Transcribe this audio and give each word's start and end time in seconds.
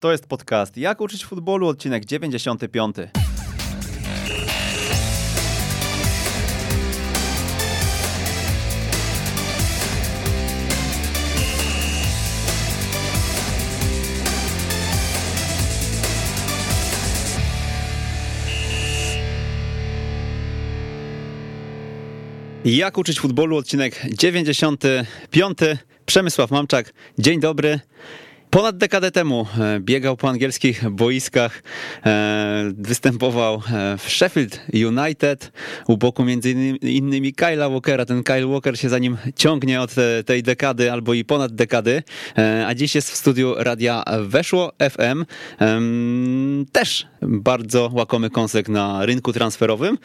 To 0.00 0.12
jest 0.12 0.26
podcast 0.26 0.76
Jak 0.76 1.00
uczyć 1.00 1.24
futbolu, 1.24 1.68
odcinek 1.68 2.04
95. 2.04 2.96
Jak 22.64 22.98
uczyć 22.98 23.20
futbolu, 23.20 23.56
odcinek 23.56 24.02
95. 24.18 25.58
Przemysław 26.06 26.50
Mamczak, 26.50 26.92
dzień 27.18 27.40
dobry. 27.40 27.80
Ponad 28.50 28.76
dekadę 28.76 29.10
temu 29.10 29.46
e, 29.60 29.80
biegał 29.80 30.16
po 30.16 30.28
angielskich 30.28 30.90
boiskach, 30.90 31.62
e, 32.06 32.72
występował 32.76 33.54
e, 33.54 33.98
w 33.98 34.10
Sheffield 34.10 34.60
United, 34.74 35.52
u 35.88 35.96
boku 35.96 36.24
między 36.24 36.50
innymi 36.82 37.32
Kyla 37.32 37.68
Walkera. 37.68 38.04
Ten 38.04 38.22
Kyle 38.22 38.46
Walker 38.46 38.78
się 38.78 38.88
za 38.88 38.98
nim 38.98 39.16
ciągnie 39.36 39.80
od 39.80 39.94
tej 40.26 40.42
dekady 40.42 40.92
albo 40.92 41.14
i 41.14 41.24
ponad 41.24 41.54
dekady, 41.54 42.02
a 42.66 42.74
dziś 42.74 42.94
jest 42.94 43.10
w 43.10 43.16
studiu 43.16 43.54
radia 43.58 44.04
Weszło 44.22 44.72
FM. 44.90 45.24
Też 46.72 47.06
bardzo 47.22 47.90
łakomy 47.92 48.30
kąsek 48.30 48.68
na 48.68 49.06
rynku 49.06 49.32
transferowym. 49.32 49.98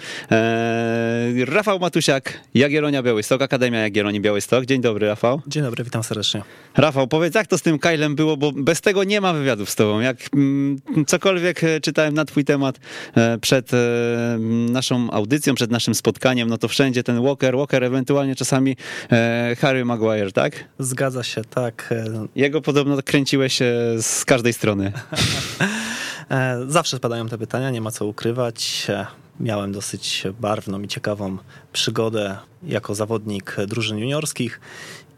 Rafał 1.46 1.80
Matusiak, 1.80 2.40
Jagiellonia 2.54 3.04
Białystok, 3.04 3.42
Akademia 3.42 3.80
Jagiellonii 3.80 4.22
Białystok. 4.22 4.66
Dzień 4.66 4.82
dobry, 4.82 5.08
Rafał. 5.08 5.42
Dzień 5.48 5.64
dobry, 5.64 5.84
witam 5.84 6.04
serdecznie. 6.04 6.44
Rafał, 6.78 7.08
powiedz, 7.08 7.36
jak 7.36 7.48
to 7.48 7.58
z 7.58 7.62
tym 7.62 7.80
Kylem 7.80 8.16
było, 8.16 8.38
bo 8.38 8.52
bez 8.52 8.82
tego 8.82 9.04
nie 9.04 9.22
ma 9.22 9.34
wywiadów 9.34 9.70
z 9.70 9.76
tobą. 9.76 10.00
Jak 10.00 10.18
mm, 10.34 10.78
cokolwiek 11.08 11.64
e, 11.64 11.82
czytałem 11.82 12.14
na 12.14 12.26
twój 12.26 12.46
temat 12.46 12.80
e, 13.16 13.38
przed 13.38 13.74
e, 13.74 13.78
naszą 14.70 15.12
audycją, 15.12 15.56
przed 15.56 15.72
naszym 15.72 15.96
spotkaniem, 15.96 16.50
no 16.50 16.58
to 16.58 16.68
wszędzie 16.68 17.04
ten 17.04 17.24
Walker, 17.24 17.58
Walker, 17.58 17.84
ewentualnie 17.84 18.36
czasami 18.36 18.76
Harry 19.60 19.86
Maguire, 19.86 20.32
tak? 20.32 20.66
Zgadza 20.80 21.24
się, 21.24 21.42
tak. 21.44 21.94
Jego 22.36 22.62
podobno 22.62 22.98
kręciłeś 23.04 23.60
z 24.02 24.26
każdej 24.26 24.54
strony. 24.54 24.92
Zawsze 26.68 26.98
spadają 26.98 27.28
te 27.28 27.38
pytania, 27.38 27.70
nie 27.70 27.82
ma 27.82 27.92
co 27.92 28.06
ukrywać. 28.06 28.88
Miałem 29.40 29.72
dosyć 29.72 30.24
barwną 30.42 30.82
i 30.82 30.88
ciekawą 30.88 31.38
przygodę 31.74 32.38
jako 32.64 32.96
zawodnik 32.96 33.56
drużyn 33.68 33.98
juniorskich 33.98 34.60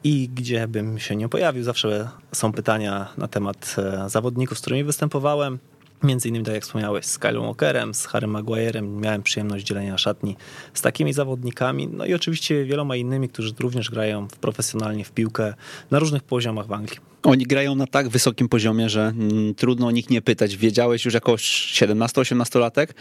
i 0.03 0.29
gdzie 0.29 0.67
bym 0.67 0.99
się 0.99 1.15
nie 1.15 1.29
pojawił, 1.29 1.63
zawsze 1.63 2.09
są 2.33 2.51
pytania 2.51 3.07
na 3.17 3.27
temat 3.27 3.75
e, 3.77 4.09
zawodników, 4.09 4.57
z 4.57 4.61
którymi 4.61 4.83
występowałem. 4.83 5.59
Między 6.05 6.29
innymi, 6.29 6.45
tak 6.45 6.53
jak 6.53 6.63
wspomniałeś, 6.63 7.05
z 7.05 7.17
Kylem 7.17 7.41
Walkerem, 7.41 7.93
z 7.93 8.05
Harrym 8.05 8.31
Maguirem. 8.31 9.01
Miałem 9.01 9.23
przyjemność 9.23 9.65
dzielenia 9.65 9.97
szatni 9.97 10.35
z 10.73 10.81
takimi 10.81 11.13
zawodnikami. 11.13 11.87
No 11.87 12.05
i 12.05 12.13
oczywiście 12.13 12.65
wieloma 12.65 12.95
innymi, 12.95 13.29
którzy 13.29 13.53
również 13.59 13.91
grają 13.91 14.27
profesjonalnie 14.41 15.05
w 15.05 15.11
piłkę 15.11 15.53
na 15.91 15.99
różnych 15.99 16.23
poziomach 16.23 16.67
w 16.67 16.71
Anglii. 16.71 16.99
Oni 17.23 17.45
grają 17.45 17.75
na 17.75 17.87
tak 17.87 18.09
wysokim 18.09 18.49
poziomie, 18.49 18.89
że 18.89 19.01
mm, 19.01 19.55
trudno 19.55 19.87
o 19.87 19.91
nich 19.91 20.09
nie 20.09 20.21
pytać. 20.21 20.57
Wiedziałeś 20.57 21.05
już 21.05 21.13
jako 21.13 21.33
17-18 21.33 22.59
latek, 22.59 22.95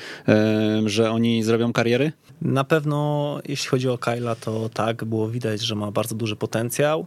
że 0.87 1.11
oni 1.11 1.43
zrobią 1.43 1.73
kariery? 1.73 2.13
Na 2.43 2.65
pewno, 2.65 3.39
jeśli 3.49 3.69
chodzi 3.69 3.89
o 3.89 3.99
Kyla, 3.99 4.35
to 4.35 4.69
tak, 4.69 5.05
było 5.05 5.29
widać, 5.29 5.61
że 5.61 5.75
ma 5.75 5.91
bardzo 5.91 6.15
duży 6.15 6.37
potencjał 6.37 7.07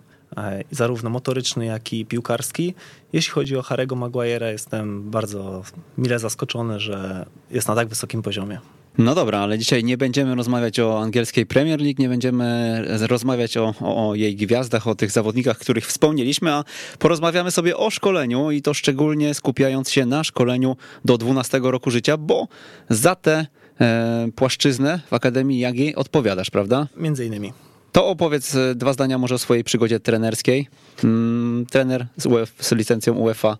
zarówno 0.71 1.09
motoryczny, 1.09 1.65
jak 1.65 1.93
i 1.93 2.05
piłkarski. 2.05 2.73
Jeśli 3.13 3.31
chodzi 3.31 3.57
o 3.57 3.61
Harego 3.61 3.95
Maguire'a, 3.95 4.51
jestem 4.51 5.11
bardzo 5.11 5.63
mile 5.97 6.19
zaskoczony, 6.19 6.79
że 6.79 7.25
jest 7.51 7.67
na 7.67 7.75
tak 7.75 7.87
wysokim 7.87 8.21
poziomie. 8.21 8.59
No 8.97 9.15
dobra, 9.15 9.39
ale 9.39 9.59
dzisiaj 9.59 9.83
nie 9.83 9.97
będziemy 9.97 10.35
rozmawiać 10.35 10.79
o 10.79 11.01
angielskiej 11.01 11.45
Premier 11.45 11.81
League, 11.81 11.95
nie 11.99 12.09
będziemy 12.09 12.81
rozmawiać 13.07 13.57
o, 13.57 13.73
o, 13.81 14.09
o, 14.09 14.15
jej 14.15 14.35
gwiazdach, 14.35 14.87
o 14.87 14.95
tych 14.95 15.11
zawodnikach, 15.11 15.57
których 15.57 15.87
wspomnieliśmy, 15.87 16.51
a 16.53 16.63
porozmawiamy 16.99 17.51
sobie 17.51 17.77
o 17.77 17.89
szkoleniu 17.89 18.51
i 18.51 18.61
to 18.61 18.73
szczególnie 18.73 19.33
skupiając 19.33 19.89
się 19.89 20.05
na 20.05 20.23
szkoleniu 20.23 20.77
do 21.05 21.17
12 21.17 21.59
roku 21.63 21.91
życia, 21.91 22.17
bo 22.17 22.47
za 22.89 23.15
tę 23.15 23.47
e, 23.81 24.27
płaszczyznę 24.35 24.99
w 25.09 25.13
Akademii 25.13 25.59
Jagi 25.59 25.95
odpowiadasz, 25.95 26.49
prawda? 26.49 26.87
Między 26.97 27.25
innymi. 27.25 27.66
To 27.97 28.07
opowiedz 28.07 28.55
e, 28.55 28.75
dwa 28.75 28.93
zdania 28.93 29.17
może 29.17 29.35
o 29.35 29.37
swojej 29.37 29.63
przygodzie 29.63 29.99
trenerskiej. 29.99 30.67
Mm, 31.03 31.65
trener 31.65 32.07
z, 32.17 32.25
Uf, 32.25 32.53
z 32.59 32.71
licencją 32.71 33.13
UEFA 33.13 33.57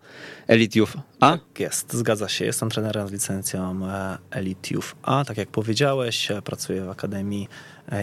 Elite 0.47 0.79
Youth 0.79 0.93
A? 1.19 1.31
Tak 1.31 1.59
jest, 1.59 1.93
zgadza 1.93 2.29
się. 2.29 2.45
Jestem 2.45 2.69
trenerem 2.69 3.07
z 3.07 3.11
licencją 3.11 3.87
e, 3.87 4.17
Elite 4.31 4.73
Youth 4.73 4.95
A. 5.03 5.25
Tak 5.25 5.37
jak 5.37 5.49
powiedziałeś, 5.49 6.31
e, 6.31 6.41
pracuję 6.41 6.85
w 6.85 6.89
Akademii 6.89 7.47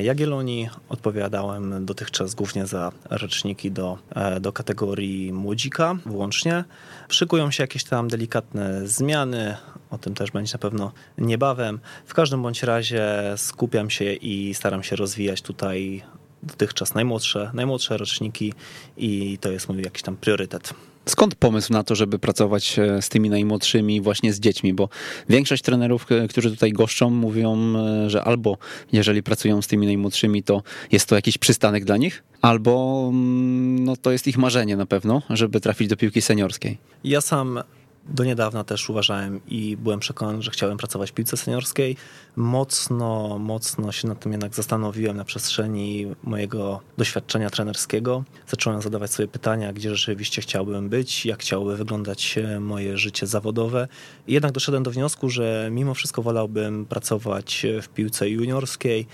Jagiellonii. 0.00 0.68
Odpowiadałem 0.88 1.86
dotychczas 1.86 2.34
głównie 2.34 2.66
za 2.66 2.92
roczniki 3.10 3.70
do, 3.70 3.98
do 4.40 4.52
kategorii 4.52 5.32
młodzika 5.32 5.96
włącznie. 6.06 6.64
Szykują 7.08 7.50
się 7.50 7.62
jakieś 7.62 7.84
tam 7.84 8.08
delikatne 8.08 8.88
zmiany, 8.88 9.56
o 9.90 9.98
tym 9.98 10.14
też 10.14 10.30
będzie 10.30 10.52
na 10.52 10.58
pewno 10.58 10.92
niebawem. 11.18 11.80
W 12.06 12.14
każdym 12.14 12.42
bądź 12.42 12.62
razie 12.62 13.04
skupiam 13.36 13.90
się 13.90 14.12
i 14.12 14.54
staram 14.54 14.82
się 14.82 14.96
rozwijać 14.96 15.42
tutaj 15.42 16.02
dotychczas 16.44 16.94
najmłodsze, 16.94 17.50
najmłodsze 17.54 17.96
roczniki 17.96 18.52
i 18.96 19.38
to 19.40 19.52
jest 19.52 19.68
mój 19.68 19.82
jakiś 19.82 20.02
tam 20.02 20.16
priorytet. 20.16 20.74
Skąd 21.06 21.34
pomysł 21.34 21.72
na 21.72 21.84
to, 21.84 21.94
żeby 21.94 22.18
pracować 22.18 22.78
e, 22.78 23.02
z 23.02 23.08
tymi 23.08 23.30
najmłodszymi, 23.30 24.00
właśnie 24.00 24.32
z 24.32 24.40
dziećmi? 24.40 24.74
Bo 24.74 24.88
większość 25.28 25.62
trenerów, 25.62 26.06
e, 26.12 26.28
którzy 26.28 26.50
tutaj 26.50 26.72
goszczą, 26.72 27.10
mówią, 27.10 27.76
e, 27.76 28.10
że 28.10 28.24
albo 28.24 28.58
jeżeli 28.92 29.22
pracują 29.22 29.62
z 29.62 29.66
tymi 29.66 29.86
najmłodszymi, 29.86 30.42
to 30.42 30.62
jest 30.92 31.08
to 31.08 31.14
jakiś 31.14 31.38
przystanek 31.38 31.84
dla 31.84 31.96
nich, 31.96 32.22
albo 32.42 33.04
mm, 33.08 33.84
no, 33.84 33.96
to 33.96 34.12
jest 34.12 34.26
ich 34.26 34.38
marzenie 34.38 34.76
na 34.76 34.86
pewno, 34.86 35.22
żeby 35.30 35.60
trafić 35.60 35.88
do 35.88 35.96
piłki 35.96 36.22
seniorskiej. 36.22 36.78
Ja 37.04 37.20
sam 37.20 37.62
do 38.08 38.24
niedawna 38.24 38.64
też 38.64 38.90
uważałem 38.90 39.40
i 39.46 39.76
byłem 39.76 40.00
przekonany, 40.00 40.42
że 40.42 40.50
chciałem 40.50 40.76
pracować 40.76 41.10
w 41.10 41.14
piłce 41.14 41.36
seniorskiej. 41.36 41.96
Mocno, 42.36 43.38
mocno 43.38 43.92
się 43.92 44.08
nad 44.08 44.20
tym 44.20 44.32
jednak 44.32 44.54
zastanowiłem 44.54 45.16
na 45.16 45.24
przestrzeni 45.24 46.06
mojego 46.22 46.80
doświadczenia 46.98 47.50
trenerskiego. 47.50 48.24
Zacząłem 48.48 48.82
zadawać 48.82 49.10
sobie 49.10 49.28
pytania, 49.28 49.72
gdzie 49.72 49.90
rzeczywiście 49.90 50.42
chciałbym 50.42 50.88
być, 50.88 51.26
jak 51.26 51.40
chciałoby 51.40 51.76
wyglądać 51.76 52.38
moje 52.60 52.98
życie 52.98 53.26
zawodowe. 53.26 53.88
I 54.26 54.32
jednak 54.32 54.52
doszedłem 54.52 54.82
do 54.82 54.90
wniosku, 54.90 55.30
że 55.30 55.68
mimo 55.72 55.94
wszystko 55.94 56.22
wolałbym 56.22 56.86
pracować 56.86 57.66
w 57.82 57.88
piłce 57.88 58.28
juniorskiej, 58.28 59.06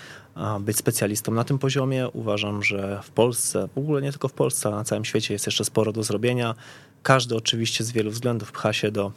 być 0.60 0.76
specjalistą 0.76 1.32
na 1.32 1.44
tym 1.44 1.58
poziomie. 1.58 2.08
Uważam, 2.08 2.62
że 2.62 3.00
w 3.02 3.10
Polsce, 3.10 3.68
w 3.74 3.78
ogóle 3.78 4.02
nie 4.02 4.10
tylko 4.10 4.28
w 4.28 4.32
Polsce, 4.32 4.68
ale 4.68 4.76
na 4.76 4.84
całym 4.84 5.04
świecie 5.04 5.34
jest 5.34 5.46
jeszcze 5.46 5.64
sporo 5.64 5.92
do 5.92 6.02
zrobienia. 6.02 6.54
Każdy 7.02 7.36
oczywiście 7.36 7.84
z 7.84 7.92
wielu 7.92 8.10
względów 8.10 8.52
pcha 8.52 8.72
się 8.72 8.90
do 8.90 9.12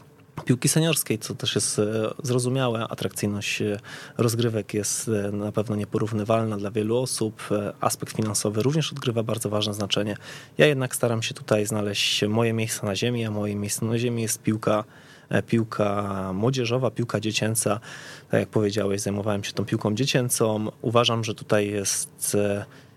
piłki 0.45 0.69
seniorskiej, 0.69 1.19
co 1.19 1.35
też 1.35 1.55
jest 1.55 1.79
e, 1.79 1.83
zrozumiałe. 2.23 2.87
Atrakcyjność 2.89 3.61
e, 3.61 3.79
rozgrywek 4.17 4.73
jest 4.73 5.09
e, 5.09 5.31
na 5.31 5.51
pewno 5.51 5.75
nieporównywalna 5.75 6.57
dla 6.57 6.71
wielu 6.71 6.97
osób. 6.97 7.49
Aspekt 7.81 8.15
finansowy 8.15 8.63
również 8.63 8.91
odgrywa 8.91 9.23
bardzo 9.23 9.49
ważne 9.49 9.73
znaczenie. 9.73 10.17
Ja 10.57 10.65
jednak 10.65 10.95
staram 10.95 11.23
się 11.23 11.33
tutaj 11.33 11.65
znaleźć 11.65 12.23
moje 12.23 12.53
miejsce 12.53 12.85
na 12.85 12.95
ziemi, 12.95 13.25
a 13.25 13.31
moje 13.31 13.55
miejsce 13.55 13.85
na 13.85 13.97
ziemi 13.97 14.21
jest 14.21 14.41
piłka 14.41 14.83
piłka 15.47 16.33
młodzieżowa, 16.33 16.91
piłka 16.91 17.19
dziecięca. 17.19 17.79
Tak 18.29 18.39
jak 18.39 18.49
powiedziałeś, 18.49 19.01
zajmowałem 19.01 19.43
się 19.43 19.53
tą 19.53 19.65
piłką 19.65 19.95
dziecięcą. 19.95 20.71
Uważam, 20.81 21.23
że 21.23 21.35
tutaj 21.35 21.67
jest 21.67 22.37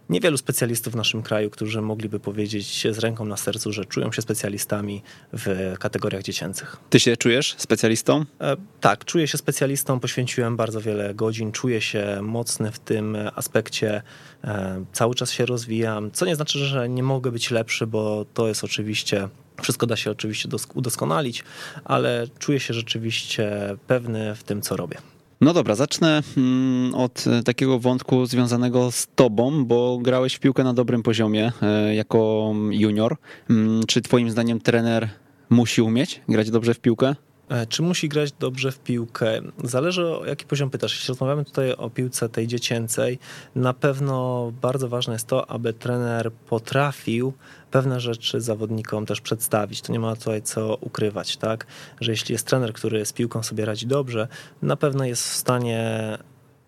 niewielu 0.09 0.37
specjalistów 0.37 0.93
w 0.93 0.97
naszym 0.97 1.23
kraju, 1.23 1.51
którzy 1.51 1.83
mogliby 1.83 2.21
powiedzieć 2.21 2.87
z 2.91 2.99
ręką 2.99 3.25
na 3.25 3.37
sercu, 3.37 3.73
że 3.73 3.85
czują 3.85 4.13
się 4.13 4.23
specjalistami 4.23 5.03
w 5.33 5.75
kategoriach 5.79 6.23
dziecięcych. 6.23 6.77
Ty 6.91 7.01
się 7.01 7.17
czujesz 7.17 7.55
specjalistą? 7.59 8.25
E, 8.41 8.57
tak, 8.81 9.05
czuję 9.05 9.29
się 9.29 9.39
specjalistą, 9.39 10.01
poświęciłem 10.01 10.57
bardzo 10.57 10.81
wiele 10.81 11.15
godzin, 11.15 11.53
czuję 11.53 11.81
się 11.81 12.19
mocny 12.23 12.73
w 12.73 12.79
tym 12.79 13.17
aspekcie, 13.35 14.03
e, 14.45 14.85
cały 14.93 15.15
czas 15.15 15.31
się 15.31 15.47
rozwijam, 15.47 16.11
co 16.11 16.27
nie 16.27 16.37
znaczy, 16.37 16.59
że 16.59 16.89
nie 16.89 17.03
mogę 17.03 17.31
być 17.31 17.51
lepszy, 17.51 17.87
bo 17.87 18.27
to 18.35 18.49
jest 18.49 18.65
oczywiście 18.65 19.29
wszystko 19.63 19.87
da 19.87 19.97
się 19.97 20.11
oczywiście 20.11 20.49
udoskonalić, 20.75 21.45
ale 21.85 22.27
czuję 22.39 22.61
się 22.61 22.75
rzeczywiście 22.75 23.77
pewny 23.87 24.35
w 24.35 24.45
tym, 24.45 24.63
co 24.63 24.77
robię. 24.77 24.99
No 25.41 25.53
dobra, 25.53 25.75
zacznę 25.75 26.23
mm, 26.37 26.95
od 26.95 27.25
e, 27.27 27.43
takiego 27.43 27.79
wątku 27.79 28.27
związanego 28.27 28.91
z 28.91 29.07
tobą, 29.15 29.65
bo 29.65 29.99
grałeś 29.99 30.35
w 30.35 30.41
piłkę 30.41 30.65
na 30.65 30.75
dobrym 30.75 31.03
poziomie 31.03 31.53
e, 31.63 31.95
jako 31.95 32.53
junior. 32.71 33.17
Mm, 33.51 33.87
czy 33.87 34.03
twoim 34.03 34.31
zdaniem 34.31 34.61
trener 34.61 35.09
musi 35.51 35.83
umieć 35.83 36.21
grać 36.29 36.51
dobrze 36.51 36.75
w 36.75 36.81
piłkę? 36.81 37.15
E, 37.49 37.67
czy 37.67 37.83
musi 37.83 38.09
grać 38.09 38.33
dobrze 38.33 38.73
w 38.73 38.79
piłkę? 38.79 39.41
Zależy 39.65 40.07
o 40.07 40.27
jaki 40.27 40.47
poziom 40.47 40.71
pytasz. 40.71 40.95
Jeśli 40.95 41.09
rozmawiamy 41.09 41.45
tutaj 41.45 41.73
o 41.73 41.91
piłce 41.91 42.29
tej 42.29 42.47
dziecięcej, 42.47 43.19
na 43.55 43.75
pewno 43.75 44.53
bardzo 44.63 44.89
ważne 44.89 45.13
jest 45.13 45.27
to, 45.27 45.51
aby 45.51 45.73
trener 45.73 46.33
potrafił 46.33 47.33
pewne 47.71 48.01
rzeczy 48.01 48.41
zawodnikom 48.41 49.07
też 49.07 49.21
przedstawić. 49.21 49.81
To 49.81 49.93
nie 49.93 50.01
ma 50.01 50.17
tutaj 50.17 50.43
co 50.43 50.77
ukrywać, 50.81 51.37
tak? 51.37 51.67
Że 52.01 52.11
jeśli 52.11 52.33
jest 52.33 52.47
trener, 52.47 52.73
który 52.73 53.07
z 53.07 53.13
piłką 53.13 53.43
sobie 53.43 53.65
radzi 53.65 53.87
dobrze, 53.87 54.29
na 54.63 54.77
pewno 54.77 55.05
jest 55.05 55.23
w 55.23 55.37
stanie 55.37 56.19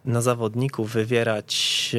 na 0.05 0.21
zawodników 0.21 0.93
wywierać 0.93 1.97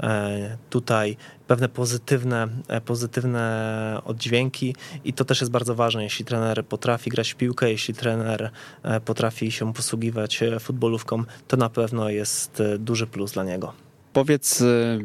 e, 0.00 0.56
tutaj 0.70 1.16
pewne 1.46 1.68
pozytywne, 1.68 2.48
e, 2.68 2.80
pozytywne 2.80 4.00
oddźwięki 4.04 4.74
i 5.04 5.12
to 5.12 5.24
też 5.24 5.40
jest 5.40 5.52
bardzo 5.52 5.74
ważne, 5.74 6.04
jeśli 6.04 6.24
trener 6.24 6.66
potrafi 6.66 7.10
grać 7.10 7.32
w 7.32 7.36
piłkę, 7.36 7.70
jeśli 7.70 7.94
trener 7.94 8.50
e, 8.82 9.00
potrafi 9.00 9.52
się 9.52 9.74
posługiwać 9.74 10.40
futbolówką, 10.60 11.24
to 11.48 11.56
na 11.56 11.68
pewno 11.68 12.10
jest 12.10 12.62
duży 12.78 13.06
plus 13.06 13.32
dla 13.32 13.44
niego. 13.44 13.85
Powiedz, 14.16 14.60
y, 14.60 14.98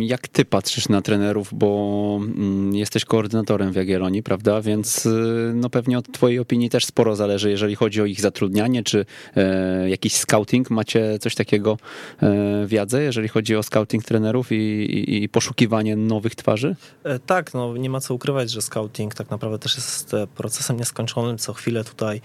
jak 0.00 0.28
ty 0.28 0.44
patrzysz 0.44 0.88
na 0.88 1.02
trenerów, 1.02 1.48
bo 1.52 2.20
mm, 2.22 2.74
jesteś 2.74 3.04
koordynatorem 3.04 3.72
w 3.72 3.76
Jagiellonii, 3.76 4.22
prawda? 4.22 4.60
Więc 4.60 5.06
y, 5.06 5.52
no 5.54 5.70
pewnie 5.70 5.98
od 5.98 6.12
twojej 6.12 6.38
opinii 6.38 6.70
też 6.70 6.84
sporo 6.84 7.16
zależy, 7.16 7.50
jeżeli 7.50 7.74
chodzi 7.74 8.02
o 8.02 8.04
ich 8.04 8.20
zatrudnianie, 8.20 8.82
czy 8.82 9.06
e, 9.36 9.90
jakiś 9.90 10.16
scouting. 10.16 10.70
Macie 10.70 11.18
coś 11.18 11.34
takiego 11.34 11.78
e, 12.22 12.66
w 12.66 12.72
Jadze, 12.72 13.02
jeżeli 13.02 13.28
chodzi 13.28 13.56
o 13.56 13.62
scouting 13.62 14.04
trenerów 14.04 14.52
i, 14.52 14.54
i, 14.54 15.22
i 15.22 15.28
poszukiwanie 15.28 15.96
nowych 15.96 16.34
twarzy? 16.34 16.76
E, 17.04 17.18
tak, 17.18 17.54
no 17.54 17.76
nie 17.76 17.90
ma 17.90 18.00
co 18.00 18.14
ukrywać, 18.14 18.50
że 18.50 18.62
scouting 18.62 19.14
tak 19.14 19.30
naprawdę 19.30 19.58
też 19.58 19.76
jest 19.76 20.12
procesem 20.36 20.76
nieskończonym. 20.76 21.38
Co 21.38 21.52
chwilę 21.52 21.84
tutaj 21.84 22.20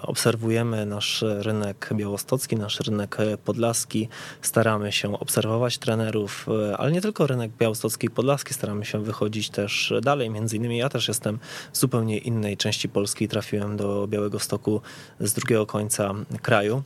obserwujemy 0.00 0.86
nasz 0.86 1.24
rynek 1.38 1.90
białostocki, 1.94 2.56
nasz 2.56 2.80
rynek 2.80 3.16
podlaski, 3.44 4.08
staramy 4.42 4.92
się 4.92 5.18
obserwować 5.18 5.41
obserwować 5.42 5.78
trenerów, 5.78 6.46
e, 6.70 6.76
ale 6.76 6.92
nie 6.92 7.00
tylko 7.00 7.26
rynek 7.26 7.50
białostocki 7.58 8.06
i 8.06 8.10
podlaski, 8.10 8.54
staramy 8.54 8.84
się 8.84 9.02
wychodzić 9.02 9.50
też 9.50 9.94
dalej. 10.02 10.30
Między 10.30 10.56
innymi 10.56 10.78
ja 10.78 10.88
też 10.88 11.08
jestem 11.08 11.38
z 11.72 11.80
zupełnie 11.80 12.18
innej 12.18 12.56
części 12.56 12.88
Polski, 12.88 13.28
trafiłem 13.28 13.76
do 13.76 14.06
Białego 14.08 14.38
Stoku 14.38 14.80
z 15.20 15.32
drugiego 15.32 15.66
końca 15.66 16.14
kraju. 16.42 16.82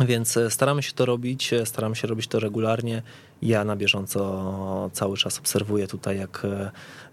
Więc 0.00 0.36
e, 0.36 0.50
staramy 0.50 0.82
się 0.82 0.92
to 0.92 1.06
robić, 1.06 1.52
e, 1.52 1.66
staramy 1.66 1.96
się 1.96 2.08
robić 2.08 2.26
to 2.26 2.40
regularnie. 2.40 3.02
Ja 3.42 3.64
na 3.64 3.76
bieżąco 3.76 4.90
cały 4.92 5.16
czas 5.16 5.38
obserwuję 5.38 5.86
tutaj, 5.86 6.18
jak 6.18 6.46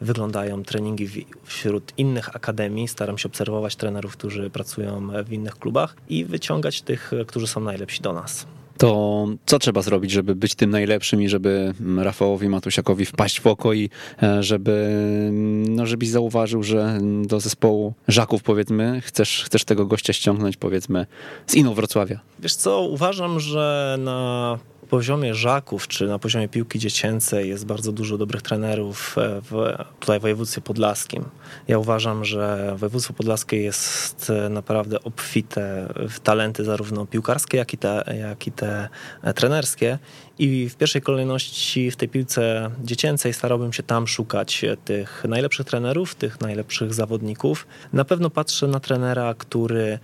wyglądają 0.02 0.64
treningi 0.64 1.26
wśród 1.44 1.94
innych 1.98 2.36
akademii. 2.36 2.88
Staram 2.88 3.18
się 3.18 3.28
obserwować 3.28 3.76
trenerów, 3.76 4.18
którzy 4.18 4.50
pracują 4.50 5.10
w 5.26 5.34
innych 5.34 5.56
klubach 5.56 5.96
i 6.10 6.26
wyciągać 6.26 6.82
tych, 6.82 7.12
którzy 7.28 7.48
są 7.48 7.62
najlepsi 7.62 8.02
do 8.02 8.14
nas 8.14 8.48
to 8.78 9.28
co 9.46 9.60
trzeba 9.60 9.82
zrobić, 9.82 10.12
żeby 10.12 10.36
być 10.36 10.56
tym 10.56 10.70
najlepszym 10.70 11.22
i 11.22 11.30
żeby 11.30 11.74
Rafałowi 11.98 12.50
Matusiakowi 12.50 13.06
wpaść 13.06 13.40
w 13.40 13.48
oko 13.48 13.74
i 13.74 13.90
e, 14.24 14.44
żeby, 14.44 15.00
no 15.70 15.86
żebyś 15.86 16.10
zauważył, 16.10 16.64
że 16.64 17.00
do 17.26 17.40
zespołu 17.40 17.94
Żaków 18.08 18.44
powiedzmy 18.44 19.02
chcesz, 19.02 19.44
chcesz 19.44 19.66
tego 19.66 19.86
gościa 19.86 20.14
ściągnąć 20.14 20.58
powiedzmy 20.58 21.06
z 21.48 21.56
Inowrocławia? 21.56 22.20
Wiesz 22.40 22.56
co, 22.56 22.82
uważam, 22.82 23.40
że 23.40 23.98
na 24.00 24.60
poziomie 24.90 25.36
żaków, 25.36 25.88
czy 25.88 26.08
na 26.08 26.20
poziomie 26.20 26.50
piłki 26.50 26.80
dziecięcej 26.80 27.50
jest 27.50 27.66
bardzo 27.66 27.92
dużo 27.92 28.18
dobrych 28.18 28.42
trenerów 28.42 29.16
e, 29.18 29.42
w 29.42 29.78
tutaj 30.00 30.20
w 30.20 30.22
województwie 30.22 30.62
podlaskim. 30.62 31.26
Ja 31.68 31.78
uważam, 31.78 32.26
że 32.26 32.76
województwo 32.78 33.14
podlaskie 33.14 33.62
jest 33.62 34.30
e, 34.30 34.50
naprawdę 34.50 35.04
obfite 35.04 35.94
w 36.10 36.20
talenty 36.20 36.64
zarówno 36.64 37.06
piłkarskie, 37.06 37.58
jak 37.58 37.74
i 37.74 37.78
te, 37.78 38.16
jak 38.20 38.48
i 38.48 38.52
te 38.52 38.90
e, 39.24 39.34
trenerskie. 39.34 40.00
I 40.40 40.70
w 40.70 40.76
pierwszej 40.76 41.02
kolejności 41.02 41.92
w 41.92 41.96
tej 41.96 42.10
piłce 42.10 42.72
dziecięcej 42.84 43.34
starałbym 43.34 43.74
się 43.74 43.84
tam 43.84 44.08
szukać 44.08 44.66
tych 44.86 45.26
najlepszych 45.28 45.66
trenerów, 45.66 46.16
tych 46.16 46.42
najlepszych 46.42 46.94
zawodników. 46.94 47.68
Na 47.94 48.06
pewno 48.06 48.30
patrzę 48.30 48.68
na 48.68 48.80
trenera, 48.80 49.34
który 49.34 50.00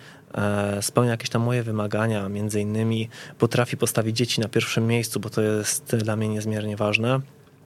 spełnia 0.82 1.12
jakieś 1.12 1.30
tam 1.30 1.42
moje 1.42 1.64
wymagania, 1.64 2.30
między 2.30 2.62
innymi 2.62 3.10
potrafi 3.38 3.78
postawić 3.78 4.18
dzieci 4.18 4.42
na 4.42 4.50
pierwszym 4.50 4.88
miejscu, 4.88 5.20
bo 5.20 5.30
to 5.30 5.42
jest 5.42 5.96
dla 5.96 6.16
mnie 6.16 6.28
niezmiernie 6.28 6.78
ważne 6.78 7.22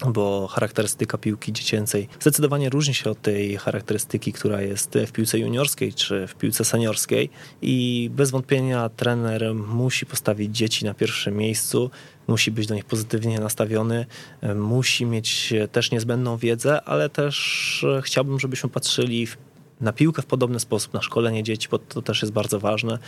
bo 0.05 0.47
charakterystyka 0.47 1.17
piłki 1.17 1.53
dziecięcej 1.53 2.07
zdecydowanie 2.19 2.69
różni 2.69 2.93
się 2.93 3.09
od 3.09 3.21
tej 3.21 3.57
charakterystyki, 3.57 4.33
która 4.33 4.61
jest 4.61 4.97
w 5.07 5.11
piłce 5.11 5.39
juniorskiej 5.39 5.93
czy 5.93 6.27
w 6.27 6.35
piłce 6.35 6.65
seniorskiej. 6.65 7.29
I 7.61 8.09
bez 8.13 8.31
wątpienia 8.31 8.89
trener 8.89 9.55
musi 9.55 10.05
postawić 10.05 10.57
dzieci 10.57 10.85
na 10.85 10.93
pierwszym 10.93 11.37
miejscu, 11.37 11.91
musi 12.27 12.51
być 12.51 12.67
do 12.67 12.75
nich 12.75 12.85
pozytywnie 12.85 13.39
nastawiony, 13.39 14.05
e, 14.41 14.55
musi 14.55 15.05
mieć 15.05 15.53
też 15.71 15.91
niezbędną 15.91 16.37
wiedzę, 16.37 16.81
ale 16.83 17.09
też 17.09 17.85
chciałbym, 18.01 18.39
żebyśmy 18.39 18.69
patrzyli 18.69 19.27
w 19.27 19.37
na 19.81 19.93
piłkę 19.93 20.21
w 20.21 20.25
podobny 20.25 20.59
sposób, 20.59 20.93
na 20.93 21.01
szkolenie 21.01 21.43
dzieci, 21.43 21.67
bo 21.71 21.79
to 21.79 22.01
też 22.01 22.21
jest 22.21 22.33
bardzo 22.33 22.59
ważne, 22.59 22.99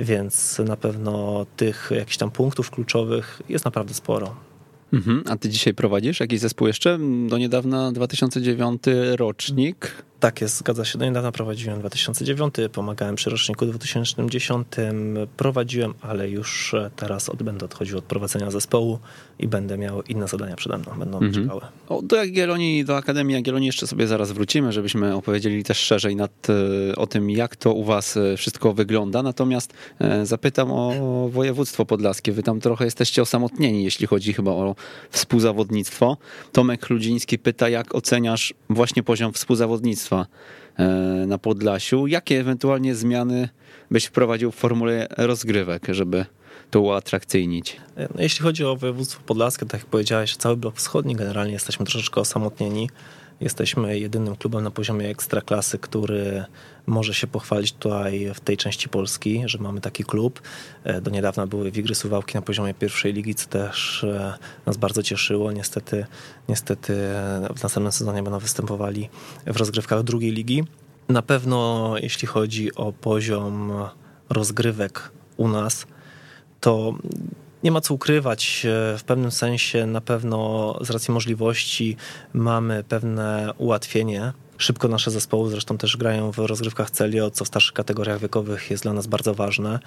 więc 0.00 0.58
na 0.58 0.76
pewno 0.76 1.46
tych 1.56 1.90
jakichś 1.94 2.16
tam 2.16 2.30
punktów 2.30 2.70
kluczowych 2.70 3.42
jest 3.48 3.64
naprawdę 3.64 3.94
sporo. 3.94 4.36
Mhm. 4.92 5.22
A 5.28 5.36
ty 5.36 5.48
dzisiaj 5.48 5.74
prowadzisz 5.74 6.20
jakiś 6.20 6.40
zespół 6.40 6.66
jeszcze? 6.66 6.98
Do 7.28 7.38
niedawna 7.38 7.92
2009 7.92 8.82
rocznik. 9.16 10.04
Tak 10.20 10.40
jest, 10.40 10.58
zgadza 10.58 10.84
się. 10.84 10.98
Do 10.98 11.04
niedawna 11.04 11.32
prowadziłem 11.32 11.80
2009, 11.80 12.54
pomagałem 12.72 13.14
przy 13.14 13.30
roczniku 13.30 13.66
2010, 13.66 14.66
prowadziłem, 15.36 15.94
ale 16.00 16.30
już 16.30 16.74
teraz 16.96 17.28
od, 17.28 17.42
będę 17.42 17.64
odchodził 17.64 17.98
od 17.98 18.04
prowadzenia 18.04 18.50
zespołu 18.50 18.98
i 19.38 19.48
będę 19.48 19.78
miał 19.78 20.02
inne 20.02 20.28
zadania 20.28 20.56
przede 20.56 20.78
mną, 20.78 20.92
będą 20.98 21.18
mhm. 21.18 21.44
czekały. 21.44 21.60
O, 21.88 22.02
do 22.02 22.16
Jagiellonii, 22.16 22.84
do 22.84 22.96
Akademii 22.96 23.34
Jagiellonii 23.34 23.66
jeszcze 23.66 23.86
sobie 23.86 24.06
zaraz 24.06 24.32
wrócimy, 24.32 24.72
żebyśmy 24.72 25.14
opowiedzieli 25.14 25.64
też 25.64 25.78
szerzej 25.78 26.16
nad, 26.16 26.46
e, 26.90 26.96
o 26.96 27.06
tym, 27.06 27.30
jak 27.30 27.56
to 27.56 27.72
u 27.72 27.84
was 27.84 28.16
e, 28.16 28.36
wszystko 28.36 28.72
wygląda. 28.74 29.22
Natomiast 29.22 29.74
e, 29.98 30.26
zapytam 30.26 30.72
o 30.72 31.28
województwo 31.32 31.86
podlaskie. 31.86 32.32
Wy 32.32 32.42
tam 32.42 32.60
trochę 32.60 32.84
jesteście 32.84 33.22
osamotnieni, 33.22 33.84
jeśli 33.84 34.06
chodzi 34.06 34.32
chyba 34.32 34.50
o 34.50 34.74
współzawodnictwo. 35.10 36.16
Tomek 36.52 36.90
Ludziński 36.90 37.38
pyta, 37.38 37.68
jak 37.68 37.94
oceniasz 37.94 38.54
właśnie 38.70 39.02
poziom 39.02 39.32
współzawodnictwa 39.32 40.05
na 41.26 41.38
Podlasiu? 41.38 42.06
Jakie 42.06 42.40
ewentualnie 42.40 42.94
zmiany 42.94 43.48
byś 43.90 44.04
wprowadził 44.04 44.52
w 44.52 44.54
formule 44.54 45.06
rozgrywek, 45.16 45.86
żeby 45.88 46.26
to 46.70 46.80
uatrakcyjnić? 46.80 47.76
No, 47.96 48.22
jeśli 48.22 48.42
chodzi 48.42 48.64
o 48.64 48.76
województwo 48.76 49.22
podlaskie, 49.26 49.66
tak 49.66 49.80
jak 49.80 49.90
powiedziałeś, 49.90 50.36
cały 50.36 50.56
blok 50.56 50.76
wschodni 50.76 51.16
generalnie 51.16 51.52
jesteśmy 51.52 51.86
troszeczkę 51.86 52.20
osamotnieni. 52.20 52.90
Jesteśmy 53.40 53.98
jedynym 53.98 54.36
klubem 54.36 54.64
na 54.64 54.70
poziomie 54.70 55.08
ekstraklasy, 55.08 55.78
który 55.78 56.44
może 56.86 57.14
się 57.14 57.26
pochwalić 57.26 57.72
tutaj 57.72 58.30
w 58.34 58.40
tej 58.40 58.56
części 58.56 58.88
Polski, 58.88 59.42
że 59.46 59.58
mamy 59.58 59.80
taki 59.80 60.04
klub. 60.04 60.42
E, 60.84 61.00
do 61.00 61.10
niedawna 61.10 61.46
były 61.46 61.70
Wigry 61.70 61.94
Suwałki 61.94 62.34
na 62.34 62.42
poziomie 62.42 62.74
pierwszej 62.74 63.12
ligi, 63.12 63.34
co 63.34 63.48
też 63.48 64.04
e, 64.04 64.38
nas 64.66 64.76
bardzo 64.76 65.02
cieszyło. 65.02 65.52
Niestety, 65.52 66.06
niestety 66.48 66.92
w 67.56 67.62
następnym 67.62 67.92
sezonie 67.92 68.22
będą 68.22 68.38
występowali 68.38 69.08
w 69.46 69.56
rozgrywkach 69.56 70.02
drugiej 70.02 70.32
ligi. 70.32 70.64
Na 71.08 71.22
pewno 71.22 71.94
jeśli 71.98 72.28
chodzi 72.28 72.74
o 72.74 72.92
poziom 72.92 73.72
rozgrywek 74.28 75.10
u 75.36 75.48
nas, 75.48 75.86
to 76.60 76.94
nie 77.62 77.70
ma 77.70 77.80
co 77.80 77.94
ukrywać. 77.94 78.66
W 78.98 79.02
pewnym 79.06 79.30
sensie 79.30 79.86
na 79.86 80.00
pewno 80.00 80.74
z 80.80 80.90
racji 80.90 81.14
możliwości 81.14 81.96
mamy 82.32 82.84
pewne 82.84 83.52
ułatwienie. 83.58 84.32
Szybko 84.58 84.88
nasze 84.88 85.10
zespoły 85.10 85.50
zresztą 85.50 85.78
też 85.78 85.96
grają 85.96 86.32
w 86.32 86.38
rozgrywkach 86.38 86.90
Celio, 86.90 87.30
co 87.30 87.44
w 87.44 87.48
starszych 87.48 87.74
kategoriach 87.74 88.20
wiekowych 88.20 88.70
jest 88.70 88.82
dla 88.82 88.92
nas 88.92 89.06
bardzo 89.06 89.34
ważne. 89.34 89.78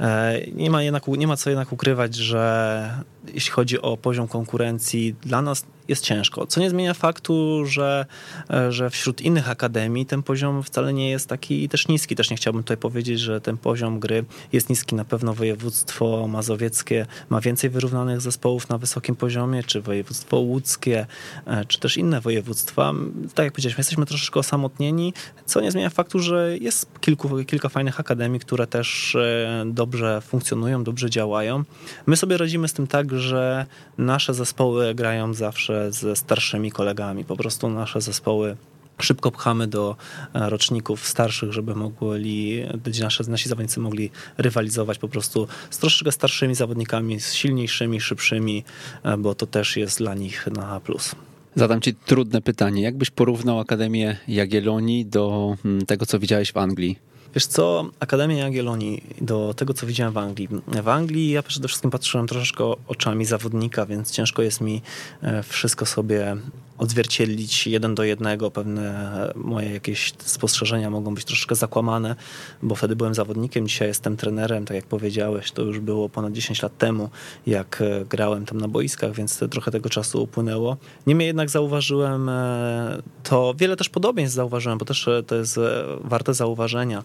E, 0.00 0.40
nie 0.52 0.70
ma, 0.70 0.82
jednak, 0.82 1.08
nie 1.08 1.26
ma 1.26 1.36
co 1.36 1.50
jednak 1.50 1.72
ukrywać, 1.72 2.14
że 2.14 3.02
jeśli 3.34 3.50
chodzi 3.50 3.80
o 3.80 3.96
poziom 3.96 4.28
konkurencji, 4.28 5.14
dla 5.22 5.42
nas 5.42 5.64
jest 5.88 6.04
ciężko. 6.04 6.46
Co 6.46 6.60
nie 6.60 6.70
zmienia 6.70 6.94
faktu, 6.94 7.66
że, 7.66 8.06
e, 8.50 8.72
że 8.72 8.90
wśród 8.90 9.20
innych 9.20 9.50
akademii 9.50 10.06
ten 10.06 10.22
poziom 10.22 10.62
wcale 10.62 10.92
nie 10.92 11.10
jest 11.10 11.28
taki 11.28 11.68
też 11.68 11.88
niski. 11.88 12.16
Też 12.16 12.30
nie 12.30 12.36
chciałbym 12.36 12.62
tutaj 12.62 12.76
powiedzieć, 12.76 13.20
że 13.20 13.40
ten 13.40 13.58
poziom 13.58 14.00
gry 14.00 14.24
jest 14.52 14.70
niski. 14.70 14.94
Na 14.94 15.04
pewno 15.04 15.34
województwo 15.34 16.28
mazowieckie 16.28 17.06
ma 17.30 17.40
więcej 17.40 17.70
wyrównanych 17.70 18.20
zespołów 18.20 18.68
na 18.68 18.78
wysokim 18.78 19.16
poziomie, 19.16 19.62
czy 19.62 19.80
województwo 19.80 20.36
łódzkie, 20.36 21.06
e, 21.46 21.64
czy 21.64 21.80
też 21.80 21.96
inne 21.96 22.20
województwa. 22.20 22.92
Tak 23.34 23.44
jak 23.44 23.52
powiedzieliśmy, 23.52 23.80
jesteśmy 23.80 24.06
troszeczkę 24.12 24.40
osamotnieni, 24.40 25.14
co 25.46 25.60
nie 25.60 25.70
zmienia 25.70 25.90
faktu, 25.90 26.18
że 26.18 26.58
jest 26.58 27.00
kilku, 27.00 27.44
kilka 27.44 27.68
fajnych 27.68 28.00
akademii, 28.00 28.40
które 28.40 28.66
też 28.66 29.14
e, 29.14 29.64
dobrze 29.66 30.20
funkcjonują, 30.20 30.84
dobrze 30.84 31.10
działają. 31.10 31.64
My 32.06 32.16
sobie 32.16 32.36
radzimy 32.36 32.68
z 32.68 32.72
tym 32.72 32.86
tak, 32.86 33.18
że 33.18 33.66
nasze 33.98 34.34
zespoły 34.34 34.94
grają 34.94 35.34
zawsze 35.34 35.92
ze 35.92 36.16
starszymi 36.16 36.72
kolegami. 36.72 37.24
Po 37.24 37.36
prostu 37.36 37.68
nasze 37.68 38.00
zespoły 38.00 38.56
szybko 39.00 39.30
pchamy 39.30 39.66
do 39.66 39.96
e, 40.34 40.50
roczników 40.50 41.08
starszych, 41.08 41.52
żeby 41.52 41.74
mogli, 41.74 42.62
nasze, 43.00 43.24
nasi 43.28 43.48
zawodnicy 43.48 43.80
mogli 43.80 44.10
rywalizować 44.38 44.98
po 44.98 45.08
prostu 45.08 45.48
z 45.70 45.78
troszeczkę 45.78 46.12
starszymi 46.12 46.54
zawodnikami, 46.54 47.20
z 47.20 47.34
silniejszymi, 47.34 48.00
szybszymi, 48.00 48.64
e, 49.02 49.16
bo 49.16 49.34
to 49.34 49.46
też 49.46 49.76
jest 49.76 49.98
dla 49.98 50.14
nich 50.14 50.46
na 50.46 50.80
plus. 50.80 51.14
Zadam 51.54 51.80
ci 51.80 51.94
trudne 51.94 52.42
pytanie. 52.42 52.82
Jak 52.82 52.96
byś 52.96 53.10
porównał 53.10 53.60
Akademię 53.60 54.16
Jagiellonii 54.28 55.06
do 55.06 55.56
mm, 55.64 55.86
tego, 55.86 56.06
co 56.06 56.18
widziałeś 56.18 56.52
w 56.52 56.56
Anglii? 56.56 56.98
Wiesz 57.34 57.46
co, 57.46 57.90
Akademia 58.00 58.36
Jagiellonii, 58.36 59.02
do 59.20 59.54
tego 59.54 59.74
co 59.74 59.86
widziałem 59.86 60.12
w 60.12 60.18
Anglii. 60.18 60.48
W 60.82 60.88
Anglii 60.88 61.30
ja 61.30 61.42
przede 61.42 61.68
wszystkim 61.68 61.90
patrzyłem 61.90 62.26
troszeczkę 62.26 62.64
oczami 62.88 63.24
zawodnika, 63.24 63.86
więc 63.86 64.10
ciężko 64.10 64.42
jest 64.42 64.60
mi 64.60 64.82
e, 65.22 65.42
wszystko 65.42 65.86
sobie 65.86 66.36
odzwierciedlić 66.82 67.66
jeden 67.66 67.94
do 67.94 68.04
jednego. 68.04 68.50
Pewne 68.50 69.32
moje 69.34 69.72
jakieś 69.72 70.12
spostrzeżenia 70.18 70.90
mogą 70.90 71.14
być 71.14 71.24
troszeczkę 71.24 71.54
zakłamane, 71.54 72.16
bo 72.62 72.74
wtedy 72.74 72.96
byłem 72.96 73.14
zawodnikiem, 73.14 73.68
dzisiaj 73.68 73.88
jestem 73.88 74.16
trenerem, 74.16 74.64
tak 74.64 74.74
jak 74.74 74.86
powiedziałeś, 74.86 75.52
to 75.52 75.62
już 75.62 75.80
było 75.80 76.08
ponad 76.08 76.32
10 76.32 76.62
lat 76.62 76.78
temu, 76.78 77.10
jak 77.46 77.82
e, 77.82 78.04
grałem 78.04 78.46
tam 78.46 78.58
na 78.58 78.68
boiskach, 78.68 79.12
więc 79.12 79.40
trochę 79.50 79.70
tego 79.70 79.90
czasu 79.90 80.22
upłynęło. 80.22 80.76
Niemniej 81.06 81.26
jednak 81.26 81.50
zauważyłem 81.50 82.28
e, 82.28 83.02
to, 83.22 83.54
wiele 83.58 83.76
też 83.76 83.88
podobieństw 83.88 84.36
zauważyłem, 84.36 84.78
bo 84.78 84.84
też 84.84 85.08
to 85.26 85.34
jest 85.36 85.60
warte 86.04 86.34
zauważenia. 86.34 87.02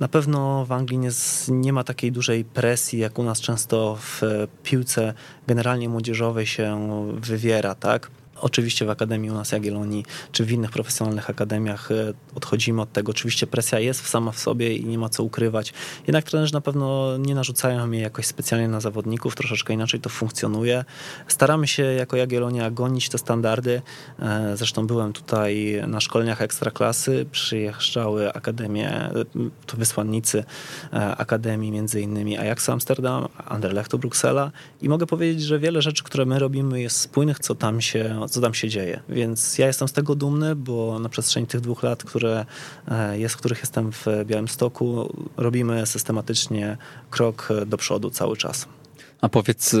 Na 0.00 0.08
pewno 0.08 0.64
w 0.64 0.72
Anglii 0.72 0.98
nie, 0.98 1.10
nie 1.48 1.72
ma 1.72 1.84
takiej 1.84 2.12
dużej 2.12 2.44
presji, 2.44 2.98
jak 2.98 3.18
u 3.18 3.22
nas 3.22 3.40
często 3.40 3.98
w 4.00 4.22
piłce 4.62 5.14
generalnie 5.46 5.88
młodzieżowej 5.88 6.46
się 6.46 6.88
wywiera, 7.20 7.74
tak? 7.74 8.10
Oczywiście 8.40 8.86
w 8.86 8.90
Akademii 8.90 9.30
u 9.30 9.34
nas 9.34 9.52
Jagiellonii, 9.52 10.04
czy 10.32 10.44
w 10.44 10.52
innych 10.52 10.70
profesjonalnych 10.70 11.30
akademiach 11.30 11.90
e, 11.90 12.12
odchodzimy 12.34 12.82
od 12.82 12.92
tego. 12.92 13.10
Oczywiście 13.10 13.46
presja 13.46 13.80
jest 13.80 14.06
sama 14.06 14.32
w 14.32 14.38
sobie 14.38 14.76
i 14.76 14.84
nie 14.84 14.98
ma 14.98 15.08
co 15.08 15.22
ukrywać. 15.22 15.72
Jednak 16.06 16.24
trenerzy 16.24 16.52
na 16.52 16.60
pewno 16.60 17.16
nie 17.18 17.34
narzucają 17.34 17.90
jej 17.90 18.02
jakoś 18.02 18.26
specjalnie 18.26 18.68
na 18.68 18.80
zawodników, 18.80 19.34
troszeczkę 19.34 19.74
inaczej 19.74 20.00
to 20.00 20.10
funkcjonuje. 20.10 20.84
Staramy 21.28 21.66
się 21.66 21.82
jako 21.82 22.16
Jagiellonia 22.16 22.70
gonić 22.70 23.08
te 23.08 23.18
standardy. 23.18 23.82
E, 24.18 24.56
zresztą 24.56 24.86
byłem 24.86 25.12
tutaj 25.12 25.82
na 25.86 26.00
szkoleniach 26.00 26.42
ekstraklasy, 26.42 27.26
przyjeżdżały 27.32 28.32
akademie, 28.32 29.10
to 29.66 29.76
wysłannicy 29.76 30.44
e, 30.92 31.16
akademii, 31.16 31.72
między 31.72 32.00
innymi 32.00 32.38
Ajax 32.38 32.68
Amsterdam, 32.68 33.28
Anderlechtu 33.44 33.98
Bruksela 33.98 34.52
i 34.82 34.88
mogę 34.88 35.06
powiedzieć, 35.06 35.42
że 35.42 35.58
wiele 35.58 35.82
rzeczy, 35.82 36.04
które 36.04 36.26
my 36.26 36.38
robimy 36.38 36.80
jest 36.80 37.00
spójnych, 37.00 37.38
co 37.38 37.54
tam 37.54 37.80
się 37.80 38.25
co 38.28 38.40
tam 38.40 38.54
się 38.54 38.68
dzieje. 38.68 39.00
Więc 39.08 39.58
ja 39.58 39.66
jestem 39.66 39.88
z 39.88 39.92
tego 39.92 40.14
dumny, 40.14 40.56
bo 40.56 40.98
na 40.98 41.08
przestrzeni 41.08 41.46
tych 41.46 41.60
dwóch 41.60 41.82
lat, 41.82 42.04
które 42.04 42.46
e, 42.88 43.18
jest, 43.18 43.34
w 43.34 43.38
których 43.38 43.58
jestem 43.58 43.92
w 43.92 44.06
Białymstoku, 44.24 45.14
robimy 45.36 45.86
systematycznie 45.86 46.76
krok 47.10 47.48
do 47.66 47.76
przodu 47.76 48.10
cały 48.10 48.36
czas. 48.36 48.66
A 49.20 49.28
powiedz, 49.28 49.76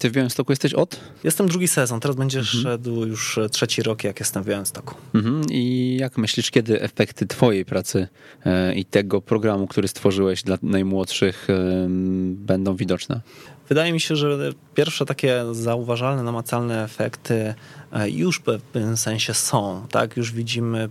ty 0.00 0.10
w 0.10 0.12
Białymstoku 0.12 0.52
jesteś 0.52 0.74
od? 0.74 1.00
Jestem 1.24 1.48
drugi 1.48 1.68
sezon, 1.68 2.00
teraz 2.00 2.16
będzie 2.16 2.38
mhm. 2.38 2.62
szedł 2.62 3.06
już 3.06 3.38
trzeci 3.50 3.82
rok, 3.82 4.04
jak 4.04 4.20
jestem 4.20 4.42
w 4.42 4.46
Białymstoku. 4.46 4.94
Mhm. 5.14 5.42
I 5.50 5.96
jak 6.00 6.18
myślisz, 6.18 6.50
kiedy 6.50 6.80
efekty 6.80 7.26
twojej 7.26 7.64
pracy 7.64 8.08
e, 8.44 8.74
i 8.74 8.84
tego 8.84 9.20
programu, 9.20 9.66
który 9.66 9.88
stworzyłeś 9.88 10.42
dla 10.42 10.58
najmłodszych 10.62 11.48
będą 12.28 12.76
widoczne? 12.76 13.20
Wydaje 13.68 13.92
mi 13.92 14.00
się, 14.00 14.16
że 14.16 14.38
pierwsze 14.74 15.06
takie 15.06 15.44
zauważalne, 15.52 16.22
namacalne 16.22 16.84
efekty 16.84 17.54
e, 17.92 18.10
już 18.10 18.38
w 18.38 18.42
pewnym 18.42 18.96
sensie 18.96 19.34
są. 19.34 19.86
Tak? 19.90 20.16
Już 20.16 20.32
widzimy, 20.32 20.88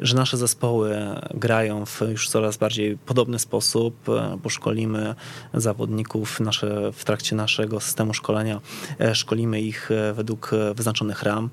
że 0.00 0.16
nasze 0.16 0.36
zespoły 0.36 0.96
grają 1.34 1.86
w 1.86 2.00
już 2.00 2.28
coraz 2.28 2.56
bardziej 2.56 2.98
podobny 2.98 3.38
sposób, 3.38 4.08
e, 4.08 4.38
bo 4.42 4.48
szkolimy 4.48 5.14
zawodników 5.54 6.40
nasze, 6.40 6.92
w 6.92 7.04
trakcie 7.04 7.36
naszego 7.36 7.80
systemu 7.80 8.14
szkolenia, 8.14 8.60
e, 9.00 9.14
szkolimy 9.14 9.60
ich 9.60 9.90
według 10.14 10.50
wyznaczonych 10.74 11.22
ram. 11.22 11.50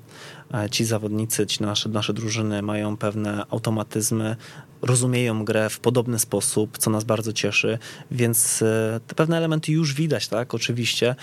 Ci 0.70 0.84
zawodnicy, 0.84 1.46
ci 1.46 1.62
nasze, 1.62 1.88
nasze 1.88 2.12
drużyny 2.12 2.62
mają 2.62 2.96
pewne 2.96 3.44
automatyzmy, 3.50 4.36
rozumieją 4.84 5.44
grę 5.44 5.70
w 5.70 5.80
podobny 5.80 6.18
sposób, 6.18 6.78
co 6.78 6.90
nas 6.90 7.04
bardzo 7.04 7.32
cieszy, 7.32 7.78
więc 8.10 8.62
e, 8.62 9.00
te 9.06 9.14
pewne 9.14 9.36
elementy 9.36 9.72
już 9.72 9.94
widać, 9.94 10.28
tak, 10.28 10.54
oczywiście. 10.54 11.14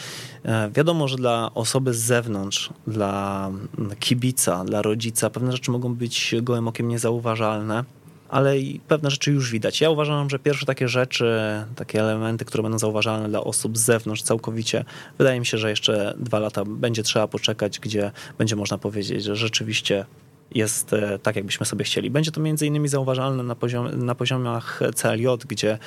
E, 0.46 0.70
wiadomo, 0.70 1.08
że 1.08 1.18
dla 1.18 1.52
osoby 1.54 1.94
z 1.94 2.00
zewnątrz, 2.00 2.70
dla 2.88 3.52
kibica, 4.00 4.66
dla 4.66 4.82
rodzica, 4.82 5.30
pewne 5.30 5.52
rzeczy 5.52 5.72
mogą 5.72 5.96
być 5.96 6.36
gołym 6.42 6.68
okiem 6.68 6.88
niezauważalne, 6.88 7.84
ale 8.30 8.60
i 8.60 8.80
pewne 8.80 9.12
rzeczy 9.12 9.32
już 9.32 9.52
widać. 9.52 9.82
Ja 9.82 9.90
uważam, 9.90 10.30
że 10.30 10.40
pierwsze 10.40 10.66
takie 10.66 10.88
rzeczy, 10.88 11.36
takie 11.76 12.00
elementy, 12.00 12.46
które 12.46 12.64
będą 12.64 12.80
zauważalne 12.80 13.30
dla 13.30 13.44
osób 13.44 13.78
z 13.78 13.82
zewnątrz 13.82 14.24
całkowicie, 14.24 14.86
wydaje 15.18 15.40
mi 15.40 15.46
się, 15.46 15.58
że 15.58 15.70
jeszcze 15.70 16.14
dwa 16.20 16.40
lata 16.40 16.66
będzie 16.66 17.04
trzeba 17.04 17.28
poczekać, 17.28 17.80
gdzie 17.80 18.12
będzie 18.38 18.56
można 18.56 18.78
powiedzieć, 18.78 19.24
że 19.24 19.36
rzeczywiście 19.36 20.06
jest 20.56 20.94
e, 20.94 21.20
tak, 21.20 21.36
jakbyśmy 21.36 21.66
sobie 21.66 21.86
chcieli. 21.86 22.10
Będzie 22.10 22.32
to 22.32 22.42
między 22.42 22.68
innymi 22.68 22.88
zauważalne 22.88 23.44
na, 23.44 23.56
poziom, 23.56 24.06
na 24.06 24.16
poziomach 24.16 24.80
CLJ, 24.96 25.28
gdzie 25.48 25.78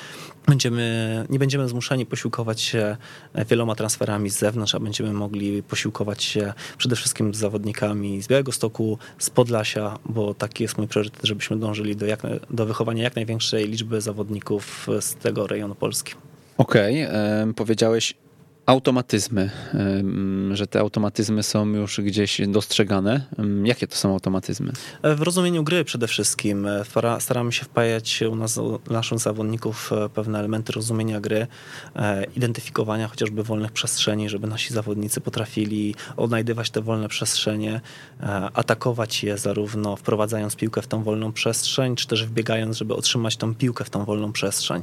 będziemy, 0.47 1.25
nie 1.29 1.39
będziemy 1.39 1.69
zmuszeni 1.69 2.05
posiłkować 2.05 2.61
się 2.61 2.97
wieloma 3.49 3.75
transferami 3.75 4.29
z 4.29 4.37
zewnątrz, 4.37 4.75
a 4.75 4.79
będziemy 4.79 5.13
mogli 5.13 5.63
posiłkować 5.63 6.23
się 6.23 6.53
przede 6.77 6.95
wszystkim 6.95 7.33
z 7.33 7.37
zawodnikami 7.37 8.21
z 8.21 8.27
Białego 8.27 8.51
Stoku, 8.51 8.97
z 9.19 9.29
Podlasia, 9.29 9.99
bo 10.05 10.33
taki 10.33 10.63
jest 10.63 10.77
mój 10.77 10.87
priorytet, 10.87 11.19
żebyśmy 11.23 11.57
dążyli 11.57 11.95
do, 11.95 12.05
jak, 12.05 12.21
do 12.49 12.65
wychowania 12.65 13.03
jak 13.03 13.15
największej 13.15 13.67
liczby 13.67 14.01
zawodników 14.01 14.87
z 14.99 15.15
tego 15.15 15.47
rejonu 15.47 15.75
Polski. 15.75 16.13
Okej, 16.57 17.05
okay, 17.05 17.53
powiedziałeś 17.55 18.13
automatyzmy, 18.65 19.51
że 20.53 20.67
te 20.67 20.79
automatyzmy 20.79 21.43
są 21.43 21.65
już 21.65 22.01
gdzieś 22.01 22.41
dostrzegane. 22.47 23.21
Jakie 23.63 23.87
to 23.87 23.95
są 23.95 24.13
automatyzmy? 24.13 24.71
W 25.03 25.21
rozumieniu 25.21 25.63
gry 25.63 25.85
przede 25.85 26.07
wszystkim. 26.07 26.67
Staramy 27.19 27.51
się 27.51 27.65
wpajać 27.65 28.21
u 28.21 28.35
nas, 28.35 28.57
u 28.57 28.79
naszych 28.89 29.19
zawodników 29.19 29.93
e, 29.93 30.09
pewne 30.09 30.39
elementy 30.39 30.73
rozumienia 30.73 31.19
gry, 31.19 31.47
e, 31.95 32.23
identyfikowania 32.35 33.07
chociażby 33.07 33.43
wolnych 33.43 33.71
przestrzeni, 33.71 34.29
żeby 34.29 34.47
nasi 34.47 34.73
zawodnicy 34.73 35.21
potrafili 35.21 35.95
odnajdywać 36.17 36.69
te 36.69 36.81
wolne 36.81 37.07
przestrzenie, 37.07 37.81
e, 38.19 38.25
atakować 38.53 39.23
je 39.23 39.37
zarówno 39.37 39.95
wprowadzając 39.95 40.55
piłkę 40.55 40.81
w 40.81 40.87
tą 40.87 41.03
wolną 41.03 41.31
przestrzeń, 41.31 41.95
czy 41.95 42.07
też 42.07 42.25
wbiegając, 42.25 42.77
żeby 42.77 42.95
otrzymać 42.95 43.37
tą 43.37 43.55
piłkę 43.55 43.83
w 43.83 43.89
tą 43.89 44.05
wolną 44.05 44.31
przestrzeń, 44.31 44.81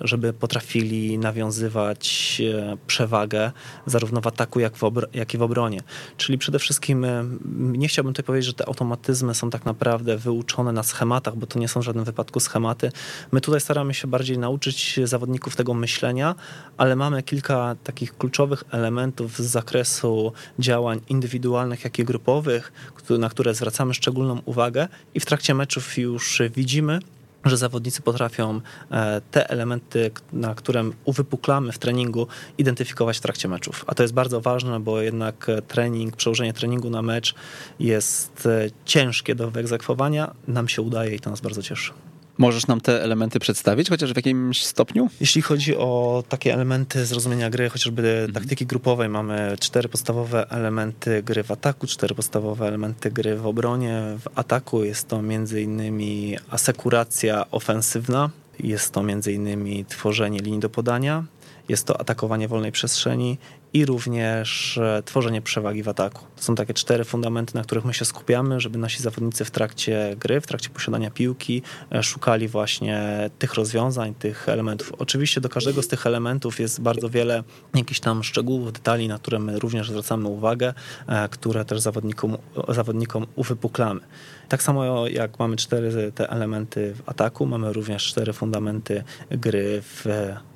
żeby 0.00 0.32
potrafili 0.32 1.18
nawiązywać 1.18 2.42
przewagę 2.76 3.52
zarówno 3.86 4.20
w 4.20 4.26
ataku, 4.26 4.60
jak, 4.60 4.76
w 4.76 4.82
jak 5.14 5.34
i 5.34 5.38
w 5.38 5.42
obronie. 5.42 5.80
Czyli 6.16 6.38
przede 6.38 6.58
wszystkim 6.58 7.04
e, 7.04 7.24
nie 7.54 7.88
chciałbym 7.88 8.14
tutaj 8.14 8.24
powiedzieć, 8.24 8.46
że 8.46 8.54
te 8.54 8.66
automatyzmy 8.66 9.34
są 9.34 9.50
tak 9.50 9.64
naprawdę 9.64 10.16
wyuczone 10.16 10.72
na 10.72 10.82
schematach, 10.82 11.36
bo 11.36 11.46
to 11.46 11.58
nie 11.58 11.68
są 11.68 11.80
w 11.80 11.82
żadnym 11.82 12.04
wypadku 12.04 12.40
schematy. 12.40 12.92
My 13.32 13.40
tutaj 13.40 13.60
staramy 13.60 13.94
się 13.94 14.08
bardziej 14.08 14.38
nauczyć 14.38 15.00
zawodników 15.04 15.56
tego 15.56 15.74
myślenia, 15.74 16.34
ale 16.76 16.96
mamy 16.96 17.22
kilka 17.22 17.76
takich 17.84 18.18
kluczowych 18.18 18.64
elementów 18.70 19.38
z 19.38 19.40
zakresu 19.40 20.32
działań 20.58 21.00
indywidualnych, 21.08 21.84
jak 21.84 21.98
i 21.98 22.04
grupowych, 22.04 22.72
na 23.18 23.28
które 23.28 23.54
zwracamy 23.54 23.94
szczególną 23.94 24.40
uwagę 24.44 24.88
i 25.14 25.20
w 25.20 25.26
trakcie 25.26 25.54
meczów 25.54 25.98
już 25.98 26.42
widzimy, 26.56 27.00
że 27.44 27.56
zawodnicy 27.56 28.02
potrafią 28.02 28.60
e, 28.90 29.20
te 29.30 29.50
elementy, 29.50 30.10
na 30.32 30.54
które 30.54 30.90
uwypuklamy 31.04 31.72
w 31.72 31.78
treningu, 31.78 32.26
identyfikować 32.58 33.18
w 33.18 33.20
trakcie 33.20 33.48
meczów. 33.48 33.84
A 33.86 33.94
to 33.94 34.02
jest 34.02 34.14
bardzo 34.14 34.40
ważne, 34.40 34.80
bo 34.80 35.00
jednak 35.00 35.46
trening, 35.68 36.16
przełożenie 36.16 36.52
treningu 36.52 36.90
na 36.90 37.02
mecz 37.02 37.34
jest 37.80 38.46
e, 38.46 38.70
ciężkie 38.84 39.34
do 39.34 39.50
wyegzekwowania. 39.50 40.34
Nam 40.48 40.68
się 40.68 40.82
udaje 40.82 41.14
i 41.14 41.20
to 41.20 41.30
nas 41.30 41.40
bardzo 41.40 41.62
cieszy. 41.62 41.92
Możesz 42.38 42.66
nam 42.66 42.80
te 42.80 43.02
elementy 43.02 43.38
przedstawić, 43.38 43.88
chociaż 43.88 44.12
w 44.12 44.16
jakimś 44.16 44.64
stopniu? 44.64 45.10
Jeśli 45.20 45.42
chodzi 45.42 45.76
o 45.76 46.24
takie 46.28 46.54
elementy 46.54 47.06
zrozumienia 47.06 47.50
gry, 47.50 47.70
chociażby 47.70 48.08
mhm. 48.08 48.32
taktyki 48.32 48.66
grupowej, 48.66 49.08
mamy 49.08 49.56
cztery 49.60 49.88
podstawowe 49.88 50.50
elementy 50.50 51.22
gry 51.22 51.42
w 51.42 51.50
ataku, 51.50 51.86
cztery 51.86 52.14
podstawowe 52.14 52.68
elementy 52.68 53.10
gry 53.10 53.36
w 53.36 53.46
obronie. 53.46 54.02
W 54.20 54.38
ataku 54.38 54.84
jest 54.84 55.08
to 55.08 55.22
innymi 55.60 56.36
asekuracja 56.50 57.50
ofensywna, 57.50 58.30
jest 58.60 58.92
to 58.92 59.02
innymi 59.30 59.84
tworzenie 59.84 60.38
linii 60.38 60.60
do 60.60 60.70
podania, 60.70 61.24
jest 61.68 61.86
to 61.86 62.00
atakowanie 62.00 62.48
wolnej 62.48 62.72
przestrzeni 62.72 63.38
i 63.74 63.86
również 63.86 64.78
e, 64.78 65.02
tworzenie 65.04 65.42
przewagi 65.42 65.82
w 65.82 65.88
ataku. 65.88 66.26
To 66.36 66.42
są 66.42 66.54
takie 66.54 66.74
cztery 66.74 67.04
fundamenty, 67.04 67.54
na 67.54 67.62
których 67.62 67.84
my 67.84 67.94
się 67.94 68.04
skupiamy, 68.04 68.60
żeby 68.60 68.78
nasi 68.78 69.02
zawodnicy 69.02 69.44
w 69.44 69.50
trakcie 69.50 70.16
gry, 70.20 70.40
w 70.40 70.46
trakcie 70.46 70.70
posiadania 70.70 71.10
piłki 71.10 71.62
e, 71.92 72.02
szukali 72.02 72.48
właśnie 72.48 73.30
tych 73.38 73.54
rozwiązań, 73.54 74.14
tych 74.14 74.48
elementów. 74.48 74.92
Oczywiście 74.98 75.40
do 75.40 75.48
każdego 75.48 75.82
z 75.82 75.88
tych 75.88 76.06
elementów 76.06 76.60
jest 76.60 76.80
bardzo 76.80 77.08
wiele 77.08 77.42
jakichś 77.74 78.00
tam 78.00 78.24
szczegółów, 78.24 78.72
detali, 78.72 79.08
na 79.08 79.18
które 79.18 79.38
my 79.38 79.58
również 79.58 79.90
zwracamy 79.90 80.28
uwagę, 80.28 80.74
e, 81.06 81.28
które 81.28 81.64
też 81.64 81.80
zawodnikom, 81.80 82.36
zawodnikom 82.68 83.26
uwypuklamy. 83.36 84.00
Tak 84.48 84.62
samo 84.62 85.06
jak 85.06 85.38
mamy 85.38 85.56
cztery 85.56 86.12
te 86.14 86.30
elementy 86.30 86.94
w 86.94 87.08
ataku, 87.08 87.46
mamy 87.46 87.72
również 87.72 88.06
cztery 88.06 88.32
fundamenty 88.32 89.04
gry 89.30 89.82
w 89.82 90.06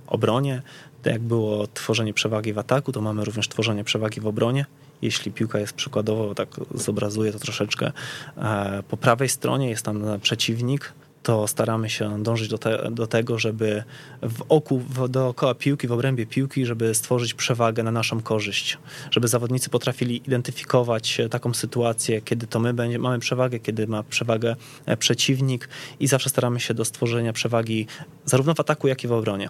obronie, 0.07 0.63
jak 1.11 1.23
było 1.23 1.67
tworzenie 1.67 2.15
przewagi 2.15 2.53
w 2.53 2.59
ataku, 2.59 2.93
to 2.93 3.01
mamy 3.01 3.25
również 3.25 3.49
tworzenie 3.49 3.85
przewagi 3.85 4.21
w 4.21 4.27
obronie. 4.27 4.67
Jeśli 5.03 5.33
piłka 5.33 5.59
jest 5.59 5.73
przykładowo, 5.73 6.35
tak 6.35 6.49
zobrazuję 6.75 7.33
to 7.33 7.39
troszeczkę, 7.39 7.93
e, 8.37 8.83
po 8.89 8.97
prawej 8.97 9.29
stronie 9.29 9.71
jest 9.71 9.85
tam 9.85 10.05
przeciwnik, 10.23 10.93
to 11.27 11.47
staramy 11.47 11.91
się 11.91 12.23
dążyć 12.23 12.49
do, 12.49 12.59
te, 12.59 12.91
do 12.91 13.07
tego, 13.07 13.39
żeby 13.39 13.85
w 14.23 14.43
oku, 14.49 14.79
w, 14.79 15.09
dookoła 15.09 15.55
piłki, 15.55 15.89
w 15.89 15.93
obrębie 15.93 16.27
piłki, 16.27 16.67
żeby 16.67 16.95
stworzyć 16.95 17.35
przewagę 17.35 17.83
na 17.83 17.91
naszą 17.91 18.23
korzyść. 18.23 18.79
Żeby 19.11 19.29
zawodnicy 19.29 19.71
potrafili 19.71 20.17
identyfikować 20.27 21.21
taką 21.31 21.55
sytuację, 21.55 22.21
kiedy 22.21 22.47
to 22.47 22.61
my 22.61 22.75
będzie, 22.75 22.99
mamy 22.99 23.19
przewagę, 23.19 23.59
kiedy 23.59 23.87
ma 23.87 24.03
przewagę 24.03 24.57
e, 24.87 24.97
przeciwnik 24.97 25.69
i 26.01 26.07
zawsze 26.07 26.31
staramy 26.31 26.61
się 26.61 26.75
do 26.75 26.85
stworzenia 26.85 27.33
przewagi 27.33 27.87
zarówno 28.25 28.55
w 28.55 28.61
ataku, 28.61 28.89
jak 28.89 29.05
i 29.05 29.09
w 29.09 29.13
obronie. 29.13 29.49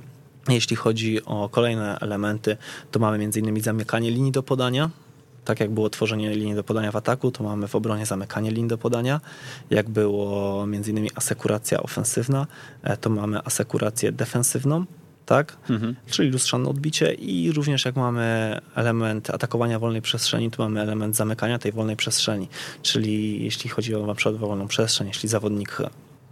Jeśli 0.48 0.76
chodzi 0.76 1.24
o 1.24 1.48
kolejne 1.48 1.98
elementy, 1.98 2.56
to 2.90 2.98
mamy 2.98 3.24
m.in. 3.24 3.62
zamykanie 3.62 4.10
linii 4.10 4.32
do 4.32 4.42
podania. 4.42 4.90
Tak 5.44 5.60
jak 5.60 5.70
było 5.70 5.90
tworzenie 5.90 6.30
linii 6.30 6.54
do 6.54 6.64
podania 6.64 6.92
w 6.92 6.96
ataku, 6.96 7.30
to 7.30 7.44
mamy 7.44 7.68
w 7.68 7.74
obronie 7.74 8.06
zamykanie 8.06 8.50
linii 8.50 8.68
do 8.68 8.78
podania. 8.78 9.20
Jak 9.70 9.88
było 9.88 10.62
m.in. 10.64 11.08
asekuracja 11.14 11.82
ofensywna, 11.82 12.46
e, 12.82 12.96
to 12.96 13.10
mamy 13.10 13.40
asekurację 13.44 14.12
defensywną 14.12 14.84
tak? 15.26 15.56
Mhm. 15.70 15.96
Czyli 16.06 16.30
lustrzane 16.30 16.68
odbicie 16.68 17.14
i 17.14 17.52
również 17.52 17.84
jak 17.84 17.96
mamy 17.96 18.58
element 18.74 19.30
atakowania 19.30 19.78
wolnej 19.78 20.02
przestrzeni, 20.02 20.50
to 20.50 20.62
mamy 20.62 20.80
element 20.80 21.16
zamykania 21.16 21.58
tej 21.58 21.72
wolnej 21.72 21.96
przestrzeni. 21.96 22.48
Czyli 22.82 23.44
jeśli 23.44 23.70
chodzi 23.70 23.94
o 23.94 24.06
na 24.06 24.14
przykład 24.14 24.36
wolną 24.36 24.68
przestrzeń, 24.68 25.08
jeśli 25.08 25.28
zawodnik 25.28 25.78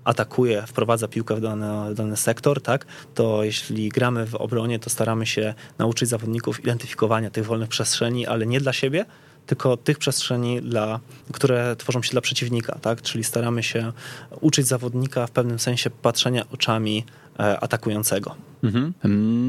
atakuje, 0.05 0.63
wprowadza 0.67 1.09
piłkę 1.09 1.35
w 1.37 1.41
dany, 1.41 1.95
dany 1.95 2.17
sektor, 2.17 2.63
tak, 2.63 2.87
to 3.15 3.45
jeśli 3.45 3.89
gramy 3.89 4.27
w 4.27 4.35
obronie, 4.35 4.79
to 4.79 4.91
staramy 4.91 5.27
się 5.27 5.55
nauczyć 5.79 6.09
zawodników 6.09 6.61
identyfikowania 6.61 7.31
tych 7.31 7.47
wolnych 7.47 7.69
przestrzeni, 7.69 8.27
ale 8.27 8.47
nie 8.47 8.61
dla 8.61 8.73
siebie, 8.73 9.07
tylko 9.47 9.77
tych 9.77 9.99
przestrzeni, 9.99 10.63
dla, 10.63 11.01
które 11.33 11.77
tworzą 11.77 12.03
się 12.03 12.11
dla 12.11 12.21
przeciwnika, 12.21 12.79
tak? 12.83 13.03
Czyli 13.03 13.25
staramy 13.25 13.63
się 13.63 13.93
uczyć 14.41 14.67
zawodnika 14.67 15.27
w 15.27 15.31
pewnym 15.31 15.59
sensie 15.59 15.91
patrzenia 15.91 16.45
oczami 16.53 17.05
atakującego. 17.39 18.35
Mhm. 18.65 18.93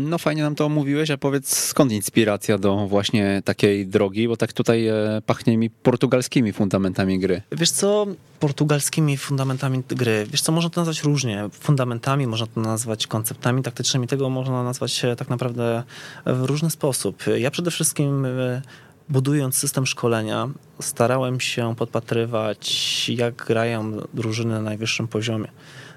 No 0.09 0.17
fajnie 0.17 0.43
nam 0.43 0.55
to 0.55 0.65
omówiłeś, 0.65 1.11
a 1.11 1.17
powiedz 1.17 1.57
skąd 1.57 1.91
inspiracja 1.91 2.57
do 2.57 2.87
właśnie 2.87 3.41
takiej 3.45 3.87
drogi, 3.87 4.27
bo 4.27 4.37
tak 4.37 4.53
tutaj 4.53 4.87
e, 4.87 5.21
pachnie 5.25 5.57
mi 5.57 5.69
portugalskimi 5.69 6.53
fundamentami 6.53 7.19
gry. 7.19 7.41
Wiesz 7.51 7.71
co, 7.71 8.07
portugalskimi 8.39 9.17
fundamentami 9.17 9.83
gry, 9.87 10.25
wiesz 10.31 10.41
co, 10.41 10.51
można 10.51 10.69
to 10.69 10.81
nazwać 10.81 11.03
różnie. 11.03 11.49
Fundamentami, 11.51 12.27
można 12.27 12.47
to 12.47 12.61
nazwać 12.61 13.07
konceptami 13.07 13.63
taktycznymi, 13.63 14.07
tego 14.07 14.29
można 14.29 14.63
nazwać 14.63 15.05
tak 15.17 15.29
naprawdę 15.29 15.83
w 16.25 16.43
różny 16.43 16.69
sposób. 16.69 17.23
Ja 17.37 17.51
przede 17.51 17.71
wszystkim 17.71 18.25
e, 18.25 18.61
budując 19.09 19.57
system 19.57 19.85
szkolenia, 19.85 20.49
starałem 20.81 21.39
się 21.39 21.75
podpatrywać, 21.75 23.09
jak 23.09 23.35
grają 23.35 23.91
drużyny 24.13 24.53
na 24.53 24.61
najwyższym 24.61 25.07
poziomie. 25.07 25.47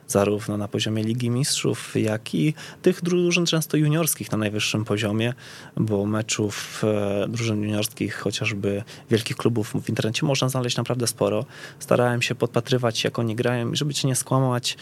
Zarówno 0.09 0.57
na 0.57 0.69
poziomie 0.69 1.03
Ligi 1.03 1.31
Mistrzów, 1.31 1.97
jak 1.97 2.35
i 2.35 2.55
tych 2.83 3.03
drużyn 3.03 3.47
często 3.47 3.77
juniorskich 3.77 4.33
na 4.33 4.39
najwyższym 4.39 4.85
poziomie, 4.85 5.35
bo 5.77 6.07
meczów 6.07 6.85
e, 6.85 7.29
drużyn 7.29 7.63
juniorskich, 7.63 8.15
chociażby 8.15 8.83
wielkich 9.11 9.37
klubów 9.37 9.73
w 9.83 9.89
internecie 9.89 10.27
można 10.27 10.49
znaleźć 10.49 10.77
naprawdę 10.77 11.07
sporo. 11.07 11.45
Starałem 11.79 12.23
się 12.23 12.35
podpatrywać, 12.35 13.05
jak 13.05 13.19
oni 13.19 13.37
grają, 13.37 13.73
i 13.73 13.77
żeby 13.77 13.95
cię 13.95 14.09
nie 14.09 14.17
skłamać, 14.17 14.77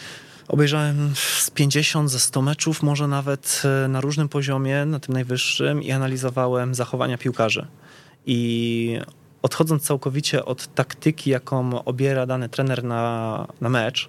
Obejrzałem 0.48 1.12
z 1.14 1.50
50 1.50 2.10
ze 2.10 2.18
100 2.18 2.42
meczów, 2.42 2.82
może 2.82 3.08
nawet 3.08 3.62
e, 3.84 3.88
na 3.88 4.00
różnym 4.00 4.28
poziomie, 4.28 4.84
na 4.84 5.00
tym 5.00 5.14
najwyższym 5.14 5.82
i 5.82 5.92
analizowałem 5.92 6.74
zachowania 6.74 7.18
piłkarzy. 7.18 7.66
I 8.26 9.00
odchodząc 9.42 9.82
całkowicie 9.82 10.44
od 10.44 10.74
taktyki, 10.74 11.30
jaką 11.30 11.84
obiera 11.84 12.26
dany 12.26 12.48
trener 12.48 12.84
na, 12.84 13.46
na 13.60 13.68
mecz, 13.68 14.08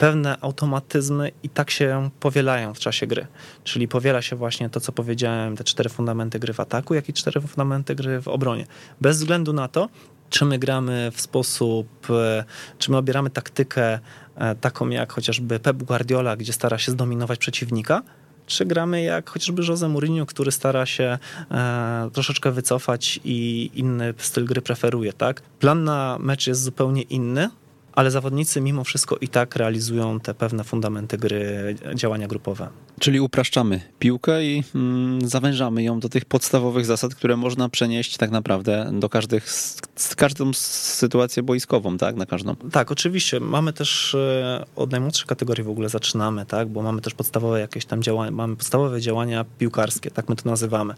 pewne 0.00 0.40
automatyzmy 0.40 1.30
i 1.42 1.48
tak 1.48 1.70
się 1.70 2.10
powielają 2.20 2.74
w 2.74 2.78
czasie 2.78 3.06
gry. 3.06 3.26
Czyli 3.64 3.88
powiela 3.88 4.22
się 4.22 4.36
właśnie 4.36 4.70
to, 4.70 4.80
co 4.80 4.92
powiedziałem, 4.92 5.56
te 5.56 5.64
cztery 5.64 5.88
fundamenty 5.88 6.38
gry 6.38 6.52
w 6.52 6.60
ataku, 6.60 6.94
jak 6.94 7.08
i 7.08 7.12
cztery 7.12 7.40
fundamenty 7.40 7.94
gry 7.94 8.20
w 8.20 8.28
obronie. 8.28 8.66
Bez 9.00 9.18
względu 9.18 9.52
na 9.52 9.68
to, 9.68 9.88
czy 10.30 10.44
my 10.44 10.58
gramy 10.58 11.10
w 11.14 11.20
sposób, 11.20 11.86
e, 12.10 12.44
czy 12.78 12.90
my 12.90 12.96
obieramy 12.96 13.30
taktykę 13.30 13.98
e, 14.36 14.54
taką 14.54 14.88
jak 14.88 15.12
chociażby 15.12 15.58
Pep 15.58 15.82
Guardiola, 15.82 16.36
gdzie 16.36 16.52
stara 16.52 16.78
się 16.78 16.92
zdominować 16.92 17.38
przeciwnika, 17.38 18.02
czy 18.46 18.64
gramy 18.64 19.02
jak 19.02 19.30
chociażby 19.30 19.62
Jose 19.68 19.88
Mourinho, 19.88 20.26
który 20.26 20.52
stara 20.52 20.86
się 20.86 21.18
e, 21.50 22.10
troszeczkę 22.12 22.50
wycofać 22.52 23.20
i 23.24 23.70
inny 23.74 24.14
styl 24.18 24.44
gry 24.44 24.62
preferuje, 24.62 25.12
tak? 25.12 25.42
Plan 25.42 25.84
na 25.84 26.16
mecz 26.20 26.46
jest 26.46 26.62
zupełnie 26.62 27.02
inny, 27.02 27.50
ale 28.00 28.10
zawodnicy 28.10 28.60
mimo 28.60 28.84
wszystko 28.84 29.16
i 29.20 29.28
tak 29.28 29.56
realizują 29.56 30.20
te 30.20 30.34
pewne 30.34 30.64
fundamenty 30.64 31.18
gry, 31.18 31.76
działania 31.94 32.28
grupowe. 32.28 32.68
Czyli 33.00 33.20
upraszczamy 33.20 33.80
piłkę 33.98 34.44
i 34.44 34.64
mm, 34.74 35.28
zawężamy 35.28 35.82
ją 35.82 36.00
do 36.00 36.08
tych 36.08 36.24
podstawowych 36.24 36.86
zasad, 36.86 37.14
które 37.14 37.36
można 37.36 37.68
przenieść 37.68 38.16
tak 38.16 38.30
naprawdę 38.30 38.90
do 38.92 39.08
każdych, 39.08 39.50
z 39.96 40.14
każdą 40.16 40.52
sytuację 40.52 41.42
boiskową, 41.42 41.98
tak? 41.98 42.16
Na 42.16 42.26
każdą. 42.26 42.56
Tak, 42.56 42.92
oczywiście. 42.92 43.40
Mamy 43.40 43.72
też 43.72 44.14
e, 44.14 44.64
od 44.76 44.90
najmłodszej 44.90 45.26
kategorii 45.26 45.64
w 45.64 45.68
ogóle 45.68 45.88
zaczynamy, 45.88 46.46
tak? 46.46 46.68
Bo 46.68 46.82
mamy 46.82 47.00
też 47.00 47.14
podstawowe 47.14 47.60
jakieś 47.60 47.84
tam 47.84 48.02
działania, 48.02 48.30
mamy 48.30 48.56
podstawowe 48.56 49.00
działania 49.00 49.44
piłkarskie, 49.58 50.10
tak 50.10 50.28
my 50.28 50.36
to 50.36 50.50
nazywamy. 50.50 50.94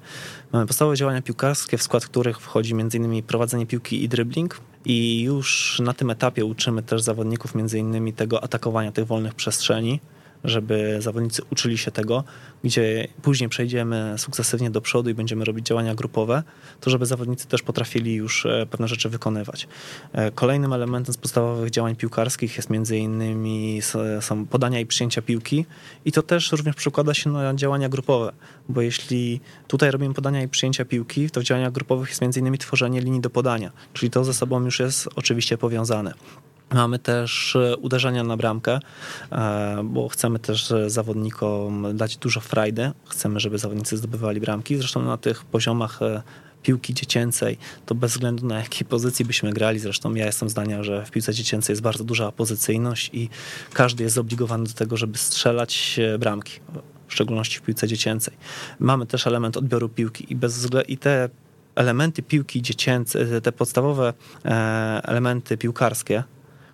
Mamy 0.52 0.66
podstawowe 0.66 0.96
działania 0.96 1.22
piłkarskie, 1.22 1.78
w 1.78 1.82
skład 1.82 2.06
których 2.06 2.40
wchodzi 2.40 2.72
m.in. 2.72 3.22
prowadzenie 3.22 3.66
piłki 3.66 4.04
i 4.04 4.08
dribbling, 4.08 4.60
i 4.84 5.22
już 5.22 5.80
na 5.84 5.94
tym 5.94 6.10
etapie 6.10 6.44
uczymy 6.44 6.82
też 6.82 7.02
zawodników 7.02 7.54
między 7.54 7.78
innymi 7.78 8.12
tego 8.12 8.44
atakowania 8.44 8.92
tych 8.92 9.06
wolnych 9.06 9.34
przestrzeni, 9.34 10.00
żeby 10.44 10.96
zawodnicy 11.00 11.42
uczyli 11.50 11.78
się 11.78 11.90
tego, 11.90 12.24
gdzie 12.64 13.09
później 13.22 13.48
przejdziemy 13.48 14.14
sukcesywnie 14.18 14.70
do 14.70 14.81
przodu 14.81 15.11
i 15.11 15.14
będziemy 15.14 15.44
robić 15.44 15.66
działania 15.66 15.94
grupowe, 15.94 16.42
to 16.81 16.90
żeby 16.90 17.07
zawodnicy 17.07 17.48
też 17.48 17.62
potrafili 17.62 18.14
już 18.14 18.46
e, 18.46 18.66
pewne 18.70 18.88
rzeczy 18.88 19.09
wykonywać. 19.09 19.68
E, 20.12 20.31
kolejnym 20.31 20.72
elementem 20.72 21.14
z 21.14 21.16
podstawowych 21.16 21.70
działań 21.70 21.96
piłkarskich 21.96 22.57
jest 22.57 22.70
między 22.70 22.98
innymi 22.98 23.81
są 24.20 24.46
podania 24.46 24.81
i 24.81 24.87
przyjęcia 24.87 25.22
piłki 25.22 25.66
i 26.05 26.12
to 26.12 26.22
też 26.22 26.52
również 26.52 26.76
przekłada 26.76 27.14
się 27.14 27.31
na 27.31 27.55
działania 27.55 27.88
grupowe, 27.88 28.33
bo 28.68 28.81
jeśli 28.81 29.40
tutaj 29.68 29.90
robimy 29.90 30.14
podania 30.14 30.42
i 30.42 30.48
przyjęcia 30.48 30.85
piłki, 30.85 31.31
to 31.31 31.40
w 31.40 31.44
działaniach 31.44 31.72
grupowych 31.72 32.09
jest 32.09 32.22
między 32.22 32.40
innymi 32.40 32.59
tworzenie 32.59 33.00
linii 33.00 33.20
do 33.20 33.31
podania, 33.31 33.72
czyli 33.92 34.11
to 34.11 34.24
ze 34.24 34.35
sobą 34.35 34.64
już 34.64 34.81
jest 34.81 35.09
oczywiście 35.16 35.59
powiązane. 35.59 36.14
Mamy 36.74 36.98
też 36.98 37.56
e, 37.56 37.76
uderzenia 37.76 38.24
na 38.24 38.37
bramkę, 38.37 38.80
e, 39.32 39.80
bo 39.85 40.08
chcemy 40.08 40.38
też 40.38 40.72
zawodnikom 40.87 41.96
dać 41.96 42.16
dużo 42.16 42.40
frajdy. 42.40 42.92
Chcemy, 43.08 43.40
żeby 43.40 43.58
zawodnicy 43.58 43.96
zdobywali 43.96 44.40
bramki. 44.40 44.76
Zresztą 44.76 45.02
na 45.02 45.16
tych 45.16 45.44
poziomach 45.44 46.02
e, 46.02 46.22
piłki 46.62 46.94
dziecięcej, 46.94 47.58
to 47.87 47.94
bez 47.94 48.12
względu 48.12 48.46
na 48.46 48.58
jakiej 48.58 48.87
pozycji 48.87 49.24
byśmy 49.24 49.52
grali, 49.52 49.78
zresztą 49.78 50.14
ja 50.14 50.26
jestem 50.26 50.48
zdania, 50.48 50.85
że 50.85 51.04
w 51.04 51.11
piłce 51.11 51.35
dziecięcej 51.35 51.72
jest 51.72 51.82
bardzo 51.82 52.04
duża 52.04 52.32
pozycyjność 52.32 53.11
i 53.12 53.28
każdy 53.72 54.02
jest 54.04 54.14
zobligowany 54.14 54.64
do 54.64 54.72
tego, 54.72 54.96
żeby 54.96 55.18
strzelać 55.18 56.00
bramki, 56.18 56.61
w 57.08 57.12
szczególności 57.12 57.58
w 57.58 57.62
piłce 57.62 57.88
dziecięcej. 57.88 58.35
Mamy 58.78 59.06
też 59.06 59.26
element 59.26 59.56
odbioru 59.56 59.88
piłki 59.88 60.32
i, 60.32 60.37
bez 60.37 60.68
i 60.88 60.98
te 60.98 61.28
elementy 61.74 62.22
piłki 62.22 62.62
dziecięcej, 62.62 63.26
te 63.42 63.52
podstawowe 63.52 64.12
elementy 65.04 65.58
piłkarskie, 65.58 66.22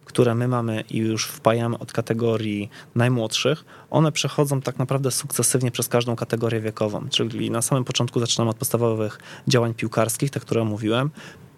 które 0.09 0.35
my 0.35 0.49
mamy 0.49 0.85
i 0.91 0.99
już 0.99 1.27
wpajamy 1.27 1.79
od 1.79 1.93
kategorii 1.93 2.71
najmłodszych, 2.95 3.65
one 3.91 4.13
przechodzą 4.13 4.61
tak 4.61 4.79
naprawdę 4.79 5.11
sukcesywnie 5.11 5.71
przez 5.71 5.89
każdą 5.89 6.17
kategorię 6.17 6.61
wiekową. 6.61 7.09
Czyli 7.11 7.51
na 7.51 7.63
samym 7.63 7.85
początku 7.85 8.21
zaczynamy 8.21 8.51
od 8.51 8.57
podstawowych 8.57 9.19
działań 9.49 9.75
piłkarskich, 9.75 10.31
te, 10.31 10.41
które 10.41 10.65
mówiłem, 10.65 11.11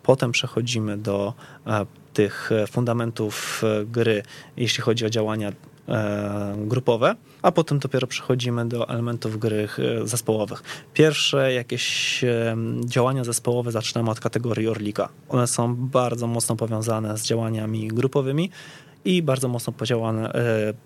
potem 0.03 0.33
przechodzimy 0.33 0.99
do 0.99 1.35
e, 1.67 1.87
tych 2.13 2.51
fundamentów 2.71 3.63
gry, 3.87 4.23
jeśli 4.57 4.83
chodzi 4.83 5.07
o 5.07 5.11
działania 5.11 5.53
grupowe, 6.57 7.17
a 7.43 7.53
potem 7.53 7.79
dopiero 7.79 8.07
przechodzimy 8.07 8.69
do 8.69 8.89
elementów 8.89 9.39
gry 9.39 9.69
zespołowych. 10.05 10.63
Pierwsze 10.95 11.53
jakieś 11.53 12.25
działania 12.85 13.25
zespołowe 13.25 13.73
zaczynamy 13.73 14.11
od 14.11 14.21
kategorii 14.21 14.69
Orlika. 14.69 15.09
One 15.29 15.47
są 15.47 15.77
bardzo 15.77 16.27
mocno 16.27 16.57
powiązane 16.57 17.19
z 17.19 17.23
działaniami 17.23 17.89
grupowymi, 17.89 18.51
i 19.05 19.23
bardzo 19.23 19.49
mocno 19.49 19.73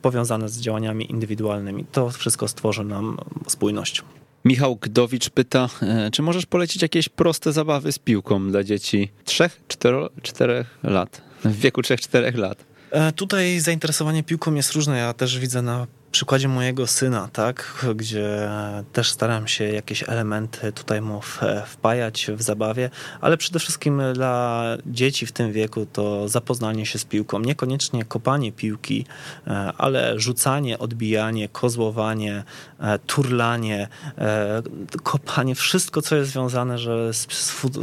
powiązane 0.03 0.49
z 0.49 0.61
działaniami 0.61 1.11
indywidualnymi. 1.11 1.85
To 1.93 2.11
wszystko 2.11 2.49
stworzy 2.49 2.85
nam 2.85 3.17
spójność. 3.49 4.03
Michał 4.45 4.77
Gdowicz 4.77 5.31
pyta, 5.31 5.69
e, 5.83 6.11
czy 6.11 6.23
możesz 6.23 6.47
polecić 6.47 6.83
jakieś 6.83 7.09
proste 7.09 7.53
zabawy 7.53 7.93
z 7.93 7.99
piłką 7.99 8.51
dla 8.51 8.65
dzieci 8.65 9.09
3-4 9.25 10.65
lat, 10.83 11.23
w 11.45 11.57
wieku 11.57 11.81
3-4 11.81 12.37
lat? 12.39 12.65
E, 12.95 13.13
tutaj 13.13 13.61
zainteresowanie 13.61 14.23
piłką 14.23 14.55
jest 14.55 14.73
różne. 14.73 14.99
Ja 14.99 15.15
też 15.15 15.39
widzę 15.39 15.63
na 15.63 15.87
przykładzie 16.15 16.49
mojego 16.49 16.87
syna, 16.87 17.29
tak, 17.33 17.87
gdzie 17.97 18.51
też 18.93 19.11
staram 19.11 19.49
się 19.49 19.65
jakieś 19.65 20.09
elementy 20.09 20.73
tutaj 20.73 21.01
mu 21.01 21.21
wpajać 21.67 22.31
w 22.37 22.43
zabawie, 22.43 22.91
ale 23.21 23.37
przede 23.37 23.59
wszystkim 23.59 24.03
dla 24.15 24.65
dzieci 24.87 25.27
w 25.27 25.33
tym 25.33 25.53
wieku 25.53 25.87
to 25.93 26.29
zapoznanie 26.29 26.87
się 26.87 26.99
z 26.99 27.05
piłką. 27.05 27.41
Niekoniecznie 27.41 28.05
kopanie 28.05 28.53
piłki, 28.53 29.07
e, 29.47 29.73
ale 29.79 30.21
rzucanie, 30.21 30.79
odbijanie, 30.79 31.49
kozłowanie, 31.49 32.45
e, 32.81 32.99
turlanie, 32.99 33.89
e, 34.19 34.63
kopanie, 35.03 35.55
wszystko 35.55 36.03
co 36.03 36.17
jest 36.17 36.31
związane 36.31 36.79
że 36.79 37.15
z, 37.15 37.27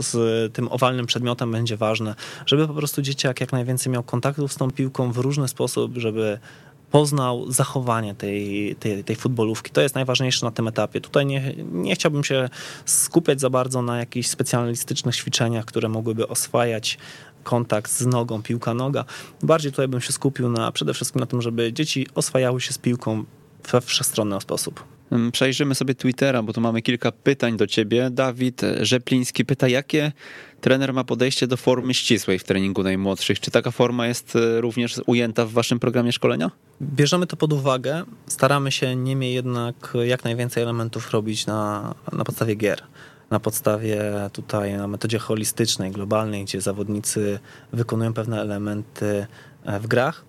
z 0.02 0.17
tym 0.54 0.67
owalnym 0.72 1.06
przedmiotem 1.06 1.52
będzie 1.52 1.78
ważne, 1.78 2.15
żeby 2.46 2.67
po 2.67 2.74
prostu 2.74 3.02
dzieciak 3.02 3.41
jak 3.41 3.52
najwięcej 3.52 3.91
miał 3.91 4.04
kontaktów 4.04 4.54
z 4.54 4.56
tą 4.56 4.72
piłką 4.72 5.12
w 5.12 5.17
różny 5.17 5.48
sposób, 5.48 5.98
żeby 5.98 6.39
poznał 6.91 7.51
zachowanie 7.51 8.15
tej, 8.15 8.75
tej, 8.75 9.04
tej 9.04 9.15
futbolówki. 9.15 9.71
To 9.71 9.82
jest 9.82 9.95
najważniejsze 9.95 10.45
na 10.45 10.51
tym 10.51 10.67
etapie. 10.67 11.01
Tutaj 11.01 11.25
nie, 11.25 11.54
nie 11.71 11.95
chciałbym 11.95 12.23
się 12.23 12.49
skupiać 12.86 13.39
za 13.41 13.49
bardzo 13.49 13.82
na 13.82 13.97
jakichś 13.97 14.27
specjalistycznych 14.27 15.15
ćwiczeniach, 15.15 15.65
które 15.65 15.89
mogłyby 15.89 16.27
oswajać 16.27 16.97
kontakt 17.43 17.91
z 17.91 18.06
nogą, 18.06 18.43
piłka 18.43 18.73
noga. 18.73 19.06
Bardziej 19.43 19.71
tutaj 19.71 19.88
bym 19.88 20.01
się 20.01 20.13
skupił 20.13 20.49
na 20.49 20.71
przede 20.71 20.93
wszystkim 20.93 21.19
na 21.19 21.25
tym, 21.25 21.41
żeby 21.41 21.73
dzieci 21.73 22.08
oswajały 22.15 22.62
się 22.62 22.73
z 22.73 22.77
piłką 22.77 23.23
we 23.71 23.82
wszechstronny 23.82 24.41
sposób. 24.41 24.84
Przejrzymy 25.32 25.76
sobie 25.76 25.95
Twittera, 25.95 26.43
bo 26.43 26.54
tu 26.54 26.62
mamy 26.62 26.82
kilka 26.82 27.12
pytań 27.12 27.58
do 27.58 27.67
ciebie. 27.67 28.10
Dawid 28.10 28.62
Rzepliński 28.82 29.45
pyta, 29.45 29.67
jakie 29.67 30.12
trener 30.62 30.93
ma 30.93 31.04
podejście 31.04 31.47
do 31.47 31.58
formy 31.58 31.93
ścisłej 31.93 32.39
w 32.39 32.43
treningu 32.43 32.84
najmłodszych. 32.84 33.39
Czy 33.39 33.52
taka 33.52 33.71
forma 33.71 34.08
jest 34.08 34.36
e, 34.36 34.62
również 34.62 35.02
ujęta 35.06 35.45
w 35.45 35.52
waszym 35.52 35.80
programie 35.80 36.12
szkolenia? 36.12 36.52
Bierzemy 36.82 37.28
to 37.28 37.38
pod 37.38 37.54
uwagę. 37.54 38.04
Staramy 38.28 38.71
się 38.71 38.95
niemniej 38.95 39.34
jednak 39.34 39.93
jak 40.04 40.24
najwięcej 40.24 40.63
elementów 40.63 41.12
robić 41.12 41.45
na, 41.45 41.95
na 42.13 42.24
podstawie 42.24 42.56
gier 42.56 42.84
na 43.32 43.39
podstawie 43.39 44.02
tutaj 44.34 44.78
na 44.78 44.88
metodzie 44.88 45.19
holistycznej, 45.19 45.91
globalnej, 45.91 46.45
gdzie 46.45 46.62
zawodnicy 46.62 47.39
wykonują 47.74 48.13
pewne 48.13 48.41
elementy 48.41 49.28
e, 49.65 49.80
w 49.80 49.88
grach, 49.88 50.26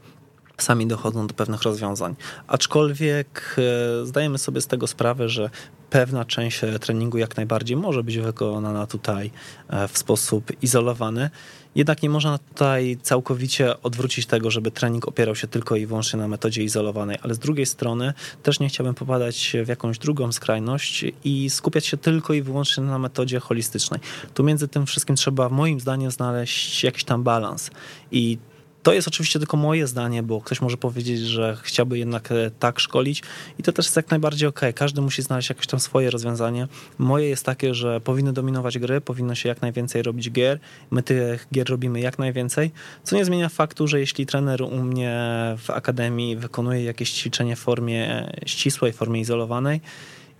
sami 0.63 0.87
dochodzą 0.87 1.27
do 1.27 1.35
pewnych 1.35 1.63
rozwiązań. 1.63 2.15
Aczkolwiek 2.47 3.57
e, 4.03 4.07
zdajemy 4.07 4.39
sobie 4.39 4.61
z 4.61 4.67
tego 4.67 4.87
sprawę, 4.87 5.29
że 5.29 5.51
pewna 5.91 6.25
część 6.25 6.61
treningu 6.81 7.19
jak 7.19 7.37
najbardziej 7.37 7.77
może 7.77 8.03
być 8.05 8.19
wykonana 8.19 8.87
tutaj 8.87 9.31
e, 9.69 9.89
w 9.89 9.99
sposób 9.99 10.63
izolowany. 10.63 11.31
Jednak 11.75 12.03
nie 12.03 12.11
można 12.11 12.39
tutaj 12.39 12.99
całkowicie 13.03 13.83
odwrócić 13.83 14.27
tego, 14.27 14.51
żeby 14.51 14.71
trening 14.71 15.09
opierał 15.09 15.37
się 15.37 15.47
tylko 15.47 15.77
i 15.77 15.87
wyłącznie 15.87 16.19
na 16.19 16.29
metodzie 16.29 16.63
izolowanej, 16.63 17.19
ale 17.23 17.35
z 17.35 17.39
drugiej 17.39 17.67
strony 17.67 18.15
też 18.43 18.61
nie 18.61 18.69
chciałbym 18.69 18.95
popadać 18.95 19.57
w 19.65 19.69
jakąś 19.69 19.99
drugą 19.99 20.33
skrajność 20.33 21.05
i 21.25 21.51
skupiać 21.51 21.87
się 21.87 21.97
tylko 21.97 22.35
i 22.35 22.43
wyłącznie 22.43 22.85
na 22.85 22.99
metodzie 22.99 23.41
holistycznej. 23.41 24.01
Tu 24.35 24.45
między 24.45 24.69
tym 24.69 24.87
wszystkim 24.87 25.17
trzeba 25.17 25.49
moim 25.49 25.81
zdaniem 25.81 26.11
znaleźć 26.11 26.85
jakiś 26.85 27.05
tam 27.05 27.23
balans 27.23 27.71
i 28.11 28.39
to 28.83 28.93
jest 28.93 29.09
oczywiście 29.09 29.39
tylko 29.39 29.57
moje 29.57 29.87
zdanie, 29.87 30.23
bo 30.23 30.41
ktoś 30.41 30.61
może 30.61 30.77
powiedzieć, 30.77 31.21
że 31.21 31.57
chciałby 31.63 31.99
jednak 31.99 32.33
e, 32.33 32.51
tak 32.59 32.81
szkolić 32.81 33.23
i 33.59 33.63
to 33.63 33.73
też 33.73 33.87
jest 33.87 33.97
jak 33.97 34.11
najbardziej 34.11 34.49
ok. 34.49 34.61
Każdy 34.75 35.01
musi 35.01 35.23
znaleźć 35.23 35.49
jakieś 35.49 35.67
tam 35.67 35.81
swoje 35.81 36.11
rozwiązanie. 36.11 36.69
Moje 36.99 37.29
jest 37.29 37.47
takie, 37.47 37.75
że 37.75 38.01
powinny 38.01 38.33
dominować 38.33 38.79
gry, 38.79 39.01
powinno 39.01 39.35
się 39.35 39.49
jak 39.49 39.63
najwięcej 39.63 40.03
robić 40.03 40.31
gier. 40.31 40.59
My 40.91 41.03
tych 41.03 41.47
gier 41.55 41.69
robimy 41.69 42.01
jak 42.01 42.19
najwięcej, 42.19 42.71
co 43.05 43.17
nie 43.17 43.25
zmienia 43.25 43.49
faktu, 43.49 43.89
że 43.89 44.01
jeśli 44.01 44.27
trener 44.27 44.63
u 44.63 44.83
mnie 44.83 45.13
w 45.59 45.71
akademii 45.71 46.37
wykonuje 46.37 46.85
jakieś 46.85 47.13
ćwiczenie 47.13 47.57
w 47.57 47.59
formie 47.59 48.33
ścisłej, 48.47 48.93
w 48.93 48.97
formie 48.97 49.21
izolowanej, 49.21 49.81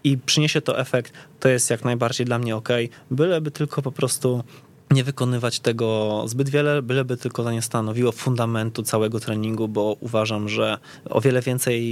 i 0.05 0.19
przyniesie 0.19 0.61
to 0.61 0.79
efekt, 0.79 1.13
to 1.41 1.49
jest 1.49 1.71
jak 1.71 1.85
najbardziej 1.85 2.27
dla 2.27 2.39
mnie 2.39 2.57
ok. 2.57 2.69
Byleby 3.11 3.51
tylko 3.51 3.83
po 3.83 3.93
prostu 3.93 4.45
nie 4.93 5.05
wykonywać 5.05 5.61
tego 5.61 6.23
zbyt 6.27 6.49
wiele, 6.49 6.83
byleby 6.83 7.17
tylko 7.17 7.45
to 7.45 7.53
nie 7.53 7.63
stanowiło 7.63 8.13
fundamentu 8.13 8.83
całego 8.83 9.21
treningu, 9.21 9.69
bo 9.69 9.97
uważam, 10.01 10.49
że 10.49 10.79
o 11.11 11.21
wiele 11.21 11.43
więcej 11.43 11.83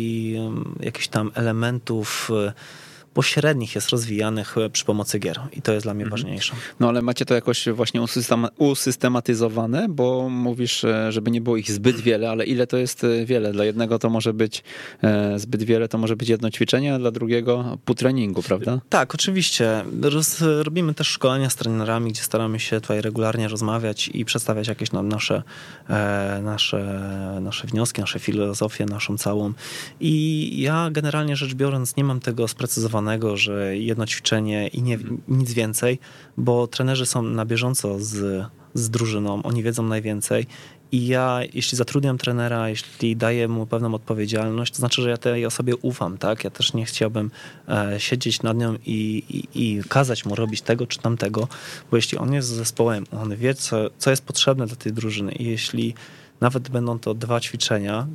jakichś 0.80 1.08
tam 1.08 1.30
elementów 1.34 2.30
pośrednich 3.14 3.74
jest 3.74 3.88
rozwijanych 3.88 4.58
e, 4.58 4.70
przy 4.70 4.84
pomocy 4.84 5.18
gier 5.18 5.40
i 5.52 5.62
to 5.62 5.72
jest 5.72 5.86
dla 5.86 5.94
mnie 5.94 6.04
mhm. 6.04 6.22
ważniejsze. 6.22 6.54
No 6.80 6.88
ale 6.88 7.02
macie 7.02 7.24
to 7.24 7.34
jakoś 7.34 7.68
właśnie 7.68 8.00
usystematyzowane, 8.58 9.86
bo 9.88 10.28
mówisz, 10.28 10.84
e, 10.84 11.12
żeby 11.12 11.30
nie 11.30 11.40
było 11.40 11.56
ich 11.56 11.72
zbyt 11.72 12.00
wiele, 12.00 12.30
ale 12.30 12.44
ile 12.44 12.66
to 12.66 12.76
jest 12.76 13.04
e, 13.04 13.26
wiele? 13.26 13.52
Dla 13.52 13.64
jednego 13.64 13.98
to 13.98 14.10
może 14.10 14.32
być 14.32 14.62
zbyt 15.36 15.62
wiele, 15.62 15.88
to 15.88 15.98
może 15.98 16.16
być 16.16 16.28
jedno 16.28 16.50
ćwiczenie, 16.50 16.94
a 16.94 16.98
dla 16.98 17.10
drugiego 17.10 17.78
pół 17.84 17.94
treningu, 17.94 18.42
prawda? 18.42 18.80
Tak, 18.88 19.14
oczywiście. 19.14 19.84
Roz, 20.02 20.40
robimy 20.62 20.94
też 20.94 21.08
szkolenia 21.08 21.50
z 21.50 21.56
trenerami, 21.56 22.12
gdzie 22.12 22.22
staramy 22.22 22.60
się 22.60 22.80
tutaj 22.80 23.00
regularnie 23.00 23.48
rozmawiać 23.48 24.10
i 24.14 24.24
przedstawiać 24.24 24.68
jakieś 24.68 24.92
nam 24.92 25.08
nasze, 25.08 25.42
nasze, 26.42 27.10
nasze 27.40 27.66
wnioski, 27.66 28.00
nasze 28.00 28.18
filozofie, 28.18 28.86
naszą 28.86 29.18
całą. 29.18 29.52
I 30.00 30.50
ja 30.60 30.90
generalnie 30.90 31.36
rzecz 31.36 31.54
biorąc 31.54 31.96
nie 31.96 32.04
mam 32.04 32.20
tego 32.20 32.48
sprecyzowanego 32.48 32.99
że 33.34 33.76
jedno 33.76 34.06
ćwiczenie 34.06 34.68
i 34.68 34.82
nie, 34.82 34.98
nic 35.28 35.52
więcej, 35.52 35.98
bo 36.36 36.66
trenerzy 36.66 37.06
są 37.06 37.22
na 37.22 37.44
bieżąco 37.44 37.98
z, 37.98 38.46
z 38.74 38.90
drużyną, 38.90 39.42
oni 39.42 39.62
wiedzą 39.62 39.82
najwięcej 39.82 40.46
i 40.92 41.06
ja, 41.06 41.40
jeśli 41.54 41.78
zatrudniam 41.78 42.18
trenera, 42.18 42.68
jeśli 42.68 43.16
daję 43.16 43.48
mu 43.48 43.66
pewną 43.66 43.94
odpowiedzialność, 43.94 44.72
to 44.72 44.78
znaczy, 44.78 45.02
że 45.02 45.10
ja 45.10 45.16
tej 45.16 45.46
osobie 45.46 45.76
ufam, 45.76 46.18
tak? 46.18 46.44
Ja 46.44 46.50
też 46.50 46.74
nie 46.74 46.84
chciałbym 46.84 47.30
e, 47.68 48.00
siedzieć 48.00 48.42
nad 48.42 48.56
nią 48.56 48.74
i, 48.86 49.24
i, 49.28 49.48
i, 49.54 49.82
kazać 49.88 50.24
mu 50.24 50.34
robić 50.34 50.62
tego 50.62 50.86
czy 50.86 50.98
tamtego, 50.98 51.48
bo 51.90 51.96
jeśli 51.96 52.18
on 52.18 52.32
jest 52.32 52.48
z 52.48 52.52
zespołem, 52.52 53.04
on 53.12 53.36
wie, 53.36 53.54
co, 53.54 53.76
co 53.98 54.10
jest 54.10 54.24
potrzebne 54.24 54.66
dla 54.66 54.76
tej 54.76 54.92
drużyny 54.92 55.32
i 55.32 55.44
jeśli 55.44 55.94
nawet 56.40 56.68
będą 56.68 56.98
to 56.98 57.14
dwa 57.14 57.40
ćwiczenia, 57.40 58.06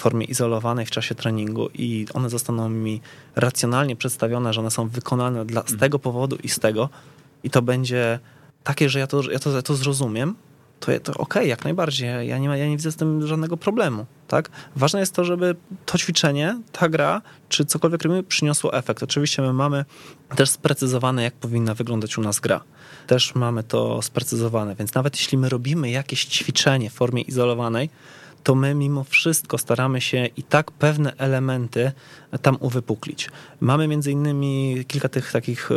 formie 0.00 0.26
izolowanej 0.26 0.86
w 0.86 0.90
czasie 0.90 1.14
treningu 1.14 1.68
i 1.74 2.06
one 2.14 2.30
zostaną 2.30 2.68
mi 2.68 3.00
racjonalnie 3.36 3.96
przedstawione, 3.96 4.52
że 4.52 4.60
one 4.60 4.70
są 4.70 4.88
wykonane 4.88 5.44
dla, 5.44 5.60
z 5.60 5.64
mhm. 5.64 5.80
tego 5.80 5.98
powodu 5.98 6.36
i 6.36 6.48
z 6.48 6.58
tego 6.58 6.88
i 7.44 7.50
to 7.50 7.62
będzie 7.62 8.18
takie, 8.64 8.88
że 8.88 8.98
ja 8.98 9.06
to, 9.06 9.30
ja 9.30 9.38
to, 9.38 9.50
ja 9.50 9.62
to 9.62 9.74
zrozumiem, 9.74 10.34
to, 10.80 10.86
to 10.86 11.12
okej, 11.12 11.22
okay, 11.22 11.46
jak 11.46 11.64
najbardziej. 11.64 12.28
Ja 12.28 12.38
nie, 12.38 12.48
ja 12.48 12.68
nie 12.68 12.76
widzę 12.76 12.92
z 12.92 12.96
tym 12.96 13.26
żadnego 13.26 13.56
problemu. 13.56 14.06
Tak? 14.28 14.50
Ważne 14.76 15.00
jest 15.00 15.14
to, 15.14 15.24
żeby 15.24 15.56
to 15.86 15.98
ćwiczenie, 15.98 16.60
ta 16.72 16.88
gra, 16.88 17.22
czy 17.48 17.64
cokolwiek 17.64 18.02
robimy, 18.02 18.22
przyniosło 18.22 18.74
efekt. 18.74 19.02
Oczywiście 19.02 19.42
my 19.42 19.52
mamy 19.52 19.84
też 20.36 20.50
sprecyzowane, 20.50 21.22
jak 21.22 21.34
powinna 21.34 21.74
wyglądać 21.74 22.18
u 22.18 22.20
nas 22.20 22.40
gra. 22.40 22.60
Też 23.06 23.34
mamy 23.34 23.62
to 23.62 24.02
sprecyzowane, 24.02 24.74
więc 24.74 24.94
nawet 24.94 25.16
jeśli 25.16 25.38
my 25.38 25.48
robimy 25.48 25.90
jakieś 25.90 26.24
ćwiczenie 26.24 26.90
w 26.90 26.92
formie 26.92 27.22
izolowanej, 27.22 27.90
to 28.46 28.54
my 28.54 28.74
mimo 28.74 29.04
wszystko 29.04 29.58
staramy 29.58 30.00
się 30.00 30.26
i 30.36 30.42
tak 30.42 30.70
pewne 30.70 31.12
elementy 31.16 31.92
tam 32.42 32.56
uwypuklić. 32.60 33.30
Mamy 33.60 33.88
między 33.88 34.12
innymi 34.12 34.84
kilka 34.88 35.08
tych 35.08 35.32
takich 35.32 35.70
e, 35.70 35.74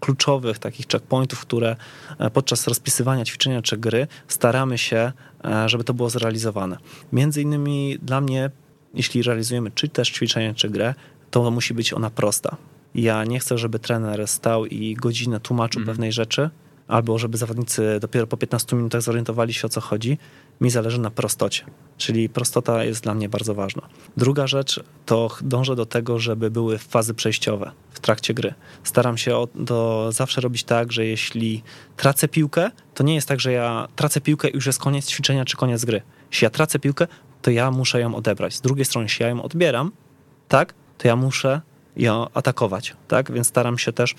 kluczowych 0.00 0.58
takich 0.58 0.86
checkpointów, 0.86 1.40
które 1.40 1.76
e, 2.18 2.30
podczas 2.30 2.66
rozpisywania 2.68 3.24
ćwiczenia 3.24 3.62
czy 3.62 3.76
gry 3.76 4.06
staramy 4.28 4.78
się, 4.78 5.12
e, 5.44 5.68
żeby 5.68 5.84
to 5.84 5.94
było 5.94 6.10
zrealizowane. 6.10 6.76
Między 7.12 7.42
innymi 7.42 7.98
dla 8.02 8.20
mnie, 8.20 8.50
jeśli 8.94 9.22
realizujemy 9.22 9.70
czy 9.70 9.88
też 9.88 10.10
ćwiczenie, 10.10 10.54
czy 10.54 10.68
grę, 10.70 10.94
to 11.30 11.50
musi 11.50 11.74
być 11.74 11.92
ona 11.92 12.10
prosta. 12.10 12.56
Ja 12.94 13.24
nie 13.24 13.38
chcę, 13.38 13.58
żeby 13.58 13.78
trener 13.78 14.28
stał 14.28 14.66
i 14.66 14.94
godzinę 14.94 15.40
tłumaczył 15.40 15.82
mm. 15.82 15.86
pewnej 15.86 16.12
rzeczy, 16.12 16.50
albo 16.88 17.18
żeby 17.18 17.38
zawodnicy 17.38 17.98
dopiero 18.00 18.26
po 18.26 18.36
15 18.36 18.76
minutach 18.76 19.02
zorientowali 19.02 19.54
się 19.54 19.66
o 19.66 19.68
co 19.68 19.80
chodzi, 19.80 20.18
mi 20.60 20.70
zależy 20.70 21.00
na 21.00 21.10
prostocie. 21.10 21.64
Czyli 21.96 22.28
prostota 22.28 22.84
jest 22.84 23.02
dla 23.02 23.14
mnie 23.14 23.28
bardzo 23.28 23.54
ważna. 23.54 23.82
Druga 24.16 24.46
rzecz 24.46 24.80
to 25.06 25.30
dążę 25.40 25.76
do 25.76 25.86
tego, 25.86 26.18
żeby 26.18 26.50
były 26.50 26.78
fazy 26.78 27.14
przejściowe 27.14 27.70
w 27.90 28.00
trakcie 28.00 28.34
gry. 28.34 28.54
Staram 28.84 29.18
się 29.18 29.36
o, 29.36 29.48
do, 29.54 30.08
zawsze 30.12 30.40
robić 30.40 30.64
tak, 30.64 30.92
że 30.92 31.06
jeśli 31.06 31.62
tracę 31.96 32.28
piłkę, 32.28 32.70
to 32.94 33.04
nie 33.04 33.14
jest 33.14 33.28
tak, 33.28 33.40
że 33.40 33.52
ja 33.52 33.88
tracę 33.96 34.20
piłkę 34.20 34.48
i 34.48 34.54
już 34.54 34.66
jest 34.66 34.78
koniec 34.78 35.06
ćwiczenia 35.06 35.44
czy 35.44 35.56
koniec 35.56 35.84
gry. 35.84 36.02
Jeśli 36.30 36.44
ja 36.44 36.50
tracę 36.50 36.78
piłkę, 36.78 37.06
to 37.42 37.50
ja 37.50 37.70
muszę 37.70 38.00
ją 38.00 38.14
odebrać. 38.14 38.54
Z 38.54 38.60
drugiej 38.60 38.84
strony, 38.84 39.04
jeśli 39.04 39.22
ja 39.22 39.28
ją 39.28 39.42
odbieram, 39.42 39.92
tak, 40.48 40.74
to 40.98 41.08
ja 41.08 41.16
muszę 41.16 41.60
ją 41.96 42.26
atakować, 42.34 42.96
tak? 43.08 43.32
Więc 43.32 43.46
staram 43.46 43.78
się 43.78 43.92
też 43.92 44.14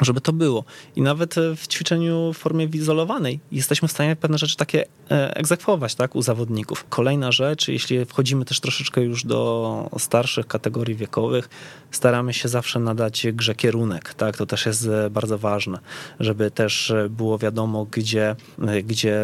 żeby 0.00 0.20
to 0.20 0.32
było. 0.32 0.64
I 0.96 1.02
nawet 1.02 1.34
w 1.56 1.68
ćwiczeniu 1.68 2.32
w 2.32 2.38
formie 2.38 2.64
izolowanej 2.64 3.40
jesteśmy 3.52 3.88
w 3.88 3.92
stanie 3.92 4.16
pewne 4.16 4.38
rzeczy 4.38 4.56
takie 4.56 4.86
e, 5.10 5.36
egzekwować 5.36 5.94
tak, 5.94 6.16
u 6.16 6.22
zawodników. 6.22 6.84
Kolejna 6.88 7.32
rzecz, 7.32 7.68
jeśli 7.68 8.04
wchodzimy 8.04 8.44
też 8.44 8.60
troszeczkę 8.60 9.00
już 9.00 9.24
do 9.24 9.90
starszych 9.98 10.46
kategorii 10.46 10.94
wiekowych, 10.94 11.48
staramy 11.90 12.34
się 12.34 12.48
zawsze 12.48 12.78
nadać 12.78 13.26
grze 13.32 13.54
kierunek. 13.54 14.14
Tak? 14.14 14.36
To 14.36 14.46
też 14.46 14.66
jest 14.66 14.86
e, 14.86 15.10
bardzo 15.10 15.38
ważne, 15.38 15.78
żeby 16.20 16.50
też 16.50 16.92
było 17.10 17.38
wiadomo, 17.38 17.86
gdzie, 17.90 18.36
e, 18.62 18.82
gdzie, 18.82 19.20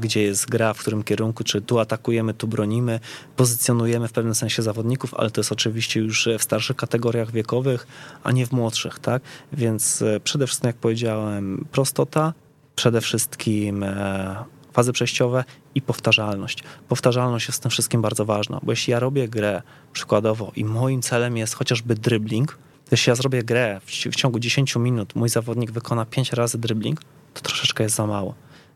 gdzie 0.00 0.22
jest 0.22 0.50
gra, 0.50 0.74
w 0.74 0.78
którym 0.78 1.02
kierunku, 1.02 1.44
czy 1.44 1.60
tu 1.60 1.78
atakujemy, 1.78 2.34
tu 2.34 2.48
bronimy, 2.48 3.00
pozycjonujemy 3.36 4.08
w 4.08 4.12
pewnym 4.12 4.34
sensie 4.34 4.62
zawodników, 4.62 5.14
ale 5.14 5.30
to 5.30 5.40
jest 5.40 5.52
oczywiście 5.52 6.00
już 6.00 6.28
w 6.38 6.42
starszych 6.42 6.76
kategoriach 6.76 7.30
wiekowych, 7.30 7.86
a 8.22 8.32
nie 8.32 8.46
w 8.46 8.52
młodszych. 8.52 8.98
Tak? 8.98 9.22
Więc 9.52 10.02
e, 10.02 10.20
przede 10.20 10.46
wszystkim, 10.46 10.66
jak 10.66 10.76
powiedziałem, 10.76 11.64
prostota, 11.72 12.32
przede 12.76 13.00
wszystkim 13.00 13.82
e, 13.82 14.44
fazy 14.72 14.92
przejściowe 14.92 15.44
i 15.74 15.82
powtarzalność. 15.82 16.64
Powtarzalność 16.88 17.46
jest 17.48 17.58
w 17.58 17.62
tym 17.62 17.70
wszystkim 17.70 18.02
bardzo 18.02 18.24
ważna, 18.24 18.60
bo 18.62 18.72
jeśli 18.72 18.90
ja 18.90 19.00
robię 19.00 19.28
grę 19.28 19.62
przykładowo 19.92 20.52
i 20.56 20.64
moim 20.64 21.02
celem 21.02 21.36
jest 21.36 21.54
chociażby 21.54 21.94
dribbling, 21.94 22.58
jeśli 22.90 23.10
ja 23.10 23.14
zrobię 23.14 23.42
grę 23.42 23.80
w, 23.86 23.90
w 23.90 24.14
ciągu 24.14 24.38
10 24.38 24.76
minut, 24.76 25.14
mój 25.14 25.28
zawodnik 25.28 25.70
wykona 25.70 26.06
5 26.06 26.32
razy 26.32 26.58
dribbling, 26.58 27.00
to 27.34 27.40
troszeczkę 27.40 27.84
jest 27.84 27.96
za 27.96 28.06
mało. 28.06 28.34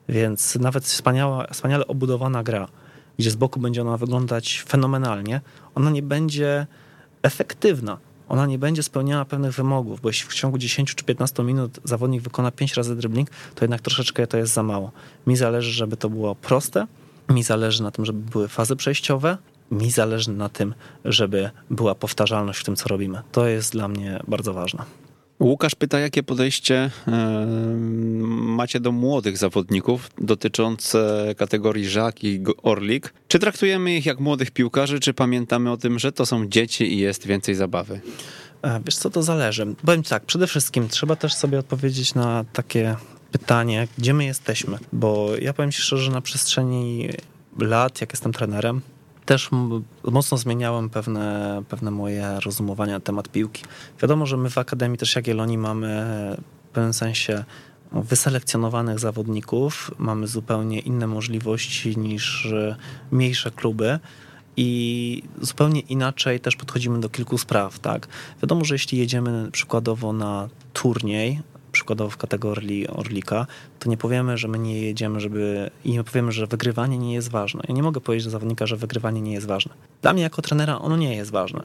Więc 0.08 0.54
nawet 0.54 0.84
wspaniała, 0.84 1.46
wspaniale 1.52 1.86
obudowana 1.86 2.42
gra, 2.42 2.68
gdzie 3.18 3.30
z 3.30 3.36
boku 3.36 3.60
będzie 3.60 3.82
ona 3.82 3.96
wyglądać 3.96 4.64
fenomenalnie, 4.68 5.40
ona 5.74 5.90
nie 5.90 6.02
będzie 6.02 6.66
efektywna, 7.22 7.98
ona 8.28 8.46
nie 8.46 8.58
będzie 8.58 8.82
spełniała 8.82 9.24
pewnych 9.24 9.52
wymogów, 9.52 10.00
bo 10.00 10.08
jeśli 10.08 10.30
w 10.30 10.34
ciągu 10.34 10.58
10 10.58 10.94
czy 10.94 11.04
15 11.04 11.42
minut 11.42 11.80
zawodnik 11.84 12.22
wykona 12.22 12.50
5 12.50 12.74
razy 12.74 12.96
dribbling, 12.96 13.30
to 13.54 13.64
jednak 13.64 13.80
troszeczkę 13.80 14.26
to 14.26 14.36
jest 14.36 14.52
za 14.52 14.62
mało. 14.62 14.92
Mi 15.26 15.36
zależy, 15.36 15.72
żeby 15.72 15.96
to 15.96 16.10
było 16.10 16.34
proste, 16.34 16.86
mi 17.28 17.42
zależy 17.42 17.82
na 17.82 17.90
tym, 17.90 18.04
żeby 18.04 18.30
były 18.30 18.48
fazy 18.48 18.76
przejściowe, 18.76 19.38
mi 19.70 19.90
zależy 19.90 20.30
na 20.30 20.48
tym, 20.48 20.74
żeby 21.04 21.50
była 21.70 21.94
powtarzalność 21.94 22.60
w 22.60 22.64
tym, 22.64 22.76
co 22.76 22.88
robimy. 22.88 23.22
To 23.32 23.46
jest 23.46 23.72
dla 23.72 23.88
mnie 23.88 24.20
bardzo 24.28 24.54
ważne. 24.54 25.05
Łukasz 25.40 25.74
pyta, 25.74 25.98
jakie 25.98 26.22
podejście 26.22 26.90
macie 28.28 28.80
do 28.80 28.92
młodych 28.92 29.38
zawodników 29.38 30.10
dotyczące 30.18 31.34
kategorii 31.38 31.88
Żak 31.88 32.24
i 32.24 32.42
Orlik. 32.62 33.14
Czy 33.28 33.38
traktujemy 33.38 33.96
ich 33.96 34.06
jak 34.06 34.20
młodych 34.20 34.50
piłkarzy, 34.50 35.00
czy 35.00 35.14
pamiętamy 35.14 35.70
o 35.70 35.76
tym, 35.76 35.98
że 35.98 36.12
to 36.12 36.26
są 36.26 36.48
dzieci 36.48 36.92
i 36.92 36.98
jest 36.98 37.26
więcej 37.26 37.54
zabawy? 37.54 38.00
E, 38.62 38.80
wiesz 38.84 38.96
co, 38.96 39.10
to 39.10 39.22
zależy. 39.22 39.66
Powiem 39.86 40.02
tak, 40.02 40.24
przede 40.24 40.46
wszystkim 40.46 40.88
trzeba 40.88 41.16
też 41.16 41.34
sobie 41.34 41.58
odpowiedzieć 41.58 42.14
na 42.14 42.44
takie 42.52 42.96
pytanie, 43.32 43.88
gdzie 43.98 44.14
my 44.14 44.24
jesteśmy, 44.24 44.78
bo 44.92 45.30
ja 45.40 45.52
powiem 45.52 45.72
ci 45.72 45.82
szczerze, 45.82 46.04
że 46.04 46.10
na 46.10 46.20
przestrzeni 46.20 47.08
lat, 47.58 48.00
jak 48.00 48.12
jestem 48.12 48.32
trenerem, 48.32 48.80
też 49.26 49.50
mocno 50.04 50.38
zmieniałem 50.38 50.90
pewne, 50.90 51.62
pewne 51.68 51.90
moje 51.90 52.40
rozumowania 52.44 52.92
na 52.92 53.00
temat 53.00 53.28
piłki. 53.28 53.64
Wiadomo, 54.02 54.26
że 54.26 54.36
my 54.36 54.50
w 54.50 54.58
Akademii 54.58 54.98
też 54.98 55.16
Jagiellonii 55.16 55.58
mamy 55.58 56.06
w 56.70 56.72
pewnym 56.72 56.92
sensie 56.92 57.44
wyselekcjonowanych 57.92 58.98
zawodników, 58.98 59.90
mamy 59.98 60.26
zupełnie 60.26 60.78
inne 60.78 61.06
możliwości 61.06 61.98
niż 61.98 62.48
mniejsze 63.10 63.50
kluby 63.50 63.98
i 64.56 65.22
zupełnie 65.40 65.80
inaczej 65.80 66.40
też 66.40 66.56
podchodzimy 66.56 67.00
do 67.00 67.08
kilku 67.08 67.38
spraw, 67.38 67.78
tak? 67.78 68.08
Wiadomo, 68.42 68.64
że 68.64 68.74
jeśli 68.74 68.98
jedziemy 68.98 69.50
przykładowo 69.52 70.12
na 70.12 70.48
turniej, 70.72 71.40
przykładowo 71.76 72.10
w 72.10 72.16
kategorii 72.16 72.88
Orlika, 72.88 73.46
to 73.78 73.90
nie 73.90 73.96
powiemy, 73.96 74.38
że 74.38 74.48
my 74.48 74.58
nie 74.58 74.82
jedziemy, 74.82 75.20
żeby 75.20 75.70
i 75.84 75.92
nie 75.92 76.04
powiemy, 76.04 76.32
że 76.32 76.46
wygrywanie 76.46 76.98
nie 76.98 77.14
jest 77.14 77.30
ważne. 77.30 77.62
Ja 77.68 77.74
nie 77.74 77.82
mogę 77.82 78.00
powiedzieć 78.00 78.24
do 78.24 78.30
zawodnika, 78.30 78.66
że 78.66 78.76
wygrywanie 78.76 79.20
nie 79.20 79.32
jest 79.32 79.46
ważne. 79.46 79.74
Dla 80.02 80.12
mnie 80.12 80.22
jako 80.22 80.42
trenera 80.42 80.78
ono 80.78 80.96
nie 80.96 81.16
jest 81.16 81.30
ważne. 81.30 81.62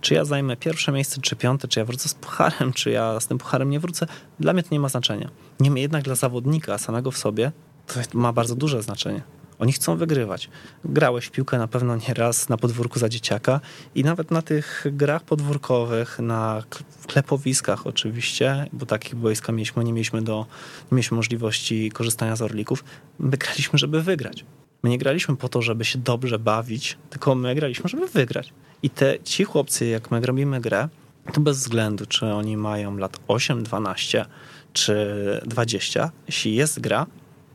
Czy 0.00 0.14
ja 0.14 0.24
zajmę 0.24 0.56
pierwsze 0.56 0.92
miejsce, 0.92 1.20
czy 1.20 1.36
piąte, 1.36 1.68
czy 1.68 1.80
ja 1.80 1.84
wrócę 1.84 2.08
z 2.08 2.14
pucharem, 2.14 2.72
czy 2.72 2.90
ja 2.90 3.20
z 3.20 3.26
tym 3.26 3.38
pucharem 3.38 3.70
nie 3.70 3.80
wrócę, 3.80 4.06
dla 4.40 4.52
mnie 4.52 4.62
to 4.62 4.68
nie 4.72 4.80
ma 4.80 4.88
znaczenia. 4.88 5.30
Niemniej 5.60 5.82
jednak 5.82 6.02
dla 6.02 6.14
zawodnika 6.14 6.78
samego 6.78 7.10
w 7.10 7.18
sobie 7.18 7.52
to 7.86 8.00
ma 8.14 8.32
bardzo 8.32 8.54
duże 8.54 8.82
znaczenie. 8.82 9.22
Oni 9.60 9.72
chcą 9.72 9.96
wygrywać. 9.96 10.50
Grałeś 10.84 11.26
w 11.26 11.30
piłkę 11.30 11.58
na 11.58 11.68
pewno 11.68 11.96
nie 11.96 12.14
raz 12.14 12.48
na 12.48 12.56
podwórku 12.56 12.98
za 12.98 13.08
dzieciaka 13.08 13.60
i 13.94 14.04
nawet 14.04 14.30
na 14.30 14.42
tych 14.42 14.86
grach 14.92 15.22
podwórkowych, 15.22 16.18
na 16.18 16.62
klepowiskach 17.06 17.86
oczywiście, 17.86 18.66
bo 18.72 18.86
takich 18.86 19.14
boiska 19.14 19.52
mieliśmy, 19.52 19.84
nie 19.84 19.92
mieliśmy, 19.92 20.22
do, 20.22 20.46
nie 20.92 20.96
mieliśmy 20.96 21.16
możliwości 21.16 21.90
korzystania 21.90 22.36
z 22.36 22.42
orlików, 22.42 22.84
my 23.18 23.36
graliśmy, 23.36 23.78
żeby 23.78 24.02
wygrać. 24.02 24.44
My 24.82 24.90
nie 24.90 24.98
graliśmy 24.98 25.36
po 25.36 25.48
to, 25.48 25.62
żeby 25.62 25.84
się 25.84 25.98
dobrze 25.98 26.38
bawić, 26.38 26.98
tylko 27.10 27.34
my 27.34 27.54
graliśmy, 27.54 27.90
żeby 27.90 28.06
wygrać. 28.06 28.52
I 28.82 28.90
te 28.90 29.18
ci 29.24 29.44
chłopcy, 29.44 29.86
jak 29.86 30.10
my 30.10 30.20
robimy 30.20 30.60
grę, 30.60 30.88
to 31.32 31.40
bez 31.40 31.58
względu, 31.58 32.06
czy 32.06 32.26
oni 32.26 32.56
mają 32.56 32.96
lat 32.96 33.18
8, 33.28 33.62
12 33.62 34.26
czy 34.72 35.40
20, 35.46 36.10
jeśli 36.26 36.54
jest 36.54 36.80
gra, 36.80 37.06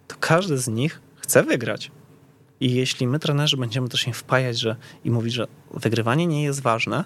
to 0.07 0.15
każdy 0.19 0.57
z 0.57 0.67
nich 0.67 1.01
chce 1.15 1.43
wygrać. 1.43 1.91
I 2.59 2.73
jeśli 2.73 3.07
my, 3.07 3.19
trenerzy, 3.19 3.57
będziemy 3.57 3.89
też 3.89 4.07
im 4.07 4.13
wpajać 4.13 4.59
że, 4.59 4.75
i 5.03 5.11
mówić, 5.11 5.33
że 5.33 5.47
wygrywanie 5.73 6.27
nie 6.27 6.43
jest 6.43 6.61
ważne, 6.61 7.05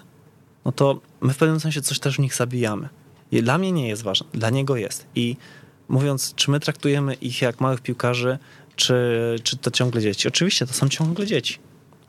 no 0.64 0.72
to 0.72 1.00
my 1.20 1.32
w 1.32 1.36
pewnym 1.36 1.60
sensie 1.60 1.82
coś 1.82 1.98
też 1.98 2.16
w 2.16 2.18
nich 2.18 2.34
zabijamy. 2.34 2.88
I 3.32 3.42
dla 3.42 3.58
mnie 3.58 3.72
nie 3.72 3.88
jest 3.88 4.02
ważne, 4.02 4.26
dla 4.32 4.50
niego 4.50 4.76
jest. 4.76 5.06
I 5.14 5.36
mówiąc, 5.88 6.34
czy 6.34 6.50
my 6.50 6.60
traktujemy 6.60 7.14
ich 7.14 7.42
jak 7.42 7.60
małych 7.60 7.80
piłkarzy, 7.80 8.38
czy, 8.76 9.36
czy 9.42 9.56
to 9.56 9.70
ciągle 9.70 10.00
dzieci? 10.00 10.28
Oczywiście 10.28 10.66
to 10.66 10.72
są 10.72 10.88
ciągle 10.88 11.26
dzieci. 11.26 11.58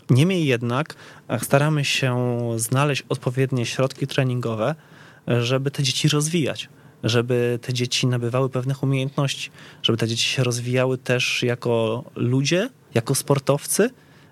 Niemniej 0.10 0.46
jednak 0.46 0.96
e, 1.28 1.40
staramy 1.40 1.86
się 1.86 2.40
znaleźć 2.56 3.04
odpowiednie 3.10 3.66
środki 3.66 4.08
treningowe, 4.08 4.76
żeby 5.28 5.72
te 5.72 5.84
dzieci 5.84 6.08
rozwijać 6.08 6.70
żeby 7.04 7.60
te 7.62 7.74
dzieci 7.74 8.08
nabywały 8.08 8.50
pewnych 8.50 8.84
umiejętności, 8.84 9.52
żeby 9.84 9.98
te 9.98 10.08
dzieci 10.08 10.30
się 10.30 10.44
rozwijały 10.44 10.98
też 10.98 11.44
jako 11.44 12.04
ludzie, 12.16 12.70
jako 12.94 13.16
sportowcy, 13.16 13.90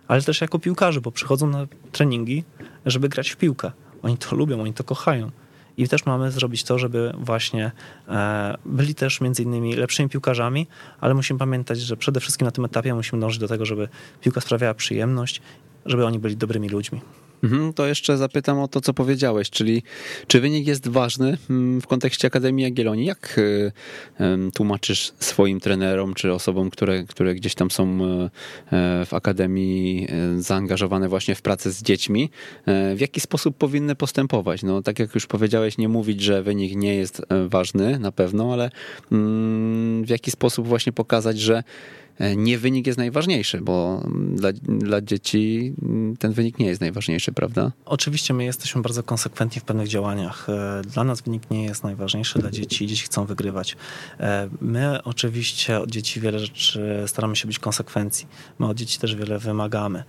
ale 0.07 0.21
też 0.21 0.41
jako 0.41 0.59
piłkarze, 0.59 1.01
bo 1.01 1.11
przychodzą 1.11 1.47
na 1.47 1.67
treningi, 1.91 2.43
żeby 2.85 3.09
grać 3.09 3.29
w 3.29 3.37
piłkę. 3.37 3.71
Oni 4.01 4.17
to 4.17 4.35
lubią, 4.35 4.61
oni 4.61 4.73
to 4.73 4.83
kochają. 4.83 5.31
I 5.77 5.87
też 5.87 6.05
mamy 6.05 6.31
zrobić 6.31 6.63
to, 6.63 6.79
żeby 6.79 7.13
właśnie 7.17 7.71
e, 8.07 8.57
byli 8.65 8.95
też 8.95 9.21
między 9.21 9.43
innymi 9.43 9.75
lepszymi 9.75 10.09
piłkarzami, 10.09 10.67
ale 11.01 11.13
musimy 11.13 11.39
pamiętać, 11.39 11.79
że 11.79 11.97
przede 11.97 12.19
wszystkim 12.19 12.45
na 12.45 12.51
tym 12.51 12.65
etapie 12.65 12.93
musimy 12.93 13.21
dążyć 13.21 13.39
do 13.39 13.47
tego, 13.47 13.65
żeby 13.65 13.87
piłka 14.21 14.41
sprawiała 14.41 14.73
przyjemność, 14.73 15.41
żeby 15.85 16.05
oni 16.05 16.19
byli 16.19 16.37
dobrymi 16.37 16.69
ludźmi. 16.69 17.01
Mhm, 17.43 17.73
to 17.73 17.85
jeszcze 17.85 18.17
zapytam 18.17 18.59
o 18.59 18.67
to, 18.67 18.81
co 18.81 18.93
powiedziałeś, 18.93 19.49
czyli 19.49 19.83
czy 20.27 20.41
wynik 20.41 20.67
jest 20.67 20.87
ważny 20.87 21.37
mm, 21.49 21.81
w 21.81 21.87
kontekście 21.87 22.27
Akademii 22.27 22.63
Jagiellonii? 22.63 23.05
Jak 23.05 23.35
y, 23.37 23.71
tłumaczysz 24.53 25.11
swoim 25.19 25.59
trenerom 25.59 26.13
czy 26.13 26.33
osobom, 26.33 26.69
które, 26.69 27.03
które 27.03 27.35
gdzieś 27.35 27.55
tam 27.55 27.71
są 27.71 27.99
y, 28.03 28.29
e, 28.71 29.05
w 29.05 29.13
Akademii 29.13 30.07
y, 30.37 30.41
zaangażowane 30.41 31.09
właśnie 31.09 31.35
w 31.35 31.41
pracę 31.41 31.71
z 31.71 31.83
dziećmi, 31.83 32.29
e, 32.65 32.95
w 32.95 33.01
jaki 33.01 33.19
sposób 33.19 33.57
powinny 33.57 33.95
postępować? 33.95 34.63
No, 34.63 34.81
tak 34.81 34.99
jak 34.99 35.15
już 35.15 35.27
powiedziałeś, 35.27 35.77
nie 35.77 35.89
mówić, 35.89 36.21
że 36.21 36.43
wynik 36.43 36.75
nie 36.75 36.95
jest 36.95 37.21
e, 37.29 37.47
ważny 37.47 37.99
na 37.99 38.11
pewno, 38.11 38.53
ale 38.53 38.71
mm, 39.11 40.05
w 40.05 40.09
jaki 40.09 40.31
sposób 40.31 40.67
właśnie 40.67 40.91
pokazać, 40.91 41.39
że 41.39 41.57
e, 41.57 41.63
nie 42.35 42.57
wynik 42.57 42.87
jest 42.87 42.99
najważniejszy, 42.99 43.61
bo 43.61 44.03
dla, 44.35 44.49
dla 44.63 45.01
dzieci 45.01 45.73
ten 46.19 46.33
wynik 46.33 46.59
nie 46.59 46.65
jest 46.65 46.81
najważniejszy, 46.81 47.31
prawda? 47.31 47.71
Oczywiście 47.85 48.33
my 48.33 48.45
jesteśmy 48.45 48.81
bardzo 48.81 49.03
konsekwentni 49.03 49.61
w 49.61 49.63
pewnych 49.63 49.87
działaniach. 49.87 50.49
E, 50.49 50.81
dla 50.81 51.03
nas 51.03 51.21
wynik 51.21 51.51
nie 51.51 51.63
jest 51.63 51.83
najważniejszy, 51.83 52.39
dla 52.39 52.51
dzieci 52.51 52.87
dzieci 52.87 53.03
chcą 53.03 53.25
wygrywać. 53.25 53.77
E, 54.19 54.49
my 54.61 55.03
oczywiście 55.03 55.79
od 55.79 55.89
dzieci 55.89 56.21
wiele 56.21 56.39
rzeczy 56.39 57.03
staramy 57.07 57.35
się 57.35 57.47
być 57.47 57.59
konsekwencji. 57.59 58.27
My 58.59 58.67
od 58.67 58.77
dzieci 58.77 58.99
też 58.99 59.15
wiele 59.15 59.39
wymagamy. 59.39 60.03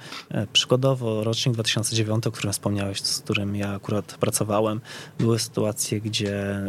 Przykładowo 0.53 1.25
rocznik 1.25 1.55
2009, 1.55 2.27
o 2.27 2.33
którym 2.33 2.53
wspomniałeś, 2.53 3.03
z 3.03 3.21
którym 3.21 3.57
ja 3.57 3.75
akurat 3.75 4.17
pracowałem, 4.21 4.81
były 5.19 5.39
sytuacje, 5.39 6.01
gdzie 6.01 6.61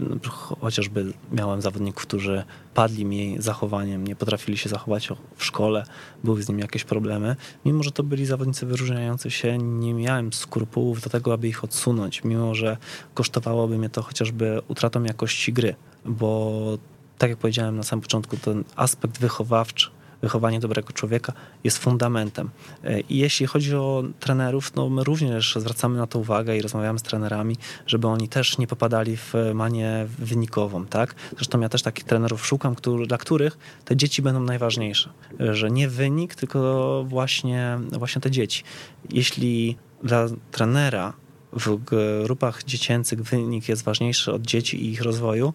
no, 0.00 0.16
chociażby 0.60 1.12
miałem 1.32 1.62
zawodników, 1.62 2.02
którzy 2.02 2.44
padli 2.76 3.04
mi 3.04 3.36
zachowaniem, 3.38 4.06
nie 4.06 4.16
potrafili 4.16 4.58
się 4.58 4.68
zachować 4.68 5.08
w 5.36 5.44
szkole, 5.44 5.84
były 6.24 6.42
z 6.42 6.48
nimi 6.48 6.62
jakieś 6.62 6.84
problemy. 6.84 7.36
Mimo, 7.64 7.82
że 7.82 7.92
to 7.92 8.02
byli 8.02 8.26
zawodnicy 8.26 8.66
wyróżniający 8.66 9.30
się, 9.30 9.58
nie 9.58 9.94
miałem 9.94 10.32
skrupułów 10.32 11.00
do 11.00 11.10
tego, 11.10 11.32
aby 11.32 11.48
ich 11.48 11.64
odsunąć, 11.64 12.24
mimo, 12.24 12.54
że 12.54 12.76
kosztowałoby 13.14 13.78
mnie 13.78 13.90
to 13.90 14.02
chociażby 14.02 14.60
utratą 14.68 15.02
jakości 15.02 15.52
gry, 15.52 15.74
bo 16.04 16.78
tak 17.18 17.30
jak 17.30 17.38
powiedziałem 17.38 17.76
na 17.76 17.82
samym 17.82 18.02
początku, 18.02 18.36
ten 18.36 18.64
aspekt 18.76 19.18
wychowawczy 19.18 19.95
wychowanie 20.22 20.60
dobrego 20.60 20.92
człowieka 20.92 21.32
jest 21.64 21.78
fundamentem. 21.78 22.50
E, 22.84 23.00
I 23.00 23.18
jeśli 23.18 23.46
chodzi 23.46 23.74
o 23.74 24.04
trenerów, 24.20 24.74
no 24.74 24.88
my 24.88 25.04
również 25.04 25.56
zwracamy 25.56 25.98
na 25.98 26.06
to 26.06 26.18
uwagę 26.18 26.56
i 26.56 26.62
rozmawiamy 26.62 26.98
z 26.98 27.02
trenerami, 27.02 27.56
żeby 27.86 28.06
oni 28.08 28.28
też 28.28 28.58
nie 28.58 28.66
popadali 28.66 29.16
w 29.16 29.34
manię 29.54 30.06
wynikową, 30.18 30.86
tak? 30.86 31.14
Zresztą 31.36 31.60
ja 31.60 31.68
też 31.68 31.82
takich 31.82 32.04
trenerów 32.04 32.46
szukam, 32.46 32.74
który, 32.74 33.06
dla 33.06 33.18
których 33.18 33.58
te 33.84 33.96
dzieci 33.96 34.22
będą 34.22 34.40
najważniejsze. 34.40 35.10
Że 35.40 35.70
nie 35.70 35.88
wynik, 35.88 36.34
tylko 36.34 37.04
właśnie, 37.08 37.78
właśnie 37.92 38.22
te 38.22 38.30
dzieci. 38.30 38.62
Jeśli 39.10 39.76
dla 40.02 40.26
trenera 40.50 41.12
w 41.52 41.78
grupach 42.26 42.64
dziecięcych 42.64 43.22
wynik 43.22 43.68
jest 43.68 43.84
ważniejszy 43.84 44.32
od 44.32 44.42
dzieci 44.42 44.84
i 44.84 44.90
ich 44.90 45.02
rozwoju, 45.02 45.52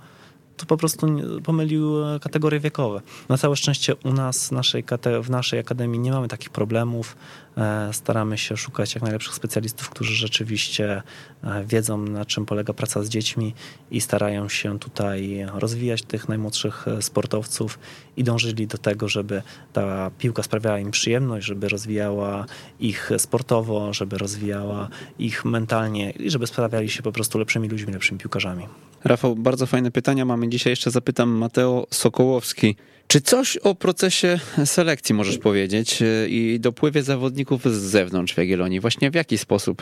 to 0.62 0.66
po 0.68 0.78
prostu 0.78 1.08
pomylił 1.44 2.06
e, 2.06 2.20
kategorie 2.20 2.60
wiekowe. 2.60 3.02
Na 3.30 3.38
całe 3.38 3.56
szczęście 3.56 3.96
u 3.96 4.14
nas 4.14 4.52
naszej, 4.52 4.84
w 5.24 5.30
naszej 5.30 5.60
akademii 5.60 6.00
nie 6.00 6.12
mamy 6.12 6.28
takich 6.28 6.50
problemów. 6.50 7.16
E, 7.58 7.94
staramy 7.94 8.38
się 8.38 8.58
szukać 8.58 8.96
jak 8.96 9.04
najlepszych 9.04 9.34
specjalistów, 9.34 9.90
którzy 9.90 10.16
rzeczywiście 10.16 11.02
e, 11.44 11.66
wiedzą, 11.66 11.98
na 11.98 12.26
czym 12.26 12.46
polega 12.46 12.74
praca 12.74 13.04
z 13.04 13.10
dziećmi 13.10 13.54
i 13.92 14.02
starają 14.02 14.50
się 14.50 14.80
tutaj 14.80 15.46
rozwijać 15.54 16.02
tych 16.02 16.30
najmłodszych 16.30 16.86
sportowców 17.02 17.80
i 18.18 18.24
dążyli 18.24 18.68
do 18.68 18.78
tego, 18.78 19.08
żeby 19.08 19.42
ta 19.74 20.12
piłka 20.18 20.44
sprawiała 20.44 20.80
im 20.80 20.92
przyjemność, 20.92 21.46
żeby 21.46 21.70
rozwijała 21.70 22.46
ich 22.80 23.12
sportowo, 23.18 23.94
żeby 23.94 24.18
rozwijała 24.18 24.88
ich 25.20 25.46
mentalnie 25.46 26.12
i 26.12 26.30
żeby 26.32 26.48
sprawiali 26.48 26.90
się 26.90 27.04
po 27.04 27.12
prostu 27.12 27.40
lepszymi 27.40 27.70
ludźmi, 27.70 27.94
lepszymi 27.94 28.20
piłkarzami. 28.20 28.68
Rafał, 29.04 29.36
bardzo 29.36 29.66
fajne 29.66 29.92
pytania 29.92 30.26
mamy 30.26 30.50
dzisiaj. 30.50 30.72
Jeszcze 30.72 30.92
zapytam 30.92 31.30
Mateo 31.30 31.88
Sokołowski. 31.90 32.76
Czy 33.12 33.22
coś 33.22 33.58
o 33.58 33.76
procesie 33.76 34.40
selekcji 34.66 35.16
możesz 35.16 35.38
powiedzieć 35.38 36.02
e, 36.02 36.28
i 36.28 36.60
dopływie 36.60 37.04
zawodników 37.04 37.66
z 37.66 37.82
zewnątrz 37.82 38.34
w 38.34 38.38
Jagiellonii? 38.38 38.80
Właśnie 38.80 39.12
w 39.12 39.16
jaki 39.16 39.38
sposób, 39.38 39.82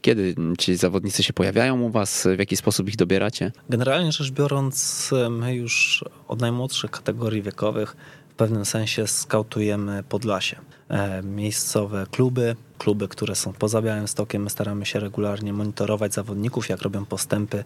kiedy 0.00 0.34
ci 0.58 0.76
zawodnicy 0.76 1.22
się 1.22 1.32
pojawiają 1.32 1.82
u 1.82 1.90
was, 1.90 2.28
w 2.36 2.38
jaki 2.38 2.56
sposób 2.56 2.88
ich 2.88 2.96
dobieracie? 2.96 3.52
Generalnie 3.70 4.12
rzecz 4.12 4.30
biorąc, 4.30 5.10
my 5.30 5.54
już 5.54 6.04
od 6.28 6.40
najmłodszych 6.40 6.90
kategorii 6.90 7.42
wiekowych 7.42 7.96
pewnym 8.36 8.64
sensie 8.64 9.06
skautujemy 9.06 10.02
Podlasie. 10.02 10.56
E, 10.88 11.22
miejscowe 11.22 12.06
kluby, 12.10 12.56
kluby, 12.78 13.08
które 13.08 13.34
są 13.34 13.52
poza 13.52 13.82
Białymstokiem. 13.82 14.42
My 14.42 14.50
staramy 14.50 14.86
się 14.86 15.00
regularnie 15.00 15.52
monitorować 15.52 16.14
zawodników, 16.14 16.68
jak 16.68 16.82
robią 16.82 17.04
postępy. 17.04 17.64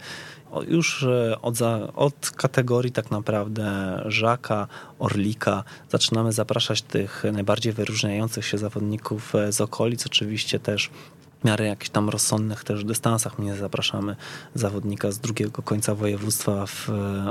Już 0.69 1.03
e, 1.03 1.43
od, 1.43 1.59
od 1.97 2.31
kategorii 2.31 2.93
tak 2.93 3.11
naprawdę 3.11 3.97
Żaka, 4.07 4.67
Orlika 4.99 5.65
zaczynamy 5.91 6.33
zapraszać 6.33 6.83
tych 6.83 7.25
najbardziej 7.33 7.73
wyróżniających 7.73 8.47
się 8.47 8.59
zawodników 8.59 9.35
e, 9.35 9.53
z 9.53 9.61
okolic. 9.61 10.07
Oczywiście 10.07 10.61
też 10.61 10.91
w 11.41 11.45
miarę 11.45 11.67
jakichś 11.67 11.91
tam 11.91 12.09
rozsądnych 12.09 12.65
też 12.65 12.85
dystansach. 12.85 13.39
My 13.39 13.45
nie 13.45 13.57
zapraszamy 13.57 14.17
zawodnika 14.55 15.11
z 15.11 15.19
drugiego 15.19 15.63
końca 15.63 15.95
województwa 15.95 16.67
w, 16.67 16.89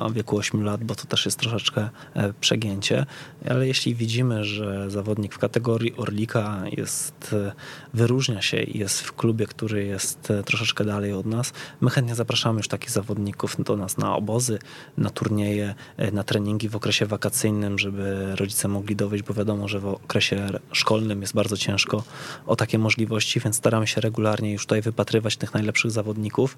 w 0.10 0.14
wieku 0.14 0.38
8 0.38 0.64
lat, 0.64 0.84
bo 0.84 0.96
to 0.96 1.06
też 1.06 1.26
jest 1.26 1.40
troszeczkę 1.40 1.90
e, 2.14 2.34
przegięcie. 2.34 3.06
Ale 3.50 3.68
jeśli 3.68 3.96
widzimy, 3.96 4.44
że 4.44 4.92
zawodnik 4.92 5.36
w 5.36 5.38
kategorii 5.38 5.96
Orlika 5.98 6.62
jest, 6.78 7.36
e, 7.48 7.52
wyróżnia 7.94 8.42
się 8.42 8.64
i 8.64 8.80
jest 8.80 9.02
w 9.02 9.14
klubie, 9.14 9.46
który 9.46 9.86
jest 9.86 10.32
e, 10.32 10.44
troszeczkę 10.44 10.86
dalej 10.86 11.14
od 11.14 11.26
nas, 11.26 11.54
my 11.82 11.90
chętnie 11.90 12.16
zapraszamy 12.16 12.58
już 12.58 12.68
takich 12.68 12.92
zawodników 12.92 13.64
do 13.64 13.78
nas 13.78 13.98
na 13.98 14.16
obozy, 14.16 14.60
na 14.98 15.10
turnieje, 15.10 15.76
na 16.12 16.24
treningi 16.24 16.70
w 16.70 16.76
okresie 16.76 17.06
wakacyjnym, 17.06 17.80
żeby 17.80 18.36
rodzice 18.36 18.68
mogli 18.68 18.96
dowieść, 18.96 19.24
bo 19.24 19.34
wiadomo, 19.34 19.68
że 19.68 19.80
w 19.80 19.86
okresie 19.86 20.48
szkolnym 20.72 21.22
jest 21.22 21.34
bardzo 21.34 21.58
ciężko 21.58 22.04
o 22.48 22.56
takie 22.56 22.80
możliwości, 22.80 23.40
więc 23.40 23.56
staramy 23.56 23.88
się 23.88 23.99
regularnie 24.02 24.52
już 24.52 24.62
tutaj 24.62 24.82
wypatrywać 24.82 25.38
tych 25.38 25.54
najlepszych 25.54 25.92
zawodników. 25.92 26.58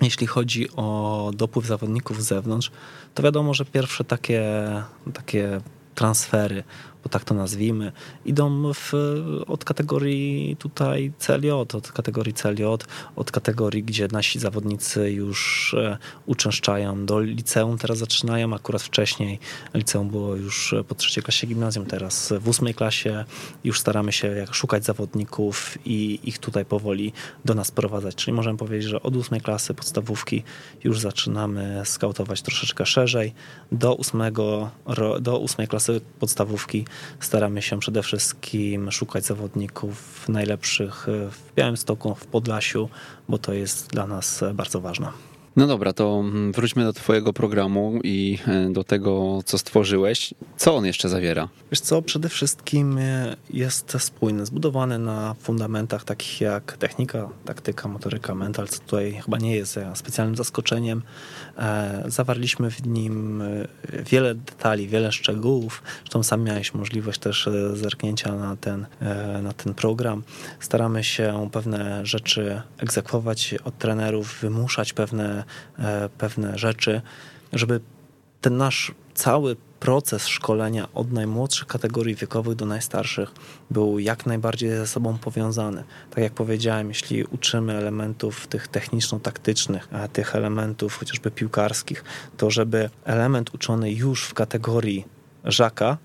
Jeśli 0.00 0.26
chodzi 0.26 0.68
o 0.76 1.30
dopływ 1.34 1.66
zawodników 1.66 2.22
z 2.22 2.26
zewnątrz, 2.26 2.70
to 3.14 3.22
wiadomo, 3.22 3.54
że 3.54 3.64
pierwsze 3.64 4.04
takie, 4.04 4.42
takie 5.12 5.60
transfery 5.94 6.64
bo 7.02 7.08
tak 7.08 7.24
to 7.24 7.34
nazwijmy, 7.34 7.92
idą 8.24 8.72
w, 8.72 8.92
od 9.46 9.64
kategorii 9.64 10.56
tutaj 10.56 11.12
CLJ, 11.18 11.50
od 11.50 11.92
kategorii 11.92 12.34
CLJ, 12.34 12.64
od 13.16 13.30
kategorii, 13.30 13.82
gdzie 13.82 14.08
nasi 14.12 14.38
zawodnicy 14.38 15.12
już 15.12 15.74
e, 15.74 15.98
uczęszczają 16.26 17.06
do 17.06 17.20
liceum, 17.20 17.78
teraz 17.78 17.98
zaczynają, 17.98 18.54
akurat 18.54 18.82
wcześniej 18.82 19.38
liceum 19.74 20.08
było 20.08 20.36
już 20.36 20.74
po 20.88 20.94
trzeciej 20.94 21.22
klasie 21.24 21.46
gimnazjum, 21.46 21.86
teraz 21.86 22.32
w 22.40 22.48
ósmej 22.48 22.74
klasie. 22.74 23.24
Już 23.64 23.80
staramy 23.80 24.12
się 24.12 24.46
szukać 24.52 24.84
zawodników 24.84 25.78
i 25.84 26.20
ich 26.24 26.38
tutaj 26.38 26.64
powoli 26.64 27.12
do 27.44 27.54
nas 27.54 27.66
sprowadzać, 27.66 28.14
czyli 28.14 28.32
możemy 28.32 28.58
powiedzieć, 28.58 28.88
że 28.90 29.02
od 29.02 29.16
ósmej 29.16 29.40
klasy 29.40 29.74
podstawówki 29.74 30.42
już 30.84 31.00
zaczynamy 31.00 31.82
skautować 31.84 32.42
troszeczkę 32.42 32.86
szerzej, 32.86 33.34
do 33.72 33.94
ósmego, 33.94 34.70
do 35.20 35.38
ósmej 35.38 35.68
klasy 35.68 36.00
podstawówki 36.20 36.84
staramy 37.20 37.62
się 37.62 37.78
przede 37.78 38.02
wszystkim 38.02 38.92
szukać 38.92 39.24
zawodników 39.24 40.28
najlepszych 40.28 41.06
w 41.06 41.54
Białymstoku, 41.56 42.14
w 42.14 42.26
Podlasiu, 42.26 42.88
bo 43.28 43.38
to 43.38 43.52
jest 43.52 43.90
dla 43.90 44.06
nas 44.06 44.44
bardzo 44.54 44.80
ważne. 44.80 45.12
No 45.56 45.66
dobra, 45.66 45.92
to 45.92 46.20
mm, 46.20 46.52
wróćmy 46.52 46.84
do 46.84 46.92
Twojego 46.92 47.32
programu 47.32 48.00
i 48.04 48.38
e, 48.46 48.70
do 48.70 48.84
tego, 48.84 49.40
co 49.44 49.58
stworzyłeś. 49.58 50.34
Co 50.56 50.76
on 50.76 50.86
jeszcze 50.86 51.08
zawiera? 51.08 51.48
Wiesz 51.70 51.80
co, 51.80 52.02
przede 52.02 52.28
wszystkim 52.28 52.98
e, 52.98 53.36
jest 53.50 53.96
spójny, 53.98 54.46
zbudowany 54.46 54.98
na 54.98 55.34
fundamentach 55.34 56.04
takich 56.04 56.40
jak 56.40 56.76
technika, 56.76 57.28
taktyka, 57.44 57.88
motoryka, 57.88 58.34
mental, 58.34 58.68
co 58.68 58.78
tutaj 58.78 59.20
chyba 59.24 59.38
nie 59.38 59.56
jest 59.56 59.76
e, 59.76 59.96
specjalnym 59.96 60.36
zaskoczeniem. 60.36 61.02
Zawarliśmy 62.06 62.70
w 62.70 62.86
nim 62.86 63.42
wiele 64.10 64.34
detali, 64.34 64.88
wiele 64.88 65.12
szczegółów. 65.12 65.82
Zresztą 65.98 66.22
sam 66.22 66.42
miałeś 66.42 66.74
możliwość 66.74 67.18
też 67.18 67.48
zerknięcia 67.74 68.34
na 68.34 68.56
ten, 68.56 68.86
na 69.42 69.52
ten 69.52 69.74
program. 69.74 70.22
Staramy 70.60 71.04
się 71.04 71.48
pewne 71.52 72.06
rzeczy 72.06 72.62
egzekwować 72.78 73.54
od 73.64 73.78
trenerów, 73.78 74.38
wymuszać 74.40 74.92
pewne 74.92 75.44
E, 75.78 76.08
pewne 76.18 76.58
rzeczy, 76.58 77.02
żeby 77.52 77.80
ten 78.40 78.56
nasz 78.56 78.92
cały 79.14 79.56
proces 79.82 80.26
szkolenia 80.28 80.88
od 80.94 81.12
najmłodszych 81.12 81.66
kategorii 81.66 82.14
wiekowych 82.14 82.54
do 82.54 82.66
najstarszych 82.66 83.30
był 83.70 83.98
jak 83.98 84.26
najbardziej 84.26 84.70
ze 84.70 84.86
sobą 84.86 85.18
powiązany. 85.18 85.84
Tak 86.10 86.24
jak 86.24 86.32
powiedziałem, 86.32 86.88
jeśli 86.88 87.24
uczymy 87.24 87.72
elementów 87.72 88.46
tych 88.46 88.68
techniczno-taktycznych, 88.68 89.88
a 89.92 90.08
tych 90.08 90.36
elementów 90.36 90.96
chociażby 90.96 91.30
piłkarskich, 91.30 92.04
to 92.36 92.50
żeby 92.50 92.90
element 93.04 93.54
uczony 93.54 93.92
już 93.92 94.24
w 94.24 94.34
kategorii 94.34 95.04
żaka 95.44 95.98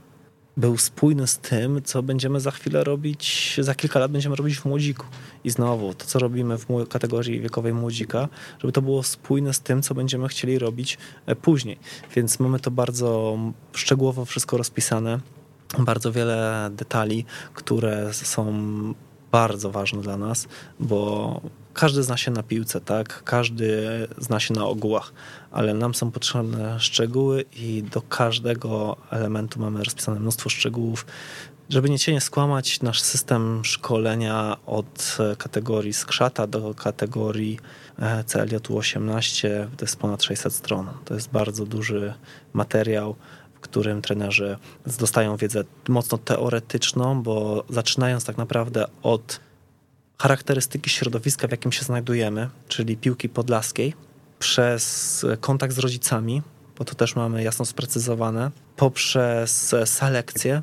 był 0.58 0.78
spójny 0.78 1.28
z 1.28 1.38
tym, 1.38 1.82
co 1.84 2.04
będziemy 2.04 2.40
za 2.40 2.52
chwilę 2.52 2.84
robić, 2.84 3.56
za 3.62 3.76
kilka 3.76 4.00
lat 4.00 4.12
będziemy 4.12 4.36
robić 4.36 4.60
w 4.60 4.66
młodziku. 4.66 5.06
I 5.44 5.50
znowu, 5.50 5.94
to 5.94 6.06
co 6.06 6.20
robimy 6.20 6.58
w 6.58 6.88
kategorii 6.90 7.42
wiekowej 7.42 7.74
młodzika, 7.74 8.28
żeby 8.60 8.72
to 8.72 8.82
było 8.82 9.04
spójne 9.04 9.54
z 9.54 9.60
tym, 9.60 9.82
co 9.82 9.96
będziemy 9.96 10.28
chcieli 10.28 10.60
robić 10.60 10.98
e, 11.26 11.36
później. 11.36 11.78
Więc 12.16 12.40
mamy 12.40 12.60
to 12.60 12.72
bardzo 12.72 13.38
szczegółowo 13.74 14.26
wszystko 14.26 14.58
rozpisane, 14.58 15.20
bardzo 15.80 16.12
wiele 16.12 16.70
detali, 16.72 17.26
które 17.54 18.14
są 18.14 18.54
bardzo 19.32 19.72
ważne 19.72 20.02
dla 20.02 20.18
nas, 20.18 20.48
bo 20.80 21.42
każdy 21.78 22.04
zna 22.04 22.18
się 22.18 22.32
na 22.32 22.44
piłce, 22.44 22.82
tak? 22.82 23.24
Każdy 23.24 24.08
zna 24.18 24.40
się 24.40 24.54
na 24.54 24.66
ogółach, 24.66 25.14
ale 25.52 25.74
nam 25.74 25.96
są 25.96 26.12
potrzebne 26.12 26.80
szczegóły 26.80 27.46
i 27.56 27.84
do 27.84 28.02
każdego 28.02 28.98
elementu 29.12 29.60
mamy 29.60 29.84
rozpisane 29.84 30.20
mnóstwo 30.20 30.50
szczegółów. 30.50 31.06
Żeby 31.70 31.90
nie 31.90 31.98
nie 32.08 32.22
skłamać, 32.22 32.82
nasz 32.82 33.02
system 33.02 33.66
szkolenia 33.66 34.58
od 34.66 35.18
kategorii 35.38 35.94
skrzata 35.94 36.48
do 36.48 36.74
kategorii 36.74 37.60
e, 38.00 38.24
CLJ 38.24 38.56
18 38.78 39.68
to 39.78 39.86
jest 39.86 39.96
ponad 39.96 40.24
600 40.24 40.54
stron. 40.54 40.88
To 41.06 41.14
jest 41.14 41.30
bardzo 41.32 41.66
duży 41.66 42.14
materiał, 42.54 43.16
w 43.54 43.60
którym 43.60 44.02
trenerzy 44.02 44.58
dostają 45.00 45.38
wiedzę 45.38 45.64
mocno 45.88 46.18
teoretyczną, 46.18 47.24
bo 47.24 47.64
zaczynając 47.70 48.26
tak 48.26 48.38
naprawdę 48.38 48.86
od 49.04 49.47
charakterystyki 50.18 50.90
środowiska, 50.90 51.48
w 51.48 51.52
jakim 51.52 51.72
się 51.72 51.86
znajdujemy, 51.86 52.50
czyli 52.68 52.98
piłki 52.98 53.30
podlaskiej, 53.30 53.94
przez 54.40 55.26
kontakt 55.40 55.74
z 55.74 55.80
rodzicami, 55.80 56.42
bo 56.78 56.86
to 56.86 56.96
też 56.96 57.16
mamy 57.16 57.44
jasno 57.44 57.66
sprecyzowane, 57.66 58.52
poprzez 58.76 59.76
selekcję, 59.86 60.62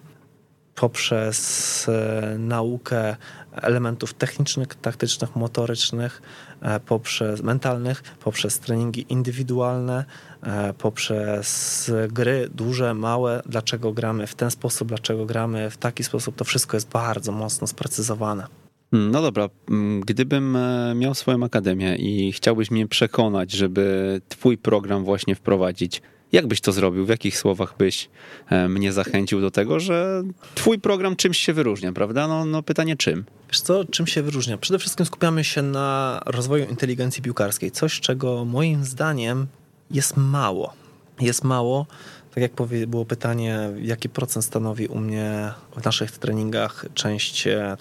poprzez 0.74 1.88
e, 1.88 2.36
naukę 2.38 3.16
elementów 3.52 4.14
technicznych, 4.14 4.68
taktycznych, 4.74 5.36
motorycznych, 5.36 6.22
e, 6.60 6.80
poprzez 6.80 7.42
mentalnych, 7.42 8.02
poprzez 8.02 8.58
treningi 8.58 9.06
indywidualne, 9.08 10.04
e, 10.42 10.74
poprzez 10.74 11.90
gry 12.08 12.48
duże, 12.54 12.94
małe, 12.94 13.42
dlaczego 13.46 13.92
gramy 13.92 14.26
w 14.26 14.34
ten 14.34 14.50
sposób, 14.50 14.88
dlaczego 14.88 15.26
gramy 15.26 15.70
w 15.70 15.76
taki 15.76 16.04
sposób, 16.04 16.36
to 16.36 16.44
wszystko 16.44 16.76
jest 16.76 16.88
bardzo 16.88 17.32
mocno 17.32 17.66
sprecyzowane. 17.66 18.63
Hmm, 18.94 19.10
no 19.10 19.22
dobra, 19.22 19.48
mm, 19.70 20.00
gdybym 20.00 20.58
miał 20.94 21.14
swoją 21.14 21.44
akademię 21.44 21.96
i 21.96 22.32
chciałbyś 22.32 22.70
mnie 22.70 22.88
przekonać, 22.88 23.52
żeby 23.52 24.20
twój 24.28 24.58
program 24.58 25.04
właśnie 25.04 25.34
wprowadzić, 25.34 26.02
jak 26.32 26.46
byś 26.46 26.60
to 26.60 26.72
zrobił? 26.72 27.06
W 27.06 27.08
jakich 27.08 27.38
słowach 27.38 27.74
byś 27.78 28.08
e, 28.50 28.68
mnie 28.68 28.92
zachęcił 28.92 29.40
do 29.40 29.50
tego, 29.50 29.80
że 29.80 30.22
twój 30.54 30.78
program 30.78 31.16
czymś 31.16 31.38
się 31.38 31.52
wyróżnia, 31.52 31.92
prawda? 31.92 32.28
No, 32.28 32.44
no 32.44 32.62
pytanie 32.62 32.96
czym? 32.96 33.24
Wiesz 33.48 33.60
co, 33.60 33.84
czym 33.84 34.06
się 34.06 34.22
wyróżnia? 34.22 34.58
Przede 34.58 34.78
wszystkim 34.78 35.06
skupiamy 35.06 35.44
się 35.44 35.62
na 35.62 36.20
rozwoju 36.26 36.64
inteligencji 36.70 37.22
piłkarskiej. 37.22 37.70
Coś, 37.70 38.00
czego 38.00 38.44
moim 38.44 38.84
zdaniem 38.84 39.46
jest 39.90 40.16
mało. 40.16 40.72
Jest 41.20 41.44
mało, 41.44 41.86
tak 42.34 42.42
jak 42.42 42.52
było 42.86 43.04
pytanie, 43.04 43.70
jaki 43.82 44.08
procent 44.08 44.44
stanowi 44.44 44.86
u 44.86 44.98
mnie 44.98 45.50
w 45.76 45.84
naszych 45.84 46.10
treningach 46.10 46.84
część 46.94 47.46
e, 47.46 47.76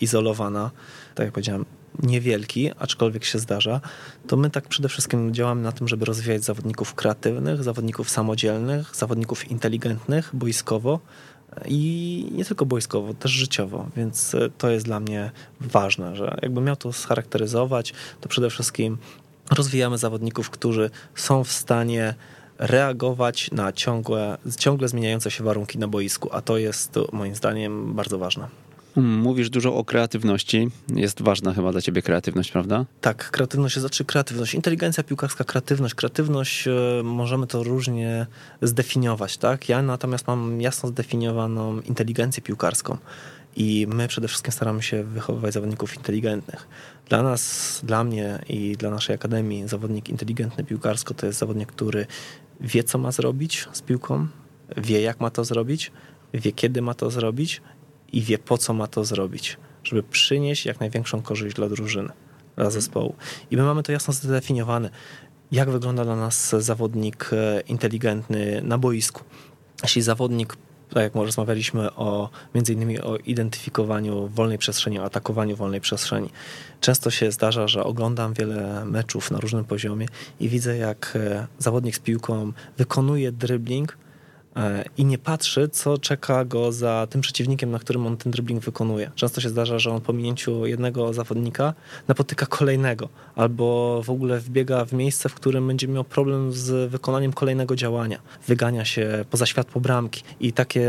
izolowana. 0.00 0.70
Tak 1.14 1.24
jak 1.24 1.32
powiedziałem, 1.32 1.64
niewielki, 2.02 2.70
aczkolwiek 2.78 3.24
się 3.24 3.38
zdarza, 3.38 3.80
to 4.26 4.36
my 4.36 4.50
tak 4.50 4.68
przede 4.68 4.88
wszystkim 4.88 5.34
działamy 5.34 5.62
na 5.62 5.72
tym, 5.72 5.88
żeby 5.88 6.04
rozwijać 6.04 6.44
zawodników 6.44 6.94
kreatywnych, 6.94 7.62
zawodników 7.62 8.10
samodzielnych, 8.10 8.96
zawodników 8.96 9.50
inteligentnych, 9.50 10.30
boiskowo 10.32 11.00
i 11.66 12.28
nie 12.32 12.44
tylko 12.44 12.66
boiskowo, 12.66 13.14
też 13.14 13.30
życiowo, 13.30 13.88
więc 13.96 14.34
e, 14.34 14.50
to 14.58 14.70
jest 14.70 14.86
dla 14.86 15.00
mnie 15.00 15.30
ważne, 15.60 16.16
że 16.16 16.38
jakbym 16.42 16.64
miał 16.64 16.76
to 16.76 16.92
scharakteryzować, 16.92 17.94
to 18.20 18.28
przede 18.28 18.50
wszystkim 18.50 18.98
rozwijamy 19.50 19.98
zawodników, 19.98 20.50
którzy 20.50 20.90
są 21.14 21.44
w 21.44 21.52
stanie 21.52 22.14
reagować 22.62 23.50
na 23.52 23.72
ciągłe, 23.72 24.38
ciągle 24.58 24.88
zmieniające 24.88 25.30
się 25.30 25.44
warunki 25.44 25.78
na 25.78 25.88
boisku, 25.88 26.28
a 26.32 26.40
to 26.40 26.58
jest 26.58 26.98
moim 27.12 27.34
zdaniem 27.34 27.94
bardzo 27.94 28.18
ważne. 28.18 28.48
Mówisz 28.96 29.50
dużo 29.50 29.74
o 29.74 29.84
kreatywności. 29.84 30.68
Jest 30.88 31.22
ważna 31.22 31.54
chyba 31.54 31.72
dla 31.72 31.80
ciebie 31.80 32.02
kreatywność, 32.02 32.52
prawda? 32.52 32.84
Tak, 33.00 33.30
kreatywność 33.30 33.76
jest 33.76 33.82
znaczy 33.82 34.04
kreatywność. 34.04 34.54
Inteligencja 34.54 35.04
piłkarska, 35.04 35.44
kreatywność. 35.44 35.94
Kreatywność 35.94 36.68
e, 36.68 36.72
możemy 37.04 37.46
to 37.46 37.62
różnie 37.62 38.26
zdefiniować, 38.62 39.36
tak? 39.36 39.68
Ja 39.68 39.82
natomiast 39.82 40.26
mam 40.26 40.60
jasno 40.60 40.88
zdefiniowaną 40.88 41.80
inteligencję 41.80 42.42
piłkarską. 42.42 42.98
I 43.56 43.86
my 43.88 44.08
przede 44.08 44.28
wszystkim 44.28 44.52
staramy 44.52 44.82
się 44.82 45.04
wychowywać 45.04 45.54
zawodników 45.54 45.96
inteligentnych. 45.96 46.68
Dla 47.08 47.22
nas, 47.22 47.80
dla 47.84 48.04
mnie 48.04 48.38
i 48.48 48.76
dla 48.76 48.90
naszej 48.90 49.14
akademii 49.14 49.68
zawodnik 49.68 50.08
inteligentny 50.08 50.64
piłkarsko 50.64 51.14
to 51.14 51.26
jest 51.26 51.38
zawodnik, 51.38 51.72
który 51.72 52.06
wie, 52.62 52.84
co 52.84 52.98
ma 52.98 53.12
zrobić 53.12 53.68
z 53.72 53.82
piłką, 53.82 54.26
wie, 54.76 55.00
jak 55.00 55.20
ma 55.20 55.30
to 55.30 55.44
zrobić, 55.44 55.92
wie, 56.34 56.52
kiedy 56.52 56.82
ma 56.82 56.94
to 56.94 57.10
zrobić 57.10 57.62
i 58.12 58.22
wie 58.22 58.38
po 58.38 58.58
co 58.58 58.74
ma 58.74 58.86
to 58.86 59.04
zrobić, 59.04 59.56
żeby 59.84 60.02
przynieść 60.02 60.66
jak 60.66 60.80
największą 60.80 61.22
korzyść 61.22 61.56
dla 61.56 61.68
drużyny, 61.68 62.08
dla 62.56 62.64
mhm. 62.64 62.70
zespołu. 62.70 63.14
I 63.50 63.56
my 63.56 63.62
mamy 63.62 63.82
to 63.82 63.92
jasno 63.92 64.14
zdefiniowane, 64.14 64.90
jak 65.52 65.70
wygląda 65.70 66.04
dla 66.04 66.16
nas 66.16 66.54
zawodnik 66.58 67.30
e, 67.32 67.60
inteligentny 67.60 68.62
na 68.62 68.78
boisku. 68.78 69.22
Jeśli 69.82 70.02
zawodnik 70.02 70.56
tak 70.94 71.02
jak 71.02 71.14
rozmawialiśmy 71.14 71.94
o 71.94 72.28
między 72.54 72.72
innymi 72.72 73.00
o 73.00 73.16
identyfikowaniu 73.16 74.28
wolnej 74.28 74.58
przestrzeni, 74.58 74.98
o 74.98 75.04
atakowaniu 75.04 75.56
wolnej 75.56 75.80
przestrzeni. 75.80 76.30
Często 76.80 77.10
się 77.10 77.32
zdarza, 77.32 77.68
że 77.68 77.84
oglądam 77.84 78.34
wiele 78.34 78.84
meczów 78.84 79.30
na 79.30 79.40
różnym 79.40 79.64
poziomie 79.64 80.06
i 80.40 80.48
widzę, 80.48 80.76
jak 80.76 81.12
e, 81.16 81.46
zawodnik 81.58 81.96
z 81.96 81.98
piłką 81.98 82.52
wykonuje 82.78 83.32
dribbling, 83.32 83.96
i 84.96 85.04
nie 85.04 85.18
patrzy, 85.18 85.68
co 85.68 85.98
czeka 85.98 86.44
go 86.44 86.72
za 86.72 87.06
tym 87.10 87.20
przeciwnikiem, 87.20 87.70
na 87.70 87.78
którym 87.78 88.06
on 88.06 88.16
ten 88.16 88.32
dribbling 88.32 88.64
wykonuje. 88.64 89.10
Często 89.14 89.40
się 89.40 89.48
zdarza, 89.48 89.78
że 89.78 89.90
on 89.90 90.00
po 90.00 90.12
minięciu 90.12 90.66
jednego 90.66 91.12
zawodnika 91.12 91.74
napotyka 92.08 92.46
kolejnego, 92.46 93.08
albo 93.36 94.00
w 94.02 94.10
ogóle 94.10 94.40
wbiega 94.40 94.84
w 94.84 94.92
miejsce, 94.92 95.28
w 95.28 95.34
którym 95.34 95.66
będzie 95.66 95.88
miał 95.88 96.04
problem 96.04 96.52
z 96.52 96.90
wykonaniem 96.90 97.32
kolejnego 97.32 97.76
działania. 97.76 98.18
Wygania 98.46 98.84
się 98.84 99.24
poza 99.30 99.46
światło 99.46 99.80
bramki 99.80 100.22
i 100.40 100.52
takie, 100.52 100.88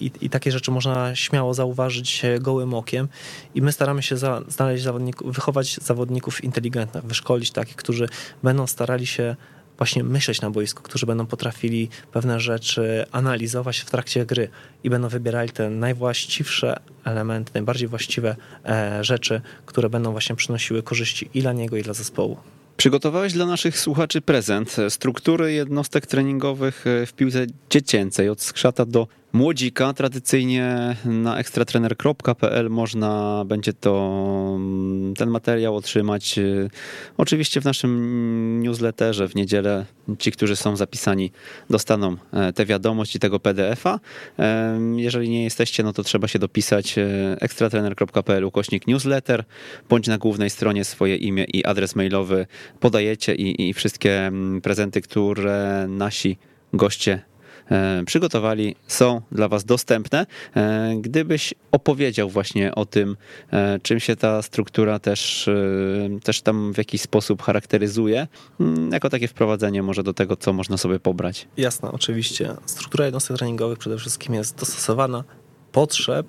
i, 0.00 0.10
i 0.20 0.30
takie 0.30 0.52
rzeczy 0.52 0.70
można 0.70 1.14
śmiało 1.14 1.54
zauważyć 1.54 2.22
gołym 2.40 2.74
okiem 2.74 3.08
i 3.54 3.62
my 3.62 3.72
staramy 3.72 4.02
się 4.02 4.16
za, 4.16 4.42
znaleźć 4.48 4.84
zawodników, 4.84 5.34
wychować 5.34 5.76
zawodników 5.76 6.44
inteligentnych, 6.44 7.04
wyszkolić 7.04 7.50
takich, 7.50 7.76
którzy 7.76 8.08
będą 8.42 8.66
starali 8.66 9.06
się 9.06 9.36
właśnie 9.78 10.04
myśleć 10.04 10.40
na 10.40 10.50
boisku, 10.50 10.82
którzy 10.82 11.06
będą 11.06 11.26
potrafili 11.26 11.88
pewne 12.12 12.40
rzeczy 12.40 13.04
analizować 13.12 13.78
w 13.78 13.90
trakcie 13.90 14.26
gry 14.26 14.48
i 14.84 14.90
będą 14.90 15.08
wybierali 15.08 15.50
te 15.50 15.70
najwłaściwsze 15.70 16.80
elementy, 17.04 17.50
najbardziej 17.54 17.88
właściwe 17.88 18.36
e, 18.64 19.04
rzeczy, 19.04 19.40
które 19.66 19.88
będą 19.88 20.12
właśnie 20.12 20.36
przynosiły 20.36 20.82
korzyści 20.82 21.30
i 21.34 21.42
dla 21.42 21.52
niego, 21.52 21.76
i 21.76 21.82
dla 21.82 21.94
zespołu. 21.94 22.36
Przygotowałeś 22.76 23.32
dla 23.32 23.46
naszych 23.46 23.78
słuchaczy 23.78 24.20
prezent 24.20 24.76
struktury 24.88 25.52
jednostek 25.52 26.06
treningowych 26.06 26.84
w 27.06 27.12
piłce 27.12 27.46
dziecięcej 27.70 28.28
od 28.28 28.42
skrzata 28.42 28.86
do 28.86 29.08
młodzika. 29.34 29.92
Tradycyjnie 29.92 30.96
na 31.04 31.38
ekstratrener.pl 31.38 32.70
można 32.70 33.44
będzie 33.46 33.72
to, 33.72 34.52
mm, 34.56 35.14
ten 35.14 35.30
materiał 35.30 35.76
otrzymać. 35.76 36.38
Y, 36.38 36.70
oczywiście 37.16 37.60
w 37.60 37.64
naszym 37.64 38.60
newsletterze 38.62 39.28
w 39.28 39.34
niedzielę 39.34 39.84
ci, 40.18 40.32
którzy 40.32 40.56
są 40.56 40.76
zapisani, 40.76 41.32
dostaną 41.70 42.16
e, 42.32 42.52
te 42.52 42.66
wiadomości 42.66 43.18
tego 43.18 43.40
PDF-a. 43.40 44.00
E, 44.38 44.78
jeżeli 44.96 45.28
nie 45.28 45.44
jesteście, 45.44 45.82
no 45.82 45.92
to 45.92 46.02
trzeba 46.02 46.28
się 46.28 46.38
dopisać 46.38 46.98
e, 46.98 47.36
ekstratrener.pl 47.40 48.44
ukośnik 48.44 48.86
newsletter, 48.86 49.44
bądź 49.88 50.08
na 50.08 50.18
głównej 50.18 50.50
stronie 50.50 50.84
swoje 50.84 51.16
imię 51.16 51.44
i 51.44 51.64
adres 51.64 51.96
mailowy 51.96 52.46
podajecie 52.80 53.34
i, 53.34 53.68
i 53.68 53.74
wszystkie 53.74 54.26
mm, 54.26 54.60
prezenty, 54.60 55.00
które 55.00 55.86
nasi 55.88 56.38
goście 56.72 57.33
przygotowali, 58.06 58.76
są 58.86 59.20
dla 59.32 59.48
Was 59.48 59.64
dostępne. 59.64 60.26
E, 60.56 60.94
gdybyś 61.00 61.54
opowiedział 61.72 62.28
właśnie 62.28 62.74
o 62.74 62.86
tym, 62.86 63.16
e, 63.52 63.78
czym 63.82 64.00
się 64.00 64.16
ta 64.16 64.42
struktura 64.42 64.98
też, 64.98 65.50
też 66.22 66.42
tam 66.42 66.74
w 66.74 66.78
jakiś 66.78 67.00
sposób 67.00 67.42
charakteryzuje, 67.42 68.26
mm, 68.60 68.90
jako 68.92 69.10
takie 69.10 69.28
wprowadzenie 69.28 69.82
może 69.82 70.02
do 70.02 70.14
tego, 70.14 70.36
co 70.36 70.52
można 70.52 70.76
sobie 70.76 71.00
pobrać. 71.00 71.48
Jasne, 71.56 71.92
oczywiście. 71.92 72.54
Struktura 72.66 73.04
jednostek 73.04 73.36
treningowych 73.36 73.78
przede 73.78 73.98
wszystkim 73.98 74.34
jest 74.34 74.58
dostosowana 74.58 75.24
potrzeb 75.72 76.26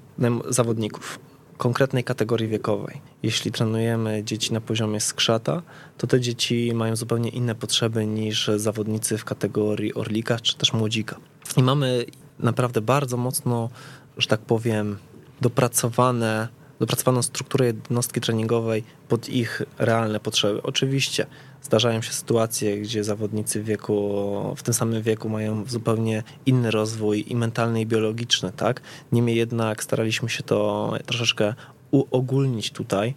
zawodników 0.49 1.19
konkretnej 1.57 2.03
kategorii 2.03 2.47
wiekowej. 2.47 3.01
Jeśli 3.23 3.51
trenujemy 3.51 4.23
dzieci 4.23 4.53
na 4.53 4.61
poziomie 4.61 4.99
skrzata, 4.99 5.61
to 5.97 6.07
te 6.07 6.19
dzieci 6.19 6.71
mają 6.75 6.95
zupełnie 6.95 7.29
inne 7.29 7.55
potrzeby 7.55 8.05
niż 8.05 8.49
zawodnicy 8.55 9.17
w 9.17 9.25
kategorii 9.25 9.93
orlika 9.93 10.39
czy 10.39 10.57
też 10.57 10.73
młodzika. 10.73 11.15
I 11.57 11.63
mamy 11.63 12.05
naprawdę 12.39 12.81
bardzo 12.81 13.17
mocno, 13.17 13.69
że 14.17 14.27
tak 14.27 14.39
powiem, 14.39 14.97
dopracowane 15.41 16.47
dopracowaną 16.79 17.21
strukturę 17.21 17.65
jednostki 17.65 18.21
treningowej 18.21 18.83
pod 19.07 19.29
ich 19.29 19.61
realne 19.77 20.19
potrzeby. 20.19 20.61
Oczywiście 20.63 21.25
zdarzają 21.61 22.01
się 22.01 22.13
sytuacje, 22.13 22.77
gdzie 22.81 23.03
zawodnicy 23.03 23.61
w 23.61 23.65
wieku, 23.65 24.53
w 24.57 24.63
tym 24.63 24.73
samym 24.73 25.01
wieku 25.01 25.29
mają 25.29 25.65
zupełnie 25.67 26.23
inny 26.45 26.71
rozwój 26.71 27.25
i 27.27 27.35
mentalny, 27.35 27.81
i 27.81 27.85
biologiczny, 27.85 28.51
tak? 28.51 28.81
Niemniej 29.11 29.37
jednak 29.37 29.83
staraliśmy 29.83 30.29
się 30.29 30.43
to 30.43 30.91
troszeczkę 31.05 31.53
uogólnić 31.91 32.71
tutaj 32.71 33.13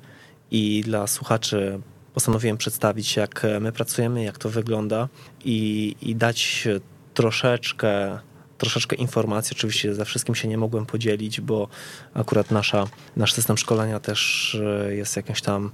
i 0.50 0.82
dla 0.84 1.06
słuchaczy 1.06 1.80
postanowiłem 2.14 2.56
przedstawić, 2.56 3.16
jak 3.16 3.46
my 3.60 3.72
pracujemy, 3.72 4.24
jak 4.24 4.38
to 4.38 4.48
wygląda 4.48 5.08
i, 5.44 5.96
i 6.02 6.16
dać 6.16 6.68
troszeczkę 7.14 8.18
troszeczkę 8.58 8.96
informacji. 8.96 9.56
Oczywiście 9.56 9.94
ze 9.94 10.04
wszystkim 10.04 10.34
się 10.34 10.48
nie 10.48 10.58
mogłem 10.58 10.86
podzielić, 10.86 11.40
bo 11.40 11.68
akurat 12.14 12.50
nasza, 12.50 12.84
nasz 13.16 13.32
system 13.32 13.58
szkolenia 13.58 14.00
też 14.00 14.54
e, 14.54 14.94
jest 14.94 15.16
jakimś 15.16 15.40
tam 15.42 15.70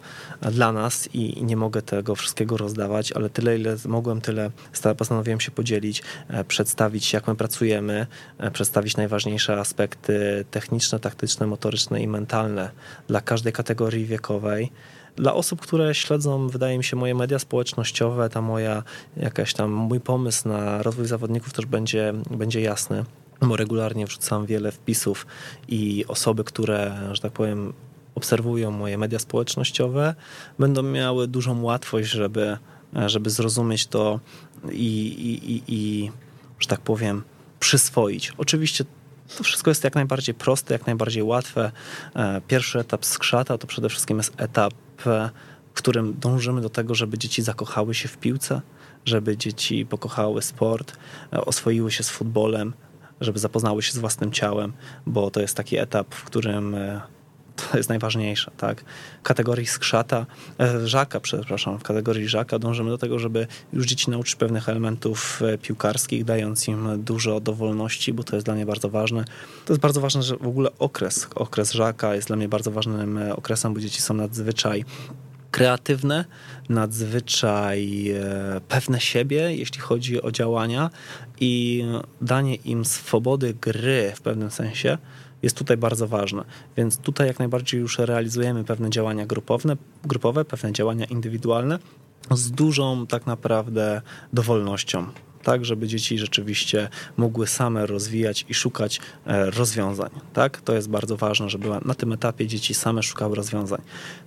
dla 0.53 0.73
nas 0.73 1.09
i, 1.15 1.39
i 1.39 1.45
nie 1.45 1.57
mogę 1.57 1.83
tego 1.83 2.15
wszystkiego 2.15 2.57
rozdawać, 2.57 3.13
ale 3.13 3.31
tyle, 3.31 3.59
ile 3.59 3.77
mogłem, 3.87 4.21
tyle 4.21 4.51
postanowiłem 4.99 5.41
się 5.41 5.51
podzielić, 5.51 6.03
e, 6.29 6.45
przedstawić, 6.45 7.13
jak 7.13 7.29
my 7.29 7.35
pracujemy, 7.35 8.07
e, 8.39 8.51
przedstawić 8.51 8.97
najważniejsze 8.97 9.61
aspekty 9.61 10.45
techniczne, 10.51 11.01
taktyczne, 11.01 11.47
motoryczne 11.47 12.03
i 12.03 12.09
mentalne 12.09 12.71
dla 13.09 13.21
każdej 13.21 13.53
kategorii 13.53 14.07
wiekowej. 14.07 14.73
Dla 15.17 15.35
osób, 15.35 15.61
które 15.61 15.95
śledzą, 15.95 16.49
wydaje 16.49 16.79
mi 16.79 16.85
się, 16.85 16.97
moje 16.97 17.15
media 17.15 17.39
społecznościowe, 17.39 18.31
ta 18.31 18.43
moja 18.43 18.83
jakaś 19.17 19.55
tam, 19.55 19.71
mój 19.71 20.01
pomysł 20.01 20.49
na 20.49 20.83
rozwój 20.83 21.07
zawodników 21.07 21.53
też 21.53 21.67
będzie, 21.67 22.13
będzie 22.31 22.61
jasny 22.61 23.05
bo 23.41 23.57
regularnie 23.57 24.07
wrzucam 24.07 24.47
wiele 24.47 24.73
wpisów 24.73 25.27
i 25.69 26.05
osoby, 26.09 26.45
które, 26.45 27.09
że 27.13 27.23
tak 27.23 27.33
powiem, 27.33 27.73
obserwują 28.15 28.71
moje 28.71 28.99
media 28.99 29.19
społecznościowe, 29.19 30.15
będą 30.59 30.83
miały 30.83 31.29
dużą 31.29 31.63
łatwość, 31.63 32.11
żeby, 32.11 32.59
żeby 33.07 33.31
zrozumieć 33.31 33.87
to 33.87 34.21
i, 34.73 35.07
i, 35.07 35.53
i, 35.53 35.63
i 35.69 36.11
że 36.59 36.69
tak 36.69 36.81
powiem, 36.81 37.23
przyswoić. 37.61 38.33
Oczywiście 38.39 38.85
to 39.37 39.45
wszystko 39.45 39.71
jest 39.71 39.85
jak 39.85 39.95
najbardziej 39.95 40.35
proste, 40.35 40.75
jak 40.75 40.87
najbardziej 40.87 41.23
łatwe. 41.23 41.73
E, 42.17 42.41
pierwszy 42.49 42.79
etap 42.79 43.05
skrzata 43.05 43.59
to 43.59 43.67
przede 43.67 43.89
wszystkim 43.89 44.17
jest 44.17 44.33
etap, 44.37 44.75
w 45.75 45.77
którym 45.77 46.15
dążymy 46.21 46.61
do 46.61 46.71
tego, 46.71 46.95
żeby 46.95 47.19
dzieci 47.19 47.43
zakochały 47.43 47.95
się 47.95 48.09
w 48.09 48.19
piłce, 48.19 48.61
żeby 49.05 49.37
dzieci 49.37 49.87
pokochały 49.87 50.43
sport, 50.43 50.97
e, 51.33 51.45
oswoiły 51.45 51.91
się 51.91 52.03
z 52.03 52.11
futbolem, 52.11 52.73
żeby 53.21 53.39
zapoznały 53.39 53.83
się 53.83 53.93
z 53.93 53.99
własnym 53.99 54.33
ciałem, 54.33 54.73
bo 55.07 55.31
to 55.31 55.41
jest 55.41 55.57
taki 55.57 55.79
etap, 55.79 56.15
w 56.15 56.25
którym 56.25 56.75
e, 56.75 57.01
to 57.57 57.77
jest 57.77 57.89
najważniejsze, 57.89 58.51
tak? 58.57 58.85
Kategorii 59.23 59.67
skrzata, 59.67 60.27
e, 60.61 60.89
żaka, 60.89 61.21
przepraszam, 61.21 61.79
w 61.79 61.83
kategorii 61.83 62.29
żaka 62.29 62.59
dążymy 62.59 62.91
do 62.91 62.99
tego, 62.99 63.19
żeby 63.19 63.47
już 63.73 63.87
dzieci 63.87 64.11
nauczyć 64.11 64.37
pewnych 64.37 64.69
elementów 64.69 65.43
e, 65.43 65.59
piłkarskich, 65.59 66.25
dając 66.25 66.69
im 66.69 67.05
dużo 67.05 67.41
dowolności, 67.41 68.13
bo 68.13 68.25
to 68.25 68.37
jest 68.37 68.47
dla 68.47 68.55
mnie 68.55 68.67
bardzo 68.67 68.89
ważne. 68.89 69.25
To 69.65 69.73
jest 69.73 69.81
bardzo 69.81 70.01
ważne, 70.01 70.23
że 70.23 70.37
w 70.37 70.47
ogóle 70.47 70.71
okres, 70.79 71.29
okres 71.35 71.73
żaka 71.73 72.15
jest 72.15 72.27
dla 72.29 72.37
mnie 72.37 72.49
bardzo 72.49 72.71
ważnym 72.71 73.19
e, 73.19 73.37
okresem, 73.37 73.75
bo 73.75 73.81
dzieci 73.81 74.01
są 74.01 74.15
nadzwyczaj 74.15 74.85
kreatywne, 75.51 76.25
nadzwyczaj 76.69 78.15
pewne 78.69 79.01
siebie, 79.01 79.57
jeśli 79.57 79.81
chodzi 79.81 80.23
o 80.23 80.31
działania 80.31 80.91
i 81.41 81.85
danie 82.21 82.55
im 82.55 82.85
swobody 82.85 83.55
gry 83.55 84.13
w 84.17 84.21
pewnym 84.21 84.51
sensie 84.51 84.99
jest 85.45 85.57
tutaj 85.57 85.77
bardzo 85.77 86.09
ważne. 86.09 86.45
Więc 86.77 86.99
tutaj 86.99 87.27
jak 87.27 87.39
najbardziej 87.39 87.81
już 87.81 87.99
realizujemy 87.99 88.65
pewne 88.65 88.91
działania 88.91 89.27
grupowe, 89.27 89.77
grupowe 90.05 90.45
pewne 90.45 90.73
działania 90.73 91.05
indywidualne 91.05 91.79
z 92.31 92.51
dużą 92.51 93.07
tak 93.07 93.27
naprawdę 93.27 94.03
dowolnością 94.33 95.07
tak, 95.45 95.65
żeby 95.65 95.87
dzieci 95.87 96.19
rzeczywiście 96.19 96.89
mogły 97.17 97.47
same 97.47 97.87
rozwijać 97.87 98.47
i 98.49 98.55
szukać 98.55 99.01
e, 99.27 99.51
rozwiązań. 99.51 100.11
Tak? 100.33 100.61
To 100.61 100.75
jest 100.75 100.89
bardzo 100.89 101.17
ważne, 101.17 101.51
żeby 101.51 101.69
na 101.85 101.95
tym 101.95 102.13
etapie 102.13 102.47
dzieci 102.47 102.75
same 102.75 103.03
szukały 103.03 103.37
rozwiązań. 103.37 103.81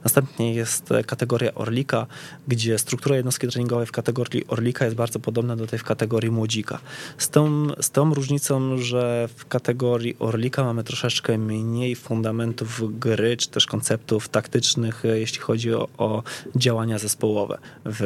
Następnie 0.04 0.54
jest 0.54 0.92
e, 0.92 1.04
kategoria 1.04 1.54
Orlika, 1.54 2.08
gdzie 2.48 2.80
struktura 2.80 3.16
jednostki 3.16 3.48
treningowej 3.48 3.86
w 3.86 3.92
kategorii 3.92 4.48
Orlika 4.48 4.86
jest 4.86 4.98
bardzo 4.98 5.20
podobna 5.20 5.56
do 5.56 5.68
tej 5.68 5.80
w 5.80 5.84
kategorii 5.84 6.32
Młodzika. 6.32 6.80
Z 7.18 7.30
tą, 7.30 7.68
z 7.82 7.92
tą 7.92 8.14
różnicą, 8.14 8.78
że 8.78 9.30
w 9.36 9.46
kategorii 9.46 10.16
Orlika 10.20 10.64
mamy 10.64 10.84
troszeczkę 10.84 11.38
mniej 11.38 11.96
fundamentów 11.96 13.00
gry, 13.00 13.38
czy 13.38 13.50
też 13.50 13.66
konceptów 13.66 14.30
taktycznych, 14.30 15.06
e, 15.06 15.20
jeśli 15.20 15.40
chodzi 15.40 15.74
o, 15.74 15.88
o 15.98 16.24
działania 16.56 17.00
zespołowe 17.00 17.58
w 17.86 18.02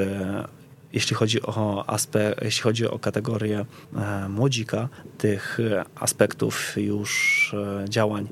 jeśli 0.94 1.16
chodzi 1.16 1.42
o 1.42 1.84
aspekt, 1.90 2.44
jeśli 2.44 2.62
chodzi 2.62 2.88
o 2.88 3.00
kategorię 3.00 3.66
e, 3.96 4.30
młodzika, 4.30 4.90
tych 5.18 5.58
aspektów 5.96 6.74
już 6.78 7.54
e, 7.84 7.90
działań 7.90 8.28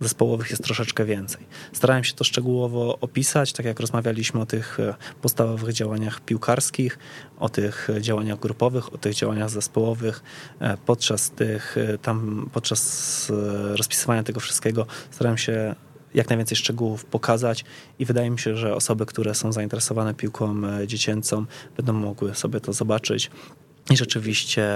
zespołowych 0.00 0.50
jest 0.50 0.64
troszeczkę 0.64 1.04
więcej. 1.04 1.46
Starałem 1.72 2.04
się 2.04 2.14
to 2.14 2.24
szczegółowo 2.24 2.98
opisać, 3.00 3.52
tak 3.52 3.66
jak 3.66 3.80
rozmawialiśmy 3.80 4.40
o 4.40 4.46
tych 4.46 4.80
e, 4.80 4.94
podstawowych 5.22 5.72
działaniach 5.72 6.20
piłkarskich, 6.20 6.98
o 7.38 7.48
tych 7.48 7.88
działaniach 8.00 8.38
grupowych, 8.38 8.94
o 8.94 8.98
tych 8.98 9.14
działaniach 9.14 9.50
zespołowych. 9.50 10.22
Podczas 10.86 11.30
tych, 11.30 11.76
tam, 12.02 12.50
podczas 12.52 13.32
rozpisywania 13.74 14.22
tego 14.22 14.40
wszystkiego 14.40 14.86
starałem 15.10 15.38
się 15.38 15.74
jak 16.14 16.28
najwięcej 16.28 16.56
szczegółów 16.56 17.04
pokazać 17.04 17.64
i 17.98 18.04
wydaje 18.04 18.30
mi 18.30 18.38
się, 18.38 18.56
że 18.56 18.74
osoby, 18.74 19.06
które 19.06 19.34
są 19.34 19.52
zainteresowane 19.52 20.14
piłką 20.14 20.54
e, 20.64 20.86
dziecięcą 20.86 21.44
będą 21.76 21.92
mogły 21.92 22.34
sobie 22.34 22.60
to 22.60 22.72
zobaczyć 22.72 23.30
i 23.90 23.96
rzeczywiście 23.96 24.68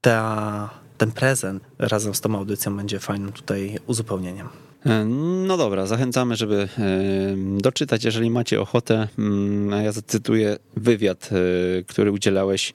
ta, 0.00 0.70
ten 0.98 1.12
prezent 1.12 1.62
razem 1.78 2.14
z 2.14 2.20
tą 2.20 2.34
audycją 2.36 2.76
będzie 2.76 2.98
fajnym 2.98 3.32
tutaj 3.32 3.78
uzupełnieniem. 3.86 4.48
E, 4.86 5.04
no 5.46 5.56
dobra, 5.56 5.86
zachęcamy, 5.86 6.36
żeby 6.36 6.68
e, 6.78 6.88
doczytać, 7.60 8.04
jeżeli 8.04 8.30
macie 8.30 8.60
ochotę. 8.60 9.08
Mm, 9.18 9.84
ja 9.84 9.92
zacytuję 9.92 10.56
wywiad, 10.76 11.30
który 11.86 12.12
udzielałeś 12.12 12.74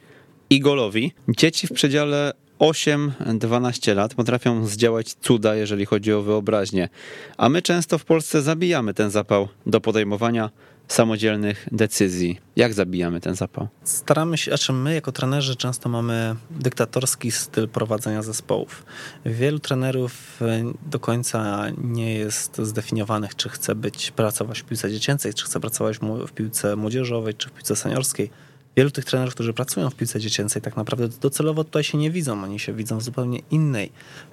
Igolowi. 0.49 1.13
Dzieci 1.29 1.67
w 1.67 1.71
przedziale 1.71 2.33
8-12 2.59 3.95
lat 3.95 4.13
potrafią 4.15 4.67
zdziałać 4.67 5.13
cuda, 5.21 5.55
jeżeli 5.55 5.85
chodzi 5.85 6.13
o 6.13 6.21
wyobraźnię, 6.21 6.89
a 7.37 7.49
my 7.49 7.61
często 7.61 7.97
w 7.97 8.05
Polsce 8.05 8.41
zabijamy 8.41 8.93
ten 8.93 9.09
zapał 9.09 9.47
do 9.65 9.81
podejmowania 9.81 10.49
samodzielnych 10.87 11.67
decyzji. 11.71 12.39
Jak 12.55 12.73
zabijamy 12.73 13.21
ten 13.21 13.35
zapał? 13.35 13.67
Staramy 13.83 14.37
się, 14.37 14.51
znaczy 14.51 14.73
my 14.73 14.93
jako 14.93 15.11
trenerzy 15.11 15.55
często 15.55 15.89
mamy 15.89 16.35
dyktatorski 16.51 17.31
styl 17.31 17.67
prowadzenia 17.67 18.21
zespołów. 18.21 18.85
Wielu 19.25 19.59
trenerów 19.59 20.41
e, 20.41 20.73
do 20.85 20.99
końca 20.99 21.65
nie 21.77 22.13
jest 22.13 22.57
zdefiniowanych, 22.57 23.35
czy 23.35 23.49
chce 23.49 23.75
być, 23.75 24.11
pracować 24.11 24.61
w 24.61 24.65
piłce 24.65 24.91
dziecięcej, 24.91 25.33
czy 25.33 25.45
chce 25.45 25.59
pracować 25.59 25.99
w 26.27 26.31
piłce 26.31 26.75
młodzieżowej, 26.75 27.33
czy 27.33 27.49
w 27.49 27.51
piłce 27.51 27.75
seniorskiej 27.75 28.29
wielu 28.75 28.91
tych 28.91 29.05
trenerów, 29.05 29.33
którzy 29.33 29.53
pracują 29.53 29.89
w 29.89 29.95
piłce 29.95 30.19
dziecięcej, 30.19 30.61
tak 30.61 30.75
naprawdę 30.75 31.07
docelowo 31.07 31.63
tutaj 31.63 31.83
się 31.83 31.97
nie 31.97 32.11
widzą. 32.11 32.43
Oni 32.43 32.59
się 32.59 32.73
widzą 32.73 32.97
w 32.97 33.03
zupełnie 33.03 33.39
innej 33.51 33.91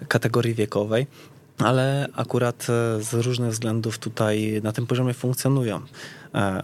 kategorii 0.08 0.54
wiekowej, 0.54 1.06
ale 1.58 2.08
akurat 2.14 2.66
e, 2.70 3.02
z 3.02 3.14
różnych 3.14 3.50
względów 3.50 3.98
tutaj 3.98 4.60
na 4.62 4.72
tym 4.72 4.86
poziomie 4.86 5.14
funkcjonują. 5.14 5.80
E, 6.34 6.62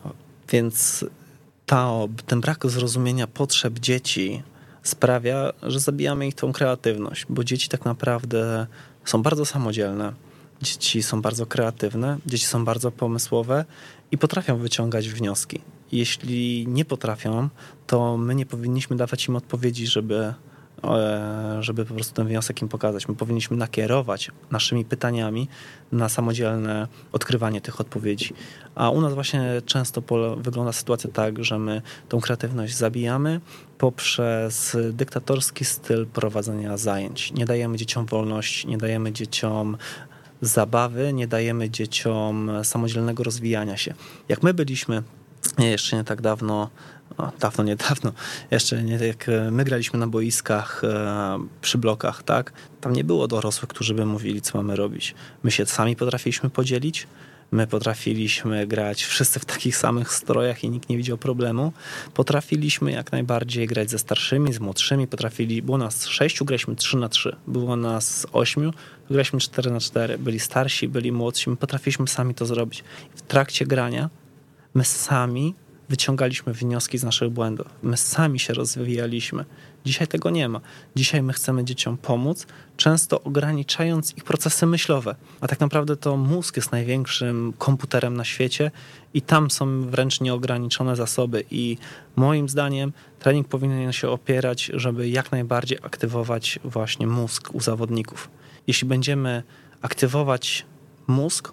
więc 0.52 1.04
ta, 1.66 1.90
ten 2.26 2.40
brak 2.40 2.66
zrozumienia 2.66 3.26
potrzeb 3.26 3.78
dzieci 3.78 4.42
sprawia, 4.82 5.52
że 5.62 5.80
zabijamy 5.80 6.26
ich 6.26 6.34
tą 6.34 6.52
kreatywność, 6.52 7.26
bo 7.28 7.44
dzieci 7.44 7.68
tak 7.68 7.84
naprawdę 7.84 8.66
są 9.04 9.22
bardzo 9.22 9.44
samodzielne, 9.44 10.12
dzieci 10.62 11.02
są 11.02 11.22
bardzo 11.22 11.46
kreatywne, 11.46 12.18
dzieci 12.26 12.46
są 12.46 12.64
bardzo 12.64 12.90
pomysłowe 12.90 13.64
i 14.10 14.18
potrafią 14.18 14.56
wyciągać 14.56 15.08
wnioski 15.08 15.60
jeśli 15.92 16.66
nie 16.68 16.84
potrafią, 16.84 17.48
to 17.86 18.16
my 18.16 18.34
nie 18.34 18.46
powinniśmy 18.46 18.96
dawać 18.96 19.28
im 19.28 19.36
odpowiedzi, 19.36 19.86
żeby, 19.86 20.34
e, 20.84 21.58
żeby 21.60 21.84
po 21.84 21.94
prostu 21.94 22.14
ten 22.14 22.26
wniosek 22.26 22.62
im 22.62 22.68
pokazać. 22.68 23.08
My 23.08 23.14
powinniśmy 23.14 23.56
nakierować 23.56 24.30
naszymi 24.50 24.84
pytaniami 24.84 25.48
na 25.92 26.08
samodzielne 26.08 26.88
odkrywanie 27.12 27.60
tych 27.60 27.80
odpowiedzi. 27.80 28.34
A 28.74 28.90
u 28.90 29.00
nas 29.00 29.14
właśnie 29.14 29.62
często 29.66 30.02
wygląda 30.36 30.72
sytuacja 30.72 31.10
tak, 31.10 31.44
że 31.44 31.58
my 31.58 31.82
tą 32.08 32.20
kreatywność 32.20 32.76
zabijamy 32.76 33.40
poprzez 33.78 34.76
dyktatorski 34.92 35.64
styl 35.64 36.06
prowadzenia 36.06 36.76
zajęć. 36.76 37.32
Nie 37.32 37.46
dajemy 37.46 37.76
dzieciom 37.76 38.06
wolności, 38.06 38.68
nie 38.68 38.78
dajemy 38.78 39.12
dzieciom 39.12 39.76
zabawy, 40.40 41.12
nie 41.12 41.26
dajemy 41.26 41.70
dzieciom 41.70 42.50
samodzielnego 42.62 43.22
rozwijania 43.22 43.76
się. 43.76 43.94
Jak 44.28 44.42
my 44.42 44.54
byliśmy 44.54 45.02
jeszcze 45.58 45.96
nie 45.96 46.04
tak 46.04 46.20
dawno, 46.20 46.70
o, 47.18 47.32
dawno, 47.40 47.64
niedawno, 47.64 48.12
jeszcze 48.50 48.82
nie 48.82 48.94
jak 48.94 49.28
e, 49.28 49.50
my 49.50 49.64
graliśmy 49.64 49.98
na 49.98 50.06
boiskach 50.06 50.84
e, 50.84 51.38
przy 51.60 51.78
blokach, 51.78 52.22
tak? 52.22 52.52
Tam 52.80 52.92
nie 52.92 53.04
było 53.04 53.28
dorosłych, 53.28 53.68
którzy 53.68 53.94
by 53.94 54.06
mówili, 54.06 54.42
co 54.42 54.58
mamy 54.58 54.76
robić. 54.76 55.14
My 55.42 55.50
się 55.50 55.66
sami 55.66 55.96
potrafiliśmy 55.96 56.50
podzielić, 56.50 57.06
My 57.50 57.66
potrafiliśmy 57.66 58.66
grać 58.66 59.04
wszyscy 59.04 59.40
w 59.40 59.44
takich 59.44 59.76
samych 59.76 60.12
strojach 60.12 60.64
i 60.64 60.70
nikt 60.70 60.88
nie 60.88 60.96
widział 60.96 61.18
problemu. 61.18 61.72
Potrafiliśmy 62.14 62.92
jak 62.92 63.12
najbardziej 63.12 63.66
grać 63.66 63.90
ze 63.90 63.98
starszymi, 63.98 64.52
z 64.52 64.60
młodszymi. 64.60 65.06
Potrafili, 65.06 65.62
było 65.62 65.78
nas 65.78 66.06
sześciu, 66.06 66.44
graliśmy 66.44 66.76
trzy 66.76 66.96
na 66.96 67.08
trzy. 67.08 67.36
Było 67.46 67.76
nas 67.76 68.26
ośmiu, 68.32 68.72
graliśmy 69.10 69.40
cztery 69.40 69.70
na 69.70 69.80
cztery. 69.80 70.18
Byli 70.18 70.40
starsi, 70.40 70.88
byli 70.88 71.12
młodsi. 71.12 71.50
My 71.50 71.56
potrafiliśmy 71.56 72.08
sami 72.08 72.34
to 72.34 72.46
zrobić. 72.46 72.84
W 73.14 73.22
trakcie 73.22 73.66
grania 73.66 74.10
my 74.76 74.84
sami 74.84 75.54
wyciągaliśmy 75.88 76.52
wnioski 76.52 76.98
z 76.98 77.04
naszych 77.04 77.30
błędów. 77.30 77.66
My 77.82 77.96
sami 77.96 78.38
się 78.38 78.54
rozwijaliśmy. 78.54 79.44
Dzisiaj 79.84 80.08
tego 80.08 80.30
nie 80.30 80.48
ma. 80.48 80.60
Dzisiaj 80.96 81.22
my 81.22 81.32
chcemy 81.32 81.64
dzieciom 81.64 81.96
pomóc, 81.96 82.46
często 82.76 83.22
ograniczając 83.22 84.16
ich 84.16 84.24
procesy 84.24 84.66
myślowe. 84.66 85.14
A 85.40 85.48
tak 85.48 85.60
naprawdę 85.60 85.96
to 85.96 86.16
mózg 86.16 86.56
jest 86.56 86.72
największym 86.72 87.52
komputerem 87.58 88.16
na 88.16 88.24
świecie 88.24 88.70
i 89.14 89.22
tam 89.22 89.50
są 89.50 89.82
wręcz 89.82 90.20
nieograniczone 90.20 90.96
zasoby. 90.96 91.44
I 91.50 91.78
moim 92.16 92.48
zdaniem 92.48 92.92
trening 93.18 93.48
powinien 93.48 93.92
się 93.92 94.08
opierać, 94.08 94.70
żeby 94.74 95.08
jak 95.08 95.32
najbardziej 95.32 95.78
aktywować 95.82 96.58
właśnie 96.64 97.06
mózg 97.06 97.54
u 97.54 97.60
zawodników. 97.60 98.30
Jeśli 98.66 98.88
będziemy 98.88 99.42
aktywować 99.82 100.66
mózg 101.06 101.52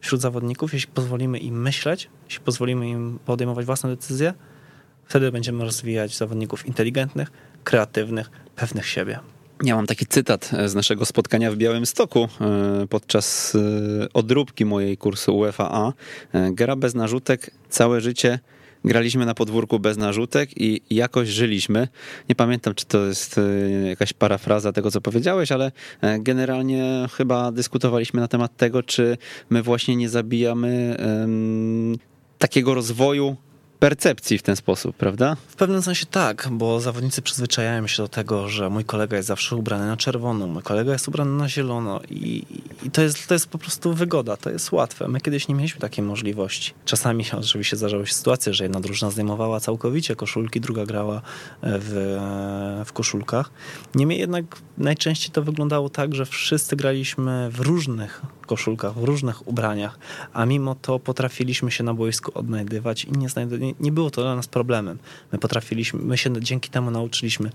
wśród 0.00 0.20
zawodników, 0.20 0.74
jeśli 0.74 0.92
pozwolimy 0.92 1.38
im 1.38 1.62
myśleć, 1.62 2.10
jeśli 2.24 2.40
pozwolimy 2.44 2.88
im 2.88 3.18
podejmować 3.24 3.66
własne 3.66 3.90
decyzje, 3.90 4.34
wtedy 5.04 5.32
będziemy 5.32 5.64
rozwijać 5.64 6.16
zawodników 6.16 6.66
inteligentnych, 6.66 7.30
kreatywnych, 7.64 8.30
pewnych 8.56 8.86
siebie. 8.86 9.18
Ja 9.64 9.76
mam 9.76 9.86
taki 9.86 10.06
cytat 10.06 10.50
z 10.66 10.74
naszego 10.74 11.06
spotkania 11.06 11.50
w 11.52 11.56
Białym 11.56 11.86
Stoku 11.86 12.28
e, 12.40 12.86
podczas 12.86 13.54
e, 13.54 14.12
odróbki 14.12 14.64
mojej 14.64 14.96
kursu. 14.96 15.44
E, 15.44 15.92
gra 16.52 16.76
bez 16.76 16.94
narzutek, 16.94 17.50
całe 17.68 18.00
życie 18.00 18.38
graliśmy 18.84 19.26
na 19.26 19.34
podwórku 19.34 19.78
bez 19.78 19.96
narzutek 19.96 20.50
i 20.56 20.80
jakoś 20.90 21.28
żyliśmy. 21.28 21.88
Nie 22.28 22.34
pamiętam, 22.34 22.74
czy 22.74 22.86
to 22.86 23.06
jest 23.06 23.40
jakaś 23.88 24.12
parafraza 24.12 24.72
tego, 24.72 24.90
co 24.90 25.00
powiedziałeś, 25.00 25.52
ale 25.52 25.72
generalnie 26.18 27.08
chyba 27.12 27.52
dyskutowaliśmy 27.52 28.20
na 28.20 28.28
temat 28.28 28.56
tego, 28.56 28.82
czy 28.82 29.16
my 29.50 29.62
właśnie 29.62 29.96
nie 29.96 30.08
zabijamy 30.08 30.96
um, 30.98 31.96
takiego 32.38 32.74
rozwoju 32.74 33.36
percepcji 33.78 34.38
w 34.38 34.42
ten 34.42 34.56
sposób, 34.56 34.96
prawda? 34.96 35.36
W 35.48 35.56
pewnym 35.56 35.82
sensie 35.82 36.06
tak, 36.06 36.48
bo 36.50 36.80
zawodnicy 36.80 37.22
przyzwyczajają 37.22 37.86
się 37.86 38.02
do 38.02 38.08
tego, 38.08 38.48
że 38.48 38.70
mój 38.70 38.84
kolega 38.84 39.16
jest 39.16 39.28
zawsze 39.28 39.56
ubrany 39.56 39.86
na 39.86 39.96
czerwono, 39.96 40.46
mój 40.46 40.62
kolega 40.62 40.92
jest 40.92 41.08
ubrany 41.08 41.30
na 41.30 41.48
zielono 41.48 42.00
i, 42.10 42.44
i 42.82 42.90
to, 42.90 43.02
jest, 43.02 43.26
to 43.26 43.34
jest 43.34 43.48
po 43.48 43.58
prostu 43.58 43.94
wygoda, 43.94 44.36
to 44.36 44.50
jest 44.50 44.72
łatwe. 44.72 45.08
My 45.08 45.20
kiedyś 45.20 45.48
nie 45.48 45.54
mieliśmy 45.54 45.80
takiej 45.80 46.04
możliwości. 46.04 46.74
Czasami 46.84 47.24
oczywiście 47.40 47.76
zdarzały 47.76 48.06
się 48.06 48.14
sytuacje, 48.14 48.54
że 48.54 48.64
jedna 48.64 48.80
drużyna 48.80 49.10
zdejmowała 49.10 49.60
całkowicie 49.60 50.16
koszulki, 50.16 50.60
druga 50.60 50.86
grała 50.86 51.22
w, 51.62 52.82
w 52.86 52.92
koszulkach. 52.92 53.50
Niemniej 53.94 54.18
jednak 54.18 54.44
najczęściej 54.78 55.30
to 55.30 55.42
wyglądało 55.42 55.88
tak, 55.88 56.14
że 56.14 56.26
wszyscy 56.26 56.76
graliśmy 56.76 57.50
w 57.50 57.60
różnych 57.60 58.22
koszulkach, 58.48 58.94
w 58.94 59.04
różnych 59.04 59.48
ubraniach, 59.48 59.98
a 60.32 60.46
mimo 60.46 60.74
to 60.74 60.98
potrafiliśmy 60.98 61.70
się 61.70 61.84
na 61.84 61.94
boisku 61.94 62.38
odnajdywać 62.38 63.04
i 63.04 63.12
nie, 63.12 63.28
nie, 63.58 63.74
nie 63.80 63.92
było 63.92 64.10
to 64.10 64.22
dla 64.22 64.36
nas 64.36 64.46
problemem. 64.46 64.98
My 65.32 65.38
potrafiliśmy, 65.38 66.00
my 66.02 66.18
się 66.18 66.40
dzięki 66.40 66.70
temu 66.70 66.90
nauczyliśmy 66.90 67.50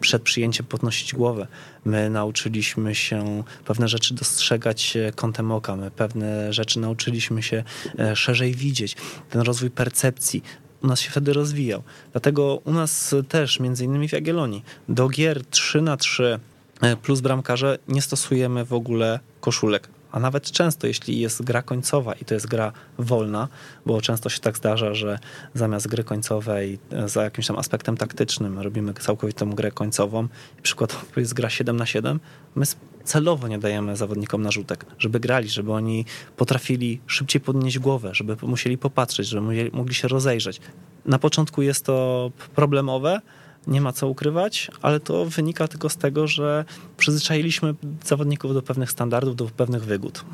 przed 0.00 0.22
przyjęciem 0.22 0.66
podnosić 0.66 1.14
głowę. 1.14 1.46
My 1.84 2.10
nauczyliśmy 2.10 2.94
się 2.94 3.42
pewne 3.64 3.88
rzeczy 3.88 4.14
dostrzegać 4.14 4.98
kątem 5.16 5.52
oka, 5.52 5.76
my 5.76 5.90
pewne 5.90 6.52
rzeczy 6.52 6.80
nauczyliśmy 6.80 7.42
się 7.42 7.64
e, 7.98 8.16
szerzej 8.16 8.54
widzieć. 8.54 8.96
Ten 9.30 9.42
rozwój 9.42 9.70
percepcji, 9.70 10.42
u 10.82 10.86
nas 10.86 11.00
się 11.00 11.10
wtedy 11.10 11.32
rozwijał. 11.32 11.82
Dlatego 12.12 12.56
u 12.64 12.72
nas 12.72 13.14
też, 13.28 13.60
między 13.60 13.84
innymi 13.84 14.08
w 14.08 14.12
Jagiellonii, 14.12 14.64
do 14.88 15.08
gier 15.08 15.46
3 15.46 15.82
na 15.82 15.96
3 15.96 16.40
e, 16.80 16.96
plus 16.96 17.20
bramkarze 17.20 17.78
nie 17.88 18.02
stosujemy 18.02 18.64
w 18.64 18.72
ogóle 18.72 19.20
koszulek 19.40 19.88
a 20.12 20.20
nawet 20.20 20.50
często, 20.50 20.86
jeśli 20.86 21.20
jest 21.20 21.42
gra 21.42 21.62
końcowa 21.62 22.12
i 22.14 22.24
to 22.24 22.34
jest 22.34 22.46
gra 22.46 22.72
wolna, 22.98 23.48
bo 23.86 24.00
często 24.00 24.28
się 24.28 24.40
tak 24.40 24.56
zdarza, 24.56 24.94
że 24.94 25.18
zamiast 25.54 25.88
gry 25.88 26.04
końcowej 26.04 26.78
e, 26.90 27.08
za 27.08 27.24
jakimś 27.24 27.46
tam 27.46 27.58
aspektem 27.58 27.96
taktycznym 27.96 28.58
robimy 28.58 28.94
całkowitą 28.94 29.50
grę 29.50 29.70
końcową, 29.70 30.28
przykładowo 30.62 31.02
jest 31.20 31.34
gra 31.34 31.50
7 31.50 31.76
na 31.76 31.86
7, 31.86 32.20
my 32.54 32.64
celowo 33.04 33.48
nie 33.48 33.58
dajemy 33.58 33.96
zawodnikom 33.96 34.42
narzutek, 34.42 34.86
żeby 34.98 35.20
grali, 35.20 35.48
żeby 35.48 35.72
oni 35.72 36.04
potrafili 36.36 37.00
szybciej 37.06 37.40
podnieść 37.40 37.78
głowę, 37.78 38.10
żeby 38.12 38.36
musieli 38.42 38.78
popatrzeć, 38.78 39.28
żeby 39.28 39.70
mogli 39.72 39.94
się 39.94 40.08
rozejrzeć. 40.08 40.60
Na 41.06 41.18
początku 41.18 41.62
jest 41.62 41.84
to 41.84 42.30
problemowe, 42.54 43.20
nie 43.66 43.80
ma 43.80 43.92
co 43.92 44.08
ukrywać, 44.08 44.70
ale 44.82 45.00
to 45.00 45.24
wynika 45.24 45.68
tylko 45.68 45.88
z 45.88 45.96
tego, 45.96 46.26
że 46.26 46.64
przyzwyczailiśmy 46.96 47.74
zawodników 48.04 48.54
do 48.54 48.62
pewnych 48.62 48.90
standardów, 48.90 49.36
do 49.36 49.46
pewnych 49.46 49.84
wygód. 49.84 50.24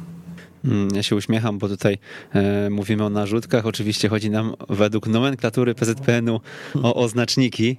Mm, 0.65 0.89
ja 0.95 1.03
się 1.03 1.17
uśmiecham, 1.17 1.59
bo 1.59 1.69
tutaj 1.69 1.99
e, 2.35 2.71
mówimy 2.71 3.05
o 3.05 3.11
narzutkach. 3.11 3.67
Oczywiście 3.67 4.09
chodzi 4.09 4.31
nam 4.31 4.55
według 4.69 5.07
nomenklatury 5.07 5.75
PZPN-u 5.75 6.41
o 6.83 6.95
oznaczniki. 6.95 7.77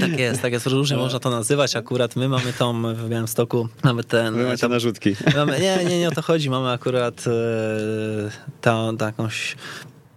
Tak 0.00 0.18
jest, 0.18 0.42
tak 0.42 0.52
jest. 0.52 0.66
Różnie 0.66 0.96
można 0.96 1.18
to 1.18 1.30
nazywać. 1.30 1.76
Akurat 1.76 2.16
my 2.16 2.28
mamy 2.28 2.52
tą 2.52 2.94
w 2.94 3.08
Białymstoku, 3.08 3.68
mamy 3.84 4.04
ten... 4.04 4.34
Wy 4.34 4.44
macie 4.44 4.60
tam, 4.60 4.70
narzutki. 4.70 5.16
Mamy, 5.36 5.60
nie, 5.60 5.84
nie, 5.84 5.98
nie 5.98 6.08
o 6.08 6.10
to 6.10 6.22
chodzi. 6.22 6.50
Mamy 6.50 6.70
akurat 6.70 7.24
e, 7.26 7.30
tą, 8.60 8.96
jakąś 9.00 9.56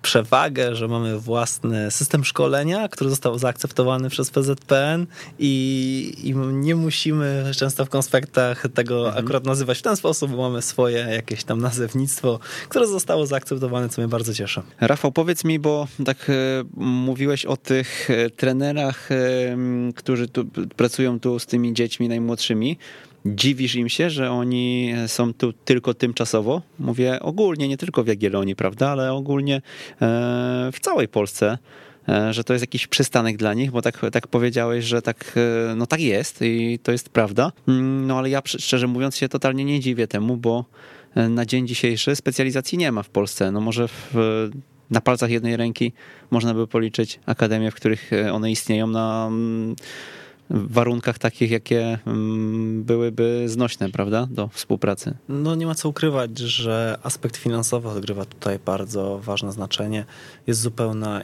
przewagę, 0.08 0.76
że 0.76 0.88
mamy 0.88 1.20
własny 1.20 1.92
system 1.92 2.26
szkolenia, 2.26 2.88
który 2.90 3.10
został 3.10 3.40
zaakceptowany 3.40 4.10
przez 4.10 4.32
PZPN 4.32 5.08
i, 5.40 6.14
i 6.24 6.36
nie 6.36 6.76
musimy 6.76 7.52
często 7.56 7.86
w 7.86 7.90
konspektach 7.90 8.64
tego 8.74 9.08
mhm. 9.08 9.26
akurat 9.26 9.46
nazywać 9.46 9.80
w 9.80 9.82
ten 9.82 9.96
sposób, 9.96 10.32
bo 10.32 10.38
mamy 10.38 10.62
swoje 10.62 10.98
jakieś 10.98 11.44
tam 11.44 11.62
nazewnictwo, 11.62 12.40
które 12.70 12.88
zostało 12.88 13.26
zaakceptowane, 13.26 13.90
co 13.90 14.02
mnie 14.02 14.08
bardzo 14.08 14.34
cieszy. 14.34 14.62
Rafał, 14.80 15.12
powiedz 15.12 15.44
mi, 15.44 15.60
bo 15.60 15.88
tak 16.06 16.30
e, 16.30 16.34
mówiłeś 16.78 17.46
o 17.46 17.58
tych 17.58 18.10
e, 18.10 18.30
trenerach, 18.30 19.12
e, 19.12 19.16
którzy 19.96 20.28
tu 20.28 20.46
pracują 20.76 21.20
tu 21.20 21.40
z 21.40 21.46
tymi 21.46 21.74
dziećmi 21.74 22.08
najmłodszymi. 22.10 22.78
Dziwisz 23.36 23.76
im 23.76 23.90
się, 23.90 24.10
że 24.10 24.32
oni 24.32 24.94
są 25.08 25.34
tu 25.34 25.54
tylko 25.54 25.94
tymczasowo? 25.94 26.62
Mówię 26.80 27.20
ogólnie, 27.20 27.68
nie 27.68 27.78
tylko 27.78 28.04
w 28.04 28.08
Jagiellonii, 28.08 28.56
prawda, 28.56 28.90
ale 28.90 29.14
ogólnie 29.14 29.56
e, 29.56 29.62
w 30.74 30.80
całej 30.82 31.08
Polsce 31.08 31.58
e, 32.10 32.34
że 32.34 32.44
to 32.44 32.54
jest 32.54 32.64
jakiś 32.64 32.88
przystanek 32.88 33.38
dla 33.38 33.54
nich, 33.54 33.72
bo 33.72 33.82
tak, 33.82 34.02
tak 34.12 34.28
powiedziałeś, 34.28 34.86
że 34.86 35.02
tak, 35.02 35.36
e, 35.72 35.76
no 35.76 35.86
tak 35.86 36.02
jest 36.02 36.42
i 36.42 36.80
to 36.84 36.92
jest 36.92 37.10
prawda. 37.10 37.52
Mm, 37.68 38.08
no 38.08 38.18
ale 38.18 38.30
ja 38.30 38.42
szczerze 38.46 38.88
mówiąc 38.88 39.18
się 39.18 39.30
totalnie 39.30 39.66
nie 39.66 39.80
dziwię 39.80 40.08
temu, 40.08 40.38
bo 40.38 40.66
na 41.30 41.46
dzień 41.46 41.68
dzisiejszy 41.68 42.16
specjalizacji 42.16 42.78
nie 42.78 42.92
ma 42.92 43.04
w 43.04 43.10
Polsce. 43.10 43.52
No 43.52 43.62
może 43.62 43.88
w, 43.88 44.14
na 44.90 45.02
palcach 45.02 45.30
jednej 45.30 45.58
ręki 45.58 45.94
można 46.32 46.54
by 46.54 46.68
policzyć 46.68 47.20
akademie, 47.26 47.72
w 47.72 47.76
których 47.76 48.12
one 48.32 48.52
istnieją 48.52 48.88
na 48.88 49.28
mm, 49.28 49.76
w 50.50 50.74
warunkach 50.74 51.20
takich, 51.20 51.52
jakie 51.52 52.00
mm, 52.06 52.84
byłyby 52.84 53.44
znośne, 53.46 53.90
prawda, 53.90 54.28
do 54.32 54.48
współpracy. 54.48 55.18
No 55.30 55.56
nie 55.56 55.66
ma 55.66 55.76
co 55.76 55.90
ukrywać, 55.90 56.38
że 56.38 57.00
aspekt 57.04 57.38
finansowy 57.38 57.90
odgrywa 57.90 58.26
tutaj 58.26 58.60
bardzo 58.66 59.20
ważne 59.24 59.52
znaczenie. 59.52 60.06
Jest, 60.48 60.70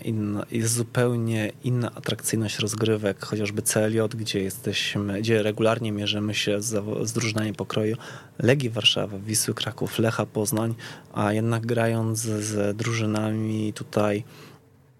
inna, 0.05 0.45
jest 0.51 0.73
zupełnie 0.73 1.51
inna 1.63 1.91
atrakcyjność 1.95 2.59
rozgrywek, 2.59 3.25
chociażby 3.25 3.61
CLJ, 3.61 3.99
gdzie 4.17 4.39
jesteśmy, 4.39 5.21
gdzie 5.21 5.43
regularnie 5.43 5.91
mierzymy 5.91 6.33
się 6.33 6.61
z, 6.61 6.85
z 7.03 7.13
drużynami 7.13 7.53
pokroju 7.53 7.97
Legii 8.39 8.69
Warszawa, 8.69 9.17
Wisły 9.19 9.53
Kraków, 9.53 9.99
Lecha 9.99 10.25
Poznań, 10.25 10.75
a 11.13 11.33
jednak 11.33 11.65
grając 11.65 12.19
z 12.19 12.77
drużynami 12.77 13.73
tutaj 13.73 14.23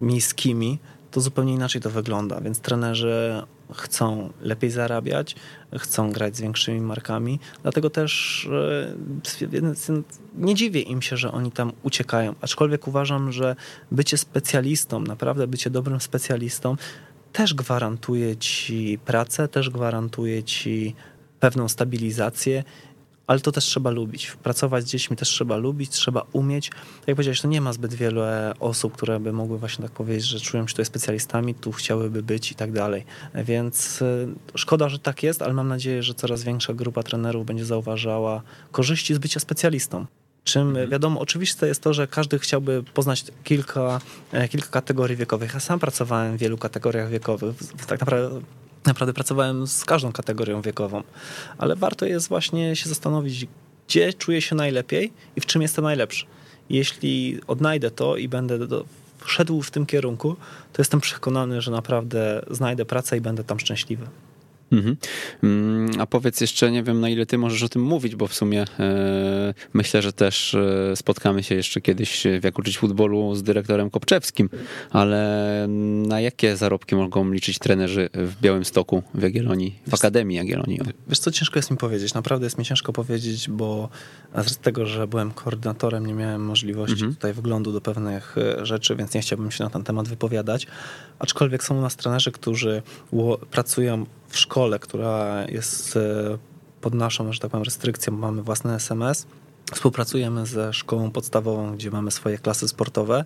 miejskimi, 0.02 0.80
to 1.14 1.22
zupełnie 1.22 1.54
inaczej 1.54 1.82
to 1.82 1.90
wygląda, 1.90 2.42
więc 2.42 2.60
trenerzy 2.60 3.44
chcą 3.74 4.30
lepiej 4.42 4.72
zarabiać, 4.72 5.36
chcą 5.78 6.12
grać 6.12 6.38
z 6.38 6.42
większymi 6.42 6.82
markami, 6.82 7.40
dlatego 7.62 7.90
też 7.90 8.50
e, 8.52 9.48
nie 10.36 10.56
dziwię 10.56 10.82
im 10.82 11.02
się, 11.02 11.18
że 11.18 11.32
oni 11.32 11.52
tam 11.52 11.72
uciekają, 11.84 12.36
aczkolwiek 12.42 12.88
uważam, 12.88 13.32
że 13.32 13.56
bycie 13.92 14.18
specjalistą, 14.18 15.00
naprawdę 15.00 15.48
bycie 15.48 15.70
dobrym 15.70 16.02
specjalistą 16.02 16.76
też 17.34 17.54
gwarantuje 17.54 18.38
ci 18.38 19.00
pracę, 19.06 19.48
też 19.48 19.70
gwarantuje 19.70 20.44
ci 20.44 20.96
pewną 21.40 21.70
stabilizację 21.70 22.64
ale 23.28 23.40
to 23.40 23.52
też 23.52 23.66
trzeba 23.66 23.90
lubić. 23.90 24.32
Pracować 24.44 24.84
z 24.84 24.88
dziećmi 24.88 25.18
też 25.18 25.30
trzeba 25.30 25.58
lubić, 25.58 25.90
trzeba 25.90 26.26
umieć. 26.34 26.70
Tak 26.70 27.08
jak 27.08 27.16
powiedziałeś, 27.16 27.42
to 27.42 27.48
nie 27.48 27.62
ma 27.62 27.74
zbyt 27.74 27.94
wiele 27.94 28.54
osób, 28.60 28.94
które 28.94 29.20
by 29.20 29.34
mogły 29.34 29.58
właśnie 29.58 29.84
tak 29.84 29.92
powiedzieć, 29.92 30.26
że 30.26 30.40
czują 30.40 30.68
się 30.68 30.74
tutaj 30.74 30.86
specjalistami, 30.86 31.56
tu 31.56 31.72
chciałyby 31.72 32.24
być 32.24 32.52
i 32.52 32.56
tak 32.56 32.72
dalej. 32.72 33.06
Więc 33.36 34.02
y, 34.02 34.28
szkoda, 34.56 34.90
że 34.90 35.00
tak 35.00 35.24
jest, 35.24 35.42
ale 35.42 35.54
mam 35.54 35.68
nadzieję, 35.68 36.04
że 36.04 36.14
coraz 36.14 36.44
większa 36.44 36.74
grupa 36.74 37.04
trenerów 37.04 37.46
będzie 37.46 37.66
zauważała 37.66 38.42
korzyści 38.72 39.14
z 39.16 39.18
bycia 39.18 39.40
specjalistą. 39.40 40.06
Czym 40.44 40.68
Mhm. 40.68 40.90
wiadomo, 40.90 41.20
oczywiste 41.20 41.68
jest 41.68 41.82
to, 41.82 41.94
że 41.94 42.08
każdy 42.08 42.40
chciałby 42.40 42.84
poznać 42.94 43.26
kilka, 43.44 44.02
e, 44.32 44.48
kilka 44.48 44.70
kategorii 44.70 45.16
wiekowych. 45.18 45.54
Ja 45.54 45.60
sam 45.60 45.80
pracowałem 45.80 46.38
w 46.38 46.40
wielu 46.40 46.58
kategoriach 46.58 47.10
wiekowych. 47.10 47.56
Tak 47.88 48.00
naprawdę, 48.00 48.42
naprawdę 48.86 49.14
pracowałem 49.14 49.68
z 49.68 49.86
każdą 49.86 50.12
kategorią 50.12 50.62
wiekową, 50.62 51.04
ale 51.58 51.76
warto 51.76 52.06
jest 52.06 52.30
właśnie 52.30 52.76
się 52.76 52.90
zastanowić, 52.90 53.48
gdzie 53.88 54.14
czuję 54.14 54.42
się 54.42 54.56
najlepiej 54.56 55.14
i 55.36 55.42
w 55.42 55.46
czym 55.46 55.62
jestem 55.62 55.84
najlepszy. 55.84 56.26
Jeśli 56.70 57.40
odnajdę 57.48 57.92
to 57.92 58.18
i 58.18 58.28
będę 58.28 58.68
do, 58.68 58.86
szedł 59.26 59.62
w 59.62 59.72
tym 59.72 59.86
kierunku, 59.86 60.36
to 60.74 60.82
jestem 60.82 61.02
przekonany, 61.02 61.62
że 61.62 61.72
naprawdę 61.72 62.46
znajdę 62.52 62.86
pracę 62.86 63.18
i 63.18 63.22
będę 63.22 63.44
tam 63.44 63.60
szczęśliwy. 63.60 64.08
Mhm. 64.74 64.98
Mm, 65.44 65.92
A 66.00 66.06
powiedz 66.06 66.42
jeszcze, 66.42 66.72
nie 66.72 66.84
wiem 66.84 67.00
na 67.00 67.10
ile 67.10 67.26
ty 67.26 67.38
możesz 67.38 67.64
o 67.64 67.70
tym 67.70 67.82
mówić, 67.82 68.16
bo 68.16 68.28
w 68.28 68.34
sumie 68.34 68.66
e, 68.80 69.54
myślę, 69.74 70.02
że 70.02 70.14
też 70.14 70.56
e, 70.56 70.96
spotkamy 70.96 71.44
się 71.44 71.56
jeszcze 71.56 71.82
kiedyś 71.82 72.24
w 72.42 72.44
Jak 72.44 72.60
uczyć 72.60 72.78
futbolu 72.78 73.36
z 73.36 73.44
dyrektorem 73.44 73.90
Kopczewskim, 73.90 74.50
ale 74.90 75.66
na 76.08 76.22
jakie 76.22 76.58
zarobki 76.58 76.96
mogą 76.96 77.32
liczyć 77.32 77.60
trenerzy 77.60 78.10
w 78.14 78.34
Białymstoku, 78.42 79.04
w 79.14 79.22
Jagiellonii, 79.22 79.80
w 79.88 79.94
Akademii 79.94 80.38
Jagiellonii? 80.38 80.80
Wiesz 81.08 81.20
co, 81.20 81.32
ciężko 81.32 81.60
jest 81.60 81.72
mi 81.72 81.78
powiedzieć. 81.78 82.14
Naprawdę 82.14 82.46
jest 82.46 82.58
mi 82.58 82.66
ciężko 82.66 82.94
powiedzieć, 82.94 83.50
bo 83.50 83.90
z 84.48 84.58
tego, 84.58 84.86
że 84.86 85.08
byłem 85.08 85.32
koordynatorem, 85.32 86.06
nie 86.06 86.14
miałem 86.14 86.46
możliwości 86.46 86.94
Mhm. 86.94 87.16
tutaj 87.16 87.34
wglądu 87.34 87.72
do 87.72 87.82
pewnych 87.82 88.36
e, 88.38 88.66
rzeczy, 88.66 88.96
więc 88.96 89.14
nie 89.14 89.22
chciałbym 89.22 89.52
się 89.52 89.64
na 89.64 89.70
ten 89.70 89.84
temat 89.84 90.08
wypowiadać. 90.08 90.68
Aczkolwiek 91.24 91.64
są 91.64 91.78
u 91.78 91.82
nas 91.82 91.96
trenerzy, 91.96 92.32
którzy 92.32 92.82
pracują 93.52 94.06
w 94.28 94.38
szkole, 94.38 94.80
która 94.80 95.46
jest 95.50 95.98
e, 95.98 96.38
pod 96.82 96.94
naszą, 96.94 97.34
że 97.34 97.40
tak 97.40 97.52
powiem, 97.52 97.64
restrykcją. 97.64 98.14
Mamy 98.14 98.42
własny 98.44 98.74
SMS. 98.74 99.28
Współpracujemy 99.74 100.46
ze 100.46 100.74
szkołą 100.74 101.12
podstawową, 101.12 101.76
gdzie 101.76 101.92
mamy 101.92 102.12
swoje 102.12 102.38
klasy 102.38 102.68
sportowe. 102.68 103.26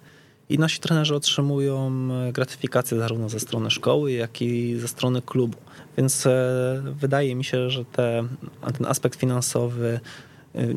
I 0.49 0.59
nasi 0.59 0.79
trenerzy 0.79 1.15
otrzymują 1.15 1.91
e, 2.11 2.31
gratyfikację 2.31 2.97
zarówno 2.97 3.29
ze 3.29 3.39
strony 3.39 3.71
szkoły, 3.71 4.11
jak 4.11 4.41
i 4.41 4.75
ze 4.79 4.87
strony 4.87 5.21
klubu. 5.21 5.57
Więc 5.97 6.25
e, 6.25 6.83
wydaje 6.99 7.35
mi 7.35 7.43
się, 7.43 7.69
że 7.69 7.85
te, 7.85 8.27
ten 8.77 8.85
aspekt 8.85 9.19
finansowy, 9.19 9.99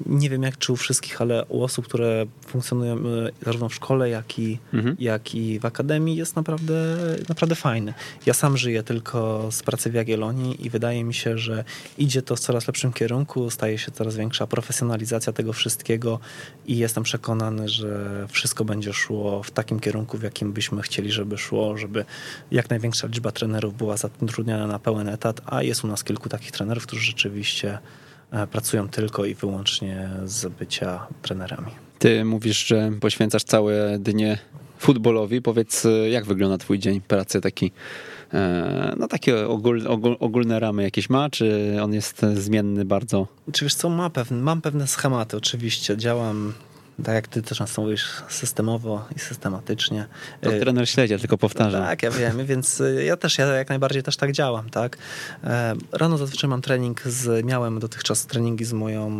nie 0.07 0.31
wiem 0.31 0.43
jak 0.43 0.59
czy 0.59 0.73
u 0.73 0.77
wszystkich, 0.77 1.21
ale 1.21 1.45
u 1.45 1.63
osób, 1.63 1.85
które 1.89 2.27
funkcjonują 2.47 2.97
e, 2.97 3.01
zarówno 3.43 3.69
w 3.69 3.75
szkole, 3.75 4.09
jak 4.11 4.39
i, 4.39 4.59
Mhm. 4.73 4.97
jak 4.99 5.35
i 5.35 5.61
w 5.61 5.65
akademii, 5.65 6.17
jest 6.17 6.37
naprawdę, 6.37 6.97
naprawdę 7.29 7.55
fajny. 7.55 7.95
Ja 8.27 8.35
sam 8.35 8.57
żyję 8.57 8.83
tylko 8.83 9.49
z 9.53 9.63
pracy 9.63 9.91
w 9.91 9.95
Jagiellonii 9.95 10.67
i 10.67 10.71
wydaje 10.71 11.05
mi 11.05 11.15
się, 11.15 11.39
że 11.39 11.65
idzie 11.99 12.23
to 12.23 12.37
w 12.37 12.41
coraz 12.41 12.67
lepszym 12.67 12.93
kierunku, 12.93 13.51
staje 13.51 13.79
się 13.79 13.93
coraz 13.93 14.17
większa 14.17 14.47
profesjonalizacja 14.47 15.33
tego 15.33 15.53
wszystkiego 15.53 16.19
i 16.67 16.79
jestem 16.79 17.03
przekonany, 17.03 17.69
że 17.69 18.27
wszystko 18.29 18.65
będzie 18.65 18.93
szło 18.93 19.43
w 19.43 19.51
takim 19.51 19.81
kierunku, 19.81 20.19
w 20.19 20.23
jakim 20.23 20.53
byśmy 20.53 20.83
chcieli, 20.83 21.13
żeby 21.13 21.39
szło, 21.39 21.77
żeby 21.77 22.05
jak 22.51 22.71
największa 22.71 23.07
liczba 23.07 23.33
trenerów 23.33 23.77
była 23.77 23.97
zatrudniana 23.97 24.67
na 24.67 24.79
pełen 24.79 25.09
etat, 25.09 25.41
a 25.47 25.63
jest 25.63 25.85
u 25.85 25.87
nas 25.87 26.05
kilku 26.05 26.29
takich 26.29 26.51
trenerów, 26.53 26.87
którzy 26.87 27.03
rzeczywiście 27.07 27.79
pracują 28.51 28.89
tylko 28.89 29.25
i 29.25 29.35
wyłącznie 29.35 30.11
z 30.25 30.47
bycia 30.53 31.07
trenerami. 31.23 31.71
Ty 31.99 32.25
mówisz, 32.25 32.67
że 32.67 32.91
poświęcasz 33.01 33.45
całe 33.45 33.99
dnie 33.99 34.39
futbolowi. 34.79 35.43
Powiedz, 35.43 35.87
e, 35.87 36.11
jak 36.11 36.25
wygląda 36.25 36.59
twój 36.59 36.79
dzień 36.79 37.01
pracy 37.01 37.41
taki? 37.41 37.73
e, 38.35 38.95
No 38.99 39.09
takie 39.09 39.49
ogól, 39.49 39.87
ogól, 39.89 40.17
ogólne 40.21 40.61
ramy 40.61 40.83
jakieś 40.83 41.11
ma, 41.11 41.31
czy 41.31 41.77
on 41.83 41.93
jest 41.95 42.23
zmienny 42.35 42.85
bardzo? 42.85 43.27
Czy 43.53 43.65
wiesz 43.65 43.75
co, 43.75 43.89
ma 43.91 44.11
pewne, 44.11 44.37
mam 44.43 44.61
pewne 44.61 44.87
schematy 44.87 45.37
oczywiście, 45.37 45.97
działam 45.97 46.53
tak 47.03 47.15
jak 47.15 47.29
ty 47.29 47.43
też 47.43 47.59
często 47.59 47.83
mówisz, 47.83 48.23
systemowo 48.29 49.05
i 49.17 49.19
systematycznie. 49.19 50.07
To 50.41 50.53
E, 50.53 50.61
trener 50.61 50.89
śledzia, 50.89 51.19
tylko 51.19 51.39
powtarzam. 51.39 51.83
Tak, 51.83 52.03
ja 52.03 52.11
wiem, 52.11 52.47
więc 52.47 52.81
y, 52.81 53.05
ja 53.05 53.17
też, 53.17 53.39
ja 53.39 53.47
jak 53.47 53.69
najbardziej 53.69 54.03
też 54.03 54.17
tak 54.17 54.33
działam, 54.33 54.71
tak. 54.71 54.99
E, 55.45 55.75
Rano 55.93 56.19
zazwyczaj 56.19 56.51
mam 56.51 56.63
trening 56.63 57.03
z, 57.03 57.45
miałem 57.45 57.79
dotychczas 57.79 58.27
treningi 58.27 58.65
z 58.65 58.73
moją, 58.73 59.11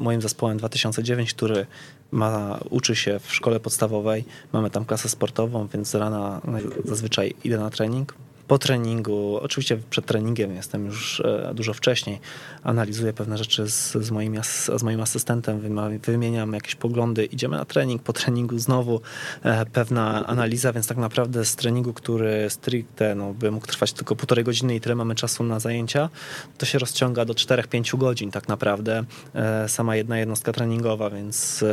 moim 0.00 0.22
zespołem 0.22 0.58
2009, 0.58 1.34
który 1.34 1.66
ma, 2.10 2.58
uczy 2.70 2.96
się 2.96 3.18
w 3.18 3.34
szkole 3.34 3.60
podstawowej, 3.60 4.24
mamy 4.52 4.70
tam 4.70 4.84
klasę 4.84 5.08
sportową, 5.08 5.66
więc 5.66 5.94
rana 5.94 6.40
zazwyczaj 6.84 7.34
idę 7.44 7.58
na 7.58 7.70
trening. 7.70 8.14
Po 8.48 8.58
treningu, 8.58 9.38
oczywiście 9.42 9.78
przed 9.90 10.06
treningiem 10.06 10.54
jestem 10.54 10.86
już 10.86 11.20
e, 11.20 11.54
dużo 11.54 11.74
wcześniej, 11.74 12.20
analizuję 12.62 13.12
pewne 13.12 13.38
rzeczy 13.38 13.70
z, 13.70 13.92
z, 13.92 14.10
moim, 14.10 14.40
z 14.76 14.82
moim 14.82 15.00
asystentem, 15.00 15.60
wymieniam 16.02 16.52
jakieś 16.52 16.74
poglądy, 16.74 17.24
idziemy 17.24 17.56
na 17.56 17.64
trening, 17.64 18.02
po 18.02 18.12
treningu 18.12 18.58
znowu 18.58 19.00
e, 19.42 19.66
pewna 19.66 20.26
analiza, 20.26 20.72
więc 20.72 20.86
tak 20.86 20.96
naprawdę 20.96 21.44
z 21.44 21.56
treningu, 21.56 21.92
który 21.92 22.50
stricte 22.50 23.14
no, 23.14 23.34
by 23.34 23.50
mógł 23.50 23.66
trwać 23.66 23.92
tylko 23.92 24.16
półtorej 24.16 24.44
godziny 24.44 24.74
i 24.74 24.80
tyle 24.80 24.94
mamy 24.94 25.14
czasu 25.14 25.44
na 25.44 25.60
zajęcia, 25.60 26.08
to 26.58 26.66
się 26.66 26.78
rozciąga 26.78 27.24
do 27.24 27.34
4-5 27.34 27.98
godzin 27.98 28.30
tak 28.30 28.48
naprawdę. 28.48 29.04
E, 29.34 29.68
sama 29.68 29.96
jedna 29.96 30.18
jednostka 30.18 30.52
treningowa, 30.52 31.10
więc 31.10 31.64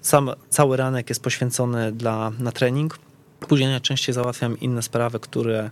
sam, 0.00 0.30
cały 0.50 0.76
ranek 0.76 1.08
jest 1.08 1.22
poświęcony 1.22 1.92
dla, 1.92 2.32
na 2.38 2.52
trening. 2.52 2.98
Później 3.48 3.70
najczęściej 3.70 4.14
załatwiam 4.14 4.60
inne 4.60 4.82
sprawy, 4.82 5.20
które 5.20 5.70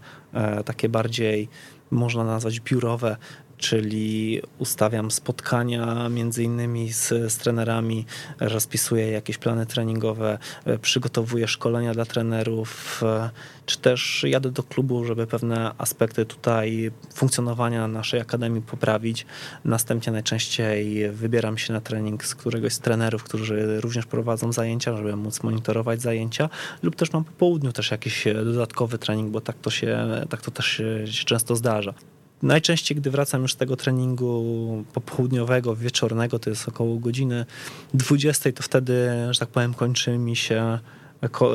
takie 0.64 0.88
bardziej 0.88 1.48
można 1.90 2.24
nazwać 2.24 2.60
biurowe, 2.60 3.16
czyli 3.60 4.40
ustawiam 4.58 5.10
spotkania 5.10 6.08
między 6.08 6.42
innymi 6.42 6.92
z, 6.92 7.08
z 7.08 7.36
trenerami, 7.36 8.06
rozpisuję 8.40 9.10
jakieś 9.10 9.38
plany 9.38 9.66
treningowe, 9.66 10.38
e, 10.64 10.78
przygotowuję 10.78 11.48
szkolenia 11.48 11.94
dla 11.94 12.04
trenerów, 12.04 13.02
e, 13.02 13.30
czy 13.66 13.78
też 13.78 14.24
jadę 14.28 14.50
do 14.50 14.62
klubu, 14.62 15.04
żeby 15.04 15.26
pewne 15.26 15.72
aspekty 15.78 16.26
tutaj 16.26 16.90
funkcjonowania 17.14 17.88
naszej 17.88 18.20
akademii 18.20 18.62
poprawić. 18.62 19.26
Następnie 19.64 20.12
najczęściej 20.12 21.10
wybieram 21.10 21.58
się 21.58 21.72
na 21.72 21.80
trening 21.80 22.24
z 22.24 22.34
któregoś 22.34 22.72
z 22.72 22.80
trenerów, 22.80 23.24
którzy 23.24 23.80
również 23.80 24.06
prowadzą 24.06 24.52
zajęcia, 24.52 24.96
żeby 24.96 25.16
móc 25.16 25.42
monitorować 25.42 26.02
zajęcia, 26.02 26.48
lub 26.82 26.96
też 26.96 27.12
mam 27.12 27.24
po 27.24 27.32
południu 27.32 27.72
też 27.72 27.90
jakiś 27.90 28.26
e, 28.26 28.34
dodatkowy 28.34 28.98
trening, 28.98 29.30
bo 29.30 29.40
tak 29.40 29.56
to 29.62 29.70
się, 29.70 29.98
tak 30.30 30.42
to 30.42 30.50
też 30.50 30.66
się, 30.66 31.04
często 31.24 31.56
zdarza. 31.56 31.94
Najczęściej, 32.42 32.96
gdy 32.96 33.10
wracam 33.10 33.42
już 33.42 33.52
z 33.52 33.56
tego 33.56 33.76
treningu 33.76 34.84
popołudniowego, 34.92 35.76
wieczornego, 35.76 36.38
to 36.38 36.50
jest 36.50 36.68
około 36.68 36.96
godziny 36.96 37.46
20, 37.94 38.52
to 38.52 38.62
wtedy, 38.62 39.10
że 39.30 39.40
tak 39.40 39.48
powiem, 39.48 39.74
kończy 39.74 40.18
mi 40.18 40.36
się, 40.36 40.78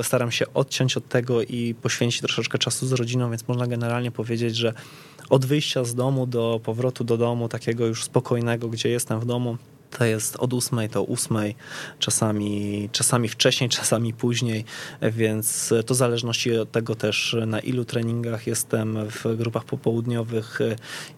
staram 0.01 0.31
się 0.31 0.45
odciąć 0.53 0.97
od 0.97 1.09
tego 1.09 1.41
i 1.41 1.75
poświęcić 1.81 2.21
troszeczkę 2.21 2.57
czasu 2.57 2.87
z 2.87 2.91
rodziną, 2.91 3.29
więc 3.29 3.47
można 3.47 3.67
generalnie 3.67 4.11
powiedzieć, 4.11 4.55
że 4.55 4.73
od 5.29 5.45
wyjścia 5.45 5.83
z 5.83 5.95
domu 5.95 6.27
do 6.27 6.59
powrotu 6.63 7.03
do 7.03 7.17
domu, 7.17 7.49
takiego 7.49 7.85
już 7.85 8.03
spokojnego, 8.03 8.67
gdzie 8.67 8.89
jestem 8.89 9.19
w 9.19 9.25
domu, 9.25 9.57
to 9.97 10.05
jest 10.05 10.35
od 10.35 10.53
ósmej 10.53 10.89
do 10.89 11.03
ósmej, 11.03 11.55
czasami, 11.99 12.89
czasami 12.91 13.29
wcześniej, 13.29 13.69
czasami 13.79 14.13
później, 14.13 14.65
więc 15.01 15.73
to 15.85 15.93
w 15.93 15.97
zależności 15.97 16.57
od 16.57 16.71
tego 16.71 16.95
też 16.95 17.35
na 17.47 17.59
ilu 17.59 17.85
treningach 17.85 18.47
jestem 18.47 18.97
w 19.09 19.35
grupach 19.37 19.63
popołudniowych, 19.63 20.59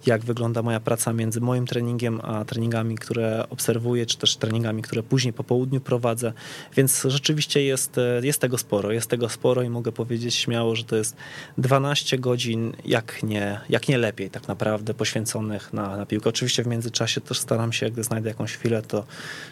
jak 0.05 0.21
wygląda 0.21 0.61
moja 0.61 0.79
praca 0.79 1.13
między 1.13 1.41
moim 1.41 1.67
treningiem 1.67 2.21
a 2.23 2.45
treningami, 2.45 2.95
które 2.95 3.49
obserwuję, 3.49 4.05
czy 4.05 4.17
też 4.17 4.35
treningami, 4.35 4.81
które 4.81 5.03
później 5.03 5.33
po 5.33 5.43
południu 5.43 5.81
prowadzę, 5.81 6.33
więc 6.75 7.03
rzeczywiście 7.07 7.63
jest, 7.63 7.95
jest 8.21 8.41
tego 8.41 8.57
sporo, 8.57 8.91
jest 8.91 9.09
tego 9.09 9.29
sporo 9.29 9.61
i 9.61 9.69
mogę 9.69 9.91
powiedzieć 9.91 10.35
śmiało, 10.35 10.75
że 10.75 10.83
to 10.83 10.95
jest 10.95 11.15
12 11.57 12.17
godzin, 12.19 12.73
jak 12.85 13.23
nie, 13.23 13.61
jak 13.69 13.87
nie 13.87 13.97
lepiej 13.97 14.29
tak 14.29 14.47
naprawdę 14.47 14.93
poświęconych 14.93 15.73
na, 15.73 15.97
na 15.97 16.05
piłkę. 16.05 16.29
Oczywiście 16.29 16.63
w 16.63 16.67
międzyczasie 16.67 17.21
też 17.21 17.39
staram 17.39 17.73
się, 17.73 17.89
gdy 17.89 18.03
znajdę 18.03 18.29
jakąś 18.29 18.57
chwilę, 18.67 18.81
to 18.81 19.03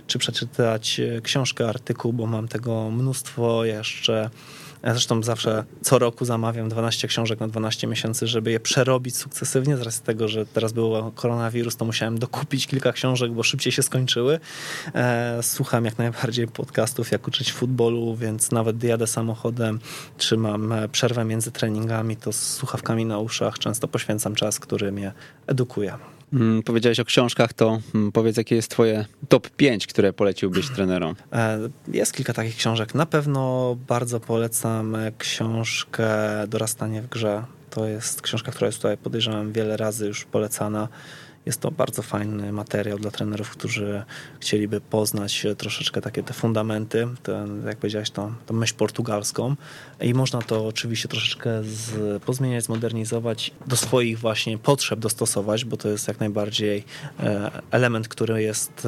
czy 0.08 0.20
przeczytać 0.20 1.00
e, 1.00 1.22
książkę, 1.22 1.70
artykuł, 1.70 2.14
bo 2.14 2.26
mam 2.26 2.48
tego 2.48 2.92
mnóstwo 2.92 3.66
jeszcze. 3.66 4.30
Ja 4.84 4.92
zresztą 4.92 5.24
zawsze 5.24 5.64
co 5.82 6.00
roku 6.00 6.26
zamawiam 6.26 6.70
12 6.70 7.08
książek 7.08 7.40
na 7.40 7.48
12 7.48 7.88
miesięcy, 7.88 8.28
żeby 8.28 8.52
je 8.52 8.60
przerobić 8.60 9.18
sukcesywnie. 9.18 9.78
Z 9.78 9.82
racji 9.82 10.04
tego, 10.04 10.28
że 10.28 10.46
teraz 10.46 10.74
był 10.74 11.12
koronawirus, 11.12 11.76
to 11.76 11.86
musiałem 11.86 12.20
dokupić 12.20 12.68
kilka 12.68 12.92
książek, 12.92 13.32
bo 13.32 13.44
szybciej 13.44 13.74
się 13.74 13.84
skończyły. 13.84 14.40
E, 14.96 15.40
Słucham 15.44 15.86
jak 15.86 15.98
najbardziej 15.98 16.48
podcastów, 16.48 17.12
jak 17.12 17.28
uczyć 17.28 17.54
futbolu, 17.54 18.16
więc 18.16 18.52
nawet 18.52 18.84
jadę 18.84 19.08
samochodem, 19.08 19.80
czy 20.18 20.38
mam 20.38 20.72
e, 20.72 20.90
przerwę 20.90 21.26
między 21.26 21.52
treningami, 21.52 22.18
to 22.18 22.34
z 22.34 22.54
słuchawkami 22.54 23.06
na 23.06 23.20
uszach 23.20 23.60
często 23.60 23.88
poświęcam 23.88 24.36
czas, 24.36 24.60
który 24.60 24.92
mnie 24.92 25.12
edukuje. 25.48 26.15
Mm, 26.36 26.64
Powiedziałeś 26.64 27.00
o 27.00 27.06
książkach, 27.06 27.54
to 27.54 27.80
mm, 27.96 28.12
powiedz, 28.12 28.38
jakie 28.38 28.56
jest 28.56 28.72
twoje 28.72 29.06
top 29.30 29.50
5, 29.50 29.88
które 29.88 30.14
poleciłbyś 30.14 30.70
trenerom? 30.70 31.16
E, 31.34 31.60
Jest 31.88 32.14
kilka 32.14 32.34
takich 32.34 32.56
książek. 32.56 32.96
Na 32.96 33.06
pewno 33.06 33.76
bardzo 33.88 34.20
polecam 34.20 34.98
książkę 35.18 36.08
Dorastanie 36.48 37.02
w 37.02 37.08
grze. 37.10 37.44
To 37.70 37.88
jest 37.88 38.22
książka, 38.22 38.52
która 38.52 38.66
jest 38.66 38.78
tutaj, 38.78 38.98
podejrzewam, 38.98 39.52
wiele 39.52 39.78
razy 39.78 40.08
już 40.08 40.26
polecana. 40.26 40.88
Jest 41.46 41.62
to 41.62 41.72
bardzo 41.72 42.02
fajny 42.02 42.52
materiał 42.52 43.00
dla 43.00 43.12
trenerów, 43.12 43.50
którzy 43.50 44.04
chcieliby 44.40 44.82
poznać 44.82 45.46
troszeczkę 45.58 46.02
takie 46.02 46.24
te 46.24 46.34
fundamenty, 46.34 47.08
ten, 47.24 47.66
jak 47.66 47.78
powiedziałeś, 47.78 48.10
tą, 48.10 48.34
tą 48.46 48.54
myśl 48.54 48.76
portugalską. 48.76 49.56
I 50.02 50.14
można 50.14 50.42
to 50.42 50.68
oczywiście 50.68 51.08
troszeczkę 51.08 51.64
z, 51.64 52.24
pozmieniać, 52.24 52.64
zmodernizować, 52.64 53.52
do 53.68 53.76
swoich 53.76 54.20
właśnie 54.20 54.58
potrzeb 54.58 55.00
dostosować, 55.00 55.66
bo 55.66 55.78
to 55.78 55.90
jest 55.90 56.08
jak 56.08 56.20
najbardziej 56.20 56.84
e, 57.20 57.52
element, 57.72 58.08
który 58.08 58.42
jest 58.42 58.88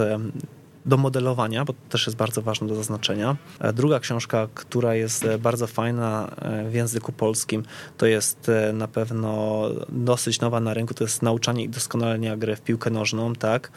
do 0.88 0.98
modelowania, 0.98 1.66
bo 1.66 1.74
to 1.74 1.80
też 1.90 2.08
jest 2.08 2.18
bardzo 2.18 2.42
ważne 2.42 2.68
do 2.68 2.76
zaznaczenia. 2.76 3.36
E, 3.60 3.74
druga 3.74 4.00
książka, 4.00 4.48
która 4.54 4.96
jest 4.96 5.26
e, 5.26 5.38
bardzo 5.38 5.68
fajna 5.68 6.36
e, 6.42 6.70
w 6.70 6.74
języku 6.74 7.12
polskim, 7.12 7.64
to 7.98 8.06
jest 8.06 8.52
na 8.74 8.88
pewno 8.88 9.64
dosyć 9.90 10.40
nowa 10.40 10.60
na 10.60 10.74
rynku, 10.74 10.94
to 10.94 11.04
jest 11.04 11.22
Nauczanie 11.22 11.64
i 11.64 11.70
doskonalenia 11.70 12.38
gry 12.38 12.56
w 12.56 12.62
piłkę 12.62 12.90
nożną, 12.90 13.34
tak, 13.34 13.72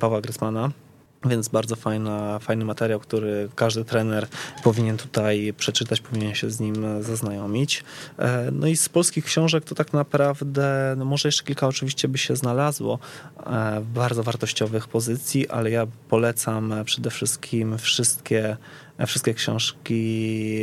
Pawła 0.00 0.20
Grysmana. 0.20 0.70
Więc 1.24 1.48
bardzo 1.48 1.76
fajna, 1.76 2.38
fajny 2.38 2.64
materiał, 2.64 3.00
który 3.00 3.48
każdy 3.54 3.84
trener 3.84 4.26
powinien 4.64 4.96
tutaj 4.96 5.54
przeczytać, 5.56 6.00
powinien 6.00 6.34
się 6.34 6.50
z 6.50 6.60
nim 6.60 7.02
zaznajomić. 7.02 7.84
E, 8.18 8.50
no 8.52 8.66
i 8.66 8.76
z 8.76 8.88
polskich 8.88 9.24
książek 9.24 9.64
to 9.64 9.74
tak 9.74 9.92
naprawdę, 9.92 10.94
no 10.96 11.04
może 11.04 11.28
jeszcze 11.28 11.44
kilka 11.44 11.66
oczywiście 11.66 12.08
by 12.08 12.18
się 12.18 12.36
znalazło 12.36 12.98
e, 13.46 13.82
bardzo 13.94 14.22
wartościowych 14.22 14.88
pozycji, 14.88 15.48
ale 15.48 15.70
ja 15.70 15.86
polecam 16.08 16.74
przede 16.84 17.10
wszystkim 17.10 17.78
wszystkie, 17.78 18.56
wszystkie 19.06 19.34
książki 19.34 20.56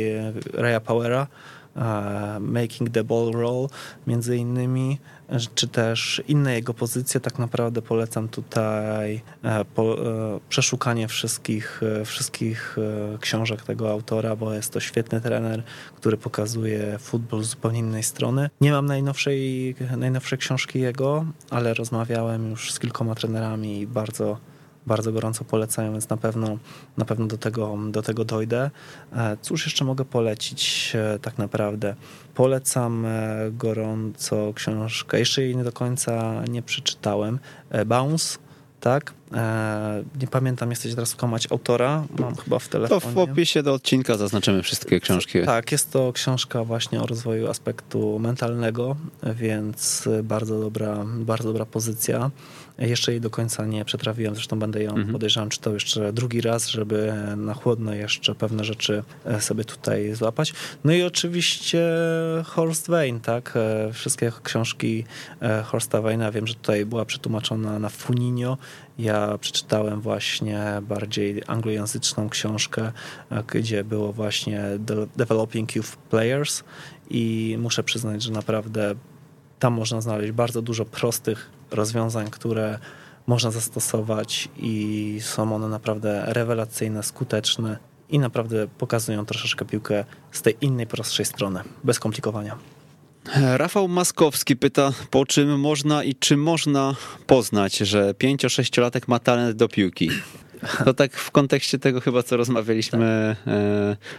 Raya 0.52 0.80
Powera, 0.80 1.26
e, 1.76 2.40
Making 2.40 2.90
the 2.90 3.04
Ball 3.04 3.32
Roll 3.32 3.68
między 4.06 4.36
innymi, 4.36 4.98
czy 5.54 5.68
też 5.68 6.22
inne 6.28 6.54
jego 6.54 6.74
pozycje, 6.74 7.20
tak 7.20 7.38
naprawdę 7.38 7.82
polecam 7.82 8.28
tutaj 8.28 9.20
e, 9.42 9.64
po, 9.64 10.06
e, 10.06 10.40
przeszukanie 10.48 11.08
wszystkich, 11.08 11.80
e, 12.00 12.04
wszystkich 12.04 12.76
książek 13.20 13.62
tego 13.62 13.90
autora, 13.90 14.36
bo 14.36 14.54
jest 14.54 14.72
to 14.72 14.80
świetny 14.80 15.20
trener, 15.20 15.62
który 15.96 16.16
pokazuje 16.16 16.98
futbol 16.98 17.44
z 17.44 17.48
zupełnie 17.48 17.78
innej 17.78 18.02
strony. 18.02 18.50
Nie 18.60 18.72
mam 18.72 18.86
najnowszej, 18.86 19.74
najnowszej 19.96 20.38
książki 20.38 20.80
jego, 20.80 21.24
ale 21.50 21.74
rozmawiałem 21.74 22.50
już 22.50 22.72
z 22.72 22.78
kilkoma 22.78 23.14
trenerami 23.14 23.80
i 23.80 23.86
bardzo 23.86 24.36
bardzo 24.86 25.12
gorąco 25.12 25.44
polecają, 25.44 25.92
więc 25.92 26.08
na 26.08 26.16
pewno, 26.16 26.58
na 26.96 27.04
pewno 27.04 27.26
do, 27.26 27.38
tego, 27.38 27.78
do 27.90 28.02
tego 28.02 28.24
dojdę. 28.24 28.70
Cóż 29.42 29.66
jeszcze 29.66 29.84
mogę 29.84 30.04
polecić 30.04 30.96
tak 31.22 31.38
naprawdę? 31.38 31.94
Polecam 32.40 33.06
e, 33.06 33.50
gorąco 33.50 34.52
książkę, 34.54 35.18
jeszcze 35.18 35.42
jej 35.42 35.56
nie 35.56 35.64
do 35.64 35.72
końca 35.72 36.42
nie 36.48 36.62
przeczytałem, 36.62 37.38
Bounce, 37.86 38.38
tak? 38.80 39.12
Nie 40.20 40.26
pamiętam, 40.30 40.70
jesteś 40.70 40.94
teraz 40.94 41.14
komać 41.14 41.52
autora, 41.52 42.04
mam 42.18 42.36
chyba 42.36 42.58
w 42.58 42.68
telefonie. 42.68 43.00
To 43.00 43.10
w 43.10 43.18
opisie 43.18 43.62
do 43.62 43.74
odcinka 43.74 44.16
zaznaczymy 44.16 44.62
wszystkie 44.62 45.00
książki. 45.00 45.38
Tak, 45.46 45.72
jest 45.72 45.92
to 45.92 46.12
książka 46.12 46.64
właśnie 46.64 47.00
o 47.00 47.06
rozwoju 47.06 47.48
aspektu 47.48 48.18
mentalnego, 48.18 48.96
więc 49.22 50.08
bardzo 50.22 50.60
dobra, 50.60 51.04
bardzo 51.06 51.48
dobra 51.48 51.66
pozycja. 51.66 52.30
Jeszcze 52.80 53.12
jej 53.12 53.20
do 53.20 53.30
końca 53.30 53.66
nie 53.66 53.84
przetrawiłem, 53.84 54.34
zresztą 54.34 54.58
będę 54.58 54.82
ją, 54.82 54.90
mhm. 54.90 55.12
podejrzewam, 55.12 55.48
czytał 55.48 55.74
jeszcze 55.74 56.12
drugi 56.12 56.40
raz, 56.40 56.68
żeby 56.68 57.12
na 57.36 57.54
chłodno 57.54 57.94
jeszcze 57.94 58.34
pewne 58.34 58.64
rzeczy 58.64 59.02
e, 59.24 59.40
sobie 59.40 59.64
tutaj 59.64 60.14
złapać. 60.14 60.52
No 60.84 60.92
i 60.92 61.02
oczywiście 61.02 61.82
Horst 62.44 62.88
Wayne, 62.88 63.20
tak? 63.20 63.52
E, 63.56 63.92
wszystkie 63.92 64.32
książki 64.42 65.04
e, 65.42 65.62
Horsta 65.62 65.98
Wayne'a, 65.98 66.32
wiem, 66.32 66.46
że 66.46 66.54
tutaj 66.54 66.86
była 66.86 67.04
przetłumaczona 67.04 67.78
na 67.78 67.88
Funinio. 67.88 68.58
Ja 69.00 69.38
przeczytałem 69.38 70.00
właśnie 70.00 70.64
bardziej 70.82 71.42
anglojęzyczną 71.46 72.28
książkę, 72.28 72.92
gdzie 73.46 73.84
było 73.84 74.12
właśnie 74.12 74.62
Developing 75.16 75.76
Youth 75.76 75.96
Players 75.96 76.62
i 77.10 77.56
muszę 77.60 77.82
przyznać, 77.82 78.22
że 78.22 78.32
naprawdę 78.32 78.94
tam 79.58 79.72
można 79.72 80.00
znaleźć 80.00 80.32
bardzo 80.32 80.62
dużo 80.62 80.84
prostych 80.84 81.50
rozwiązań, 81.70 82.30
które 82.30 82.78
można 83.26 83.50
zastosować 83.50 84.48
i 84.56 85.18
są 85.22 85.54
one 85.54 85.68
naprawdę 85.68 86.24
rewelacyjne, 86.26 87.02
skuteczne 87.02 87.78
i 88.08 88.18
naprawdę 88.18 88.66
pokazują 88.78 89.26
troszeczkę 89.26 89.64
piłkę 89.64 90.04
z 90.32 90.42
tej 90.42 90.56
innej, 90.60 90.86
prostszej 90.86 91.26
strony, 91.26 91.60
bez 91.84 92.00
komplikowania. 92.00 92.79
Rafał 93.56 93.88
Maskowski 93.88 94.56
pyta, 94.56 94.92
po 95.10 95.26
czym 95.26 95.60
można 95.60 96.04
i 96.04 96.14
czy 96.14 96.36
można 96.36 96.94
poznać, 97.26 97.76
że 97.76 98.12
5-6-latek 98.12 99.00
ma 99.06 99.18
talent 99.18 99.56
do 99.56 99.68
piłki? 99.68 100.10
To 100.84 100.94
tak 100.94 101.12
w 101.12 101.30
kontekście 101.30 101.78
tego 101.78 102.00
chyba, 102.00 102.22
co 102.22 102.36
rozmawialiśmy 102.36 103.36
tak. 103.44 103.54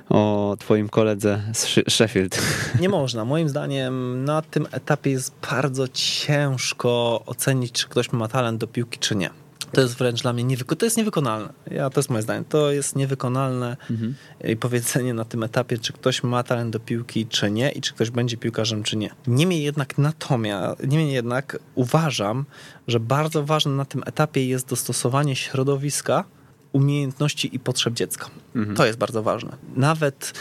o 0.09 0.55
twoim 0.59 0.89
koledze 0.89 1.41
z 1.53 1.91
Sheffield. 1.93 2.41
Nie 2.79 2.89
można. 2.89 3.25
Moim 3.25 3.49
zdaniem 3.49 4.25
na 4.25 4.41
tym 4.41 4.67
etapie 4.71 5.11
jest 5.11 5.33
bardzo 5.51 5.87
ciężko 5.87 7.23
ocenić, 7.25 7.71
czy 7.71 7.87
ktoś 7.87 8.11
ma 8.11 8.27
talent 8.27 8.59
do 8.59 8.67
piłki, 8.67 8.99
czy 8.99 9.15
nie. 9.15 9.29
To 9.71 9.81
jest 9.81 9.97
wręcz 9.97 10.21
dla 10.21 10.33
mnie 10.33 10.43
niewyko- 10.43 10.75
to 10.75 10.85
jest 10.85 10.97
niewykonalne. 10.97 11.53
Ja, 11.71 11.89
to 11.89 11.99
jest 11.99 12.09
moje 12.09 12.21
zdanie. 12.21 12.43
To 12.49 12.71
jest 12.71 12.95
niewykonalne 12.95 13.77
mhm. 13.89 14.15
powiedzenie 14.59 15.13
na 15.13 15.25
tym 15.25 15.43
etapie, 15.43 15.77
czy 15.77 15.93
ktoś 15.93 16.23
ma 16.23 16.43
talent 16.43 16.73
do 16.73 16.79
piłki, 16.79 17.25
czy 17.25 17.51
nie 17.51 17.71
i 17.71 17.81
czy 17.81 17.93
ktoś 17.93 18.09
będzie 18.09 18.37
piłkarzem, 18.37 18.83
czy 18.83 18.97
nie. 18.97 19.09
Niemniej 19.27 19.63
jednak 19.63 19.97
natomiast, 19.97 20.87
niemniej 20.87 21.13
jednak 21.13 21.59
uważam, 21.75 22.45
że 22.87 22.99
bardzo 22.99 23.43
ważne 23.43 23.71
na 23.71 23.85
tym 23.85 24.03
etapie 24.05 24.47
jest 24.47 24.67
dostosowanie 24.67 25.35
środowiska, 25.35 26.23
umiejętności 26.71 27.55
i 27.55 27.59
potrzeb 27.59 27.93
dziecka. 27.93 28.29
Mhm. 28.55 28.75
To 28.77 28.85
jest 28.85 28.97
bardzo 28.97 29.23
ważne. 29.23 29.57
Nawet 29.75 30.33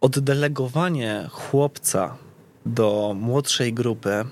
oddelegowanie 0.00 1.28
chłopca 1.30 2.16
do 2.66 3.14
młodszej 3.20 3.72
grupy, 3.72 4.24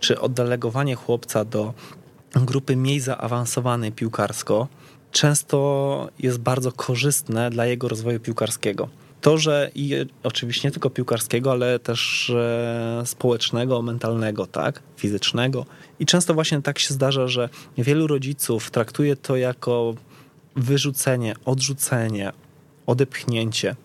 czy 0.00 0.20
oddelegowanie 0.20 0.94
chłopca 0.94 1.44
do 1.44 1.74
grupy 2.34 2.76
mniej 2.76 3.00
zaawansowanej 3.00 3.92
piłkarsko 3.92 4.68
często 5.12 6.08
jest 6.18 6.38
bardzo 6.38 6.72
korzystne 6.72 7.50
dla 7.50 7.66
jego 7.66 7.88
rozwoju 7.88 8.20
piłkarskiego. 8.20 8.88
To, 9.20 9.38
że 9.38 9.70
i 9.74 9.94
oczywiście 10.22 10.68
nie 10.68 10.72
tylko 10.72 10.90
piłkarskiego, 10.90 11.50
ale 11.50 11.78
też 11.78 12.30
e, 12.30 13.02
społecznego, 13.04 13.82
mentalnego, 13.82 14.46
tak, 14.46 14.82
fizycznego. 14.96 15.66
I 15.98 16.06
często 16.06 16.34
właśnie 16.34 16.62
tak 16.62 16.78
się 16.78 16.94
zdarza, 16.94 17.28
że 17.28 17.48
wielu 17.78 18.06
rodziców 18.06 18.70
traktuje 18.70 19.16
to 19.16 19.36
jako 19.36 19.94
wyrzucenie, 20.56 21.34
odrzucenie, 21.44 22.32
odepchnięcie, 22.86 23.76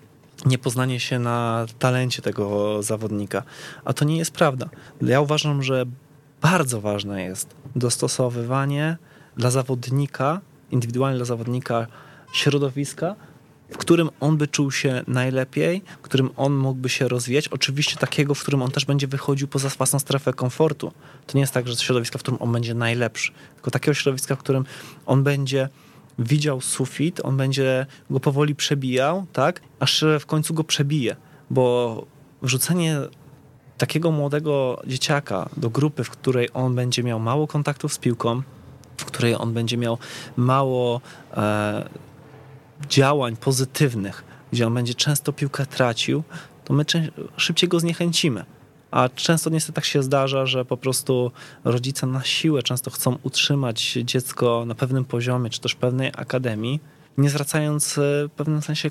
niepoznanie 0.45 0.99
się 0.99 1.19
na 1.19 1.65
talencie 1.79 2.21
tego 2.21 2.83
zawodnika. 2.83 3.43
A 3.85 3.93
to 3.93 4.05
nie 4.05 4.17
jest 4.17 4.31
prawda. 4.31 4.69
Ja 5.01 5.21
uważam, 5.21 5.63
że 5.63 5.85
bardzo 6.51 6.81
ważne 6.81 7.23
jest 7.23 7.55
dostosowywanie 7.75 8.97
dla 9.37 9.51
zawodnika, 9.51 10.41
indywidualnie 10.71 11.17
dla 11.17 11.25
zawodnika 11.25 11.87
środowiska, 12.33 13.15
w 13.69 13.77
którym 13.77 14.09
on 14.19 14.37
by 14.37 14.47
czuł 14.47 14.71
się 14.71 15.03
najlepiej, 15.07 15.81
w 15.97 16.01
którym 16.01 16.29
on 16.37 16.55
mógłby 16.55 16.89
się 16.89 17.07
rozwijać. 17.07 17.47
Oczywiście 17.47 17.97
takiego, 17.97 18.35
w 18.35 18.41
którym 18.41 18.61
on 18.61 18.71
też 18.71 18.85
będzie 18.85 19.07
wychodził 19.07 19.47
poza 19.47 19.69
własną 19.69 19.99
strefę 19.99 20.33
komfortu. 20.33 20.91
To 21.27 21.37
nie 21.37 21.41
jest 21.41 21.53
tak, 21.53 21.67
że 21.67 21.75
środowiska, 21.75 22.19
w 22.19 22.21
którym 22.21 22.41
on 22.41 22.51
będzie 22.51 22.73
najlepszy, 22.73 23.31
tylko 23.55 23.71
takiego 23.71 23.93
środowiska, 23.93 24.35
w 24.35 24.39
którym 24.39 24.65
on 25.05 25.23
będzie 25.23 25.69
widział 26.19 26.61
sufit, 26.61 27.21
on 27.23 27.37
będzie 27.37 27.85
go 28.09 28.19
powoli 28.19 28.55
przebijał, 28.55 29.25
tak, 29.33 29.61
aż 29.79 30.05
w 30.19 30.25
końcu 30.25 30.53
go 30.53 30.63
przebije, 30.63 31.15
bo 31.49 32.05
wrzucenie 32.41 32.99
takiego 33.77 34.11
młodego 34.11 34.81
dzieciaka 34.87 35.49
do 35.57 35.69
grupy, 35.69 36.03
w 36.03 36.09
której 36.09 36.49
on 36.53 36.75
będzie 36.75 37.03
miał 37.03 37.19
mało 37.19 37.47
kontaktów 37.47 37.93
z 37.93 37.97
piłką, 37.97 38.41
w 38.97 39.05
której 39.05 39.35
on 39.35 39.53
będzie 39.53 39.77
miał 39.77 39.97
mało 40.37 41.01
e, 41.33 41.89
działań 42.89 43.35
pozytywnych, 43.35 44.23
gdzie 44.51 44.67
on 44.67 44.73
będzie 44.73 44.93
często 44.93 45.33
piłkę 45.33 45.65
tracił, 45.65 46.23
to 46.65 46.73
my 46.73 46.85
szybciej 47.37 47.69
go 47.69 47.79
zniechęcimy. 47.79 48.45
A 48.91 49.09
często 49.09 49.49
niestety 49.49 49.75
tak 49.75 49.85
się 49.85 50.03
zdarza, 50.03 50.45
że 50.45 50.65
po 50.65 50.77
prostu 50.77 51.31
rodzice 51.63 52.07
na 52.07 52.23
siłę 52.23 52.63
często 52.63 52.91
chcą 52.91 53.17
utrzymać 53.23 53.97
dziecko 54.03 54.63
na 54.67 54.75
pewnym 54.75 55.05
poziomie, 55.05 55.49
czy 55.49 55.61
też 55.61 55.75
pewnej 55.75 56.11
akademii, 56.17 56.79
nie 57.17 57.29
zwracając 57.29 57.97
e, 57.97 58.01
w 58.27 58.31
pewnym 58.35 58.61
sensie 58.61 58.89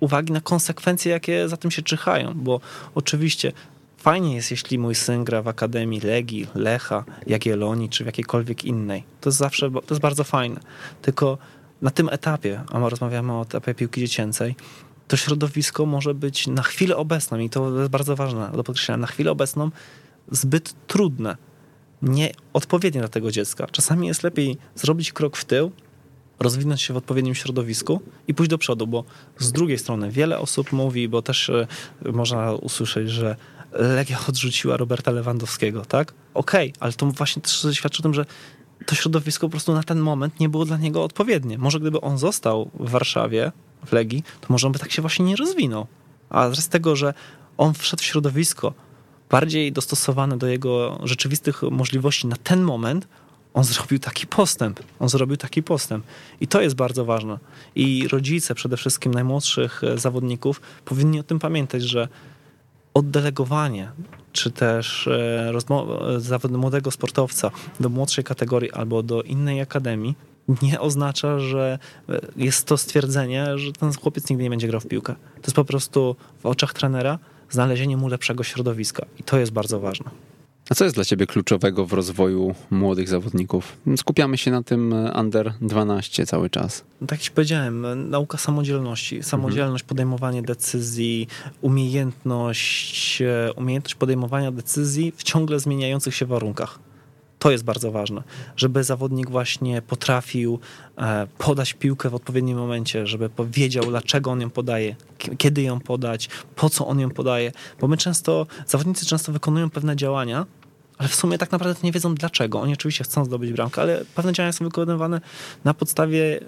uwagi 0.00 0.32
na 0.32 0.40
konsekwencje, 0.40 1.12
jakie 1.12 1.48
za 1.48 1.56
tym 1.56 1.70
się 1.70 1.82
czyhają, 1.82 2.32
bo 2.34 2.60
oczywiście 2.94 3.52
Fajnie 4.00 4.34
jest, 4.34 4.50
jeśli 4.50 4.78
mój 4.78 4.94
syn 4.94 5.24
gra 5.24 5.42
w 5.42 5.48
Akademii 5.48 6.00
Legii, 6.00 6.46
Lecha, 6.54 7.04
Jagiellonii 7.26 7.88
czy 7.88 8.04
w 8.04 8.06
jakiejkolwiek 8.06 8.64
innej. 8.64 9.04
To 9.20 9.28
jest 9.28 9.38
zawsze, 9.38 9.70
to 9.70 9.94
jest 9.94 10.02
bardzo 10.02 10.24
fajne. 10.24 10.60
Tylko 11.02 11.38
na 11.82 11.90
tym 11.90 12.08
etapie, 12.08 12.62
a 12.72 12.78
my 12.78 12.90
rozmawiamy 12.90 13.32
o 13.32 13.42
etapie 13.42 13.74
piłki 13.74 14.00
dziecięcej, 14.00 14.56
to 15.08 15.16
środowisko 15.16 15.86
może 15.86 16.14
być 16.14 16.46
na 16.46 16.62
chwilę 16.62 16.96
obecną, 16.96 17.38
i 17.38 17.50
to 17.50 17.78
jest 17.78 17.90
bardzo 17.90 18.16
ważne 18.16 18.50
do 18.54 18.64
podkreślenia, 18.64 18.96
na 18.96 19.06
chwilę 19.06 19.30
obecną 19.30 19.70
zbyt 20.30 20.74
trudne. 20.86 21.36
nieodpowiednie 22.02 23.00
dla 23.00 23.08
tego 23.08 23.30
dziecka. 23.30 23.66
Czasami 23.66 24.06
jest 24.06 24.22
lepiej 24.22 24.58
zrobić 24.74 25.12
krok 25.12 25.36
w 25.36 25.44
tył, 25.44 25.72
rozwinąć 26.38 26.82
się 26.82 26.94
w 26.94 26.96
odpowiednim 26.96 27.34
środowisku 27.34 28.00
i 28.28 28.34
pójść 28.34 28.50
do 28.50 28.58
przodu, 28.58 28.86
bo 28.86 29.04
z 29.38 29.52
drugiej 29.52 29.78
strony 29.78 30.10
wiele 30.10 30.38
osób 30.38 30.72
mówi, 30.72 31.08
bo 31.08 31.22
też 31.22 31.50
e, 31.50 31.66
można 32.12 32.52
usłyszeć, 32.52 33.10
że 33.10 33.36
Legia 33.72 34.18
odrzuciła 34.28 34.76
Roberta 34.76 35.10
Lewandowskiego, 35.10 35.84
tak? 35.84 36.14
Okej, 36.34 36.68
okay, 36.68 36.80
ale 36.80 36.92
to 36.92 37.06
właśnie 37.06 37.42
też 37.42 37.66
świadczy 37.72 37.98
o 37.98 38.02
tym, 38.02 38.14
że 38.14 38.26
to 38.86 38.94
środowisko 38.94 39.46
po 39.46 39.50
prostu 39.50 39.72
na 39.72 39.82
ten 39.82 40.00
moment 40.00 40.40
nie 40.40 40.48
było 40.48 40.64
dla 40.64 40.76
niego 40.76 41.04
odpowiednie. 41.04 41.58
Może 41.58 41.80
gdyby 41.80 42.00
on 42.00 42.18
został 42.18 42.70
w 42.74 42.90
Warszawie, 42.90 43.52
w 43.86 43.92
Legii, 43.92 44.24
to 44.40 44.46
może 44.48 44.66
on 44.66 44.72
by 44.72 44.78
tak 44.78 44.92
się 44.92 45.02
właśnie 45.02 45.24
nie 45.24 45.36
rozwinął. 45.36 45.86
A 46.30 46.54
z 46.54 46.68
tego, 46.68 46.96
że 46.96 47.14
on 47.56 47.74
wszedł 47.74 48.02
w 48.02 48.06
środowisko 48.06 48.72
bardziej 49.30 49.72
dostosowane 49.72 50.38
do 50.38 50.46
jego 50.46 51.00
rzeczywistych 51.04 51.62
możliwości 51.62 52.26
na 52.26 52.36
ten 52.36 52.62
moment, 52.62 53.08
on 53.54 53.64
zrobił 53.64 53.98
taki 53.98 54.26
postęp. 54.26 54.80
On 54.98 55.08
zrobił 55.08 55.36
taki 55.36 55.62
postęp. 55.62 56.04
I 56.40 56.46
to 56.48 56.60
jest 56.60 56.76
bardzo 56.76 57.04
ważne. 57.04 57.38
I 57.74 58.08
rodzice, 58.08 58.54
przede 58.54 58.76
wszystkim 58.76 59.14
najmłodszych 59.14 59.82
zawodników, 59.94 60.60
powinni 60.84 61.20
o 61.20 61.22
tym 61.22 61.38
pamiętać, 61.38 61.82
że 61.82 62.08
oddelegowanie, 62.94 63.90
czy 64.32 64.50
też 64.50 65.06
e, 65.06 65.52
zawód 66.18 66.52
młodego 66.52 66.90
sportowca 66.90 67.50
do 67.80 67.88
młodszej 67.88 68.24
kategorii 68.24 68.72
albo 68.72 69.02
do 69.02 69.22
innej 69.22 69.60
akademii 69.60 70.14
nie 70.62 70.80
oznacza, 70.80 71.38
że 71.38 71.78
e, 72.08 72.20
jest 72.36 72.66
to 72.66 72.76
stwierdzenie, 72.76 73.58
że 73.58 73.72
ten 73.72 73.92
chłopiec 73.92 74.30
nigdy 74.30 74.44
nie 74.44 74.50
będzie 74.50 74.68
grał 74.68 74.80
w 74.80 74.86
piłkę. 74.86 75.14
To 75.14 75.42
jest 75.42 75.56
po 75.56 75.64
prostu 75.64 76.16
w 76.40 76.46
oczach 76.46 76.72
trenera 76.74 77.18
znalezienie 77.50 77.96
mu 77.96 78.08
lepszego 78.08 78.42
środowiska 78.44 79.06
i 79.18 79.22
to 79.22 79.38
jest 79.38 79.52
bardzo 79.52 79.80
ważne. 79.80 80.10
A 80.70 80.74
co 80.74 80.84
jest 80.84 80.96
dla 80.96 81.04
ciebie 81.04 81.26
kluczowego 81.26 81.86
w 81.86 81.92
rozwoju 81.92 82.54
młodych 82.70 83.08
zawodników? 83.08 83.76
Skupiamy 83.96 84.38
się 84.38 84.50
na 84.50 84.62
tym 84.62 84.92
e, 84.92 85.12
under 85.20 85.52
12 85.60 86.26
cały 86.26 86.50
czas. 86.50 86.84
No 87.00 87.06
tak 87.06 87.18
jak 87.18 87.24
ci 87.24 87.30
powiedziałem, 87.30 88.10
nauka 88.10 88.38
samodzielności, 88.38 89.22
samodzielność, 89.22 89.82
mhm. 89.82 89.88
podejmowanie 89.88 90.42
decyzji, 90.42 91.28
umiejętność, 91.60 93.22
e, 93.22 93.52
umiejętność 93.52 93.94
podejmowania 93.94 94.52
decyzji 94.52 95.12
w 95.16 95.22
ciągle 95.22 95.60
zmieniających 95.60 96.14
się 96.14 96.26
warunkach. 96.26 96.78
To 97.38 97.50
jest 97.50 97.64
bardzo 97.64 97.92
ważne, 97.92 98.22
żeby 98.56 98.84
zawodnik 98.84 99.30
właśnie 99.30 99.82
potrafił 99.82 100.58
e, 100.98 101.26
podać 101.38 101.74
piłkę 101.74 102.10
w 102.10 102.14
odpowiednim 102.14 102.58
momencie, 102.58 103.06
żeby 103.06 103.28
powiedział, 103.28 103.84
dlaczego 103.84 104.30
on 104.30 104.40
ją 104.40 104.50
podaje, 104.50 104.96
kiedy 105.38 105.62
ją 105.62 105.80
podać, 105.80 106.28
po 106.56 106.70
co 106.70 106.86
on 106.86 107.00
ją 107.00 107.10
podaje, 107.10 107.52
bo 107.80 107.88
my 107.88 107.96
często, 107.96 108.46
zawodnicy 108.66 109.06
często 109.06 109.32
wykonują 109.32 109.70
pewne 109.70 109.96
działania, 109.96 110.46
ale 111.00 111.08
w 111.08 111.14
sumie 111.14 111.38
tak 111.38 111.52
naprawdę 111.52 111.80
nie 111.82 111.92
wiedzą 111.92 112.14
dlaczego. 112.14 112.60
Oni 112.60 112.72
oczywiście 112.72 113.04
chcą 113.04 113.24
zdobyć 113.24 113.52
bramkę, 113.52 113.82
ale 113.82 114.04
pewne 114.14 114.32
działania 114.32 114.52
są 114.52 114.64
wykonywane 114.64 115.20
na 115.64 115.74
podstawie 115.74 116.40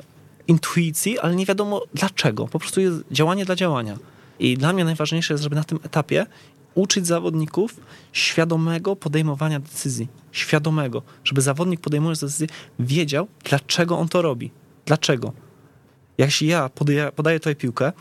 intuicji, 0.48 1.18
ale 1.18 1.34
nie 1.34 1.46
wiadomo 1.46 1.82
dlaczego. 1.94 2.48
Po 2.48 2.58
prostu 2.58 2.80
jest 2.80 2.96
działanie 3.10 3.44
dla 3.44 3.56
działania. 3.56 3.98
I 4.38 4.58
dla 4.58 4.72
mnie 4.72 4.84
najważniejsze 4.84 5.34
jest, 5.34 5.44
żeby 5.44 5.56
na 5.56 5.64
tym 5.64 5.78
etapie 5.82 6.26
uczyć 6.74 7.06
zawodników 7.06 7.76
świadomego 8.12 8.96
podejmowania 8.96 9.60
decyzji. 9.60 10.08
Świadomego, 10.32 11.02
żeby 11.24 11.40
zawodnik 11.40 11.80
podejmując 11.80 12.20
decyzję 12.20 12.46
wiedział, 12.78 13.28
dlaczego 13.44 13.98
on 13.98 14.08
to 14.08 14.22
robi. 14.22 14.50
Dlaczego? 14.86 15.32
Jeśli 16.18 16.46
ja 16.46 16.68
podaję, 16.68 17.12
podaję 17.16 17.40
tutaj 17.40 17.56
piłkę, 17.56 17.92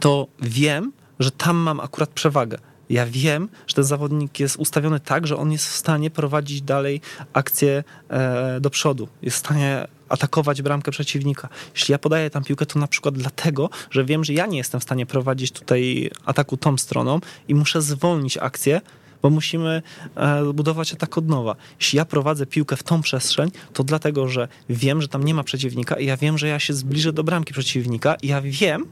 to 0.00 0.26
wiem, 0.42 0.92
że 1.18 1.30
tam 1.30 1.56
mam 1.56 1.80
akurat 1.80 2.10
przewagę. 2.10 2.58
Ja 2.90 3.06
wiem, 3.06 3.48
że 3.66 3.74
ten 3.74 3.84
zawodnik 3.84 4.40
jest 4.40 4.56
ustawiony 4.56 5.00
tak, 5.00 5.26
że 5.26 5.36
on 5.36 5.52
jest 5.52 5.68
w 5.68 5.72
stanie 5.72 6.10
prowadzić 6.10 6.62
dalej 6.62 7.00
akcję 7.32 7.84
e, 8.08 8.60
do 8.60 8.70
przodu. 8.70 9.08
Jest 9.22 9.36
w 9.36 9.40
stanie 9.40 9.86
atakować 10.08 10.62
bramkę 10.62 10.90
przeciwnika. 10.90 11.48
Jeśli 11.74 11.92
ja 11.92 11.98
podaję 11.98 12.30
tam 12.30 12.44
piłkę, 12.44 12.66
to 12.66 12.78
na 12.78 12.86
przykład 12.86 13.14
dlatego, 13.14 13.70
że 13.90 14.04
wiem, 14.04 14.24
że 14.24 14.32
ja 14.32 14.46
nie 14.46 14.58
jestem 14.58 14.80
w 14.80 14.82
stanie 14.82 15.06
prowadzić 15.06 15.52
tutaj 15.52 16.10
ataku 16.24 16.56
tą 16.56 16.76
stroną 16.76 17.20
i 17.48 17.54
muszę 17.54 17.82
zwolnić 17.82 18.38
akcję, 18.38 18.80
bo 19.22 19.30
musimy 19.30 19.82
e, 20.14 20.52
budować 20.52 20.92
atak 20.92 21.18
od 21.18 21.28
nowa. 21.28 21.56
Jeśli 21.80 21.96
ja 21.96 22.04
prowadzę 22.04 22.46
piłkę 22.46 22.76
w 22.76 22.82
tą 22.82 23.02
przestrzeń, 23.02 23.50
to 23.72 23.84
dlatego, 23.84 24.28
że 24.28 24.48
wiem, 24.68 25.02
że 25.02 25.08
tam 25.08 25.24
nie 25.24 25.34
ma 25.34 25.42
przeciwnika 25.42 25.94
i 25.94 26.06
ja 26.06 26.16
wiem, 26.16 26.38
że 26.38 26.48
ja 26.48 26.58
się 26.58 26.74
zbliżę 26.74 27.12
do 27.12 27.24
bramki 27.24 27.52
przeciwnika 27.52 28.14
i 28.14 28.28
ja 28.28 28.40
wiem, 28.42 28.86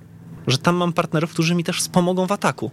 że 0.47 0.59
tam 0.59 0.77
mam 0.77 0.93
partnerów, 0.93 1.31
którzy 1.31 1.55
mi 1.55 1.65
też 1.65 1.81
wspomogą 1.81 2.27
w 2.27 2.33
ataku. 2.33 2.71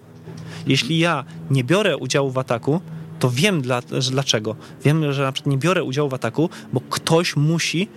Jeśli 0.68 0.99
ja 0.99 1.24
nie 1.49 1.64
biorę 1.64 1.97
udziału 1.97 2.32
w 2.32 2.38
ataku, 2.38 2.82
to 3.20 3.30
wiem 3.30 3.62
dla, 3.62 3.82
dlaczego. 4.12 4.55
Wiem, 4.84 5.14
że 5.14 5.24
na 5.24 5.32
przykład 5.32 5.51
nie 5.51 5.57
biorę 5.57 5.84
udziału 5.84 6.09
w 6.09 6.14
ataku, 6.14 6.49
bo 6.74 6.82
ktoś 6.89 7.36
musi 7.36 7.88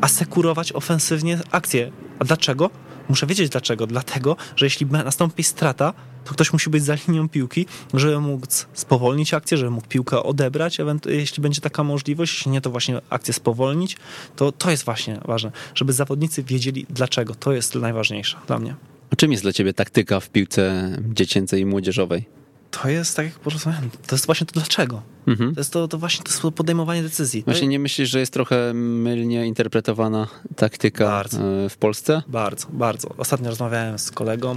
asekurować 0.00 0.72
ofensywnie 0.72 1.38
akcję. 1.50 1.92
A 2.18 2.24
dlaczego? 2.24 2.70
Muszę 3.08 3.26
wiedzieć 3.26 3.48
dlaczego. 3.48 3.86
Dlatego, 3.86 4.36
że 4.56 4.66
jeśli 4.66 4.86
nastąpi 4.86 5.42
strata, 5.42 5.94
to 6.24 6.32
ktoś 6.32 6.52
musi 6.52 6.70
być 6.70 6.84
za 6.84 6.94
linią 7.08 7.28
piłki, 7.28 7.66
żeby 7.94 8.20
mógł 8.20 8.46
spowolnić 8.72 9.34
akcję, 9.34 9.58
żeby 9.58 9.70
mógł 9.70 9.88
piłkę 9.88 10.22
odebrać, 10.22 10.78
jeśli 11.06 11.42
będzie 11.42 11.60
taka 11.60 11.84
możliwość. 11.84 12.34
Jeśli 12.34 12.50
nie, 12.50 12.60
to 12.60 12.70
właśnie 12.70 13.00
akcję 13.10 13.34
spowolnić. 13.34 13.96
To, 14.36 14.52
to 14.52 14.70
jest 14.70 14.84
właśnie 14.84 15.20
ważne, 15.24 15.52
żeby 15.74 15.92
zawodnicy 15.92 16.42
wiedzieli 16.42 16.86
dlaczego. 16.90 17.34
To 17.34 17.52
jest 17.52 17.74
najważniejsze 17.74 18.36
dla 18.46 18.58
mnie. 18.58 18.74
A 19.12 19.16
czym 19.16 19.32
jest 19.32 19.44
dla 19.44 19.52
ciebie 19.52 19.74
taktyka 19.74 20.20
w 20.20 20.30
piłce 20.30 20.90
dziecięcej 21.08 21.60
i 21.60 21.66
młodzieżowej? 21.66 22.28
To 22.70 22.88
jest, 22.88 23.16
tak 23.16 23.26
jak 23.26 23.34
porozmawiałem, 23.34 23.90
to 23.90 24.16
jest 24.16 24.26
właśnie 24.26 24.46
to 24.46 24.52
dlaczego. 24.52 25.02
Mhm. 25.26 25.54
To 25.54 25.60
jest 25.60 25.72
to, 25.72 25.88
to 25.88 25.98
właśnie 25.98 26.24
to 26.24 26.52
podejmowanie 26.52 27.02
decyzji. 27.02 27.42
Właśnie 27.46 27.68
nie 27.68 27.78
myślisz, 27.78 28.10
że 28.10 28.20
jest 28.20 28.32
trochę 28.32 28.74
mylnie 28.74 29.46
interpretowana 29.46 30.28
taktyka 30.56 31.06
bardzo. 31.06 31.38
E, 31.64 31.68
w 31.68 31.76
Polsce? 31.76 32.22
Bardzo, 32.28 32.66
bardzo. 32.70 33.08
Ostatnio 33.16 33.50
rozmawiałem 33.50 33.98
z 33.98 34.10
kolegą, 34.10 34.56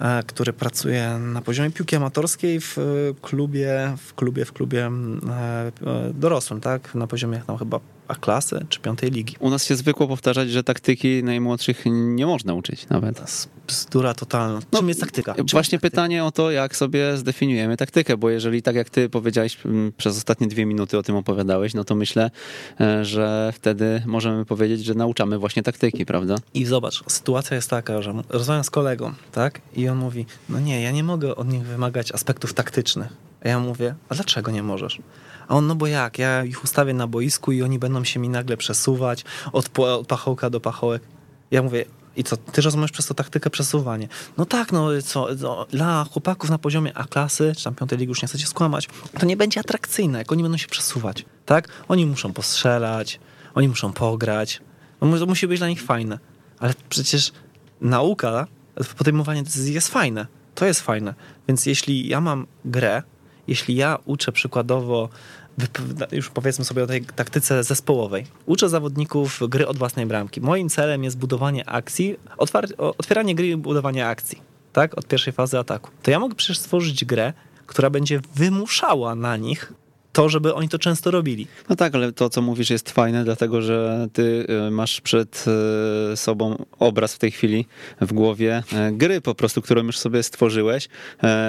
e, 0.00 0.22
który 0.22 0.52
pracuje 0.52 1.18
na 1.18 1.42
poziomie 1.42 1.70
piłki 1.70 1.96
amatorskiej 1.96 2.60
w 2.60 2.76
klubie, 3.22 3.96
w 3.98 4.14
klubie, 4.14 4.44
w 4.44 4.52
klubie 4.52 4.86
e, 4.86 5.72
dorosłym, 6.14 6.60
tak? 6.60 6.94
Na 6.94 7.06
poziomie 7.06 7.42
tam 7.46 7.58
chyba 7.58 7.80
a 8.08 8.14
klasy 8.14 8.66
czy 8.68 8.80
piątej 8.80 9.10
ligi. 9.10 9.36
U 9.40 9.50
nas 9.50 9.64
się 9.64 9.76
zwykło 9.76 10.08
powtarzać, 10.08 10.50
że 10.50 10.64
taktyki 10.64 11.24
najmłodszych 11.24 11.82
nie 11.86 12.26
można 12.26 12.54
uczyć 12.54 12.88
nawet. 12.88 13.44
Bzdura 13.66 14.14
totalna. 14.14 14.60
Czym 14.60 14.68
no, 14.82 14.88
jest 14.88 15.00
taktyka? 15.00 15.34
Czym 15.34 15.46
właśnie 15.46 15.78
taktyka? 15.78 15.90
pytanie 15.90 16.24
o 16.24 16.32
to, 16.32 16.50
jak 16.50 16.76
sobie 16.76 17.16
zdefiniujemy 17.16 17.76
taktykę, 17.76 18.16
bo 18.16 18.30
jeżeli 18.30 18.62
tak 18.62 18.76
jak 18.76 18.90
ty 18.90 19.08
powiedziałeś 19.08 19.58
przez 19.96 20.16
ostatnie 20.16 20.46
dwie 20.46 20.66
minuty 20.66 20.98
o 20.98 21.02
tym 21.02 21.16
opowiadałeś, 21.16 21.74
no 21.74 21.84
to 21.84 21.94
myślę, 21.94 22.30
e, 22.80 23.04
że 23.04 23.52
wtedy 23.54 24.02
możemy 24.06 24.44
powiedzieć, 24.44 24.84
że 24.84 24.94
nauczamy 24.94 25.38
właśnie 25.38 25.62
taktyki, 25.62 26.06
prawda? 26.06 26.36
I 26.54 26.64
zobacz, 26.64 27.04
sytuacja 27.06 27.56
jest 27.56 27.70
taka, 27.70 28.02
że 28.02 28.14
rozmawiam 28.28 28.64
z 28.64 28.70
kolegą, 28.70 29.12
tak? 29.32 29.60
I 29.76 29.88
on 29.88 29.98
mówi, 29.98 30.26
no 30.48 30.60
nie, 30.60 30.82
ja 30.82 30.90
nie 30.90 31.04
mogę 31.04 31.36
od 31.36 31.48
nich 31.48 31.62
wymagać 31.62 32.12
aspektów 32.12 32.54
taktycznych. 32.54 33.08
A 33.44 33.48
ja 33.48 33.60
mówię, 33.60 33.94
a 34.08 34.14
dlaczego 34.14 34.50
nie 34.50 34.62
możesz? 34.62 34.98
A 35.48 35.54
on, 35.54 35.66
no 35.66 35.74
bo 35.74 35.86
jak, 35.86 36.18
ja 36.18 36.44
ich 36.44 36.64
ustawię 36.64 36.94
na 36.94 37.06
boisku 37.06 37.52
i 37.52 37.62
oni 37.62 37.78
będą 37.78 38.04
się 38.04 38.20
mi 38.20 38.28
nagle 38.28 38.56
przesuwać 38.56 39.24
od, 39.52 39.78
od 39.78 40.06
pachołka 40.06 40.50
do 40.50 40.60
pachołek. 40.60 41.02
Ja 41.50 41.62
mówię, 41.62 41.84
i 42.16 42.24
co, 42.24 42.36
ty 42.36 42.62
rozumiesz 42.62 42.90
przez 42.90 43.06
to 43.06 43.14
taktykę 43.14 43.50
przesuwanie? 43.50 44.08
No 44.36 44.46
tak, 44.46 44.72
no 44.72 44.88
co, 45.04 45.28
no, 45.40 45.66
dla 45.70 46.04
chłopaków 46.04 46.50
na 46.50 46.58
poziomie 46.58 46.96
A-klasy, 46.98 47.52
czy 47.56 47.64
tam 47.64 47.74
piątej 47.74 47.98
ligi, 47.98 48.08
już 48.08 48.22
nie 48.22 48.28
chcecie 48.28 48.46
skłamać, 48.46 48.88
to 49.18 49.26
nie 49.26 49.36
będzie 49.36 49.60
atrakcyjne, 49.60 50.18
jak 50.18 50.32
oni 50.32 50.42
będą 50.42 50.58
się 50.58 50.68
przesuwać, 50.68 51.24
tak? 51.46 51.68
Oni 51.88 52.06
muszą 52.06 52.32
postrzelać, 52.32 53.20
oni 53.54 53.68
muszą 53.68 53.92
pograć, 53.92 54.60
no, 55.00 55.18
to 55.18 55.26
musi 55.26 55.48
być 55.48 55.58
dla 55.58 55.68
nich 55.68 55.82
fajne. 55.82 56.18
Ale 56.58 56.74
przecież 56.88 57.32
nauka, 57.80 58.46
podejmowanie 58.98 59.42
decyzji 59.42 59.74
jest 59.74 59.88
fajne. 59.88 60.26
To 60.54 60.66
jest 60.66 60.80
fajne. 60.80 61.14
Więc 61.48 61.66
jeśli 61.66 62.08
ja 62.08 62.20
mam 62.20 62.46
grę, 62.64 63.02
jeśli 63.48 63.76
ja 63.76 63.98
uczę 64.04 64.32
przykładowo, 64.32 65.08
już 66.12 66.30
powiedzmy 66.30 66.64
sobie 66.64 66.84
o 66.84 66.86
tej 66.86 67.04
taktyce 67.04 67.64
zespołowej, 67.64 68.26
uczę 68.46 68.68
zawodników 68.68 69.40
gry 69.48 69.66
od 69.66 69.78
własnej 69.78 70.06
bramki. 70.06 70.40
Moim 70.40 70.68
celem 70.68 71.04
jest 71.04 71.18
budowanie 71.18 71.68
akcji, 71.68 72.16
otwieranie 72.78 73.34
gry 73.34 73.48
i 73.48 73.56
budowanie 73.56 74.06
akcji, 74.06 74.42
tak, 74.72 74.98
od 74.98 75.06
pierwszej 75.06 75.32
fazy 75.32 75.58
ataku. 75.58 75.90
To 76.02 76.10
ja 76.10 76.18
mogę 76.18 76.34
przecież 76.34 76.58
stworzyć 76.58 77.04
grę, 77.04 77.32
która 77.66 77.90
będzie 77.90 78.20
wymuszała 78.34 79.14
na 79.14 79.36
nich 79.36 79.72
to, 80.14 80.28
żeby 80.28 80.54
oni 80.54 80.68
to 80.68 80.78
często 80.78 81.10
robili. 81.10 81.46
No 81.68 81.76
tak, 81.76 81.94
ale 81.94 82.12
to, 82.12 82.30
co 82.30 82.42
mówisz, 82.42 82.70
jest 82.70 82.90
fajne, 82.90 83.24
dlatego 83.24 83.62
że 83.62 84.08
ty 84.12 84.46
e, 84.66 84.70
masz 84.70 85.00
przed 85.00 85.44
e, 86.12 86.16
sobą 86.16 86.64
obraz 86.78 87.14
w 87.14 87.18
tej 87.18 87.30
chwili 87.30 87.66
w 88.00 88.12
głowie 88.12 88.62
e, 88.72 88.92
gry 88.92 89.20
po 89.20 89.34
prostu, 89.34 89.62
którą 89.62 89.82
już 89.82 89.98
sobie 89.98 90.22
stworzyłeś 90.22 90.88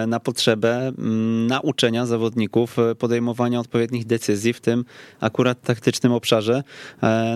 na 0.07 0.19
potrzebę 0.19 0.87
mm, 0.87 1.47
nauczenia 1.47 2.05
zawodników 2.05 2.77
podejmowania 2.99 3.59
odpowiednich 3.59 4.05
decyzji 4.05 4.53
w 4.53 4.61
tym 4.61 4.85
akurat 5.19 5.61
taktycznym 5.61 6.11
obszarze. 6.11 6.63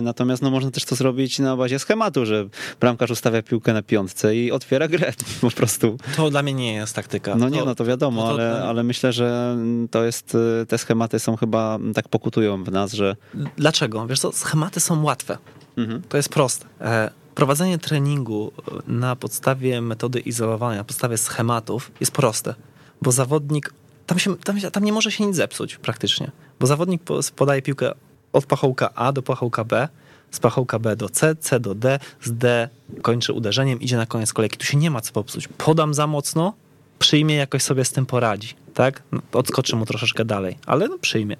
Natomiast 0.02 0.42
no, 0.42 0.50
można 0.50 0.70
też 0.70 0.84
to 0.84 0.94
zrobić 0.94 1.38
na 1.38 1.56
bazie 1.56 1.78
schematu, 1.78 2.26
że 2.26 2.48
bramkarz 2.80 3.10
ustawia 3.10 3.42
piłkę 3.42 3.72
na 3.72 3.82
piątce 3.82 4.36
i 4.36 4.52
otwiera 4.52 4.88
grę 4.88 5.12
po 5.40 5.50
prostu. 5.50 5.96
To 6.16 6.30
dla 6.30 6.42
mnie 6.42 6.54
nie 6.54 6.74
jest 6.74 6.94
taktyka. 6.94 7.34
No 7.34 7.48
nie, 7.48 7.64
no 7.64 7.74
to 7.74 7.84
wiadomo, 7.84 8.28
ale, 8.28 8.62
ale 8.62 8.82
myślę, 8.82 9.12
że 9.12 9.56
to 9.90 10.04
jest 10.04 10.36
te 10.68 10.78
schematy 10.78 11.19
są 11.20 11.36
chyba 11.36 11.78
tak 11.94 12.08
pokutują 12.08 12.64
w 12.64 12.72
nas, 12.72 12.92
że. 12.92 13.16
Dlaczego? 13.56 14.06
Wiesz 14.06 14.20
co, 14.20 14.32
schematy 14.32 14.80
są 14.80 15.02
łatwe. 15.02 15.38
Mhm. 15.76 16.02
To 16.08 16.16
jest 16.16 16.28
proste. 16.28 16.66
E, 16.80 17.10
prowadzenie 17.34 17.78
treningu 17.78 18.52
na 18.86 19.16
podstawie 19.16 19.80
metody 19.80 20.20
izolowania, 20.20 20.76
na 20.76 20.84
podstawie 20.84 21.18
schematów 21.18 21.90
jest 22.00 22.12
proste, 22.12 22.54
bo 23.02 23.12
zawodnik 23.12 23.72
tam, 24.06 24.18
się, 24.18 24.36
tam, 24.36 24.60
tam 24.60 24.84
nie 24.84 24.92
może 24.92 25.12
się 25.12 25.26
nic 25.26 25.36
zepsuć 25.36 25.76
praktycznie, 25.76 26.30
bo 26.60 26.66
zawodnik 26.66 27.02
podaje 27.36 27.62
piłkę 27.62 27.92
od 28.32 28.46
pachołka 28.46 28.94
A 28.94 29.12
do 29.12 29.22
pachołka 29.22 29.64
B, 29.64 29.88
z 30.30 30.40
pachołka 30.40 30.78
B 30.78 30.96
do 30.96 31.08
C, 31.08 31.36
C 31.36 31.60
do 31.60 31.74
D, 31.74 31.98
z 32.22 32.32
D 32.32 32.68
kończy 33.02 33.32
uderzeniem, 33.32 33.80
idzie 33.80 33.96
na 33.96 34.06
koniec 34.06 34.32
kolejki. 34.32 34.58
Tu 34.58 34.64
się 34.64 34.76
nie 34.76 34.90
ma 34.90 35.00
co 35.00 35.12
popsuć. 35.12 35.48
Podam 35.48 35.94
za 35.94 36.06
mocno, 36.06 36.52
przyjmie, 37.00 37.34
jakoś 37.34 37.62
sobie 37.62 37.84
z 37.84 37.92
tym 37.92 38.06
poradzi, 38.06 38.54
tak? 38.74 39.02
No, 39.12 39.20
odskoczy 39.32 39.76
mu 39.76 39.86
troszeczkę 39.86 40.24
dalej, 40.24 40.58
ale 40.66 40.88
no 40.88 40.98
przyjmie. 40.98 41.36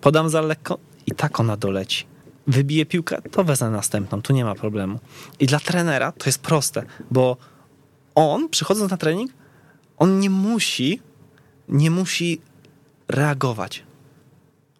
Podam 0.00 0.28
za 0.28 0.40
lekko 0.40 0.78
i 1.06 1.12
tak 1.12 1.40
ona 1.40 1.56
doleci. 1.56 2.06
Wybije 2.46 2.86
piłkę, 2.86 3.22
to 3.30 3.44
wezmę 3.44 3.70
następną, 3.70 4.22
tu 4.22 4.32
nie 4.32 4.44
ma 4.44 4.54
problemu. 4.54 4.98
I 5.40 5.46
dla 5.46 5.60
trenera 5.60 6.12
to 6.12 6.24
jest 6.26 6.42
proste, 6.42 6.82
bo 7.10 7.36
on, 8.14 8.48
przychodząc 8.48 8.90
na 8.90 8.96
trening, 8.96 9.30
on 9.96 10.20
nie 10.20 10.30
musi, 10.30 11.00
nie 11.68 11.90
musi 11.90 12.40
reagować. 13.08 13.82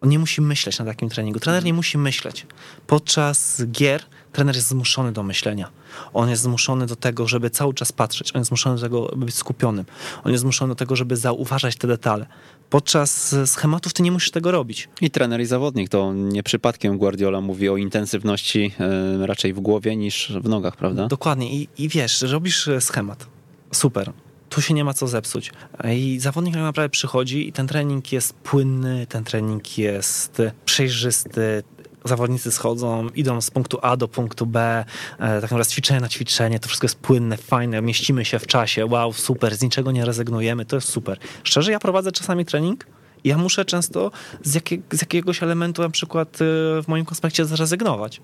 On 0.01 0.09
nie 0.09 0.19
musi 0.19 0.41
myśleć 0.41 0.79
na 0.79 0.85
takim 0.85 1.09
treningu. 1.09 1.39
Trener 1.39 1.63
nie 1.63 1.73
musi 1.73 1.97
myśleć. 1.97 2.47
Podczas 2.87 3.63
gier 3.71 4.03
trener 4.35 4.55
jest 4.55 4.67
zmuszony 4.67 5.11
do 5.11 5.23
myślenia. 5.23 5.69
On 6.13 6.29
jest 6.29 6.41
zmuszony 6.41 6.85
do 6.85 6.95
tego, 6.95 7.27
żeby 7.27 7.49
cały 7.49 7.73
czas 7.73 7.91
patrzeć. 7.91 8.31
On 8.35 8.39
jest 8.39 8.47
zmuszony 8.47 8.75
do 8.75 8.81
tego, 8.81 9.07
żeby 9.11 9.25
być 9.25 9.35
skupionym. 9.35 9.85
On 10.23 10.31
jest 10.31 10.41
zmuszony 10.41 10.71
do 10.71 10.75
tego, 10.75 10.95
żeby 10.95 11.17
zauważać 11.17 11.75
te 11.75 11.87
detale. 11.87 12.25
Podczas 12.69 13.35
schematów 13.45 13.93
ty 13.93 14.03
nie 14.03 14.11
musisz 14.11 14.31
tego 14.31 14.51
robić. 14.51 14.89
I 15.01 15.11
trener 15.11 15.41
i 15.41 15.45
zawodnik 15.45 15.89
to 15.89 16.13
nie 16.13 16.43
przypadkiem 16.43 16.97
Guardiola 16.97 17.41
mówi 17.41 17.69
o 17.69 17.77
intensywności 17.77 18.71
e, 18.79 19.27
raczej 19.27 19.53
w 19.53 19.59
głowie 19.59 19.95
niż 19.95 20.31
w 20.41 20.49
nogach, 20.49 20.75
prawda? 20.75 21.07
Dokładnie. 21.07 21.53
I, 21.53 21.69
i 21.77 21.89
wiesz, 21.89 22.21
robisz 22.21 22.69
schemat. 22.79 23.27
Super 23.71 24.11
tu 24.49 24.61
się 24.61 24.73
nie 24.73 24.83
ma 24.83 24.93
co 24.93 25.07
zepsuć. 25.07 25.51
I 25.93 26.19
zawodnik 26.19 26.53
tak 26.53 26.63
naprawdę 26.63 26.89
przychodzi 26.89 27.47
i 27.47 27.51
ten 27.51 27.67
trening 27.67 28.11
jest 28.11 28.33
płynny, 28.33 29.07
ten 29.07 29.23
trening 29.23 29.77
jest 29.77 30.41
przejrzysty, 30.65 31.63
zawodnicy 32.05 32.51
schodzą, 32.51 33.09
idą 33.09 33.41
z 33.41 33.51
punktu 33.51 33.79
A 33.81 33.97
do 33.97 34.07
punktu 34.07 34.45
B, 34.45 34.85
e, 35.19 35.41
tak 35.41 35.41
naprawdę 35.41 35.65
ćwiczenie 35.65 35.99
na 36.01 36.09
ćwiczenie, 36.09 36.59
to 36.59 36.67
wszystko 36.67 36.85
jest 36.85 36.99
płynne, 36.99 37.37
fajne, 37.37 37.81
mieścimy 37.81 38.25
się 38.25 38.39
w 38.39 38.47
czasie, 38.47 38.85
wow, 38.85 39.13
super, 39.13 39.55
z 39.55 39.61
niczego 39.61 39.91
nie 39.91 40.05
rezygnujemy, 40.05 40.65
to 40.65 40.75
jest 40.75 40.89
super. 40.89 41.17
Szczerze, 41.43 41.71
ja 41.71 41.79
prowadzę 41.79 42.11
czasami 42.11 42.45
trening 42.45 42.85
ja 43.25 43.37
muszę 43.37 43.65
często 43.65 44.11
z, 44.43 44.63
z 44.91 45.01
jakiegoś 45.01 45.43
elementu 45.43 45.81
na 45.81 45.89
przykład 45.89 46.35
e, 46.35 46.37
w 46.81 46.87
moim 46.87 47.05
konspekcie 47.05 47.45
zrezygnować. 47.45 48.21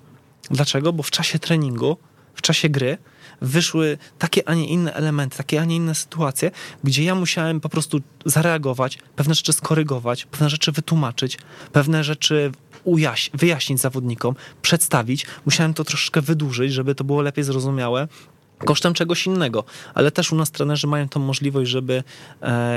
Dlaczego? 0.50 0.92
Bo 0.92 1.02
w 1.02 1.10
czasie 1.10 1.38
treningu, 1.38 1.96
w 2.34 2.42
czasie 2.42 2.68
gry 2.68 2.98
wyszły 3.40 3.98
takie, 4.18 4.48
a 4.48 4.54
nie 4.54 4.66
inne 4.66 4.94
elementy, 4.94 5.36
takie, 5.36 5.60
a 5.60 5.64
nie 5.64 5.76
inne 5.76 5.94
sytuacje, 5.94 6.50
gdzie 6.84 7.04
ja 7.04 7.14
musiałem 7.14 7.60
po 7.60 7.68
prostu 7.68 8.00
zareagować, 8.24 8.98
pewne 9.16 9.34
rzeczy 9.34 9.52
skorygować, 9.52 10.26
pewne 10.26 10.50
rzeczy 10.50 10.72
wytłumaczyć, 10.72 11.38
pewne 11.72 12.04
rzeczy 12.04 12.52
ujaś- 12.84 13.30
wyjaśnić 13.34 13.80
zawodnikom, 13.80 14.34
przedstawić. 14.62 15.26
Musiałem 15.46 15.74
to 15.74 15.84
troszeczkę 15.84 16.20
wydłużyć, 16.20 16.72
żeby 16.72 16.94
to 16.94 17.04
było 17.04 17.22
lepiej 17.22 17.44
zrozumiałe 17.44 18.08
kosztem 18.64 18.94
czegoś 18.94 19.26
innego, 19.26 19.64
ale 19.94 20.10
też 20.10 20.32
u 20.32 20.36
nas 20.36 20.50
trenerzy 20.50 20.86
mają 20.86 21.08
tą 21.08 21.20
możliwość, 21.20 21.70
żeby 21.70 22.02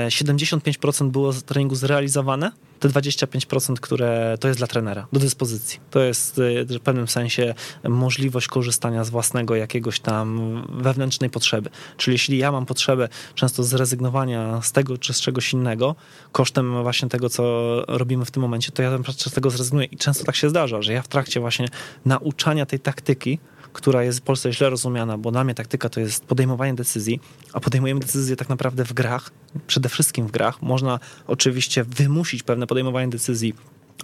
75% 0.08 1.06
e, 1.06 1.10
było 1.10 1.32
z 1.32 1.42
treningu 1.42 1.74
zrealizowane, 1.74 2.52
te 2.80 2.88
25%, 2.88 3.74
które 3.74 4.38
to 4.40 4.48
jest 4.48 4.60
dla 4.60 4.66
trenera, 4.66 5.06
do 5.12 5.20
dyspozycji. 5.20 5.80
To 5.90 6.00
jest 6.00 6.38
e, 6.38 6.78
w 6.78 6.80
pewnym 6.80 7.08
sensie 7.08 7.54
możliwość 7.84 8.46
korzystania 8.46 9.04
z 9.04 9.10
własnego 9.10 9.56
jakiegoś 9.56 10.00
tam 10.00 10.62
wewnętrznej 10.82 11.30
potrzeby. 11.30 11.70
Czyli 11.96 12.14
jeśli 12.14 12.38
ja 12.38 12.52
mam 12.52 12.66
potrzebę 12.66 13.08
często 13.34 13.64
zrezygnowania 13.64 14.62
z 14.62 14.72
tego 14.72 14.98
czy 14.98 15.14
z 15.14 15.20
czegoś 15.20 15.52
innego, 15.52 15.94
kosztem 16.32 16.82
właśnie 16.82 17.08
tego, 17.08 17.28
co 17.28 17.44
robimy 17.88 18.24
w 18.24 18.30
tym 18.30 18.40
momencie, 18.42 18.72
to 18.72 18.82
ja 18.82 18.98
z 19.16 19.32
tego 19.32 19.50
zrezygnuję 19.50 19.86
i 19.86 19.96
często 19.96 20.24
tak 20.24 20.36
się 20.36 20.50
zdarza, 20.50 20.82
że 20.82 20.92
ja 20.92 21.02
w 21.02 21.08
trakcie 21.08 21.40
właśnie 21.40 21.68
nauczania 22.04 22.66
tej 22.66 22.80
taktyki, 22.80 23.38
która 23.76 24.02
jest 24.02 24.18
w 24.18 24.22
Polsce 24.22 24.52
źle 24.52 24.70
rozumiana, 24.70 25.18
bo 25.18 25.30
dla 25.30 25.44
mnie 25.44 25.54
taktyka 25.54 25.88
to 25.88 26.00
jest 26.00 26.24
podejmowanie 26.24 26.74
decyzji, 26.74 27.20
a 27.52 27.60
podejmujemy 27.60 28.00
decyzje 28.00 28.36
tak 28.36 28.48
naprawdę 28.48 28.84
w 28.84 28.92
grach, 28.92 29.30
przede 29.66 29.88
wszystkim 29.88 30.26
w 30.26 30.30
grach. 30.30 30.62
Można 30.62 30.98
oczywiście 31.26 31.84
wymusić 31.84 32.42
pewne 32.42 32.66
podejmowanie 32.66 33.08
decyzji 33.08 33.54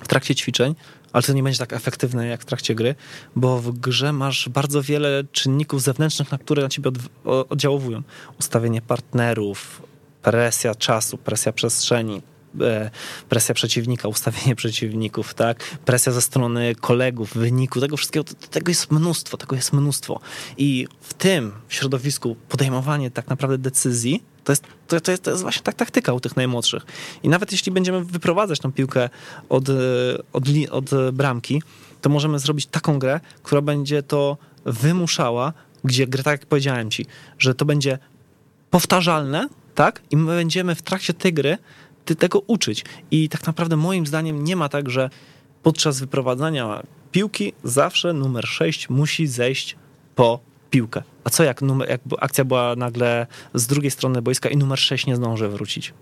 w 0.02 0.08
trakcie 0.08 0.34
ćwiczeń, 0.34 0.74
ale 1.12 1.22
to 1.22 1.32
nie 1.32 1.42
będzie 1.42 1.58
tak 1.58 1.72
efektywne 1.72 2.26
jak 2.26 2.42
w 2.42 2.44
trakcie 2.44 2.74
gry, 2.74 2.94
bo 3.36 3.58
w 3.58 3.78
grze 3.78 4.12
masz 4.12 4.48
bardzo 4.48 4.82
wiele 4.82 5.24
czynników 5.32 5.82
zewnętrznych, 5.82 6.32
na 6.32 6.38
które 6.38 6.62
na 6.62 6.68
ciebie 6.68 6.90
od, 7.24 7.48
oddziałowują. 7.50 8.02
Ustawienie 8.40 8.82
partnerów, 8.82 9.82
presja 10.22 10.74
czasu, 10.74 11.18
presja 11.18 11.52
przestrzeni, 11.52 12.22
presja 13.28 13.54
przeciwnika, 13.54 14.08
ustawienie 14.08 14.56
przeciwników, 14.56 15.34
tak? 15.34 15.78
presja 15.84 16.12
ze 16.12 16.22
strony 16.22 16.74
kolegów, 16.74 17.34
wyniku, 17.34 17.80
tego 17.80 17.96
wszystkiego, 17.96 18.24
tego 18.50 18.70
jest 18.70 18.90
mnóstwo, 18.90 19.36
tego 19.36 19.56
jest 19.56 19.72
mnóstwo. 19.72 20.20
I 20.56 20.88
w 21.00 21.14
tym 21.14 21.52
środowisku 21.68 22.36
podejmowanie 22.48 23.10
tak 23.10 23.28
naprawdę 23.28 23.58
decyzji 23.58 24.22
to 24.44 24.52
jest, 24.52 24.64
to, 24.86 25.00
to, 25.00 25.10
jest, 25.10 25.22
to 25.22 25.30
jest 25.30 25.42
właśnie 25.42 25.62
tak 25.62 25.74
taktyka 25.74 26.12
u 26.12 26.20
tych 26.20 26.36
najmłodszych. 26.36 26.86
I 27.22 27.28
nawet 27.28 27.52
jeśli 27.52 27.72
będziemy 27.72 28.04
wyprowadzać 28.04 28.60
tą 28.60 28.72
piłkę 28.72 29.08
od, 29.48 29.68
e, 29.68 29.72
od, 30.32 30.44
od 30.70 30.90
bramki, 31.12 31.62
to 32.00 32.10
możemy 32.10 32.38
zrobić 32.38 32.66
taką 32.66 32.98
grę, 32.98 33.20
która 33.42 33.60
będzie 33.60 34.02
to 34.02 34.36
wymuszała, 34.64 35.52
gdzie, 35.84 36.06
tak 36.06 36.26
jak 36.26 36.46
powiedziałem 36.46 36.90
ci, 36.90 37.06
że 37.38 37.54
to 37.54 37.64
będzie 37.64 37.98
powtarzalne, 38.70 39.48
tak? 39.74 40.02
I 40.10 40.16
my 40.16 40.26
będziemy 40.26 40.74
w 40.74 40.82
trakcie 40.82 41.14
tej 41.14 41.32
gry 41.32 41.58
ty 42.04 42.16
tego 42.16 42.40
uczyć. 42.46 42.84
I 43.10 43.28
tak 43.28 43.46
naprawdę 43.46 43.76
moim 43.76 44.06
zdaniem 44.06 44.44
nie 44.44 44.56
ma 44.56 44.68
tak, 44.68 44.90
że 44.90 45.10
podczas 45.62 46.00
wyprowadzania 46.00 46.82
piłki 47.12 47.52
zawsze 47.64 48.12
numer 48.12 48.46
6 48.46 48.90
musi 48.90 49.26
zejść 49.26 49.76
po 50.14 50.40
piłkę. 50.70 51.02
A 51.24 51.30
co 51.30 51.44
jak, 51.44 51.62
numer, 51.62 51.88
jak 51.88 52.00
akcja 52.20 52.44
była 52.44 52.76
nagle 52.76 53.26
z 53.54 53.66
drugiej 53.66 53.90
strony 53.90 54.22
boiska 54.22 54.48
i 54.48 54.56
numer 54.56 54.78
6 54.78 55.06
nie 55.06 55.16
zdąży 55.16 55.48
wrócić? 55.48 55.94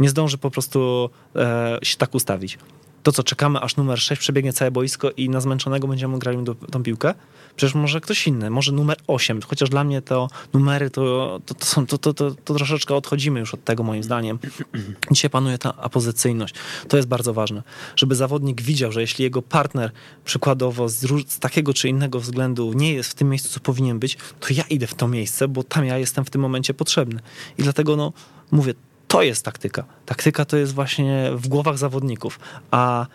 Nie 0.00 0.08
zdąży 0.08 0.38
po 0.38 0.50
prostu 0.50 1.10
e, 1.36 1.78
się 1.82 1.96
tak 1.96 2.14
ustawić 2.14 2.58
to 3.04 3.12
co, 3.12 3.22
czekamy 3.22 3.60
aż 3.60 3.76
numer 3.76 4.00
6 4.00 4.20
przebiegnie 4.20 4.52
całe 4.52 4.70
boisko 4.70 5.10
i 5.10 5.28
na 5.28 5.40
zmęczonego 5.40 5.88
będziemy 5.88 6.18
grali 6.18 6.44
do, 6.44 6.54
tą 6.54 6.82
piłkę? 6.82 7.14
Przecież 7.56 7.74
może 7.74 8.00
ktoś 8.00 8.26
inny, 8.26 8.50
może 8.50 8.72
numer 8.72 8.96
8, 9.06 9.40
chociaż 9.42 9.70
dla 9.70 9.84
mnie 9.84 10.02
to 10.02 10.28
numery 10.52 10.90
to, 10.90 11.40
to, 11.46 11.54
to, 11.54 11.64
są, 11.64 11.86
to, 11.86 11.98
to, 11.98 12.14
to, 12.14 12.30
to 12.30 12.54
troszeczkę 12.54 12.94
odchodzimy 12.94 13.40
już 13.40 13.54
od 13.54 13.64
tego 13.64 13.82
moim 13.82 14.02
zdaniem. 14.02 14.38
Dzisiaj 15.12 15.30
panuje 15.30 15.58
ta 15.58 15.76
apozycyjność. 15.76 16.54
To 16.88 16.96
jest 16.96 17.08
bardzo 17.08 17.34
ważne, 17.34 17.62
żeby 17.96 18.14
zawodnik 18.14 18.62
widział, 18.62 18.92
że 18.92 19.00
jeśli 19.00 19.22
jego 19.22 19.42
partner 19.42 19.90
przykładowo 20.24 20.88
z, 20.88 21.00
z 21.28 21.38
takiego 21.38 21.74
czy 21.74 21.88
innego 21.88 22.20
względu 22.20 22.72
nie 22.72 22.92
jest 22.92 23.10
w 23.10 23.14
tym 23.14 23.30
miejscu, 23.30 23.48
co 23.48 23.60
powinien 23.60 23.98
być, 23.98 24.18
to 24.40 24.48
ja 24.50 24.64
idę 24.70 24.86
w 24.86 24.94
to 24.94 25.08
miejsce, 25.08 25.48
bo 25.48 25.62
tam 25.62 25.84
ja 25.84 25.98
jestem 25.98 26.24
w 26.24 26.30
tym 26.30 26.40
momencie 26.40 26.74
potrzebny. 26.74 27.20
I 27.58 27.62
dlatego 27.62 27.96
no, 27.96 28.12
mówię, 28.50 28.74
to 29.14 29.22
jest 29.22 29.44
taktyka. 29.44 29.84
Taktyka 30.06 30.44
to 30.44 30.56
jest 30.56 30.74
właśnie 30.74 31.30
w 31.32 31.48
głowach 31.48 31.78
zawodników, 31.78 32.38
a 32.70 33.06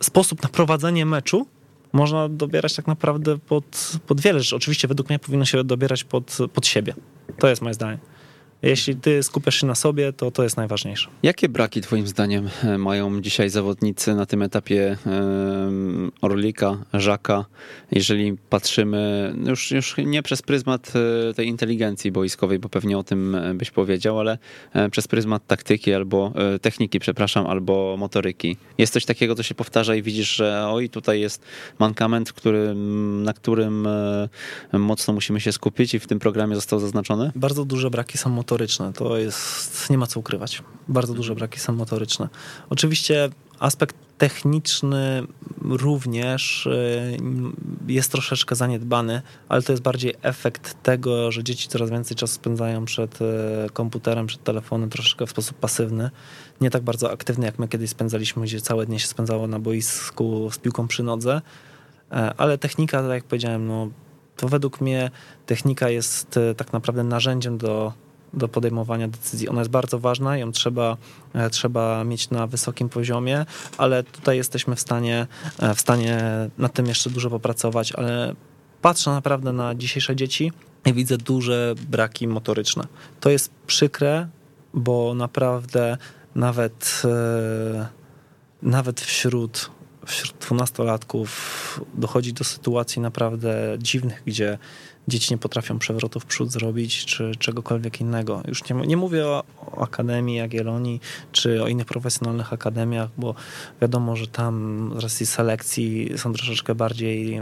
sposób 0.00 0.42
na 0.42 0.48
prowadzenie 0.48 1.06
meczu 1.06 1.46
można 1.92 2.28
dobierać 2.28 2.74
tak 2.76 2.86
naprawdę 2.86 3.38
pod, 3.38 3.92
pod 4.06 4.20
wiele 4.20 4.40
rzeczy. 4.40 4.56
Oczywiście 4.56 4.88
według 4.88 5.08
mnie 5.08 5.18
powinno 5.18 5.44
się 5.44 5.64
dobierać 5.64 6.04
pod, 6.04 6.38
pod 6.54 6.66
siebie. 6.66 6.94
To 7.38 7.48
jest 7.48 7.62
moje 7.62 7.74
zdanie. 7.74 7.98
Jeśli 8.62 8.96
ty 8.96 9.22
skupiasz 9.22 9.60
się 9.60 9.66
na 9.66 9.74
sobie, 9.74 10.12
to 10.12 10.30
to 10.30 10.42
jest 10.42 10.56
najważniejsze. 10.56 11.10
Jakie 11.22 11.48
braki 11.48 11.80
twoim 11.80 12.06
zdaniem 12.06 12.48
e, 12.64 12.78
mają 12.78 13.20
dzisiaj 13.20 13.50
zawodnicy 13.50 14.14
na 14.14 14.26
tym 14.26 14.42
etapie 14.42 14.96
Orlika, 16.22 16.76
Żaka, 16.94 17.44
jeżeli 17.90 18.36
patrzymy 18.50 19.34
już, 19.46 19.70
już 19.70 19.96
nie 20.06 20.22
przez 20.22 20.42
pryzmat 20.42 20.92
e, 21.30 21.34
tej 21.34 21.48
inteligencji 21.48 22.12
boiskowej, 22.12 22.58
bo 22.58 22.68
pewnie 22.68 22.98
o 22.98 23.02
tym 23.02 23.34
e, 23.34 23.54
byś 23.54 23.70
powiedział, 23.70 24.20
ale 24.20 24.38
przez 24.90 25.08
pryzmat 25.08 25.46
taktyki 25.46 25.94
albo 25.94 26.32
techniki, 26.62 26.98
przepraszam, 26.98 27.46
albo 27.46 27.96
motoryki. 27.98 28.56
Jest 28.78 28.92
coś 28.92 29.04
takiego, 29.04 29.34
co 29.34 29.42
się 29.42 29.54
powtarza 29.54 29.94
i 29.94 30.02
widzisz, 30.02 30.36
że 30.36 30.66
oj, 30.68 30.88
tutaj 30.88 31.20
jest 31.20 31.42
mankament, 31.78 32.32
który, 32.32 32.74
na 33.24 33.32
którym 33.32 33.88
mocno 34.72 35.14
musimy 35.14 35.40
się 35.40 35.52
skupić 35.52 35.94
i 35.94 35.98
w 35.98 36.06
tym 36.06 36.18
programie 36.18 36.54
został 36.54 36.80
zaznaczony? 36.80 37.32
Bardzo 37.34 37.64
duże 37.64 37.90
braki 37.90 38.18
są 38.18 38.30
motoryczne. 38.48 38.92
To 38.92 39.18
jest, 39.18 39.90
nie 39.90 39.98
ma 39.98 40.06
co 40.06 40.20
ukrywać. 40.20 40.62
Bardzo 40.88 41.14
duże 41.14 41.34
braki 41.34 41.60
są 41.60 41.72
motoryczne. 41.72 42.28
Oczywiście 42.70 43.28
aspekt 43.58 43.96
techniczny 44.18 45.22
również 45.62 46.66
y, 46.66 47.16
jest 47.86 48.12
troszeczkę 48.12 48.54
zaniedbany, 48.54 49.22
ale 49.48 49.62
to 49.62 49.72
jest 49.72 49.82
bardziej 49.82 50.14
efekt 50.22 50.82
tego, 50.82 51.32
że 51.32 51.44
dzieci 51.44 51.68
coraz 51.68 51.90
więcej 51.90 52.16
czasu 52.16 52.34
spędzają 52.34 52.84
przed 52.84 53.18
y, 53.22 53.24
komputerem, 53.72 54.26
przed 54.26 54.44
telefonem, 54.44 54.90
troszeczkę 54.90 55.26
w 55.26 55.30
sposób 55.30 55.58
pasywny. 55.58 56.10
Nie 56.60 56.70
tak 56.70 56.82
bardzo 56.82 57.12
aktywny, 57.12 57.46
jak 57.46 57.58
my 57.58 57.68
kiedyś 57.68 57.90
spędzaliśmy, 57.90 58.42
gdzie 58.42 58.60
całe 58.60 58.86
dnie 58.86 59.00
się 59.00 59.06
spędzało 59.06 59.46
na 59.46 59.58
boisku 59.58 60.50
z 60.52 60.58
piłką 60.58 60.88
przy 60.88 61.02
nodze. 61.02 61.42
E, 62.12 62.34
ale 62.36 62.58
technika, 62.58 63.02
tak 63.02 63.10
jak 63.10 63.24
powiedziałem, 63.24 63.66
no, 63.66 63.88
to 64.36 64.48
według 64.48 64.80
mnie 64.80 65.10
technika 65.46 65.90
jest 65.90 66.36
y, 66.36 66.54
tak 66.54 66.72
naprawdę 66.72 67.04
narzędziem 67.04 67.58
do 67.58 67.92
do 68.34 68.48
podejmowania 68.48 69.08
decyzji. 69.08 69.48
Ona 69.48 69.60
jest 69.60 69.70
bardzo 69.70 69.98
ważna, 69.98 70.38
ją 70.38 70.52
trzeba, 70.52 70.96
e, 71.34 71.50
trzeba 71.50 72.04
mieć 72.04 72.30
na 72.30 72.46
wysokim 72.46 72.88
poziomie, 72.88 73.46
ale 73.78 74.02
tutaj 74.02 74.36
jesteśmy 74.36 74.76
w 74.76 74.80
stanie, 74.80 75.26
e, 75.58 75.74
w 75.74 75.80
stanie 75.80 76.20
nad 76.58 76.72
tym 76.72 76.86
jeszcze 76.86 77.10
dużo 77.10 77.30
popracować, 77.30 77.92
ale 77.92 78.34
patrzę 78.82 79.10
naprawdę 79.10 79.52
na 79.52 79.74
dzisiejsze 79.74 80.16
dzieci 80.16 80.52
i 80.86 80.92
widzę 80.92 81.18
duże 81.18 81.74
braki 81.88 82.28
motoryczne. 82.28 82.84
To 83.20 83.30
jest 83.30 83.50
przykre, 83.66 84.28
bo 84.74 85.14
naprawdę 85.14 85.96
nawet, 86.34 87.02
e, 87.04 87.88
nawet 88.62 89.00
wśród 89.00 89.70
wśród 90.08 90.38
dwunastolatków 90.40 91.80
dochodzi 91.94 92.32
do 92.32 92.44
sytuacji 92.44 93.02
naprawdę 93.02 93.76
dziwnych, 93.78 94.22
gdzie 94.26 94.58
dzieci 95.08 95.34
nie 95.34 95.38
potrafią 95.38 95.78
przewrotu 95.78 96.20
w 96.20 96.26
przód 96.26 96.52
zrobić, 96.52 97.04
czy 97.04 97.32
czegokolwiek 97.38 98.00
innego. 98.00 98.42
Już 98.48 98.68
nie, 98.70 98.76
nie 98.86 98.96
mówię 98.96 99.26
o, 99.26 99.44
o 99.66 99.82
Akademii 99.82 100.36
Jagiellonii, 100.36 101.00
czy 101.32 101.62
o 101.62 101.68
innych 101.68 101.86
profesjonalnych 101.86 102.52
akademiach, 102.52 103.10
bo 103.18 103.34
wiadomo, 103.80 104.16
że 104.16 104.26
tam 104.26 104.92
z 104.96 105.02
racji 105.02 105.26
selekcji 105.26 106.12
są 106.16 106.32
troszeczkę 106.32 106.74
bardziej 106.74 107.40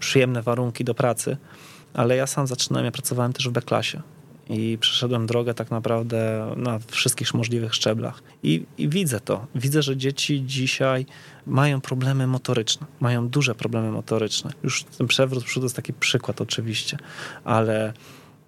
przyjemne 0.00 0.42
warunki 0.42 0.84
do 0.84 0.94
pracy, 0.94 1.36
ale 1.94 2.16
ja 2.16 2.26
sam 2.26 2.46
zaczynałem, 2.46 2.84
ja 2.84 2.92
pracowałem 2.92 3.32
też 3.32 3.48
w 3.48 3.52
B-klasie 3.52 4.02
i 4.48 4.78
przeszedłem 4.80 5.26
drogę 5.26 5.54
tak 5.54 5.70
naprawdę 5.70 6.50
na 6.56 6.78
wszystkich 6.90 7.34
możliwych 7.34 7.74
szczeblach. 7.74 8.22
I, 8.42 8.66
I, 8.78 8.88
widzę 8.88 9.20
to. 9.20 9.46
Widzę, 9.54 9.82
że 9.82 9.96
dzieci 9.96 10.42
dzisiaj 10.46 11.06
mają 11.46 11.80
problemy 11.80 12.26
motoryczne, 12.26 12.86
mają 13.00 13.28
duże 13.28 13.54
problemy 13.54 13.90
motoryczne. 13.90 14.50
Już 14.62 14.84
ten 14.84 15.06
przewrót 15.06 15.44
przód 15.44 15.62
jest 15.62 15.76
taki 15.76 15.92
przykład 15.92 16.40
oczywiście, 16.40 16.98
ale 17.44 17.92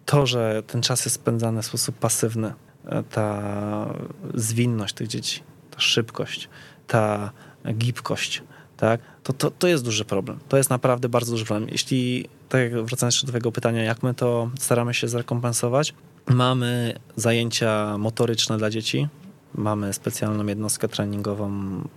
to, 0.07 0.27
że 0.27 0.63
ten 0.67 0.83
czas 0.83 1.05
jest 1.05 1.15
spędzany 1.15 1.63
w 1.63 1.67
sposób 1.67 1.99
pasywny, 1.99 2.53
e, 2.85 3.03
ta 3.03 3.95
zwinność 4.35 4.95
tych 4.95 5.07
dzieci, 5.09 5.43
ta 5.71 5.81
szybkość, 5.81 6.49
ta 6.87 7.31
gibkość, 7.75 8.43
tak, 8.77 9.01
to, 9.23 9.33
to, 9.33 9.51
to 9.51 9.69
jest 9.69 9.85
duży 9.85 10.05
problem. 10.05 10.39
To 10.49 10.57
jest 10.57 10.71
naprawdę 10.71 11.09
bardzo 11.09 11.33
duży 11.33 11.45
problem. 11.45 11.71
Jeśli, 11.71 12.29
tak 12.49 12.61
jak 12.61 12.85
wracając 12.85 13.15
jeszcze 13.15 13.27
do 13.27 13.33
tego 13.33 13.53
pytania, 13.53 13.83
jak 13.83 14.03
my 14.03 14.15
to 14.15 14.51
staramy 14.59 14.95
się 14.95 15.09
zrekompensować, 15.09 15.95
mamy 16.27 16.95
zajęcia 17.17 17.99
motoryczne 17.99 18.59
dla 18.59 18.71
dzieci, 18.71 19.09
mamy 19.57 19.93
specjalną 19.93 20.47
jednostkę 20.47 20.89
treningową 20.89 21.51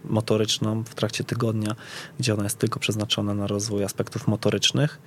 motoryczną 0.06 0.84
w 0.84 0.96
trakcie 0.96 1.24
tygodnia, 1.24 1.76
gdzie 2.20 2.34
ona 2.34 2.44
jest 2.44 2.58
tylko 2.58 2.80
przeznaczona 2.80 3.34
na 3.34 3.48
rozwój 3.48 3.84
aspektów 3.84 4.28
motorycznych, 4.28 5.00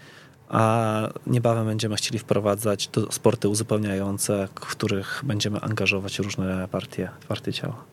a 0.49 1.09
niebawem 1.27 1.67
będziemy 1.67 1.97
chcieli 1.97 2.19
wprowadzać 2.19 2.91
sporty 3.11 3.49
uzupełniające, 3.49 4.49
w 4.55 4.67
których 4.67 5.23
będziemy 5.25 5.61
angażować 5.61 6.19
różne 6.19 6.69
partie, 6.69 7.11
partie 7.29 7.53
ciała 7.53 7.85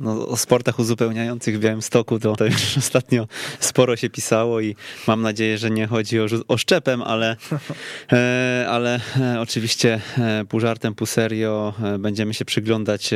no, 0.00 0.28
o 0.28 0.36
sportach 0.36 0.78
uzupełniających 0.78 1.56
w 1.56 1.60
Białymstoku 1.60 2.18
to, 2.18 2.36
to 2.36 2.44
już 2.44 2.78
ostatnio 2.78 3.26
sporo 3.60 3.96
się 3.96 4.10
pisało 4.10 4.60
i 4.60 4.76
mam 5.06 5.22
nadzieję, 5.22 5.58
że 5.58 5.70
nie 5.70 5.86
chodzi 5.86 6.20
o, 6.20 6.26
o 6.48 6.56
szczepem, 6.56 7.02
ale, 7.02 7.36
e, 8.12 8.66
ale 8.68 9.00
e, 9.20 9.40
oczywiście 9.40 10.00
e, 10.18 10.44
pół 10.48 10.60
żartem, 10.60 10.94
pół 10.94 11.06
serio 11.06 11.74
będziemy 11.98 12.34
się 12.34 12.44
przyglądać 12.44 13.10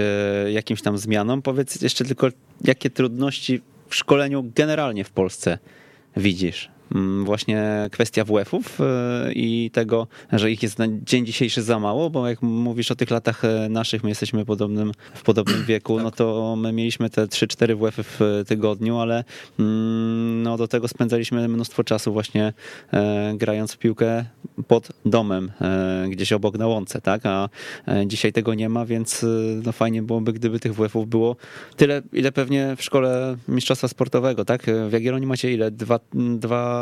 jakimś 0.53 0.83
tam 0.83 0.99
zmianom. 0.99 1.43
Powiedz 1.43 1.83
jeszcze 1.83 2.05
tylko, 2.05 2.29
jakie 2.65 2.91
trudności 2.91 3.61
w 3.89 3.95
szkoleniu 3.95 4.53
generalnie 4.55 5.05
w 5.05 5.11
Polsce 5.11 5.59
widzisz? 6.17 6.71
Mm, 6.95 7.25
właśnie 7.25 7.89
kwestia 7.93 8.25
WF-ów 8.25 8.81
e, 8.81 9.33
i 9.33 9.71
tego, 9.73 10.07
że 10.33 10.51
ich 10.51 10.63
jest 10.63 10.79
na 10.79 10.87
dzień 10.89 11.27
dzisiejszy 11.27 11.63
za 11.63 11.79
mało, 11.79 12.11
bo 12.11 12.29
jak 12.29 12.43
mówisz 12.43 12.91
o 12.91 12.97
tych 12.97 13.11
latach 13.11 13.45
e, 13.45 13.69
naszych, 13.69 14.03
my 14.03 14.09
jesteśmy 14.09 14.45
podobnym, 14.45 14.93
w 15.15 15.23
podobnym 15.23 15.65
wieku, 15.69 15.99
no 15.99 15.99
tak. 15.99 16.05
no 16.05 16.11
to 16.11 16.57
my 16.57 16.73
mieliśmy 16.73 17.11
te 17.11 17.27
3-4 17.27 17.77
WF-y 17.77 18.03
w 18.03 18.45
tygodniu, 18.47 18.99
ale 18.99 19.25
mm, 19.59 20.43
no 20.43 20.57
do 20.57 20.69
tego 20.69 20.89
spędzaliśmy 20.89 21.49
mnóstwo 21.49 21.85
czasu 21.85 22.13
właśnie 22.13 22.53
e, 22.93 23.33
grając 23.37 23.73
w 23.73 23.79
piłkę 23.79 24.25
pod 24.69 24.89
domem, 25.07 25.53
gdzieś 26.11 26.33
obok 26.33 26.59
na 26.59 26.67
łące, 26.67 27.01
tak, 27.01 27.27
a 27.27 27.49
dzisiaj 28.07 28.33
tego 28.33 28.55
nie 28.55 28.69
ma, 28.69 28.87
więc 28.87 29.27
no 29.65 29.73
fajnie 29.73 30.03
byłoby, 30.03 30.33
gdyby 30.33 30.61
tych 30.61 30.75
WF-ów 30.75 31.09
było 31.09 31.37
tyle, 31.77 32.03
ile 32.13 32.33
pewnie 32.33 32.77
w 32.77 32.83
szkole 32.83 33.37
mistrzostwa 33.49 33.89
sportowego, 33.89 34.45
tak, 34.45 34.63
w 34.89 34.93
Jagiellonii 34.93 35.27
macie 35.27 35.53
ile? 35.53 35.71
Dwa, 35.71 36.01
dwa 36.15 36.82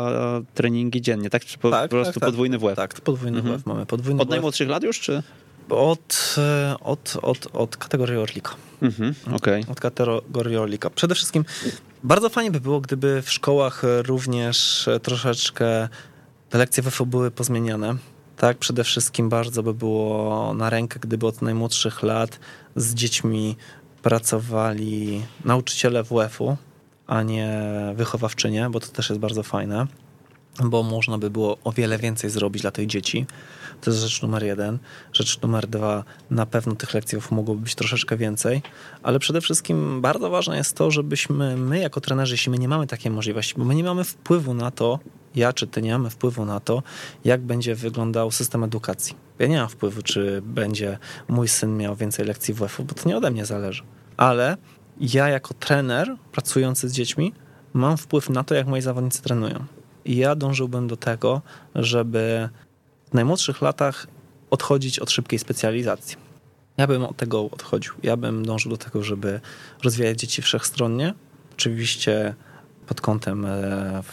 treningi 0.53 1.01
dziennie, 1.01 1.29
tak? 1.29 1.45
Czy 1.45 1.57
po, 1.57 1.71
tak, 1.71 1.81
po 1.83 1.95
prostu 1.95 2.19
tak, 2.19 2.29
podwójny 2.29 2.57
WF? 2.57 2.75
Tak, 2.75 3.01
podwójny 3.01 3.37
mhm. 3.39 3.57
WF 3.57 3.65
mamy. 3.65 3.85
Podwójny 3.85 4.21
od 4.21 4.29
najmłodszych 4.29 4.69
lat 4.69 4.83
już, 4.83 4.99
czy? 4.99 5.23
Od, 5.69 6.35
e, 6.37 6.75
od, 6.79 7.17
od, 7.21 7.47
od 7.53 7.77
kategorii 7.77 8.17
Orlika. 8.17 8.55
Mhm, 8.81 9.15
okay. 9.33 9.63
Od 9.67 9.79
kategorii 9.79 10.57
Orlika. 10.57 10.89
Przede 10.89 11.15
wszystkim 11.15 11.45
bardzo 12.03 12.29
fajnie 12.29 12.51
by 12.51 12.61
było, 12.61 12.81
gdyby 12.81 13.21
w 13.21 13.31
szkołach 13.31 13.81
również 14.03 14.89
troszeczkę 15.01 15.89
te 16.49 16.57
lekcje 16.57 16.83
WF 16.83 17.01
były 17.05 17.31
pozmieniane. 17.31 17.95
Tak, 18.37 18.57
przede 18.57 18.83
wszystkim 18.83 19.29
bardzo 19.29 19.63
by 19.63 19.73
było 19.73 20.53
na 20.53 20.69
rękę, 20.69 20.99
gdyby 20.99 21.27
od 21.27 21.41
najmłodszych 21.41 22.03
lat 22.03 22.39
z 22.75 22.93
dziećmi 22.93 23.55
pracowali 24.01 25.21
nauczyciele 25.45 26.03
WF-u, 26.03 26.57
a 27.11 27.23
nie 27.23 27.53
wychowawczynie, 27.95 28.69
bo 28.69 28.79
to 28.79 28.87
też 28.87 29.09
jest 29.09 29.21
bardzo 29.21 29.43
fajne, 29.43 29.87
bo 30.63 30.83
można 30.83 31.17
by 31.17 31.29
było 31.29 31.57
o 31.63 31.71
wiele 31.71 31.97
więcej 31.97 32.29
zrobić 32.29 32.61
dla 32.61 32.71
tych 32.71 32.87
dzieci. 32.87 33.25
To 33.81 33.91
jest 33.91 34.03
rzecz 34.03 34.21
numer 34.21 34.43
jeden. 34.43 34.79
Rzecz 35.13 35.41
numer 35.41 35.67
dwa, 35.67 36.03
na 36.29 36.45
pewno 36.45 36.75
tych 36.75 36.93
lekcji 36.93 37.17
mogłoby 37.31 37.61
być 37.61 37.75
troszeczkę 37.75 38.17
więcej, 38.17 38.61
ale 39.03 39.19
przede 39.19 39.41
wszystkim 39.41 40.01
bardzo 40.01 40.29
ważne 40.29 40.57
jest 40.57 40.77
to, 40.77 40.91
żebyśmy 40.91 41.57
my 41.57 41.79
jako 41.79 42.01
trenerzy, 42.01 42.33
jeśli 42.33 42.51
my 42.51 42.57
nie 42.57 42.67
mamy 42.67 42.87
takiej 42.87 43.11
możliwości, 43.11 43.53
bo 43.57 43.65
my 43.65 43.75
nie 43.75 43.83
mamy 43.83 44.03
wpływu 44.03 44.53
na 44.53 44.71
to, 44.71 44.99
ja 45.35 45.53
czy 45.53 45.67
ty 45.67 45.81
nie 45.81 45.91
mamy 45.91 46.09
wpływu 46.09 46.45
na 46.45 46.59
to, 46.59 46.83
jak 47.25 47.41
będzie 47.41 47.75
wyglądał 47.75 48.31
system 48.31 48.63
edukacji. 48.63 49.15
Ja 49.39 49.47
nie 49.47 49.57
mam 49.57 49.69
wpływu, 49.69 50.01
czy 50.01 50.41
będzie 50.45 50.97
mój 51.27 51.47
syn 51.47 51.77
miał 51.77 51.95
więcej 51.95 52.25
lekcji 52.25 52.53
WF-u, 52.53 52.83
bo 52.83 52.93
to 52.93 53.09
nie 53.09 53.17
ode 53.17 53.31
mnie 53.31 53.45
zależy. 53.45 53.83
Ale 54.17 54.57
ja 55.01 55.29
jako 55.29 55.53
trener 55.53 56.15
pracujący 56.31 56.89
z 56.89 56.93
dziećmi 56.93 57.33
mam 57.73 57.97
wpływ 57.97 58.29
na 58.29 58.43
to, 58.43 58.55
jak 58.55 58.67
moi 58.67 58.81
zawodnicy 58.81 59.21
trenują. 59.21 59.65
I 60.05 60.17
ja 60.17 60.35
dążyłbym 60.35 60.87
do 60.87 60.97
tego, 60.97 61.41
żeby 61.75 62.49
w 63.11 63.13
najmłodszych 63.13 63.61
latach 63.61 64.07
odchodzić 64.49 64.99
od 64.99 65.11
szybkiej 65.11 65.39
specjalizacji. 65.39 66.17
Ja 66.77 66.87
bym 66.87 67.03
od 67.03 67.17
tego 67.17 67.45
odchodził. 67.45 67.93
Ja 68.03 68.17
bym 68.17 68.45
dążył 68.45 68.71
do 68.71 68.77
tego, 68.77 69.03
żeby 69.03 69.41
rozwijać 69.83 70.19
dzieci 70.19 70.41
wszechstronnie. 70.41 71.13
Oczywiście 71.53 72.35
pod 72.87 73.01
kątem 73.01 73.45
e, 73.45 74.03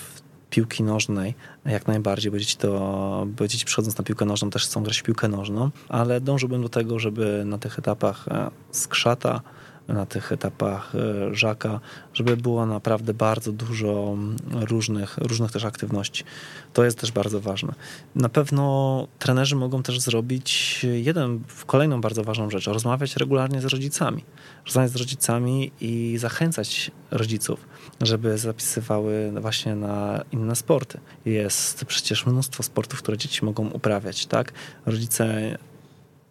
piłki 0.51 0.83
nożnej 0.83 1.35
jak 1.65 1.87
najbardziej, 1.87 2.33
bo 2.33 2.39
dzieci, 2.39 2.57
to, 2.57 3.27
bo 3.27 3.49
dzieci 3.49 3.65
przychodząc 3.65 3.99
na 3.99 4.05
piłkę 4.05 4.25
nożną 4.25 4.51
też 4.51 4.65
chcą 4.65 4.83
grać 4.83 4.99
w 4.99 5.03
piłkę 5.03 5.29
nożną, 5.29 5.71
ale 5.89 6.21
dążyłbym 6.21 6.63
do 6.63 6.69
tego, 6.69 6.99
żeby 6.99 7.43
na 7.47 7.59
tych 7.59 7.79
etapach 7.79 8.29
e, 8.29 8.51
skrzata, 8.71 9.41
na 9.89 10.07
tych 10.07 10.33
etapach 10.33 10.93
e, 10.95 11.35
Żaka, 11.35 11.81
żeby 12.15 12.37
było 12.37 12.67
naprawdę 12.67 13.15
bardzo 13.15 13.53
dużo 13.53 14.17
różnych, 14.53 15.19
różnych 15.19 15.53
też 15.53 15.65
aktywności. 15.65 16.25
To 16.73 16.85
jest 16.85 16.99
też 16.99 17.13
bardzo 17.13 17.41
ważne. 17.41 17.75
Na 18.15 18.29
pewno 18.29 19.07
trenerzy 19.19 19.57
mogą 19.57 19.83
też 19.83 20.01
zrobić 20.01 20.81
jeden, 20.93 21.41
kolejną 21.67 22.01
bardzo 22.01 22.25
ważną 22.25 22.51
rzecz, 22.51 22.67
rozmawiać 22.67 23.17
regularnie 23.17 23.61
z 23.61 23.65
rodzicami. 23.65 24.25
Rozmawiać 24.67 24.91
z 24.91 24.97
rodzicami 24.97 25.73
i 25.81 26.19
zachęcać 26.19 26.91
rodziców, 27.11 27.69
żeby 28.01 28.39
zapisywały 28.39 29.33
właśnie 29.41 29.75
na 29.75 30.25
inne 30.33 30.57
sporty. 30.57 31.01
Jest 31.25 31.85
przecież 31.85 32.27
mnóstwo 32.27 32.63
sportów, 32.63 33.03
które 33.03 33.19
dzieci 33.19 33.45
mogą 33.45 33.69
uprawiać, 33.69 34.27
tak? 34.27 34.53
Rodzice 34.87 35.59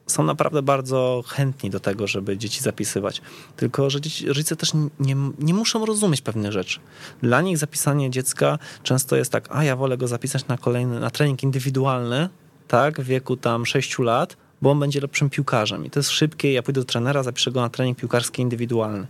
są 0.08 0.24
naprawdę 0.24 0.62
bardzo 0.62 1.24
chętni 1.28 1.70
do 1.70 1.80
tego, 1.80 2.08
żeby 2.08 2.38
dzieci 2.38 2.62
zapisywać. 2.62 3.22
Tylko, 3.56 3.90
że 3.90 4.02
dzieci, 4.02 4.28
rodzice 4.28 4.56
też 4.56 4.72
nie, 5.00 5.16
nie 5.40 5.54
muszą 5.54 5.86
rozumieć 5.86 6.22
pewnych 6.22 6.52
rzeczy. 6.52 6.80
Dla 7.22 7.42
nich 7.42 7.58
zapisanie 7.58 8.10
dziecka 8.10 8.60
często 8.84 9.16
jest 9.16 9.32
tak, 9.32 9.48
a 9.52 9.64
ja 9.64 9.76
wolę 9.76 9.98
go 9.98 10.08
zapisać 10.08 10.48
na 10.48 10.58
kolejny, 10.58 11.00
na 11.00 11.10
trening 11.10 11.44
indywidualny, 11.44 12.30
tak, 12.68 13.02
w 13.02 13.04
wieku 13.04 13.38
tam 13.38 13.66
6 13.66 14.00
lat, 14.00 14.38
bo 14.62 14.72
on 14.72 14.80
będzie 14.80 15.02
lepszym 15.02 15.30
piłkarzem. 15.30 15.86
I 15.86 15.90
to 15.90 16.00
jest 16.00 16.10
szybkie, 16.10 16.54
ja 16.54 16.64
pójdę 16.64 16.82
do 16.82 16.86
trenera, 16.86 17.24
zapiszę 17.24 17.52
go 17.52 17.62
na 17.62 17.70
trening 17.70 17.98
piłkarski 17.98 18.42
indywidualny. 18.42 19.08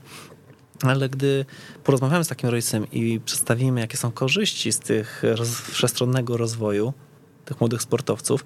Ale 0.81 1.09
gdy 1.09 1.45
porozmawiamy 1.83 2.23
z 2.23 2.27
takim 2.27 2.49
rodzicem 2.49 2.91
i 2.91 3.19
przedstawimy, 3.25 3.79
jakie 3.79 3.97
są 3.97 4.11
korzyści 4.11 4.71
z 4.71 4.79
tych 4.79 5.23
roz, 5.23 5.49
wszechstronnego 5.49 6.37
rozwoju 6.37 6.93
tych 7.45 7.59
młodych 7.59 7.81
sportowców, 7.81 8.45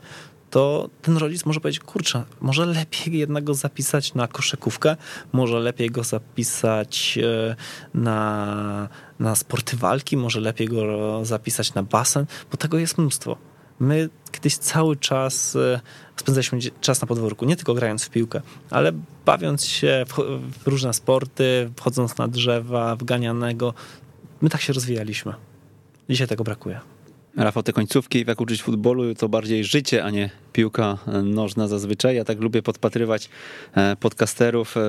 to 0.52 0.90
ten 1.02 1.18
rodzic 1.18 1.46
może 1.46 1.60
powiedzieć, 1.60 1.84
kurczę, 1.84 2.24
może 2.42 2.66
lepiej 2.66 3.18
jednego 3.18 3.54
zapisać 3.54 4.14
na 4.14 4.28
koszykówkę, 4.28 4.96
może 5.34 5.60
lepiej 5.60 5.90
go 5.90 6.04
zapisać 6.04 7.20
e, 7.24 7.56
na, 7.94 8.90
na 9.20 9.36
sporty 9.36 9.78
walki, 9.78 10.18
może 10.18 10.40
lepiej 10.40 10.68
go 10.68 11.26
zapisać 11.26 11.74
na 11.74 11.84
basen, 11.84 12.26
bo 12.52 12.58
tego 12.58 12.78
jest 12.78 12.98
mnóstwo. 12.98 13.38
My 13.80 14.10
kiedyś 14.32 14.58
cały 14.58 14.96
czas 14.96 15.56
e, 15.56 15.80
spędzaliśmy 16.16 16.60
czas 16.82 17.02
na 17.02 17.08
podwórku, 17.08 17.46
nie 17.46 17.56
tylko 17.56 17.74
grając 17.74 18.04
w 18.04 18.10
piłkę, 18.10 18.42
ale 18.70 18.92
bawiąc 19.26 19.66
się 19.66 20.06
w 20.64 20.68
różne 20.68 20.94
sporty, 20.94 21.72
wchodząc 21.76 22.18
na 22.18 22.28
drzewa, 22.28 22.96
w. 22.96 23.74
My 24.42 24.50
tak 24.50 24.62
się 24.62 24.74
rozwijaliśmy. 24.74 25.34
Dzisiaj 26.10 26.28
tego 26.28 26.44
brakuje. 26.44 26.91
Rafał, 27.36 27.64
te 27.64 27.74
końcówki, 27.74 28.24
jak 28.28 28.42
uczyć 28.42 28.64
futbolu, 28.64 29.16
to 29.16 29.30
bardziej 29.30 29.64
życie, 29.64 30.04
a 30.04 30.10
nie 30.10 30.30
piłka 30.54 30.98
nożna 31.24 31.68
zazwyczaj. 31.68 32.16
Ja 32.16 32.24
tak 32.24 32.40
lubię 32.40 32.62
podpatrywać 32.62 33.30
e, 33.76 33.96
podcasterów, 33.96 34.78
e, 34.78 34.82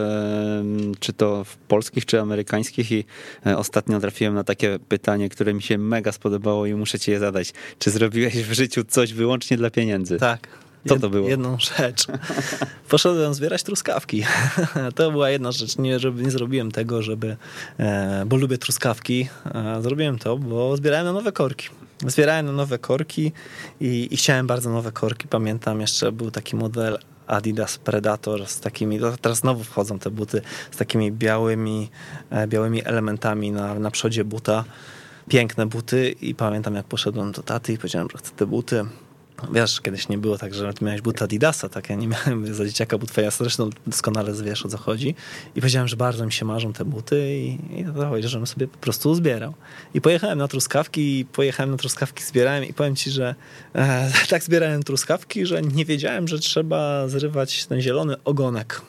czy 1.01 1.13
to 1.13 1.45
polskich, 1.69 2.07
czy 2.07 2.21
amerykańskich 2.21 2.93
i 2.93 3.05
e, 3.47 3.59
ostatnio 3.59 4.01
trafiłem 4.01 4.35
na 4.35 4.45
takie 4.45 4.79
pytanie, 4.89 5.29
które 5.29 5.55
mi 5.55 5.63
się 5.63 5.79
mega 5.79 6.13
spodobało 6.13 6.67
i 6.67 6.75
muszę 6.75 6.99
ci 6.99 7.11
je 7.11 7.19
zadać. 7.19 7.53
Czy 7.79 7.91
zrobiłeś 7.91 8.35
w 8.35 8.53
życiu 8.53 8.85
coś 8.85 9.13
wyłącznie 9.13 9.57
dla 9.57 9.71
pieniędzy? 9.71 10.17
Tak. 10.17 10.49
Co 10.89 10.99
to 10.99 11.11
było? 11.11 11.29
Jedną 11.29 11.57
rzecz. 11.59 12.07
Poszedłem 12.89 13.35
zbierać 13.35 13.63
truskawki. 13.63 14.25
To 14.95 15.11
była 15.11 15.31
jedna 15.31 15.53
rzecz. 15.53 15.79
Nie, 15.79 15.99
żeby, 15.99 16.23
nie 16.23 16.31
zrobiłem 16.31 16.73
tego, 16.73 17.03
żeby, 17.03 17.37
bo 18.27 18.37
lubię 18.37 18.59
truskawki. 18.59 19.29
Zrobiłem 19.81 20.19
to, 20.19 20.37
bo 20.37 20.77
zbierałem 20.77 21.07
na 21.07 21.13
nowe 21.13 21.33
korki. 21.33 21.69
Zbierałem 22.07 22.57
nowe 22.57 22.79
korki 22.79 23.33
i, 23.81 24.09
i 24.11 24.17
chciałem 24.17 24.47
bardzo 24.47 24.71
nowe 24.71 24.93
korki. 24.93 25.29
Pamiętam 25.29 25.81
jeszcze 25.81 26.13
był 26.13 26.31
taki 26.31 26.57
model 26.57 26.99
Adidas 27.27 27.79
Predator 27.79 28.47
z 28.47 28.61
takimi, 28.61 29.01
teraz 29.21 29.39
znowu 29.39 29.65
wchodzą 29.65 29.99
te 29.99 30.11
buty, 30.11 30.43
z 30.71 30.77
takimi 30.77 31.13
białymi, 31.13 31.91
e, 32.31 32.47
białymi 32.47 32.87
elementami 32.87 33.51
na, 33.51 33.75
na 33.75 33.91
przodzie 33.91 34.25
buta. 34.25 34.65
Piękne 35.29 35.67
buty 35.67 36.11
i 36.11 36.35
pamiętam 36.35 36.75
jak 36.75 36.87
poszedłem 36.87 37.33
do 37.33 37.43
taty 37.43 37.73
i 37.73 37.79
powiedziałem, 37.79 38.09
że 38.13 38.19
chcę 38.19 38.33
te 38.37 38.47
buty. 38.47 38.85
Wiesz, 39.53 39.81
kiedyś 39.81 40.09
nie 40.09 40.19
było 40.19 40.39
tak, 40.39 40.55
że 40.55 40.73
miałeś 40.81 41.01
buta 41.01 41.25
Adidasa, 41.25 41.69
tak? 41.69 41.91
Ja 41.91 41.97
nie 41.97 42.09
miałem 42.09 42.47
za 42.55 42.65
dzieciaka 42.67 42.99
but 42.99 43.17
ja 43.17 43.31
zresztą 43.31 43.71
doskonale 43.87 44.33
wiesz 44.45 44.67
o 44.67 44.69
co 44.69 44.79
chodzi. 44.79 45.15
I 45.57 45.61
powiedziałem, 45.61 45.89
że 45.89 45.97
bardzo 45.97 46.27
mi 46.27 46.33
się 46.33 46.45
marzą 46.45 46.73
te 46.73 46.85
buty 46.85 47.37
i, 47.37 47.59
i 47.81 47.85
to 47.85 48.29
żebym 48.29 48.47
sobie 48.47 48.69
po 48.69 48.79
prostu 48.79 49.15
zbierał. 49.15 49.55
I 49.95 50.01
pojechałem 50.01 50.39
na 50.39 50.49
truskawki 50.49 51.19
i 51.19 51.25
pojechałem 51.25 51.71
na 51.71 51.77
truskawki, 51.77 52.25
zbierałem 52.25 52.65
i 52.65 52.73
powiem 52.73 52.97
ci, 52.97 53.11
że 53.11 53.35
e, 53.75 54.13
tak 54.29 54.43
zbierałem 54.43 54.83
truskawki, 54.83 55.47
że 55.47 55.63
nie 55.63 55.85
wiedziałem, 55.85 56.29
że 56.29 56.39
trzeba 56.39 57.09
zrywać 57.09 57.67
ten 57.67 57.81
zielony 57.81 58.17
ogonek. 58.25 58.81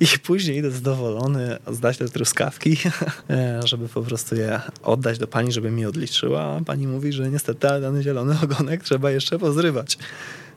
I 0.00 0.06
później 0.22 0.58
idę 0.58 0.70
zadowolony 0.70 1.58
zdać 1.72 1.96
te 1.96 2.08
truskawki, 2.08 2.76
e, 3.30 3.60
żeby 3.64 3.88
po 3.88 4.02
prostu 4.02 4.36
je 4.36 4.60
oddać 4.82 5.18
do 5.18 5.26
pani, 5.26 5.52
żeby 5.52 5.70
mi 5.70 5.86
odliczyła. 5.86 6.42
A 6.42 6.60
pani 6.60 6.86
mówi, 6.86 7.12
że 7.12 7.30
niestety 7.30 7.60
ten 7.60 8.02
zielony 8.02 8.36
ogonek 8.44 8.82
trzeba 8.82 9.10
jeszcze 9.10 9.38
pozrywać. 9.38 9.98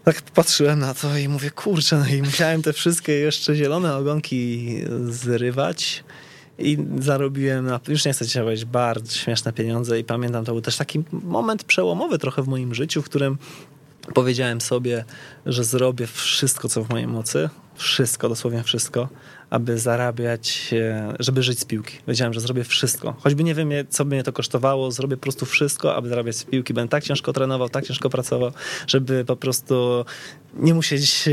Tak 0.04 0.22
patrzyłem 0.22 0.80
na 0.80 0.94
to 0.94 1.18
i 1.18 1.28
mówię, 1.28 1.52
kurczę, 1.52 1.98
no 1.98 2.08
i 2.08 2.22
musiałem 2.22 2.62
te 2.62 2.74
wszystkie 2.74 3.14
jeszcze 3.14 3.56
zielone 3.56 3.96
ogonki 3.96 4.68
zrywać. 5.10 6.04
I 6.60 6.78
zarobiłem, 7.00 7.66
na, 7.66 7.80
już 7.88 8.06
nie 8.06 8.14
chcę 8.14 8.28
ci 8.28 8.40
powiedzieć, 8.40 8.66
bardzo 8.66 9.16
śmieszne 9.16 9.54
pieniądze 9.54 10.00
i 10.00 10.04
pamiętam, 10.04 10.46
to 10.46 10.52
był 10.52 10.62
też 10.62 10.78
taki 10.78 11.04
moment 11.12 11.64
przełomowy 11.64 12.18
trochę 12.18 12.44
w 12.44 12.48
moim 12.48 12.76
życiu, 12.76 13.02
w 13.02 13.06
którym 13.06 13.38
powiedziałem 14.14 14.62
sobie, 14.62 15.06
że 15.46 15.64
zrobię 15.64 16.08
wszystko, 16.08 16.70
co 16.70 16.84
w 16.84 16.90
mojej 16.90 17.08
mocy, 17.08 17.50
wszystko, 17.76 18.30
dosłownie 18.30 18.64
wszystko, 18.64 19.10
aby 19.50 19.80
zarabiać, 19.80 20.74
żeby 21.20 21.44
żyć 21.44 21.60
z 21.60 21.66
piłki. 21.66 21.98
Wiedziałem, 22.08 22.34
że 22.34 22.40
zrobię 22.40 22.64
wszystko. 22.64 23.16
Choćby 23.20 23.44
nie 23.44 23.56
wiem, 23.56 23.70
co 23.90 24.06
by 24.06 24.16
mnie 24.16 24.24
to 24.24 24.34
kosztowało, 24.34 24.92
zrobię 24.92 25.18
po 25.18 25.24
prostu 25.24 25.46
wszystko, 25.46 25.96
aby 25.96 26.10
zarabiać 26.10 26.36
z 26.36 26.44
piłki. 26.44 26.74
Będę 26.74 26.90
tak 26.90 27.04
ciężko 27.04 27.34
trenował, 27.34 27.70
tak 27.70 27.86
ciężko 27.86 28.10
pracował, 28.10 28.52
żeby 28.88 29.26
po 29.26 29.36
prostu 29.36 30.06
nie 30.54 30.74
musieć 30.74 31.30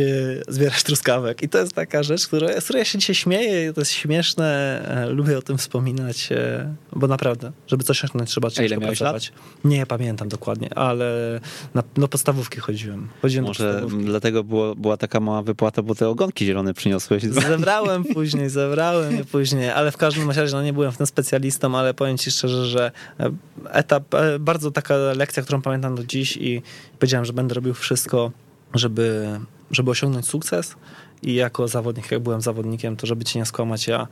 zbierać 0.48 0.82
truskawek. 0.82 1.42
I 1.42 1.48
to 1.48 1.58
jest 1.58 1.72
taka 1.72 2.02
rzecz, 2.02 2.26
która, 2.26 2.60
z 2.60 2.64
której 2.64 2.80
ja 2.80 2.84
się 2.84 2.98
dzisiaj 2.98 3.14
śmieję, 3.14 3.72
to 3.72 3.80
jest 3.80 3.90
śmieszne, 3.92 4.80
e, 4.88 5.08
lubię 5.10 5.38
o 5.38 5.42
tym 5.42 5.58
wspominać, 5.58 6.32
e, 6.32 6.74
bo 6.92 7.06
naprawdę, 7.06 7.52
żeby 7.66 7.84
coś 7.84 8.04
osiągnąć, 8.04 8.30
trzeba 8.30 8.50
ciężko 8.50 8.80
pracować. 8.80 9.30
Lat? 9.30 9.40
Nie 9.64 9.86
pamiętam 9.86 10.28
dokładnie, 10.28 10.74
ale 10.74 11.40
na 11.74 11.82
no, 11.96 12.08
podstawówki 12.08 12.60
chodziłem. 12.60 13.08
chodziłem 13.22 13.46
Może 13.46 13.86
dlatego 14.04 14.44
było, 14.44 14.74
była 14.74 14.96
taka 14.96 15.20
mała 15.20 15.42
wypłata, 15.42 15.82
bo 15.82 15.94
te 15.94 16.08
ogonki 16.08 16.46
zielone 16.46 16.74
przyniosłeś. 16.74 17.22
Zebrałem 17.48 18.04
później, 18.04 18.50
zebrałem 18.50 19.16
je 19.16 19.24
później, 19.24 19.70
ale 19.70 19.90
w 19.90 19.96
każdym 19.96 20.30
razie 20.30 20.56
no, 20.56 20.62
nie 20.62 20.72
byłem 20.72 20.92
w 20.92 20.96
tym 20.96 21.06
specjalistą, 21.06 21.78
ale 21.78 21.94
powiem 21.94 22.18
ci 22.18 22.30
szczerze, 22.30 22.66
że 22.66 22.92
e, 23.20 23.30
etap, 23.70 24.04
bardzo 24.40 24.70
taka 24.70 24.94
lekcja, 24.96 25.42
którą 25.42 25.62
pamiętam 25.62 25.94
do 25.94 26.04
dziś 26.04 26.36
i 26.36 26.62
powiedziałem, 26.98 27.24
że 27.24 27.32
będę 27.32 27.54
robił 27.54 27.74
wszystko, 27.74 28.32
żeby, 28.74 29.40
żeby 29.70 29.90
osiągnąć 29.90 30.28
sukces. 30.28 30.76
I 31.22 31.34
jako 31.34 31.68
zawodnik, 31.68 32.10
jak 32.10 32.22
byłem 32.22 32.40
zawodnikiem, 32.40 32.96
to 32.96 33.06
żeby 33.06 33.24
cię 33.24 33.38
nie 33.38 33.46
skłamać, 33.46 33.86
ja 33.86 34.08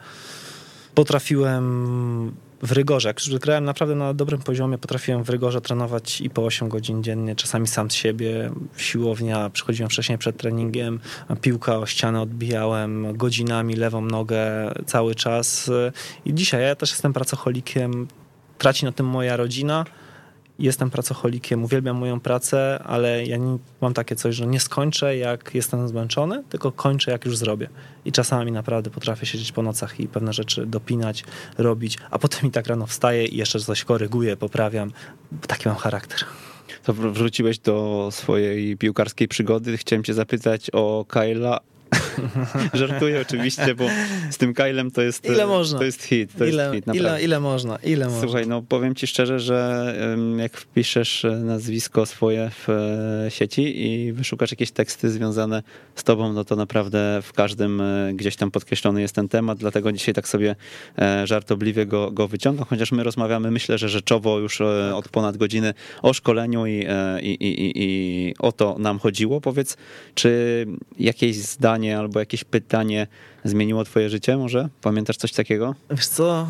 potrafiłem 0.94 2.32
w 2.62 2.72
rygorze, 2.72 3.08
jak 3.08 3.26
już 3.26 3.38
grałem 3.38 3.64
naprawdę 3.64 3.94
na 3.94 4.14
dobrym 4.14 4.40
poziomie, 4.40 4.78
potrafiłem 4.78 5.24
w 5.24 5.28
rygorze 5.28 5.60
trenować 5.60 6.20
i 6.20 6.30
po 6.30 6.44
8 6.44 6.68
godzin 6.68 7.02
dziennie, 7.02 7.36
czasami 7.36 7.66
sam 7.66 7.90
z 7.90 7.94
siebie, 7.94 8.50
siłownia, 8.76 9.50
przychodziłem 9.50 9.90
wcześniej 9.90 10.18
przed 10.18 10.36
treningiem, 10.36 11.00
piłka 11.40 11.78
o 11.78 11.86
ścianę 11.86 12.20
odbijałem 12.20 13.16
godzinami, 13.16 13.76
lewą 13.76 14.00
nogę 14.00 14.40
cały 14.86 15.14
czas. 15.14 15.70
I 16.24 16.34
dzisiaj 16.34 16.62
ja 16.62 16.74
też 16.74 16.90
jestem 16.90 17.12
pracocholikiem, 17.12 18.06
traci 18.58 18.84
na 18.84 18.92
tym 18.92 19.06
moja 19.06 19.36
rodzina, 19.36 19.84
jestem 20.62 20.90
pracocholikiem, 20.90 21.64
uwielbiam 21.64 21.96
moją 21.96 22.20
pracę, 22.20 22.82
ale 22.84 23.26
ja 23.26 23.36
nie, 23.36 23.58
mam 23.80 23.94
takie 23.94 24.16
coś, 24.16 24.34
że 24.34 24.46
nie 24.46 24.60
skończę 24.60 25.16
jak 25.16 25.50
jestem 25.54 25.88
zmęczony, 25.88 26.42
tylko 26.48 26.72
kończę 26.72 27.10
jak 27.10 27.24
już 27.24 27.36
zrobię. 27.36 27.68
I 28.04 28.12
czasami 28.12 28.52
naprawdę 28.52 28.90
potrafię 28.90 29.26
siedzieć 29.26 29.52
po 29.52 29.62
nocach 29.62 30.00
i 30.00 30.08
pewne 30.08 30.32
rzeczy 30.32 30.66
dopinać, 30.66 31.24
robić, 31.58 31.98
a 32.10 32.18
potem 32.18 32.48
i 32.48 32.50
tak 32.50 32.66
rano 32.66 32.86
wstaję 32.86 33.26
i 33.26 33.36
jeszcze 33.36 33.60
coś 33.60 33.84
koryguję, 33.84 34.36
poprawiam. 34.36 34.92
Taki 35.46 35.68
mam 35.68 35.76
charakter. 35.76 36.18
To 36.84 36.92
wróciłeś 36.92 37.58
do 37.58 38.08
swojej 38.12 38.76
piłkarskiej 38.76 39.28
przygody. 39.28 39.76
Chciałem 39.76 40.04
cię 40.04 40.14
zapytać 40.14 40.70
o 40.72 41.04
Kyla 41.08 41.60
Żartuję 42.74 43.20
oczywiście, 43.20 43.74
bo 43.74 43.84
z 44.30 44.38
tym 44.38 44.54
Kylem 44.54 44.90
to 44.90 45.02
jest, 45.02 45.24
ile 45.24 45.46
można? 45.46 45.78
To 45.78 45.84
jest 45.84 46.02
hit. 46.02 46.30
To 46.38 46.44
ile, 46.44 46.62
jest 46.62 46.74
hit 46.74 46.94
ile, 46.94 47.22
ile 47.22 47.40
można? 47.40 47.76
Ile 47.76 48.10
Słuchaj, 48.10 48.28
można? 48.28 48.54
no 48.54 48.62
powiem 48.62 48.94
ci 48.94 49.06
szczerze, 49.06 49.40
że 49.40 49.94
jak 50.38 50.56
wpiszesz 50.56 51.26
nazwisko 51.44 52.06
swoje 52.06 52.50
w 52.50 52.68
e, 52.68 53.30
sieci 53.30 53.86
i 53.86 54.12
wyszukasz 54.12 54.50
jakieś 54.50 54.70
teksty 54.70 55.10
związane 55.10 55.62
z 55.94 56.04
tobą, 56.04 56.32
no 56.32 56.44
to 56.44 56.56
naprawdę 56.56 57.20
w 57.22 57.32
każdym 57.32 57.80
e, 57.80 58.12
gdzieś 58.14 58.36
tam 58.36 58.50
podkreślony 58.50 59.00
jest 59.00 59.14
ten 59.14 59.28
temat, 59.28 59.58
dlatego 59.58 59.92
dzisiaj 59.92 60.14
tak 60.14 60.28
sobie 60.28 60.56
e, 60.98 61.26
żartobliwie 61.26 61.86
go, 61.86 62.10
go 62.10 62.28
wyciągam, 62.28 62.66
chociaż 62.66 62.92
my 62.92 63.04
rozmawiamy, 63.04 63.50
myślę, 63.50 63.78
że 63.78 63.88
rzeczowo 63.88 64.38
już 64.38 64.60
od 64.94 65.08
ponad 65.08 65.36
godziny 65.36 65.74
o 66.02 66.12
szkoleniu 66.12 66.66
i, 66.66 66.86
i, 67.22 67.30
i, 67.30 67.72
i 67.74 68.34
o 68.38 68.52
to 68.52 68.76
nam 68.78 68.98
chodziło. 68.98 69.40
Powiedz, 69.40 69.76
czy 70.14 70.66
jakieś 70.98 71.36
zdanie 71.36 71.81
albo 71.90 72.20
jakieś 72.20 72.44
pytanie 72.44 73.06
zmieniło 73.44 73.84
twoje 73.84 74.08
życie 74.08 74.36
może? 74.36 74.68
Pamiętasz 74.80 75.16
coś 75.16 75.32
takiego? 75.32 75.74
Wiesz 75.90 76.06
co, 76.06 76.46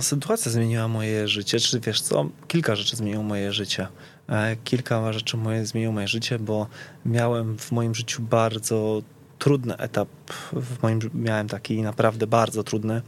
sytuacja 0.00 0.52
zmieniła 0.52 0.88
moje 0.88 1.28
życie, 1.28 1.60
czy 1.60 1.80
wiesz 1.80 2.00
co, 2.00 2.28
kilka 2.48 2.76
rzeczy 2.76 2.96
zmieniło 2.96 3.22
moje 3.22 3.52
życie. 3.52 3.86
E, 4.28 4.56
kilka 4.64 5.12
rzeczy 5.12 5.36
moje 5.36 5.66
zmieniło 5.66 5.92
moje 5.92 6.08
życie, 6.08 6.38
bo 6.38 6.66
miałem 7.06 7.58
w 7.58 7.72
moim 7.72 7.94
życiu 7.94 8.22
bardzo 8.22 9.02
trudny 9.38 9.76
etap. 9.76 10.08
W 10.52 10.82
moim 10.82 11.00
miałem 11.14 11.48
taki 11.48 11.82
naprawdę 11.82 12.26
bardzo 12.26 12.62
trudny, 12.64 13.02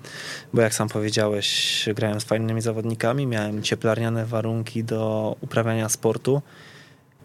bo 0.54 0.62
jak 0.62 0.74
sam 0.74 0.88
powiedziałeś, 0.88 1.88
grałem 1.94 2.20
z 2.20 2.24
fajnymi 2.24 2.60
zawodnikami, 2.60 3.26
miałem 3.26 3.62
cieplarniane 3.62 4.26
warunki 4.26 4.84
do 4.84 5.36
uprawiania 5.40 5.88
sportu 5.88 6.42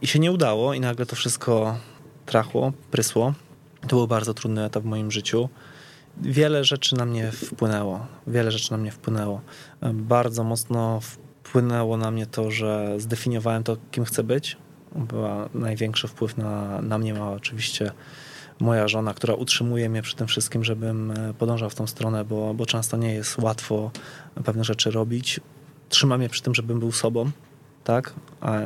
i 0.02 0.08
się 0.08 0.20
nie 0.20 0.32
udało 0.32 0.74
i 0.74 0.80
nagle 0.80 1.06
to 1.06 1.16
wszystko 1.16 1.78
trachło, 2.26 2.74
prysło. 2.92 3.34
To 3.88 3.96
był 3.96 4.08
bardzo 4.08 4.34
trudny 4.34 4.64
etap 4.64 4.84
w 4.84 4.86
moim 4.86 5.12
życiu. 5.12 5.50
Wiele 6.18 6.64
rzeczy 6.64 6.96
na 6.96 7.06
mnie 7.06 7.32
wpłynęło. 7.32 8.06
Wiele 8.28 8.52
rzeczy 8.52 8.72
na 8.72 8.78
mnie 8.78 8.92
wpłynęło. 8.92 9.42
Bardzo 9.94 10.44
mocno 10.44 11.00
wpłynęło 11.02 11.98
na 11.98 12.12
mnie 12.12 12.26
to, 12.26 12.52
że 12.52 12.96
zdefiniowałem 12.98 13.64
to, 13.64 13.78
kim 13.92 14.06
chcę 14.06 14.24
być. 14.24 14.58
Była 14.96 15.50
największy 15.54 16.08
wpływ 16.08 16.38
na, 16.38 16.82
na 16.82 16.98
mnie 16.98 17.14
ma 17.14 17.32
oczywiście 17.32 17.92
moja 18.60 18.88
żona, 18.88 19.14
która 19.14 19.34
utrzymuje 19.34 19.90
mnie 19.90 20.02
przy 20.02 20.16
tym 20.16 20.28
wszystkim, 20.28 20.64
żebym 20.64 21.12
e, 21.12 21.34
podążał 21.34 21.70
w 21.70 21.76
tą 21.76 21.88
stronę, 21.88 22.26
bo, 22.26 22.54
bo 22.54 22.66
często 22.66 22.98
nie 22.98 23.14
jest 23.14 23.38
łatwo 23.38 23.92
pewne 24.46 24.64
rzeczy 24.64 24.92
robić. 24.92 25.40
Trzyma 25.90 26.18
mnie 26.18 26.30
przy 26.30 26.42
tym, 26.42 26.56
żebym 26.56 26.80
był 26.80 26.92
sobą, 26.92 27.32
tak? 27.84 28.14
A 28.42 28.60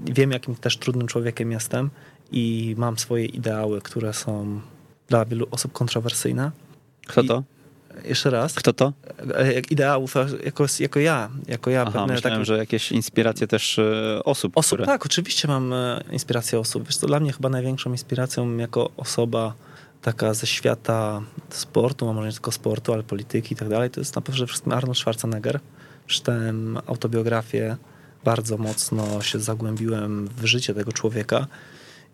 wiem, 0.00 0.30
jakim 0.30 0.54
też 0.54 0.76
trudnym 0.76 1.06
człowiekiem 1.06 1.52
jestem 1.52 1.90
i 2.32 2.74
mam 2.78 2.98
swoje 2.98 3.24
ideały, 3.24 3.80
które 3.80 4.12
są 4.12 4.60
dla 5.08 5.24
wielu 5.24 5.46
osób 5.50 5.72
kontrowersyjne. 5.72 6.50
Kto 7.06 7.24
to? 7.24 7.42
Jeszcze 8.04 8.30
raz. 8.30 8.54
Kto 8.54 8.72
to? 8.72 8.92
E, 9.34 9.60
ideałów 9.60 10.14
jako, 10.44 10.64
jako 10.80 11.00
ja. 11.00 11.30
Jako 11.48 11.70
ja 11.70 11.84
Aha, 11.88 12.06
myślałem, 12.06 12.38
takie... 12.38 12.44
że 12.44 12.58
jakieś 12.58 12.92
inspiracje 12.92 13.46
też 13.46 13.78
e, 13.78 14.20
osób. 14.24 14.52
Osób, 14.56 14.68
które... 14.68 14.86
tak, 14.86 15.06
oczywiście 15.06 15.48
mam 15.48 15.72
e, 15.72 16.04
inspirację 16.12 16.58
osób. 16.58 16.86
Wiesz, 16.86 16.96
to 16.96 17.06
dla 17.06 17.20
mnie 17.20 17.32
chyba 17.32 17.48
największą 17.48 17.90
inspiracją 17.90 18.56
jako 18.56 18.90
osoba 18.96 19.54
taka 20.02 20.34
ze 20.34 20.46
świata 20.46 21.22
sportu, 21.50 22.08
a 22.08 22.12
może 22.12 22.26
nie 22.26 22.32
tylko 22.32 22.52
sportu, 22.52 22.92
ale 22.92 23.02
polityki 23.02 23.54
i 23.54 23.56
tak 23.56 23.68
dalej, 23.68 23.90
to 23.90 24.00
jest 24.00 24.16
na 24.16 24.22
pewno 24.22 24.46
wszystkim 24.46 24.72
Arnold 24.72 24.98
Schwarzenegger. 24.98 25.60
Czytałem 26.06 26.78
autobiografię, 26.86 27.76
bardzo 28.24 28.56
mocno 28.56 29.22
się 29.22 29.40
zagłębiłem 29.40 30.28
w 30.28 30.44
życie 30.44 30.74
tego 30.74 30.92
człowieka 30.92 31.46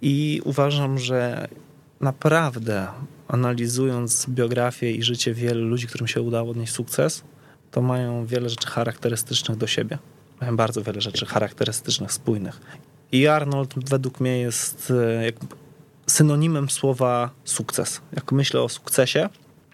i 0.03 0.41
uważam, 0.45 0.99
że 0.99 1.49
naprawdę 2.01 2.87
analizując 3.29 4.27
biografię 4.29 4.93
i 4.93 5.03
życie 5.03 5.35
wielu 5.35 5.69
ludzi, 5.69 5.87
którym 5.87 6.07
się 6.07 6.23
udało 6.23 6.51
odnieść 6.51 6.73
sukces, 6.73 7.25
to 7.71 7.83
mają 7.83 8.27
wiele 8.27 8.49
rzeczy 8.49 8.69
charakterystycznych 8.69 9.59
do 9.59 9.67
siebie. 9.67 9.99
Mają 10.41 10.57
bardzo 10.57 10.83
wiele 10.83 11.01
rzeczy 11.01 11.27
charakterystycznych, 11.27 12.13
spójnych. 12.13 12.61
I 13.13 13.27
Arnold 13.27 13.89
według 13.89 14.21
mnie 14.21 14.39
jest 14.39 14.91
e, 14.91 15.33
synonimem 16.07 16.71
słowa 16.71 17.31
sukces. 17.45 18.01
Jak 18.13 18.33
myślę 18.33 18.63
o 18.63 18.69
sukcesie, 18.69 19.29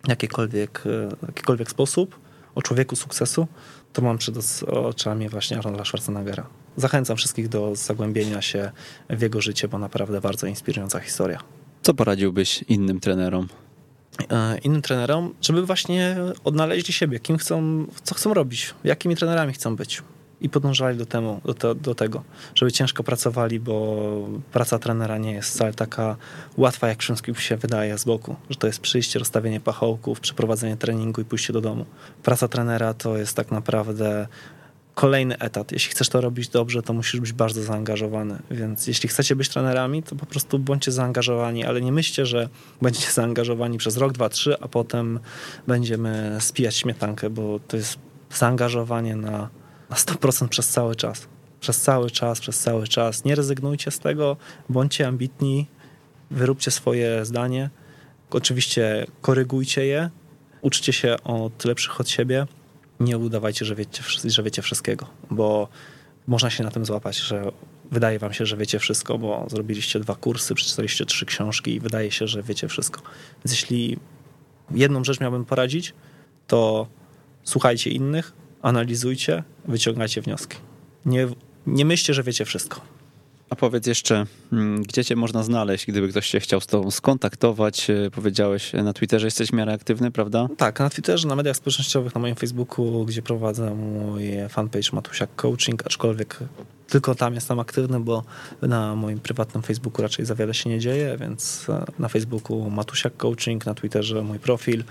jakikolwiek, 0.08 0.82
e, 0.86 1.26
jakikolwiek 1.26 1.70
sposób, 1.70 2.18
o 2.54 2.62
człowieku 2.62 2.96
sukcesu, 2.96 3.46
to 3.92 4.02
mam 4.02 4.18
przed 4.18 4.62
oczami 4.66 5.28
właśnie 5.28 5.58
Arnolda 5.58 5.84
Schwarzeneggera. 5.84 6.46
Zachęcam 6.76 7.16
wszystkich 7.16 7.48
do 7.48 7.76
zagłębienia 7.76 8.42
się 8.42 8.70
w 9.10 9.22
jego 9.22 9.40
życie, 9.40 9.68
bo 9.68 9.78
naprawdę 9.78 10.20
bardzo 10.20 10.46
inspirująca 10.46 11.00
historia. 11.00 11.38
Co 11.82 11.94
poradziłbyś 11.94 12.64
innym 12.68 13.00
trenerom? 13.00 13.48
E, 14.30 14.58
innym 14.58 14.82
trenerom, 14.82 15.34
żeby 15.40 15.66
właśnie 15.66 16.16
odnaleźli 16.44 16.92
siebie, 16.92 17.20
kim 17.20 17.38
chcą, 17.38 17.86
co 18.02 18.14
chcą 18.14 18.34
robić, 18.34 18.74
jakimi 18.84 19.16
trenerami 19.16 19.52
chcą 19.52 19.76
być 19.76 20.02
i 20.40 20.48
podążali 20.48 20.98
do, 20.98 21.06
temu, 21.06 21.40
do, 21.44 21.54
to, 21.54 21.74
do 21.74 21.94
tego, 21.94 22.22
żeby 22.54 22.72
ciężko 22.72 23.02
pracowali, 23.02 23.60
bo 23.60 24.28
praca 24.52 24.78
trenera 24.78 25.18
nie 25.18 25.32
jest 25.32 25.50
wcale 25.50 25.72
taka 25.72 26.16
łatwa, 26.56 26.88
jak 26.88 27.02
wszystkim 27.02 27.34
się 27.34 27.56
wydaje 27.56 27.98
z 27.98 28.04
boku, 28.04 28.36
że 28.50 28.56
to 28.56 28.66
jest 28.66 28.80
przyjście, 28.80 29.18
rozstawienie 29.18 29.60
pachołków, 29.60 30.20
przeprowadzenie 30.20 30.76
treningu 30.76 31.20
i 31.20 31.24
pójście 31.24 31.52
do 31.52 31.60
domu. 31.60 31.86
Praca 32.22 32.48
trenera 32.48 32.94
to 32.94 33.16
jest 33.16 33.36
tak 33.36 33.50
naprawdę 33.50 34.28
kolejny 35.00 35.38
etat. 35.38 35.72
Jeśli 35.72 35.90
chcesz 35.90 36.08
to 36.08 36.20
robić 36.20 36.48
dobrze, 36.48 36.82
to 36.82 36.92
musisz 36.92 37.20
być 37.20 37.32
bardzo 37.32 37.62
zaangażowany. 37.62 38.38
Więc 38.50 38.86
jeśli 38.86 39.08
chcecie 39.08 39.36
być 39.36 39.48
trenerami, 39.48 40.02
to 40.02 40.16
po 40.16 40.26
prostu 40.26 40.58
bądźcie 40.58 40.92
zaangażowani, 40.92 41.64
ale 41.64 41.80
nie 41.80 41.92
myślcie, 41.92 42.26
że 42.26 42.48
będziecie 42.82 43.10
zaangażowani 43.20 43.78
przez 43.78 43.96
rok, 43.96 44.12
dwa, 44.12 44.28
trzy, 44.28 44.56
a 44.60 44.68
potem 44.68 45.20
będziemy 45.66 46.36
spijać 46.40 46.76
śmietankę, 46.76 47.30
bo 47.30 47.60
to 47.68 47.76
jest 47.76 47.98
zaangażowanie 48.34 49.16
na, 49.16 49.48
na 49.90 49.96
100% 49.96 50.48
przez 50.48 50.68
cały 50.68 50.96
czas. 50.96 51.28
Przez 51.60 51.80
cały 51.80 52.10
czas, 52.10 52.40
przez 52.40 52.58
cały 52.58 52.88
czas. 52.88 53.24
Nie 53.24 53.34
rezygnujcie 53.34 53.90
z 53.90 53.98
tego, 53.98 54.36
bądźcie 54.68 55.08
ambitni, 55.08 55.66
wyróbcie 56.30 56.70
swoje 56.70 57.24
zdanie. 57.24 57.70
Oczywiście 58.30 59.06
korygujcie 59.20 59.86
je, 59.86 60.10
uczcie 60.62 60.92
się 60.92 61.16
od 61.24 61.64
lepszych 61.64 62.00
od 62.00 62.08
siebie 62.08 62.46
nie 63.00 63.18
udawajcie, 63.18 63.64
że 63.64 63.74
wiecie, 63.74 64.02
że 64.24 64.42
wiecie 64.42 64.62
wszystkiego, 64.62 65.06
bo 65.30 65.68
można 66.26 66.50
się 66.50 66.64
na 66.64 66.70
tym 66.70 66.84
złapać, 66.84 67.16
że 67.16 67.52
wydaje 67.90 68.18
wam 68.18 68.32
się, 68.32 68.46
że 68.46 68.56
wiecie 68.56 68.78
wszystko, 68.78 69.18
bo 69.18 69.46
zrobiliście 69.50 70.00
dwa 70.00 70.14
kursy, 70.14 70.54
przeczytaliście 70.54 71.06
trzy 71.06 71.26
książki 71.26 71.74
i 71.74 71.80
wydaje 71.80 72.10
się, 72.10 72.26
że 72.26 72.42
wiecie 72.42 72.68
wszystko. 72.68 73.00
Więc 73.44 73.50
jeśli 73.50 73.98
jedną 74.70 75.04
rzecz 75.04 75.20
miałbym 75.20 75.44
poradzić, 75.44 75.94
to 76.46 76.86
słuchajcie 77.44 77.90
innych, 77.90 78.32
analizujcie, 78.62 79.42
wyciągajcie 79.64 80.22
wnioski. 80.22 80.56
Nie, 81.04 81.28
nie 81.66 81.84
myślcie, 81.84 82.14
że 82.14 82.22
wiecie 82.22 82.44
wszystko. 82.44 82.80
A 83.50 83.56
powiedz 83.56 83.86
jeszcze, 83.86 84.26
mm, 84.52 84.82
gdzie 84.82 85.04
cię 85.04 85.16
można 85.16 85.42
znaleźć, 85.42 85.86
gdyby 85.86 86.08
ktoś 86.08 86.26
się 86.26 86.40
chciał 86.40 86.60
z 86.60 86.66
tobą 86.66 86.90
skontaktować? 86.90 87.90
E, 87.90 88.10
powiedziałeś 88.10 88.74
e, 88.74 88.82
na 88.82 88.92
Twitterze, 88.92 89.26
jesteś 89.26 89.48
w 89.48 89.52
miarę 89.52 89.72
aktywny, 89.72 90.10
prawda? 90.10 90.48
Tak, 90.56 90.80
na 90.80 90.90
Twitterze, 90.90 91.28
na 91.28 91.36
mediach 91.36 91.56
społecznościowych, 91.56 92.14
na 92.14 92.20
moim 92.20 92.34
Facebooku, 92.34 93.04
gdzie 93.04 93.22
prowadzę 93.22 93.74
mój 93.74 94.30
fanpage 94.48 94.88
Matusiak 94.92 95.34
Coaching, 95.36 95.86
aczkolwiek 95.86 96.38
tylko 96.90 97.14
tam 97.14 97.34
jestem 97.34 97.60
aktywny, 97.60 98.00
bo 98.00 98.24
na 98.62 98.96
moim 98.96 99.20
prywatnym 99.20 99.62
Facebooku 99.62 100.02
raczej 100.02 100.24
za 100.24 100.34
wiele 100.34 100.54
się 100.54 100.70
nie 100.70 100.78
dzieje, 100.78 101.16
więc 101.20 101.66
e, 101.68 101.84
na 101.98 102.08
Facebooku 102.08 102.70
Matusiak 102.70 103.16
Coaching, 103.16 103.66
na 103.66 103.74
Twitterze 103.74 104.22
mój 104.22 104.38
profil. 104.38 104.84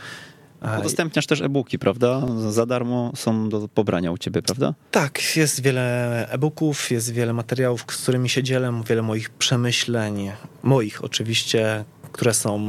Udostępniasz 0.79 1.25
też 1.25 1.41
e-booki, 1.41 1.79
prawda? 1.79 2.21
Za 2.49 2.65
darmo 2.65 3.11
są 3.15 3.49
do 3.49 3.67
pobrania 3.67 4.11
u 4.11 4.17
ciebie, 4.17 4.41
prawda? 4.41 4.73
Tak, 4.91 5.35
jest 5.35 5.61
wiele 5.61 6.27
e-booków, 6.29 6.91
jest 6.91 7.13
wiele 7.13 7.33
materiałów, 7.33 7.81
z 7.81 8.01
którymi 8.01 8.29
się 8.29 8.43
dzielę, 8.43 8.81
wiele 8.87 9.01
moich 9.01 9.29
przemyśleń, 9.29 10.31
moich 10.63 11.03
oczywiście, 11.03 11.85
które 12.11 12.33
są 12.33 12.59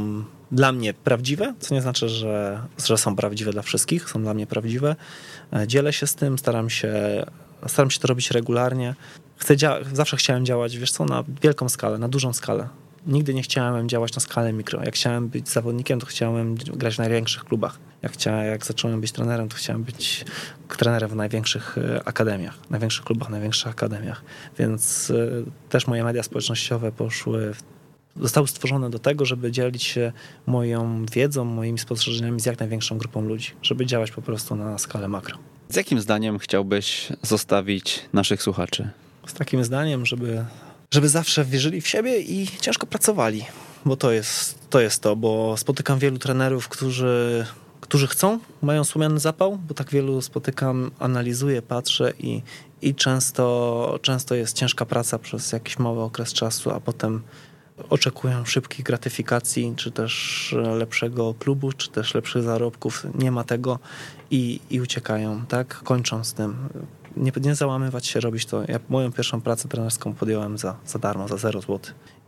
dla 0.52 0.72
mnie 0.72 0.94
prawdziwe, 0.94 1.54
co 1.60 1.74
nie 1.74 1.82
znaczy, 1.82 2.08
że, 2.08 2.62
że 2.86 2.98
są 2.98 3.16
prawdziwe 3.16 3.52
dla 3.52 3.62
wszystkich, 3.62 4.10
są 4.10 4.22
dla 4.22 4.34
mnie 4.34 4.46
prawdziwe. 4.46 4.96
E, 5.52 5.68
dzielę 5.68 5.92
się 5.92 6.06
z 6.06 6.14
tym, 6.14 6.38
staram 6.38 6.70
się, 6.70 6.92
staram 7.66 7.90
się 7.90 8.00
to 8.00 8.08
robić 8.08 8.30
regularnie. 8.30 8.94
Chcę 9.36 9.54
zawsze 9.92 10.16
chciałem 10.16 10.46
działać, 10.46 10.78
wiesz 10.78 10.92
co, 10.92 11.04
na 11.04 11.24
wielką 11.42 11.68
skalę, 11.68 11.98
na 11.98 12.08
dużą 12.08 12.32
skalę 12.32 12.68
nigdy 13.06 13.34
nie 13.34 13.42
chciałem 13.42 13.88
działać 13.88 14.14
na 14.14 14.20
skalę 14.20 14.52
mikro. 14.52 14.84
Jak 14.84 14.94
chciałem 14.94 15.28
być 15.28 15.48
zawodnikiem, 15.48 16.00
to 16.00 16.06
chciałem 16.06 16.54
grać 16.54 16.94
w 16.94 16.98
największych 16.98 17.44
klubach. 17.44 17.78
Jak, 18.02 18.12
chciałem, 18.12 18.46
jak 18.46 18.66
zacząłem 18.66 19.00
być 19.00 19.12
trenerem, 19.12 19.48
to 19.48 19.56
chciałem 19.56 19.84
być 19.84 20.24
trenerem 20.68 21.10
w 21.10 21.16
największych 21.16 21.78
e, 21.78 22.08
akademiach, 22.08 22.58
największych 22.70 23.04
klubach, 23.04 23.30
największych 23.30 23.70
akademiach. 23.70 24.22
Więc 24.58 25.10
e, 25.10 25.68
też 25.68 25.86
moje 25.86 26.04
media 26.04 26.22
społecznościowe 26.22 26.92
poszły 26.92 27.52
zostały 28.16 28.48
stworzone 28.48 28.90
do 28.90 28.98
tego, 28.98 29.24
żeby 29.24 29.52
dzielić 29.52 29.82
się 29.82 30.12
moją 30.46 31.06
wiedzą, 31.06 31.44
moimi 31.44 31.78
spostrzeżeniami 31.78 32.40
z 32.40 32.46
jak 32.46 32.60
największą 32.60 32.98
grupą 32.98 33.22
ludzi, 33.22 33.50
żeby 33.62 33.86
działać 33.86 34.10
po 34.10 34.22
prostu 34.22 34.56
na 34.56 34.78
skalę 34.78 35.08
makro. 35.08 35.38
Z 35.68 35.76
jakim 35.76 36.00
zdaniem 36.00 36.38
chciałbyś 36.38 37.08
zostawić 37.22 38.02
naszych 38.12 38.42
słuchaczy? 38.42 38.90
Z 39.26 39.34
takim 39.34 39.64
zdaniem, 39.64 40.06
żeby 40.06 40.44
żeby 40.94 41.08
zawsze 41.08 41.44
wierzyli 41.44 41.80
w 41.80 41.88
siebie 41.88 42.20
i 42.20 42.46
ciężko 42.60 42.86
pracowali, 42.86 43.44
bo 43.84 43.96
to 43.96 44.12
jest 44.12 44.58
to, 44.70 44.80
jest 44.80 45.02
to 45.02 45.16
bo 45.16 45.56
spotykam 45.56 45.98
wielu 45.98 46.18
trenerów, 46.18 46.68
którzy, 46.68 47.46
którzy 47.80 48.06
chcą, 48.06 48.38
mają 48.62 48.84
słomiany 48.84 49.20
zapał, 49.20 49.58
bo 49.68 49.74
tak 49.74 49.90
wielu 49.90 50.22
spotykam, 50.22 50.90
analizuję, 50.98 51.62
patrzę 51.62 52.12
i, 52.18 52.42
i 52.82 52.94
często, 52.94 53.98
często 54.02 54.34
jest 54.34 54.56
ciężka 54.56 54.86
praca 54.86 55.18
przez 55.18 55.52
jakiś 55.52 55.78
mały 55.78 56.02
okres 56.02 56.32
czasu, 56.32 56.70
a 56.70 56.80
potem 56.80 57.22
oczekują 57.90 58.44
szybkich 58.44 58.84
gratyfikacji, 58.84 59.74
czy 59.76 59.90
też 59.90 60.54
lepszego 60.78 61.34
klubu, 61.34 61.72
czy 61.72 61.90
też 61.90 62.14
lepszych 62.14 62.42
zarobków. 62.42 63.06
Nie 63.14 63.30
ma 63.30 63.44
tego 63.44 63.78
i, 64.30 64.60
i 64.70 64.80
uciekają, 64.80 65.46
tak? 65.46 65.80
Kończą 65.84 66.24
z 66.24 66.34
tym 66.34 66.68
nie, 67.16 67.32
nie 67.40 67.54
załamywać 67.54 68.06
się, 68.06 68.20
robić 68.20 68.46
to. 68.46 68.62
Ja 68.68 68.80
moją 68.88 69.12
pierwszą 69.12 69.40
pracę 69.40 69.68
trenerską 69.68 70.14
podjąłem 70.14 70.58
za, 70.58 70.76
za 70.86 70.98
darmo, 70.98 71.28
za 71.28 71.36
0 71.36 71.60
zł. 71.60 71.78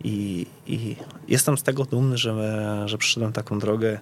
I, 0.04 0.46
I 0.66 0.96
jestem 1.28 1.58
z 1.58 1.62
tego 1.62 1.84
dumny, 1.84 2.18
że, 2.18 2.82
że 2.86 2.98
przyszedłem 2.98 3.32
taką 3.32 3.58
drogę. 3.58 4.00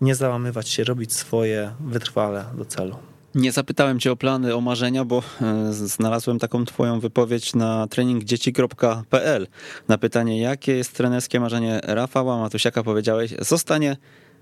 Nie 0.00 0.14
załamywać 0.14 0.68
się, 0.68 0.84
robić 0.84 1.12
swoje 1.12 1.72
wytrwale 1.80 2.44
do 2.56 2.64
celu. 2.64 2.96
Nie 3.34 3.52
zapytałem 3.52 4.00
cię 4.00 4.12
o 4.12 4.16
plany, 4.16 4.54
o 4.54 4.60
marzenia, 4.60 5.04
bo 5.04 5.22
e, 5.42 5.72
znalazłem 5.72 6.38
taką 6.38 6.64
twoją 6.64 7.00
wypowiedź 7.00 7.54
na 7.54 7.86
treningdzieci.pl. 7.86 9.46
Na 9.88 9.98
pytanie, 9.98 10.40
jakie 10.40 10.76
jest 10.76 10.96
trenerskie 10.96 11.40
marzenie 11.40 11.80
Rafała 11.82 12.38
Matusiaka, 12.38 12.82
powiedziałeś, 12.82 13.34
zostanie 13.38 13.96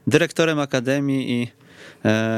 dyrektorem 0.06 0.58
akademii 0.58 1.42
i 1.42 1.48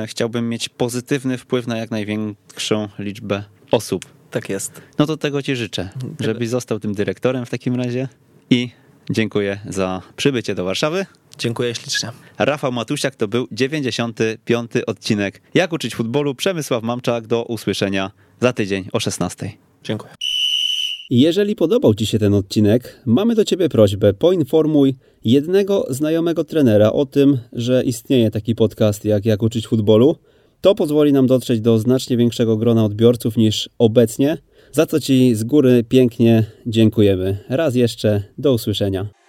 chciałbym 0.07 0.49
mieć 0.49 0.69
pozytywny 0.69 1.39
wpływ 1.39 1.67
na 1.67 1.77
jak 1.79 1.91
największą 1.91 2.89
liczbę 2.99 3.45
osób. 3.71 4.05
Tak 4.31 4.49
jest. 4.49 4.83
No 4.99 5.07
to 5.07 5.17
tego 5.17 5.43
ci 5.43 5.57
życzę, 5.57 5.89
żebyś 6.21 6.49
został 6.49 6.81
tym 6.81 6.95
dyrektorem 6.95 7.47
w 7.47 7.51
takim 7.51 7.75
razie 7.75 8.09
i 8.51 8.71
dziękuję 9.11 9.61
za 9.69 10.03
przybycie 10.17 10.55
do 10.55 10.65
Warszawy. 10.65 11.07
Dziękuję 11.39 11.75
ślicznie. 11.75 12.11
Rafał 12.39 12.73
Matusiak 12.73 13.17
to 13.17 13.29
był 13.29 13.49
95. 13.53 14.71
odcinek 14.87 15.43
Jak 15.55 15.73
uczyć 15.73 15.95
futbolu. 15.95 16.35
Przemysław 16.35 16.83
Mamczak 16.83 17.27
do 17.27 17.45
usłyszenia 17.45 18.11
za 18.41 18.53
tydzień 18.53 18.89
o 18.93 19.01
16. 19.01 19.53
Dziękuję. 19.85 20.13
Jeżeli 21.11 21.57
podobał 21.57 21.95
Ci 21.95 22.07
się 22.07 22.19
ten 22.19 22.35
odcinek, 22.35 23.03
mamy 23.07 23.35
do 23.35 23.45
Ciebie 23.45 23.69
prośbę: 23.69 24.15
poinformuj 24.15 24.95
jednego 25.25 25.87
znajomego 25.89 26.45
trenera 26.45 26.93
o 26.93 27.07
tym, 27.07 27.39
że 27.53 27.83
istnieje 27.85 28.31
taki 28.31 28.55
podcast 28.55 29.05
jak 29.05 29.27
Jak 29.27 29.43
uczyć 29.43 29.67
futbolu. 29.67 30.17
To 30.61 30.75
pozwoli 30.75 31.13
nam 31.13 31.27
dotrzeć 31.27 31.61
do 31.61 31.79
znacznie 31.79 32.17
większego 32.17 32.57
grona 32.57 32.85
odbiorców 32.85 33.37
niż 33.37 33.71
obecnie, 33.79 34.39
za 34.73 34.87
co 34.87 35.01
Ci 35.01 35.35
z 35.35 35.45
góry 35.45 35.85
pięknie 35.89 36.45
dziękujemy. 36.67 37.39
Raz 37.49 37.75
jeszcze, 37.75 38.23
do 38.39 38.53
usłyszenia. 38.53 39.20